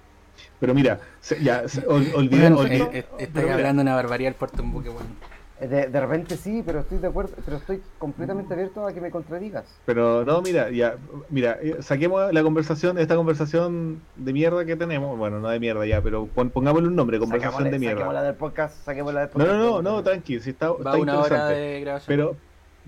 Pero 0.59 0.75
mira, 0.75 0.99
se- 1.21 1.43
ya, 1.43 1.69
se- 1.69 1.87
ol- 1.87 2.11
olviden, 2.15 2.55
Bueno, 2.55 2.59
olviden- 2.61 2.89
eh, 2.93 3.05
eh, 3.19 3.29
mira, 3.35 3.55
hablando 3.55 3.83
una 3.83 3.95
barbaridad 3.95 4.29
el 4.31 4.35
puerto 4.35 4.63
en 4.63 4.73
buque, 4.73 4.89
weón. 4.89 5.07
De, 5.61 5.89
de 5.89 6.01
repente 6.01 6.37
sí, 6.39 6.63
pero 6.65 6.81
estoy 6.81 6.99
de 6.99 7.09
acuerdo, 7.09 7.33
pero 7.45 7.59
estoy 7.59 7.83
completamente 7.99 8.55
abierto 8.55 8.87
a 8.87 8.93
que 8.95 9.01
me 9.01 9.11
contradigas. 9.11 9.65
Pero 9.85 10.25
no, 10.25 10.41
mira, 10.41 10.71
ya, 10.71 10.97
mira, 11.29 11.59
eh, 11.61 11.77
saquemos 11.81 12.33
la 12.33 12.43
conversación, 12.43 12.97
esta 12.97 13.15
conversación 13.15 14.01
de 14.17 14.33
mierda 14.33 14.65
que 14.65 14.75
tenemos, 14.77 15.19
bueno, 15.19 15.39
no 15.39 15.49
de 15.51 15.61
mierda 15.61 15.85
ya, 15.87 16.01
pero 16.01 16.27
pon- 16.27 16.49
pongámosle 16.49 16.89
un 16.89 16.97
nombre, 16.97 17.19
conversación 17.19 17.71
de 17.71 17.79
mierda. 17.79 17.97
Saquémosla 17.99 18.23
del 18.23 18.35
podcast, 18.37 18.85
saquémosla 18.87 19.21
del 19.21 19.29
No, 19.29 19.33
podcast. 19.35 19.53
no, 19.59 19.83
no, 19.83 19.93
no, 19.97 20.03
tranqui, 20.03 20.41
si 20.41 20.51
está, 20.51 20.71
Va 20.71 20.77
está 20.79 20.97
una 20.97 21.13
hora 21.19 21.23
interesante. 21.27 21.55
de 21.55 21.81
grabación. 21.83 22.07
Pero, 22.17 22.37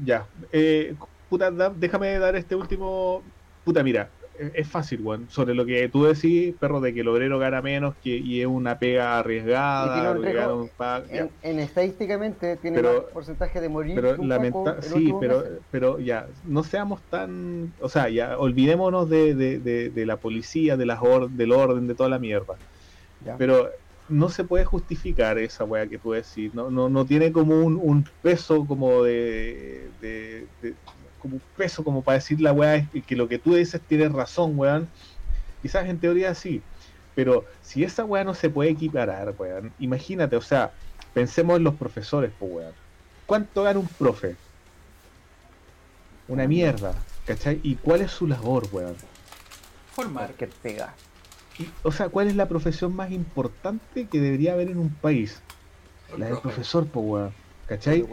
ya, 0.02 0.26
eh, 0.52 0.94
puta, 1.28 1.50
da- 1.50 1.72
déjame 1.76 2.18
dar 2.18 2.36
este 2.36 2.54
último, 2.56 3.22
puta, 3.64 3.82
mira, 3.82 4.08
es 4.55 4.68
fácil, 4.68 5.01
weón, 5.03 5.28
sobre 5.28 5.55
lo 5.55 5.64
que 5.66 5.88
tú 5.88 6.05
decís, 6.05 6.55
perro, 6.59 6.80
de 6.80 6.93
que 6.95 7.01
el 7.01 7.09
obrero 7.09 7.38
gana 7.38 7.62
menos 7.62 7.97
que, 8.01 8.11
y 8.16 8.40
es 8.40 8.47
una 8.47 8.78
pega 8.78 9.18
arriesgada, 9.18 10.12
un 10.12 10.22
riesgo 10.22 10.62
un. 10.62 10.70
En, 11.11 11.30
en 11.43 11.59
estadísticamente 11.61 12.57
tiene 12.57 12.76
Pero- 12.76 13.03
más 13.03 13.12
porcentaje 13.12 13.61
de 13.61 13.68
morir 13.68 13.95
pero 13.95 14.16
lamenta 14.24 14.80
sí 14.82 15.12
pero 15.20 15.45
pero 15.70 15.99
ya 16.01 16.26
no 16.45 16.62
seamos 16.64 17.03
tan 17.09 17.74
o 17.80 17.88
sea 17.88 18.09
ya 18.09 18.38
olvidémonos 18.38 19.09
de, 19.09 19.34
de, 19.34 19.59
de, 19.61 19.90
de 19.90 20.07
la 20.07 20.16
policía 20.18 20.76
de 20.76 20.86
las 20.86 21.01
or- 21.03 21.30
del 21.30 21.53
orden 21.53 21.86
de 21.86 21.95
toda 21.95 22.09
la 22.09 22.18
mierda 22.18 22.55
Ya. 23.20 23.36
pero 23.36 23.70
no 24.09 24.28
se 24.28 24.43
puede 24.45 24.64
justificar 24.64 25.38
esa 25.38 25.64
weá 25.64 25.86
que 25.86 25.99
tú 25.99 26.11
decís 26.12 26.53
no 26.55 26.70
no, 26.70 26.88
no 26.88 27.05
tiene 27.07 27.30
como 27.32 27.61
un, 27.64 27.78
un 27.80 28.05
peso 28.20 28.66
como 28.66 29.03
de, 29.05 29.93
de- 30.01 30.49
de- 30.61 30.74
como 31.22 31.36
un 31.36 31.42
peso 31.56 31.84
como 31.84 32.02
para 32.02 32.18
decir 32.18 32.40
la 32.40 32.52
weá 32.52 32.76
es 32.76 33.04
que 33.06 33.16
lo 33.16 33.28
que 33.28 33.38
tú 33.38 33.54
dices 33.54 33.80
tienes 33.88 34.12
razón 34.12 34.58
weón 34.58 34.88
quizás 35.62 35.88
en 35.88 35.98
teoría 35.98 36.34
sí 36.34 36.60
pero 37.14 37.44
si 37.62 37.84
esa 37.84 38.04
weá 38.04 38.24
no 38.24 38.34
se 38.34 38.50
puede 38.50 38.70
equiparar 38.70 39.34
weón 39.38 39.72
imagínate 39.78 40.36
o 40.36 40.42
sea 40.42 40.72
pensemos 41.14 41.56
en 41.56 41.64
los 41.64 41.74
profesores 41.74 42.32
pues 42.38 42.52
weón 42.52 42.82
¿Cuánto 43.32 43.62
gana 43.62 43.78
un 43.78 43.86
profe? 43.86 44.36
Una 46.28 46.46
mierda, 46.46 46.94
¿cachai? 47.24 47.60
¿Y 47.62 47.76
cuál 47.76 48.02
es 48.02 48.10
su 48.10 48.26
labor, 48.26 48.68
weón? 48.72 48.94
Formar. 49.92 50.34
que 50.34 50.46
pega. 50.48 50.94
Y, 51.58 51.68
o 51.82 51.92
sea, 51.92 52.08
¿cuál 52.08 52.28
es 52.28 52.36
la 52.36 52.46
profesión 52.46 52.94
más 52.94 53.10
importante 53.10 54.06
que 54.06 54.20
debería 54.20 54.52
haber 54.52 54.70
en 54.70 54.78
un 54.78 54.90
país? 54.90 55.40
La 56.16 56.26
del 56.26 56.40
profesor, 56.40 56.86
pues, 56.86 57.07
weón. 57.07 57.28
De 57.28 57.34
¿Cachai? 57.68 58.07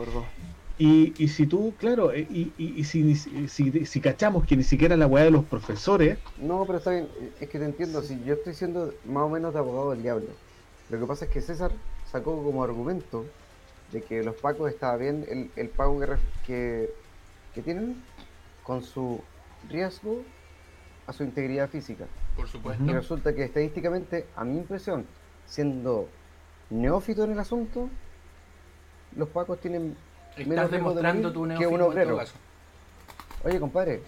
Y, 0.79 1.13
y 1.21 1.27
si 1.27 1.45
tú, 1.45 1.75
claro, 1.77 2.11
eh, 2.13 2.25
y, 2.29 2.53
y, 2.57 2.79
y 2.79 2.83
si, 2.85 3.15
si, 3.15 3.47
si, 3.49 3.85
si 3.85 4.01
cachamos 4.01 4.45
que 4.45 4.55
ni 4.55 4.63
siquiera 4.63 4.95
la 4.97 5.07
weá 5.07 5.25
de 5.25 5.31
los 5.31 5.45
profesores, 5.45 6.19
No, 6.37 6.65
pero 6.65 6.77
está 6.77 6.91
bien, 6.91 7.09
es 7.39 7.49
que 7.49 7.59
te 7.59 7.65
entiendo, 7.65 8.01
si 8.01 8.23
yo 8.23 8.35
estoy 8.35 8.53
siendo 8.53 8.93
más 9.03 9.23
o 9.25 9.29
menos 9.29 9.53
de 9.53 9.59
abogado 9.59 9.91
del 9.91 10.01
diablo. 10.01 10.37
Lo 10.87 10.99
que 10.99 11.05
pasa 11.05 11.25
es 11.25 11.31
que 11.31 11.41
César 11.41 11.73
sacó 12.03 12.41
como 12.43 12.63
argumento 12.63 13.25
de 13.91 14.03
que 14.03 14.23
los 14.23 14.35
pacos 14.35 14.69
estaba 14.71 14.95
bien 14.97 15.25
el, 15.27 15.51
el 15.55 15.69
pago 15.71 15.99
que, 15.99 16.05
ref- 16.07 16.29
que, 16.43 16.89
que 17.53 17.61
tienen 17.63 17.95
con 18.63 18.81
su 18.83 19.23
riesgo 19.63 20.25
a 21.07 21.13
su 21.13 21.23
integridad 21.23 21.69
física. 21.69 22.07
Por 22.35 22.47
supuesto. 22.47 22.85
Y 22.85 22.93
resulta 22.93 23.33
que 23.35 23.43
estadísticamente, 23.43 24.25
a 24.35 24.45
mi 24.45 24.57
impresión, 24.57 25.07
siendo 25.45 26.09
neófito 26.69 27.23
en 27.25 27.31
el 27.33 27.39
asunto, 27.39 27.89
los 29.11 29.29
pacos 29.29 29.59
tienen 29.59 29.95
Estás 30.39 30.71
demostrando 30.71 31.31
tu 31.33 31.47
que 31.47 31.67
un 31.67 31.73
en 31.73 31.77
todo 31.79 31.87
obrero. 31.89 32.17
caso. 32.17 32.33
Oye, 33.43 33.59
compadre, 33.59 34.01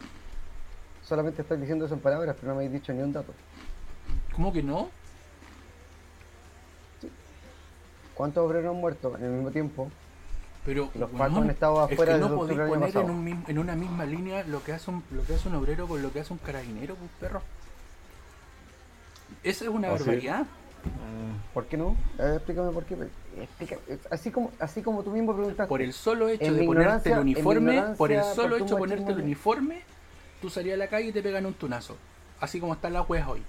solamente 1.04 1.42
estás 1.42 1.60
diciendo 1.60 1.86
eso 1.86 1.94
en 1.94 2.00
palabras, 2.02 2.36
pero 2.40 2.50
no 2.50 2.56
me 2.60 2.66
habéis 2.66 2.82
dicho 2.82 2.94
ni 2.94 3.02
un 3.02 3.14
dato. 3.14 3.34
¿Cómo 4.36 4.52
que 4.54 4.64
no? 4.64 4.90
¿Cuántos 8.14 8.46
obreros 8.46 8.74
han 8.76 8.80
muerto 8.82 9.16
en 9.18 9.24
el 9.26 9.32
mismo 9.32 9.52
tiempo? 9.52 9.90
Pero 10.64 10.90
Los 10.94 11.10
pacos 11.10 11.38
han 11.40 11.50
estado 11.50 11.86
es 11.88 11.94
afuera 11.94 12.14
que 12.14 12.20
desde 12.20 12.30
no 12.30 12.36
podéis 12.36 12.60
poner 12.60 12.96
en, 12.98 13.10
un 13.10 13.58
una 13.58 13.76
misma 13.76 14.06
línea 14.06 14.44
lo 14.44 14.64
que 14.64 14.74
hace 14.74 14.92
un, 14.92 15.04
lo 15.12 15.24
que 15.24 15.34
hace 15.34 15.48
un 15.48 15.56
obrero 15.56 15.88
con 15.88 16.02
lo 16.04 16.12
que 16.14 16.20
hace 16.20 16.32
un 16.34 16.40
carabinero, 16.40 16.94
pues 16.96 17.10
perro. 17.20 17.42
Esa 19.44 19.64
es 19.66 19.70
una 19.72 19.88
¿Ah, 19.88 19.98
sí? 19.98 20.04
barbaridad. 20.04 20.46
¿Por 21.54 21.66
qué 21.66 21.78
no? 21.78 21.96
Eh, 22.20 22.34
explícame 22.36 22.72
por 22.72 22.84
qué. 22.86 22.94
Explica- 22.94 23.21
así, 24.10 24.32
como, 24.32 24.52
así 24.60 24.82
como 24.82 25.04
tú 25.04 25.12
mismo 25.12 25.34
preguntaste. 25.36 25.68
Por 25.70 25.82
el 25.82 25.94
solo 25.94 26.28
hecho 26.30 26.54
de 26.54 26.64
ponerte 26.64 27.12
el 27.12 27.20
uniforme, 27.20 27.84
por 27.98 28.12
el 28.12 28.24
solo 28.24 28.56
hecho 28.58 28.76
de 28.76 28.80
ponerte 28.80 29.12
el 29.12 29.20
uniforme, 29.22 29.82
tú 30.42 30.50
salías 30.50 30.76
a 30.76 30.78
la 30.78 30.88
calle 30.88 31.08
y 31.10 31.12
te 31.12 31.22
pegan 31.22 31.46
un 31.46 31.54
tunazo. 31.54 31.98
Así 32.40 32.60
como 32.60 32.74
están 32.74 32.94
las 32.94 33.08
weas 33.10 33.28
hoy. 33.28 33.44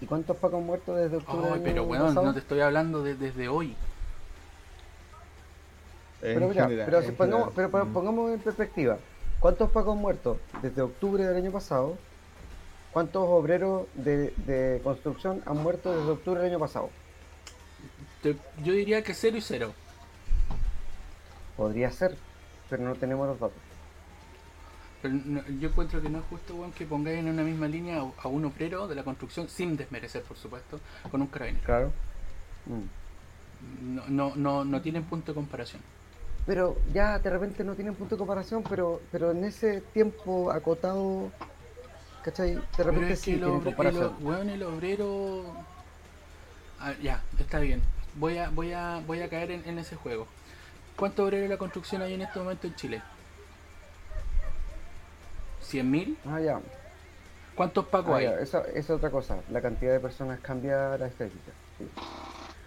¿Y 0.00 0.06
cuántos 0.06 0.36
pacos 0.36 0.62
muertos 0.62 0.96
desde 0.98 1.16
octubre 1.16 1.50
del 1.52 1.62
pero 1.62 1.84
weón, 1.84 2.08
pasado? 2.08 2.26
no 2.26 2.32
te 2.32 2.40
estoy 2.40 2.60
hablando 2.60 3.02
de- 3.02 3.14
desde 3.14 3.48
hoy. 3.48 3.74
En 6.22 6.34
Pero 6.34 6.48
mira, 6.48 6.64
general, 6.64 6.86
pero, 6.86 7.02
si 7.02 7.12
pongamos, 7.12 7.52
pero 7.54 7.68
Mm. 7.84 7.92
pongamos 7.92 8.32
en 8.32 8.40
perspectiva. 8.40 8.98
¿Cuántos 9.40 9.70
pacos 9.70 9.96
muertos 9.96 10.38
desde 10.60 10.82
octubre 10.82 11.24
del 11.24 11.36
año 11.36 11.50
pasado? 11.50 11.96
¿Cuántos 12.92 13.24
obreros 13.26 13.86
de, 13.94 14.32
de 14.46 14.80
construcción 14.84 15.42
han 15.46 15.56
muerto 15.56 15.96
desde 15.96 16.10
octubre 16.12 16.40
del 16.42 16.50
año 16.52 16.60
pasado? 16.60 16.90
Yo 18.62 18.72
diría 18.72 19.02
que 19.02 19.14
cero 19.14 19.36
y 19.36 19.40
cero. 19.40 19.72
Podría 21.56 21.90
ser, 21.90 22.16
pero 22.70 22.82
no 22.84 22.94
tenemos 22.94 23.26
los 23.28 23.38
datos. 23.38 23.56
Pero 25.02 25.14
no- 25.24 25.42
yo 25.60 25.68
encuentro 25.68 26.00
que 26.00 26.08
no 26.08 26.18
es 26.20 26.24
justo, 26.30 26.54
weón, 26.54 26.72
que 26.72 26.86
pongáis 26.86 27.18
en 27.18 27.28
una 27.28 27.42
misma 27.42 27.66
línea 27.66 28.00
a, 28.00 28.10
a 28.22 28.28
un 28.28 28.44
obrero 28.44 28.86
de 28.86 28.94
la 28.94 29.02
construcción, 29.02 29.48
sin 29.48 29.76
desmerecer, 29.76 30.22
por 30.22 30.36
supuesto, 30.36 30.80
con 31.10 31.20
un 31.20 31.26
carabinero. 31.26 31.64
Claro. 31.64 31.92
Mm. 32.66 33.94
No, 33.96 34.02
no, 34.08 34.32
no, 34.36 34.64
no 34.64 34.80
tienen 34.80 35.04
punto 35.04 35.32
de 35.32 35.36
comparación. 35.36 35.82
Pero 36.46 36.76
ya 36.92 37.18
de 37.18 37.30
repente 37.30 37.62
no 37.64 37.74
tienen 37.74 37.94
punto 37.94 38.14
de 38.16 38.18
comparación, 38.18 38.62
pero, 38.68 39.00
pero 39.12 39.30
en 39.32 39.44
ese 39.44 39.80
tiempo 39.80 40.50
acotado, 40.50 41.30
¿cachai? 42.24 42.54
De 42.54 42.62
Pero 42.76 42.90
repente 42.90 43.08
que 43.08 43.16
sí 43.16 43.32
el, 43.32 43.38
tienen 43.40 43.54
obre- 43.56 43.58
el, 43.58 43.64
comparación. 43.76 44.04
o- 44.04 44.18
weón, 44.28 44.50
el 44.50 44.62
obrero... 44.62 45.44
Ah, 46.80 46.94
ya, 47.00 47.22
está 47.38 47.60
bien. 47.60 47.80
Voy 48.14 48.38
a, 48.38 48.50
voy 48.50 48.72
a, 48.72 49.00
voy 49.06 49.22
a 49.22 49.28
caer 49.28 49.50
en, 49.50 49.66
en 49.68 49.78
ese 49.78 49.96
juego. 49.96 50.26
¿Cuántos 50.96 51.24
obreros 51.24 51.44
de 51.48 51.54
la 51.54 51.58
construcción 51.58 52.02
hay 52.02 52.14
en 52.14 52.22
este 52.22 52.38
momento 52.38 52.66
en 52.66 52.74
Chile? 52.74 53.02
¿100.000? 55.62 56.16
Ah, 56.26 56.40
ya. 56.40 56.60
¿Cuántos 57.54 57.86
pacos 57.86 58.12
Ah, 58.14 58.18
hay? 58.18 58.24
ya. 58.24 58.38
Esa, 58.40 58.60
esa 58.60 58.78
es 58.78 58.90
otra 58.90 59.10
cosa. 59.10 59.36
La 59.50 59.60
cantidad 59.62 59.92
de 59.92 60.00
personas 60.00 60.40
cambia 60.40 60.96
la 60.98 61.06
estadística. 61.06 61.52
Sí. 61.78 61.88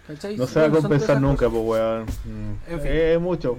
¿Cachai? 0.06 0.36
No 0.36 0.46
se 0.46 0.60
va 0.60 0.66
a 0.66 0.70
compensar 0.70 1.20
nunca, 1.20 1.48
pues, 1.50 1.62
weón. 1.64 2.02
Mm. 2.04 2.70
En 2.72 2.80
fin. 2.80 2.90
Es 2.92 3.20
mucho. 3.20 3.58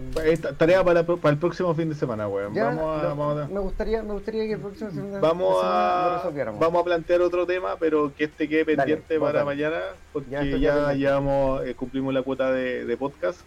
Tarea 0.57 0.84
para, 0.84 1.02
el 1.02 1.38
próximo 1.38 1.76
fin 1.76 1.90
de 1.90 1.95
semana, 1.95 2.28
weón. 2.30 2.53
Ya, 2.53 2.65
Vamos 2.65 2.99
a, 2.99 3.03
lo- 3.03 3.10
vamos 3.15 3.38
a- 3.40 3.48
me 3.53 3.60
gustaría, 3.60 4.02
me 4.03 4.14
gustaría 4.14 4.44
que 4.45 4.53
el 4.53 4.60
próximo 4.60 4.90
semana, 4.91 5.19
Vamos 5.19 5.60
semana 5.60 5.78
lo 5.78 6.11
a, 6.14 6.18
resolviéramos. 6.18 6.60
vamos 6.61 6.82
a 6.82 6.86
plantear 6.86 7.22
otro 7.22 7.45
tema, 7.45 7.76
pero 7.80 8.14
que 8.15 8.24
este 8.26 8.48
quede 8.48 8.64
pendiente 8.64 9.19
para 9.19 9.44
mañana, 9.44 9.80
porque 10.14 10.32
Ya, 10.32 10.44
ya, 10.45 10.94
llevamos, 10.94 11.65
eh, 11.65 11.76
cumplimos 11.76 12.14
la 12.14 12.22
cuota 12.22 12.52
de, 12.52 12.86
de 12.86 12.98
podcast. 12.98 13.41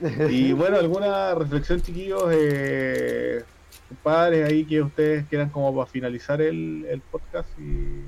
Y 0.30 0.52
bueno, 0.52 0.78
alguna 0.78 1.34
reflexión, 1.34 1.82
chiquillos, 1.82 2.22
eh, 2.32 3.42
padres 4.02 4.48
ahí 4.48 4.64
que 4.64 4.80
ustedes 4.82 5.26
quieran 5.28 5.48
como 5.50 5.74
para 5.74 5.86
finalizar 5.86 6.40
el, 6.40 6.86
el 6.88 7.00
podcast 7.00 7.48
y, 7.58 8.04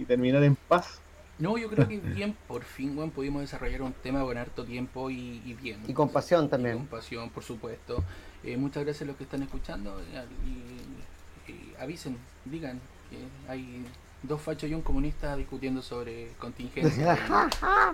y 0.00 0.04
terminar 0.06 0.42
en 0.44 0.54
paz. 0.56 1.00
No, 1.38 1.56
yo 1.56 1.68
creo 1.70 1.86
que 1.86 1.98
bien, 2.00 2.36
por 2.48 2.64
fin, 2.64 2.96
weón, 2.98 3.10
pudimos 3.12 3.42
desarrollar 3.42 3.82
un 3.82 3.92
tema 3.92 4.22
con 4.22 4.36
harto 4.36 4.64
tiempo 4.64 5.08
y, 5.10 5.40
y 5.44 5.54
bien. 5.54 5.80
Y 5.86 5.94
con 5.94 6.10
pasión 6.10 6.48
Y 6.48 6.48
también. 6.48 6.76
con 6.78 6.86
pasión, 6.86 7.30
por 7.30 7.44
supuesto. 7.44 8.02
Eh, 8.42 8.56
muchas 8.56 8.84
gracias 8.84 9.02
a 9.02 9.06
los 9.06 9.16
que 9.16 9.24
están 9.24 9.42
escuchando 9.42 10.00
y, 10.44 11.50
y 11.52 11.74
avisen, 11.78 12.18
digan 12.44 12.80
que 13.10 13.28
hay 13.50 13.84
dos 14.22 14.40
fachos 14.42 14.68
y 14.70 14.74
un 14.74 14.82
comunista 14.82 15.36
discutiendo 15.36 15.80
sobre 15.82 16.34
contingencia. 16.38 17.18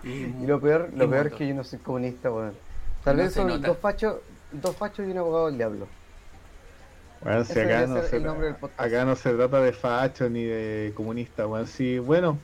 y, 0.03 0.09
y 0.09 0.37
Y 0.41 0.47
lo 0.47 0.61
peor, 0.61 0.91
lo 0.95 1.09
peor 1.09 1.27
es 1.29 1.33
que 1.35 1.47
yo 1.49 1.55
no 1.55 1.65
soy 1.65 1.79
comunista, 1.81 2.31
weón. 2.33 2.59
Tal 3.03 3.17
No 3.17 3.23
vez 3.23 3.35
son 3.35 3.49
nota. 3.49 3.69
dos 3.69 3.79
fachos, 3.79 4.17
dos 4.51 4.77
fachos 4.77 5.07
y 5.07 5.11
un 5.11 5.19
abogado 5.19 5.47
del 5.47 5.59
diablo. 5.59 5.93
Bueno, 7.21 7.45
si 7.45 7.59
acá, 7.59 7.87
no 7.87 8.03
se, 8.03 8.17
acá 8.77 9.05
no 9.05 9.17
se 9.17 9.35
trata 9.35 9.61
de 9.63 9.73
facho 9.73 10.29
ni 10.29 10.45
de 10.45 10.93
comunista, 10.95 11.47
weón. 11.47 11.67
Sí, 11.67 11.99
bueno, 11.99 12.39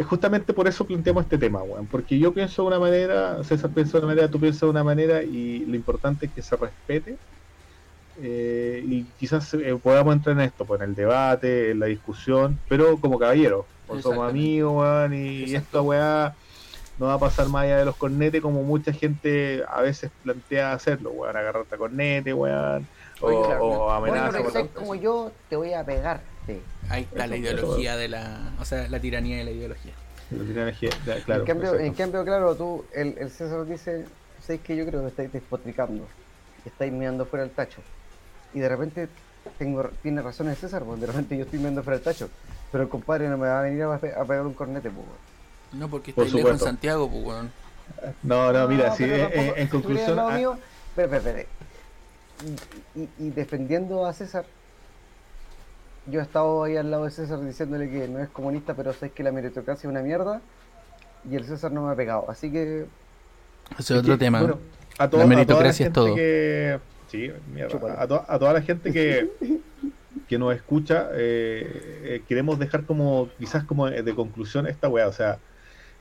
es 0.00 0.06
justamente 0.06 0.54
por 0.54 0.66
eso 0.66 0.86
planteamos 0.86 1.24
este 1.24 1.36
tema, 1.36 1.62
weón. 1.62 1.86
Porque 1.86 2.18
yo 2.18 2.32
pienso 2.32 2.62
de 2.62 2.68
una 2.68 2.78
manera, 2.78 3.44
César 3.44 3.70
piensa 3.70 3.98
de 3.98 4.04
una 4.06 4.14
manera, 4.14 4.30
tú 4.30 4.40
piensas 4.40 4.62
de 4.62 4.70
una 4.70 4.82
manera, 4.82 5.22
y 5.22 5.66
lo 5.66 5.76
importante 5.76 6.24
es 6.24 6.32
que 6.32 6.40
se 6.40 6.56
respete. 6.56 7.18
eh, 8.16 8.82
y 8.82 9.04
quizás 9.18 9.52
eh, 9.54 9.78
podamos 9.82 10.14
entrar 10.14 10.36
en 10.36 10.42
esto, 10.42 10.64
pues 10.64 10.80
en 10.80 10.88
el 10.88 10.94
debate, 10.94 11.70
en 11.72 11.80
la 11.80 11.86
discusión, 11.86 12.58
pero 12.66 12.98
como 12.98 13.18
caballeros, 13.18 13.66
pues 13.86 14.02
somos 14.02 14.28
amigos, 14.28 14.72
weón, 14.74 15.12
y 15.12 15.42
Exacto. 15.42 15.58
esta 15.58 15.82
weá 15.82 16.34
no 16.98 17.06
va 17.06 17.14
a 17.14 17.18
pasar 17.18 17.48
más 17.48 17.64
allá 17.64 17.78
de 17.78 17.84
los 17.84 17.96
cornetes 17.96 18.40
como 18.40 18.62
mucha 18.62 18.92
gente 18.92 19.62
a 19.68 19.82
veces 19.82 20.10
plantea 20.22 20.72
hacerlo, 20.72 21.10
weón, 21.10 21.36
agarrarte 21.36 21.74
a 21.74 21.78
cornete, 21.78 22.32
weón, 22.32 22.86
o, 23.20 23.42
claro, 23.42 23.64
o 23.64 23.90
amenaza. 23.90 24.40
Bueno, 24.40 24.68
como 24.74 24.94
yo, 24.94 25.30
te 25.50 25.56
voy 25.56 25.74
a 25.74 25.84
pegar. 25.84 26.22
Sí. 26.54 26.62
Ahí 26.88 27.02
está 27.02 27.26
la 27.26 27.36
ideología 27.36 27.96
de 27.96 28.08
la. 28.08 28.52
O 28.60 28.64
sea, 28.64 28.88
la 28.88 29.00
tiranía 29.00 29.38
de 29.38 29.44
la 29.44 29.50
ideología. 29.50 29.92
Energía, 30.32 30.90
ya, 31.06 31.22
claro, 31.24 31.40
en, 31.40 31.46
cambio, 31.46 31.66
exacto. 31.70 31.84
en 31.86 31.94
cambio, 31.94 32.24
claro, 32.24 32.54
tú, 32.54 32.84
el, 32.94 33.16
el 33.18 33.30
César 33.30 33.66
dice, 33.66 34.04
¿sabes 34.40 34.60
que 34.60 34.76
Yo 34.76 34.86
creo 34.86 35.02
que 35.02 35.08
estáis 35.08 35.32
despotricando, 35.32 36.06
estáis 36.64 36.92
mirando 36.92 37.26
fuera 37.26 37.44
del 37.44 37.52
tacho. 37.52 37.80
Y 38.54 38.60
de 38.60 38.68
repente 38.68 39.08
tengo, 39.58 39.90
tiene 40.02 40.22
razón 40.22 40.48
el 40.48 40.54
César, 40.56 40.84
pues 40.84 41.00
de 41.00 41.06
repente 41.08 41.36
yo 41.36 41.42
estoy 41.44 41.58
mirando 41.58 41.82
fuera 41.82 41.96
del 41.98 42.04
tacho. 42.04 42.30
Pero 42.70 42.84
el 42.84 42.88
compadre 42.88 43.28
no 43.28 43.36
me 43.38 43.48
va 43.48 43.58
a 43.58 43.62
venir 43.62 43.82
a, 43.82 43.98
pe- 43.98 44.14
a 44.14 44.24
pegar 44.24 44.46
un 44.46 44.54
cornete, 44.54 44.88
pues. 44.90 45.06
No, 45.72 45.88
porque 45.88 46.12
Por 46.12 46.26
está 46.26 46.36
lejos 46.36 46.52
en. 46.52 46.58
Santiago, 46.60 47.10
pues, 47.10 47.24
weón. 47.24 47.50
No, 48.22 48.52
no, 48.52 48.68
mira, 48.68 48.94
sí, 48.94 49.02
pero 49.04 49.14
eh, 49.16 49.20
tampoco- 49.22 49.40
eh, 49.56 49.60
en 49.60 49.66
si 49.66 49.72
conclusión, 49.72 50.18
ah, 50.20 50.30
mío- 50.30 50.58
y- 52.96 53.08
y 53.18 53.30
defendiendo 53.30 54.06
a 54.06 54.12
César, 54.12 54.44
yo 56.10 56.20
he 56.20 56.22
estado 56.22 56.64
ahí 56.64 56.76
al 56.76 56.90
lado 56.90 57.04
de 57.04 57.10
César 57.10 57.40
diciéndole 57.44 57.90
que 57.90 58.08
no 58.08 58.18
es 58.20 58.28
comunista, 58.28 58.74
pero 58.74 58.92
sabes 58.92 59.12
que 59.12 59.22
la 59.22 59.32
meritocracia 59.32 59.86
es 59.88 59.90
una 59.90 60.02
mierda. 60.02 60.40
Y 61.30 61.36
el 61.36 61.44
César 61.44 61.70
no 61.72 61.82
me 61.86 61.92
ha 61.92 61.96
pegado. 61.96 62.24
Así 62.30 62.50
que, 62.50 62.86
Ese 63.78 63.94
es 63.94 64.00
otro 64.00 64.14
que, 64.14 64.18
tema. 64.18 64.40
bueno, 64.40 64.58
a 64.98 65.08
toda- 65.08 65.22
La 65.24 65.28
meritocracia 65.28 65.86
es 65.86 65.92
toda 65.92 66.08
la 66.10 66.14
todo. 66.14 66.16
gente 66.16 66.32
que- 66.32 66.80
sí, 67.10 67.32
mierda, 67.52 68.02
a, 68.02 68.06
to- 68.06 68.24
a 68.26 68.38
toda 68.38 68.52
la 68.54 68.62
gente 68.62 68.92
que, 68.92 69.30
que 70.28 70.38
nos 70.38 70.54
escucha, 70.54 71.08
eh, 71.12 72.00
eh, 72.04 72.22
queremos 72.28 72.58
dejar 72.58 72.84
como, 72.84 73.28
quizás 73.38 73.64
como 73.64 73.88
de, 73.90 74.14
conclusión 74.14 74.66
esta 74.66 74.88
weá, 74.88 75.08
o 75.08 75.12
sea, 75.12 75.38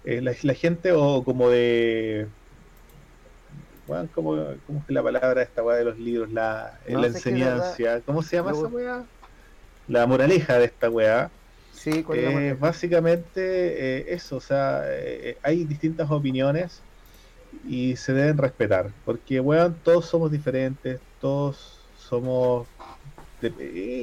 eh, 0.06 0.22
la, 0.22 0.32
la 0.44 0.54
gente 0.54 0.92
o 0.94 1.24
como 1.24 1.50
de... 1.50 2.28
Weón, 3.88 4.08
¿cómo, 4.14 4.36
¿Cómo 4.68 4.84
es 4.88 4.94
la 4.94 5.02
palabra 5.02 5.42
esta 5.42 5.64
weá 5.64 5.76
de 5.78 5.84
los 5.84 5.98
libros? 5.98 6.32
La, 6.32 6.78
No, 6.88 7.02
la 7.02 7.10
sé 7.12 7.24
que 7.24 7.36
de 7.40 7.44
verdad- 7.44 7.70
enseñanza. 7.72 8.02
¿Cómo 8.06 8.22
se 8.22 8.36
llama 8.36 8.52
esa 8.52 8.68
weá? 8.68 9.04
La 9.90 10.06
moraleja 10.08 10.58
de 10.60 10.66
esta 10.66 10.90
weá. 10.90 11.36
sí, 11.70 12.04
¿cuál 12.04 12.20
es 12.24 12.30
Eh, 12.32 12.56
básicamente 12.60 14.00
eh, 14.12 14.14
eso, 14.16 14.38
o 14.38 14.42
sea, 14.42 14.84
eh, 14.88 15.40
hay 15.44 15.66
distintas 15.66 16.10
opiniones 16.12 16.88
y 17.52 17.96
se 17.98 18.14
deben 18.14 18.38
respetar, 18.40 18.96
porque 19.04 19.40
weón, 19.42 19.82
todos 19.84 20.08
somos 20.08 20.32
diferentes, 20.32 21.04
todos 21.20 21.92
somos 21.96 22.70
de- 23.42 23.56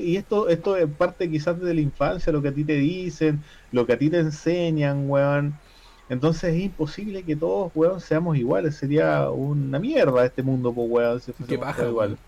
y 0.04 0.16
esto 0.16 0.48
esto 0.48 0.76
es 0.76 0.88
parte 0.96 1.30
quizás 1.30 1.60
de 1.60 1.74
la 1.74 1.80
infancia, 1.82 2.32
lo 2.32 2.42
que 2.42 2.48
a 2.50 2.54
ti 2.54 2.64
te 2.66 2.74
dicen, 2.74 3.44
lo 3.70 3.86
que 3.86 3.94
a 3.94 3.98
ti 3.98 4.10
te 4.10 4.20
enseñan, 4.20 5.04
weón. 5.10 5.60
Entonces 6.08 6.54
es 6.54 6.60
imposible 6.62 7.24
que 7.24 7.36
todos, 7.36 7.72
weón, 7.74 8.00
seamos 8.00 8.36
iguales, 8.38 8.76
sería 8.78 9.30
una 9.32 9.78
mierda 9.80 10.24
este 10.26 10.42
mundo, 10.44 10.74
pues, 10.74 10.88
weón, 10.90 11.20
si 11.22 11.32
iguales. 11.48 11.92
weón. 11.94 12.20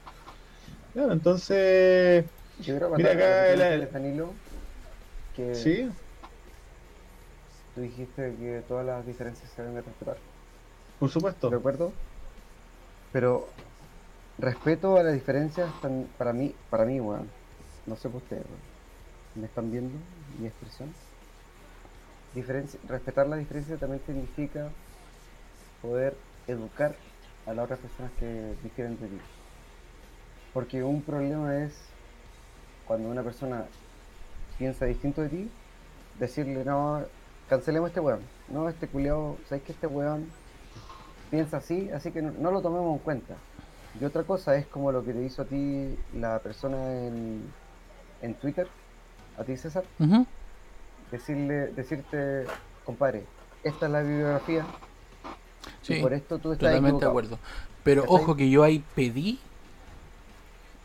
Claro, 0.93 1.13
entonces, 1.13 2.31
Yo 2.59 2.77
creo 2.77 2.91
mira 2.97 3.17
que 3.17 3.23
acá 3.23 3.43
acá 3.45 3.57
la- 3.57 3.87
Danilo, 3.87 4.35
que 5.35 5.45
sí, 5.55 5.89
tú 7.75 7.81
dijiste 7.81 8.37
que 8.37 8.63
todas 8.69 8.85
las 8.85 9.07
diferencias 9.07 9.51
se 9.51 9.63
deben 9.63 9.77
de 9.77 9.83
respetar. 9.83 10.19
por 10.99 11.09
supuesto. 11.11 11.51
¿De 11.51 11.57
acuerdo? 11.57 11.93
Pero 13.13 13.49
respeto 14.39 14.97
a 14.97 15.03
las 15.03 15.15
diferencias 15.15 15.71
para 16.19 16.33
mí, 16.33 16.55
para 16.71 16.85
mí, 16.85 17.01
weón. 17.01 17.29
No 17.87 17.97
sé 17.97 18.09
por 18.09 18.23
ustedes, 18.23 18.45
weón. 18.47 18.61
¿Me 19.35 19.47
están 19.47 19.71
viendo 19.71 19.99
mi 20.39 20.47
expresión? 20.47 20.93
Diferencia, 22.35 22.79
respetar 22.85 23.27
la 23.27 23.37
diferencia 23.37 23.77
también 23.79 24.03
significa 24.05 24.71
poder 25.81 26.17
educar 26.47 26.97
a 27.47 27.55
las 27.55 27.65
otras 27.65 27.81
personas 27.81 28.13
que 28.19 28.27
difieren 28.63 28.99
de 29.01 29.09
ti. 29.09 29.19
Porque 30.53 30.83
un 30.83 31.03
problema 31.03 31.65
es 31.65 31.73
cuando 32.89 33.09
una 33.09 33.23
persona 33.23 33.67
piensa 34.59 34.87
distinto 34.87 35.23
de 35.23 35.29
ti, 35.29 35.51
decirle, 36.19 36.65
no, 36.65 37.05
cancelemos 37.49 37.91
este 37.91 38.01
weón. 38.01 38.21
No, 38.49 38.69
este 38.69 38.89
culiao, 38.89 39.37
¿sabes 39.49 39.63
que 39.63 39.73
este 39.73 39.87
weón 39.87 40.27
piensa 41.31 41.59
así? 41.59 41.91
Así 41.91 42.11
que 42.11 42.23
no, 42.23 42.33
no 42.33 42.51
lo 42.51 42.63
tomemos 42.63 42.93
en 42.95 42.99
cuenta. 42.99 43.35
Y 44.01 44.05
otra 44.05 44.25
cosa 44.25 44.57
es 44.57 44.67
como 44.67 44.91
lo 44.91 45.05
que 45.05 45.13
te 45.13 45.23
hizo 45.23 45.43
a 45.43 45.45
ti 45.45 45.97
la 46.15 46.39
persona 46.41 47.07
en, 47.07 47.43
en 48.23 48.35
Twitter, 48.35 48.67
a 49.39 49.45
ti 49.45 49.57
César, 49.57 49.85
decirle, 51.11 51.69
decirte, 51.69 52.45
compadre, 52.85 53.25
esta 53.63 53.87
es 53.87 53.93
la 53.93 54.03
bibliografía, 54.03 54.67
Sí, 55.83 55.95
y 55.95 56.03
por 56.03 56.13
esto 56.13 56.39
tú 56.39 56.53
estás 56.53 56.69
totalmente 56.69 57.05
de 57.05 57.11
acuerdo. 57.11 57.39
Pero 57.83 58.05
ojo 58.07 58.37
que 58.37 58.51
yo 58.51 58.63
ahí 58.63 58.85
pedí, 58.95 59.39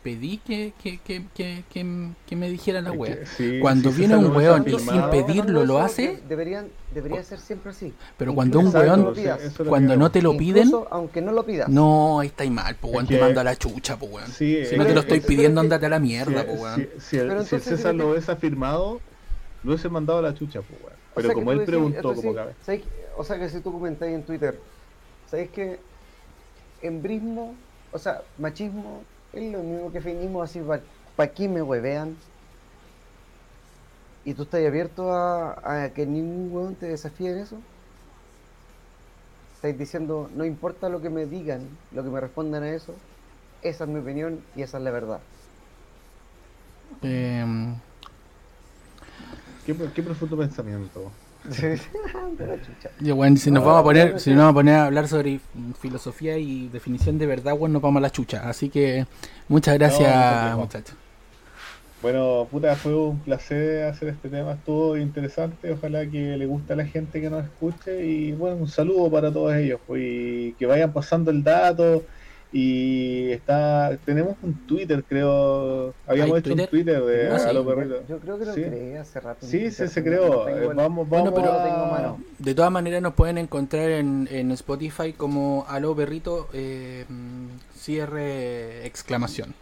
pedí 0.04 0.36
que, 0.36 0.72
que, 0.80 0.98
que, 0.98 1.24
que, 1.34 1.64
que, 1.72 2.10
que 2.26 2.36
me 2.36 2.50
dijeran 2.50 2.84
la 2.84 2.92
wea. 2.92 3.24
sí, 3.26 3.58
Cuando 3.58 3.90
sí, 3.90 4.00
viene 4.00 4.16
un 4.16 4.36
weón 4.36 4.62
y 4.68 4.78
sin 4.78 5.02
pedirlo 5.10 5.64
lo 5.64 5.78
hace, 5.78 6.02
de- 6.08 6.22
Deberían, 6.28 6.68
debería 6.92 7.22
ser 7.24 7.40
siempre 7.40 7.70
así. 7.70 7.92
pero 8.18 8.34
cuando 8.34 8.60
un 8.60 8.68
weón, 8.68 9.02
no 9.02 9.12
pidas. 9.14 9.40
cuando 9.66 9.96
no 9.96 10.10
te 10.10 10.20
lo 10.20 10.36
piden, 10.36 10.70
aunque 10.90 11.22
no 11.22 11.32
lo 11.32 11.44
pidas. 11.46 11.68
no, 11.70 12.20
ahí 12.20 12.28
está 12.28 12.44
mal, 12.50 12.76
pues 12.78 12.92
weón, 12.92 13.06
te 13.06 13.18
mando 13.18 13.40
a 13.40 13.44
la 13.44 13.56
chucha, 13.56 13.96
pues 13.98 14.12
weón. 14.12 14.28
Sí, 14.28 14.56
Si 14.66 14.74
es 14.74 14.76
no 14.76 14.84
te 14.86 14.92
lo 14.94 15.00
estoy 15.00 15.18
es- 15.18 15.24
pidiendo, 15.26 15.60
andate 15.62 15.86
a 15.86 15.88
la 15.88 15.96
Si, 15.96 16.02
mierda, 16.02 16.44
pues 16.44 16.60
weón. 16.60 16.76
si- 16.98 17.00
si 17.00 17.16
el, 17.16 17.44
si 17.46 17.54
el 17.56 17.62
César 17.62 17.94
lo 17.94 18.10
hubiese 18.10 18.36
firmado, 18.36 19.00
lo 19.62 19.70
hubiese 19.72 19.88
mandado 19.88 20.18
a 20.18 20.22
la 20.22 20.34
chucha, 20.34 20.60
pues, 20.60 20.78
weón. 20.82 20.92
O 20.92 21.14
Pero 21.14 21.28
sea 21.28 21.34
como 21.34 21.50
él 21.52 21.58
decís- 21.60 21.66
preguntó, 21.66 21.96
entonces, 21.96 22.22
como 22.24 22.34
cabe. 22.36 22.52
O 23.16 23.24
sea 23.24 23.38
que 23.38 23.48
si 23.48 23.60
tú 23.60 23.72
comentáis 23.72 24.14
en 24.14 24.22
Twitter, 24.22 24.60
¿sabéis 25.30 25.48
que 25.50 25.78
embrismo, 26.82 27.54
o 27.92 27.98
sea, 27.98 28.22
machismo, 28.38 29.02
es 29.34 29.52
lo 29.52 29.62
mismo 29.62 29.92
que 29.92 30.00
feminismo, 30.00 30.42
así, 30.42 30.60
¿para 31.14 31.34
qué 31.34 31.48
me 31.48 31.62
huevean? 31.62 32.20
¿Y 34.22 34.34
tú 34.34 34.42
estás 34.44 34.64
abierto 34.66 35.12
a, 35.12 35.84
a 35.84 35.92
que 35.92 36.06
ningún 36.06 36.50
huevón 36.52 36.78
te 36.78 36.86
desafíe 36.86 37.30
en 37.30 37.38
eso? 37.38 37.66
Estáis 39.54 39.78
diciendo, 39.78 40.28
no 40.32 40.44
importa 40.44 40.88
lo 40.90 41.00
que 41.00 41.10
me 41.10 41.26
digan, 41.26 41.80
lo 41.90 42.04
que 42.04 42.10
me 42.10 42.20
respondan 42.20 42.62
a 42.64 42.74
eso, 42.74 43.04
esa 43.62 43.84
es 43.84 43.90
mi 43.90 44.00
opinión 44.00 44.50
y 44.54 44.62
esa 44.62 44.78
es 44.78 44.84
la 44.84 44.90
verdad. 44.92 45.28
Eh, 47.02 47.44
¿Qué, 49.64 49.76
qué 49.94 50.02
profundo 50.02 50.36
pensamiento. 50.36 51.23
Weón, 53.00 53.36
si 53.36 53.50
nos 53.50 53.62
No, 53.62 53.68
vamos 53.68 53.80
a 53.80 53.84
poner, 53.84 54.20
si 54.20 54.30
nos 54.30 54.38
vamos 54.38 54.50
a 54.50 54.54
poner 54.54 54.74
a 54.76 54.86
hablar 54.86 55.08
sobre 55.08 55.40
filosofía 55.80 56.38
y 56.38 56.68
definición 56.68 57.18
de 57.18 57.26
verdad, 57.26 57.54
weón, 57.54 57.72
nos 57.72 57.82
vamos 57.82 58.00
a 58.00 58.02
la 58.02 58.10
chucha. 58.10 58.48
Así 58.48 58.68
que 58.70 59.06
muchas 59.48 59.74
gracias, 59.74 60.56
muchachos. 60.56 60.96
Bueno, 62.02 62.46
puta, 62.50 62.76
fue 62.76 62.94
un 62.94 63.18
placer 63.20 63.84
hacer 63.84 64.10
este 64.10 64.28
tema, 64.28 64.52
estuvo 64.52 64.98
interesante, 64.98 65.72
ojalá 65.72 66.04
que 66.04 66.36
le 66.36 66.44
guste 66.44 66.74
a 66.74 66.76
la 66.76 66.84
gente 66.84 67.18
que 67.18 67.30
nos 67.30 67.44
escuche 67.44 68.04
y 68.04 68.32
bueno, 68.32 68.56
un 68.56 68.68
saludo 68.68 69.10
para 69.10 69.32
todos 69.32 69.54
ellos, 69.54 69.80
pues, 69.86 70.02
y 70.04 70.54
que 70.58 70.66
vayan 70.66 70.92
pasando 70.92 71.30
el 71.30 71.42
dato 71.42 72.04
y 72.56 73.32
está, 73.32 73.98
tenemos 74.04 74.36
un 74.40 74.54
Twitter 74.66 75.02
creo, 75.08 75.92
habíamos 76.06 76.34
¿Hay 76.34 76.38
hecho 76.38 76.50
Twitter? 76.50 76.64
un 76.66 76.70
Twitter 76.70 77.02
de 77.04 77.30
Ah, 77.32 77.38
sí. 77.40 77.48
Aló 77.48 77.66
Perrito. 77.66 77.96
Yo 78.08 78.18
creo 78.20 78.38
que 78.38 78.44
lo 78.44 78.54
Sí. 78.54 78.62
creé 78.62 78.96
hace 78.98 79.18
rato. 79.18 79.44
Sí, 79.44 79.70
se, 79.72 80.02
creó, 80.04 80.46
el- 80.46 80.68
vamos, 80.74 81.08
Bueno, 81.08 81.32
vamos 81.32 81.40
pero- 81.40 81.52
a- 81.52 81.64
tengo 81.64 81.86
mano. 81.86 82.18
De 82.38 82.54
todas 82.54 82.70
maneras 82.70 83.02
nos 83.02 83.14
pueden 83.14 83.38
encontrar 83.38 83.90
en, 83.90 84.28
en 84.30 84.52
Spotify 84.52 85.12
como 85.12 85.66
Aló 85.68 85.96
Perrito 85.96 86.48
eh, 86.52 87.04
cierre 87.74 88.86
exclamación. 88.86 89.52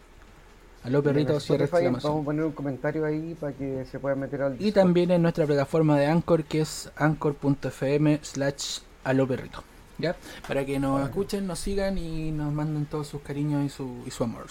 Aló 0.84 1.02
Perrito 1.02 1.40
cierre 1.40 1.64
Spotify 1.64 1.84
Vamos 1.86 1.98
exclamación. 2.00 2.22
a 2.22 2.24
poner 2.26 2.44
un 2.44 2.52
comentario 2.52 3.04
ahí 3.06 3.34
para 3.40 3.52
que 3.54 3.84
se 3.90 3.98
pueda 4.00 4.16
meter 4.16 4.42
al 4.42 4.56
Y 4.60 4.70
también 4.72 5.10
en 5.12 5.22
nuestra 5.22 5.46
plataforma 5.46 5.98
de 5.98 6.06
Anchor 6.06 6.44
que 6.44 6.60
es 6.60 6.90
anchor.fm 6.96 8.18
slash 8.22 8.80
Aló 9.04 9.26
Perrito. 9.26 9.64
¿Ya? 10.02 10.16
Para 10.48 10.64
que 10.66 10.78
nos 10.78 11.00
escuchen, 11.08 11.46
nos 11.46 11.58
sigan 11.60 11.96
y 11.96 12.32
nos 12.32 12.52
manden 12.52 12.84
todos 12.86 13.06
sus 13.06 13.22
cariños 13.22 13.64
y 13.64 13.68
su, 13.68 14.02
y 14.04 14.10
su 14.10 14.24
amor. 14.24 14.46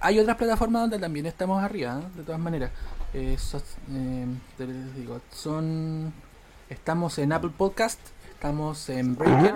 Hay 0.00 0.18
otras 0.18 0.36
plataformas 0.36 0.82
donde 0.82 0.98
también 0.98 1.26
estamos 1.26 1.62
arriba, 1.62 2.00
¿eh? 2.02 2.08
de 2.16 2.22
todas 2.24 2.40
maneras. 2.40 2.72
Eh, 3.14 3.36
so- 3.38 3.62
eh, 3.92 4.26
les 4.58 4.94
digo, 4.96 5.20
son 5.32 6.12
estamos 6.68 7.18
en 7.18 7.32
Apple 7.32 7.52
Podcast, 7.56 8.00
estamos 8.32 8.88
en 8.88 9.16
Breaker, 9.16 9.54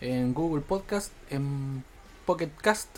en 0.00 0.32
Google 0.34 0.62
Podcast, 0.62 1.12
en 1.30 1.84
Pocket 2.24 2.50
Cast, 2.60 2.88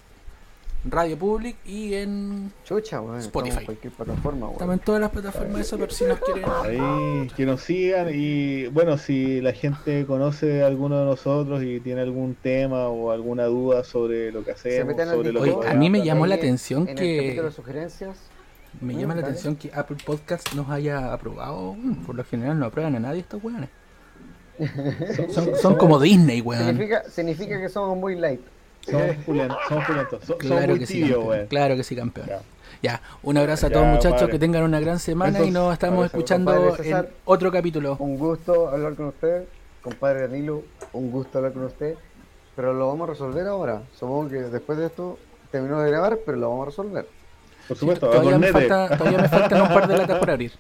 Radio 0.85 1.19
Public 1.19 1.57
y 1.67 1.95
en 1.95 2.53
Chucha, 2.65 3.01
weón. 3.01 3.19
Spotify. 3.19 3.65
cualquier 3.65 3.93
plataforma, 3.93 4.49
estamos 4.53 4.75
en 4.75 4.79
todas 4.81 5.01
las 5.01 5.11
plataformas 5.11 5.61
eso 5.61 5.77
por 5.77 5.93
si 5.93 6.05
nos 6.05 6.21
quieren 6.21 6.45
Ahí, 6.65 7.29
que 7.37 7.45
nos 7.45 7.61
sigan 7.63 8.09
y 8.13 8.69
bueno, 8.69 8.97
si 8.97 9.41
la 9.41 9.53
gente 9.53 10.07
conoce 10.07 10.63
a 10.63 10.67
alguno 10.69 11.01
de 11.01 11.05
nosotros 11.05 11.63
y 11.65 11.81
tiene 11.81 12.03
algún 12.03 12.37
tema 12.37 12.89
o 12.89 13.11
alguna 13.11 13.47
duda 13.47 13.83
sobre 13.83 14.31
lo 14.31 14.45
que 14.45 14.53
hacemos, 14.53 14.87
metan 14.89 15.09
al 15.09 15.17
sobre 15.17 15.33
lo 15.33 15.41
que 15.41 15.47
Discord. 15.47 15.67
Oye, 15.67 15.75
a 15.75 15.79
mí 15.79 15.91
me 15.91 16.05
llamó 16.05 16.27
la 16.27 16.37
atención 16.37 16.89
en 16.89 16.95
que 16.97 17.17
capítulo 17.19 17.49
de 17.49 17.53
sugerencias. 17.55 18.17
me 18.81 18.95
Mm, 18.95 18.99
llama 19.01 19.15
la 19.17 19.23
atención 19.23 19.57
que 19.57 19.73
Apple 19.75 19.97
Podcast 20.07 20.55
nos 20.55 20.71
haya 20.71 21.13
aprobado. 21.13 21.75
Por 22.07 22.15
lo 22.15 22.23
general 22.25 22.57
no 22.59 22.67
aprueban 22.67 22.95
a 22.95 23.01
nadie 23.01 23.21
estos 23.21 23.43
weones. 23.43 23.69
Son, 25.17 25.31
son- 25.33 25.57
son 25.57 25.75
como 25.77 25.99
Disney, 25.99 26.41
weón. 26.41 26.65
Significa, 26.67 27.03
significa 27.11 27.61
que 27.61 27.69
somos 27.69 27.97
muy 27.99 28.15
light. 28.15 28.41
Somos 28.91 29.17
pulentos, 29.27 29.59
somos 29.69 29.85
pulentos. 29.87 30.21
So- 30.21 30.27
somos 30.27 30.39
Claro 30.39 30.69
muy 30.69 30.79
que 30.79 30.87
sí, 30.87 30.95
tibios. 30.95 31.49
Claro 31.49 31.77
que 31.77 31.85
sí, 31.85 31.97
campeón. 31.97 32.27
Ya. 32.29 32.41
Ya, 32.81 33.03
un 33.25 33.37
abrazo 33.37 33.67
a 33.67 33.69
Ya, 33.71 33.75
todos 33.75 33.87
muchachos, 33.89 34.29
que 34.31 34.39
tengan 34.39 34.63
una 34.63 34.79
gran 34.79 34.99
semana 35.01 35.41
y 35.43 35.51
nos 35.51 35.73
estamos 35.73 36.07
escuchando 36.07 36.77
en 36.79 37.09
otro 37.25 37.51
capítulo. 37.51 37.97
Un 37.99 38.17
gusto 38.19 38.69
hablar 38.69 38.95
con 38.95 39.07
usted, 39.07 39.45
compadre 39.83 40.29
Danilo. 40.29 40.63
Un 40.93 41.11
gusto 41.11 41.39
hablar 41.39 41.53
con 41.55 41.65
usted. 41.65 41.97
Pero 42.55 42.75
lo 42.75 42.89
vamos 42.89 43.09
a 43.09 43.13
resolver 43.13 43.47
ahora. 43.47 43.83
Supongo 43.99 44.29
que 44.31 44.37
después 44.37 44.79
de 44.79 44.87
esto 44.87 45.19
terminó 45.51 45.81
de 45.81 45.91
grabar, 45.91 46.19
pero 46.25 46.39
lo 46.39 46.51
vamos 46.51 46.63
a 46.67 46.71
resolver. 46.71 47.07
Por 47.67 47.77
supuesto, 47.77 48.11
Todavía 48.11 48.39
me, 48.39 48.49
falta, 48.53 48.97
todavía 48.97 49.19
me 49.19 49.29
faltan 49.29 49.63
un 49.63 49.69
par 49.69 49.87
de 49.89 49.99
latas 49.99 50.19
por 50.19 50.31
abrir. 50.31 50.53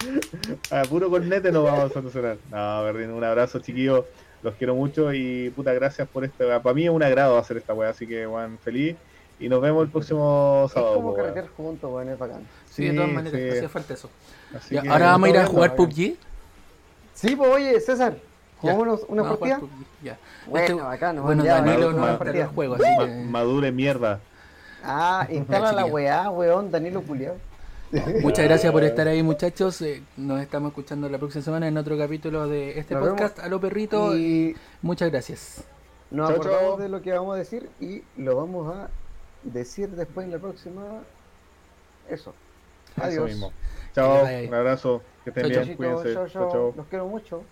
A 0.70 0.82
puro 0.82 1.08
cornete 1.10 1.52
nos 1.52 1.64
vamos 1.64 1.90
a 1.90 1.94
solucionar. 1.94 2.36
No, 2.50 2.82
Berlín, 2.84 3.10
un 3.10 3.22
abrazo, 3.24 3.60
chiquillos. 3.60 4.04
Los 4.42 4.54
quiero 4.56 4.74
mucho 4.74 5.12
y 5.12 5.50
puta 5.50 5.72
gracias 5.72 6.08
por 6.08 6.24
esta. 6.24 6.60
Para 6.62 6.74
mí 6.74 6.84
es 6.84 6.90
un 6.90 7.02
agrado 7.02 7.38
hacer 7.38 7.56
esta 7.56 7.74
weá, 7.74 7.90
así 7.90 8.06
que 8.06 8.26
weón, 8.26 8.58
feliz. 8.58 8.96
Y 9.38 9.48
nos 9.48 9.60
vemos 9.60 9.84
el 9.84 9.90
próximo 9.90 10.64
Es 10.66 10.72
sábado. 10.72 10.94
como 10.94 11.08
po, 11.10 11.14
weón. 11.14 11.26
carretear 11.28 11.48
juntos, 11.56 11.92
weón, 11.92 12.08
es 12.08 12.18
bacán. 12.18 12.46
Sí, 12.70 12.86
de 12.88 12.94
todas 12.94 13.10
maneras, 13.10 13.40
sí. 13.40 13.48
hacía 13.50 13.68
falta 13.68 13.94
eso. 13.94 14.10
Así 14.56 14.74
Ya, 14.74 14.82
que- 14.82 14.88
ahora 14.88 15.06
vamos 15.06 15.26
a 15.26 15.30
ir 15.30 15.38
a 15.38 15.46
jugar 15.46 15.76
bien, 15.76 15.88
PUBG. 15.88 16.16
Sí, 17.14 17.36
pues 17.36 17.50
oye, 17.50 17.80
César, 17.80 18.14
Ya, 18.14 18.20
¿jugámonos 18.60 19.00
una 19.08 19.22
vamos 19.22 19.38
partida? 19.38 19.60
Ya. 20.02 20.18
Bueno, 20.46 20.66
Este- 20.66 20.82
bacano, 20.82 21.22
bueno, 21.22 21.44
ya, 21.44 21.54
Danilo 21.60 21.92
no 21.92 22.02
va 22.02 22.12
a 22.14 22.30
el 22.30 22.46
juego, 22.46 22.74
así 22.74 22.84
que... 22.98 23.06
madure 23.24 23.70
mierda. 23.72 24.20
Ah, 24.84 25.26
instala 25.30 25.72
la 25.72 25.84
weá, 25.86 26.30
weón, 26.30 26.70
Danilo 26.70 27.02
Culiao. 27.02 27.36
Muchas 28.22 28.44
gracias 28.46 28.72
por 28.72 28.82
estar 28.84 29.06
ahí, 29.06 29.22
muchachos. 29.22 29.82
Eh, 29.82 30.02
nos 30.16 30.40
estamos 30.40 30.70
escuchando 30.70 31.08
la 31.08 31.18
próxima 31.18 31.44
semana 31.44 31.68
en 31.68 31.76
otro 31.76 31.98
capítulo 31.98 32.48
de 32.48 32.78
este 32.78 32.94
Nos 32.94 33.08
podcast. 33.08 33.38
A 33.40 33.48
lo 33.48 33.60
perrito. 33.60 34.16
Y 34.16 34.56
Muchas 34.80 35.10
gracias. 35.10 35.64
nos 36.10 36.28
Chao, 36.28 36.36
acordamos 36.36 36.78
de 36.78 36.88
lo 36.88 37.02
que 37.02 37.12
vamos 37.12 37.34
a 37.34 37.38
decir 37.38 37.68
y 37.80 38.02
lo 38.16 38.36
vamos 38.36 38.74
a 38.74 38.88
decir 39.42 39.90
después 39.90 40.24
en 40.24 40.32
la 40.32 40.38
próxima. 40.38 40.82
Eso. 42.08 42.34
Eso 42.96 43.04
Adiós. 43.04 43.24
mismo. 43.28 43.52
Chao, 43.94 44.24
un 44.24 44.54
abrazo. 44.54 45.02
Que 45.24 45.30
estén 45.30 45.50
Chao, 45.50 45.50
bien, 45.50 45.66
Chau, 45.66 45.76
cuídense. 45.76 46.14
chau, 46.14 46.28
Chao, 46.28 46.28
chau. 46.28 46.50
chao. 46.50 46.74
Los 46.76 46.86
quiero 46.86 47.06
mucho. 47.06 47.44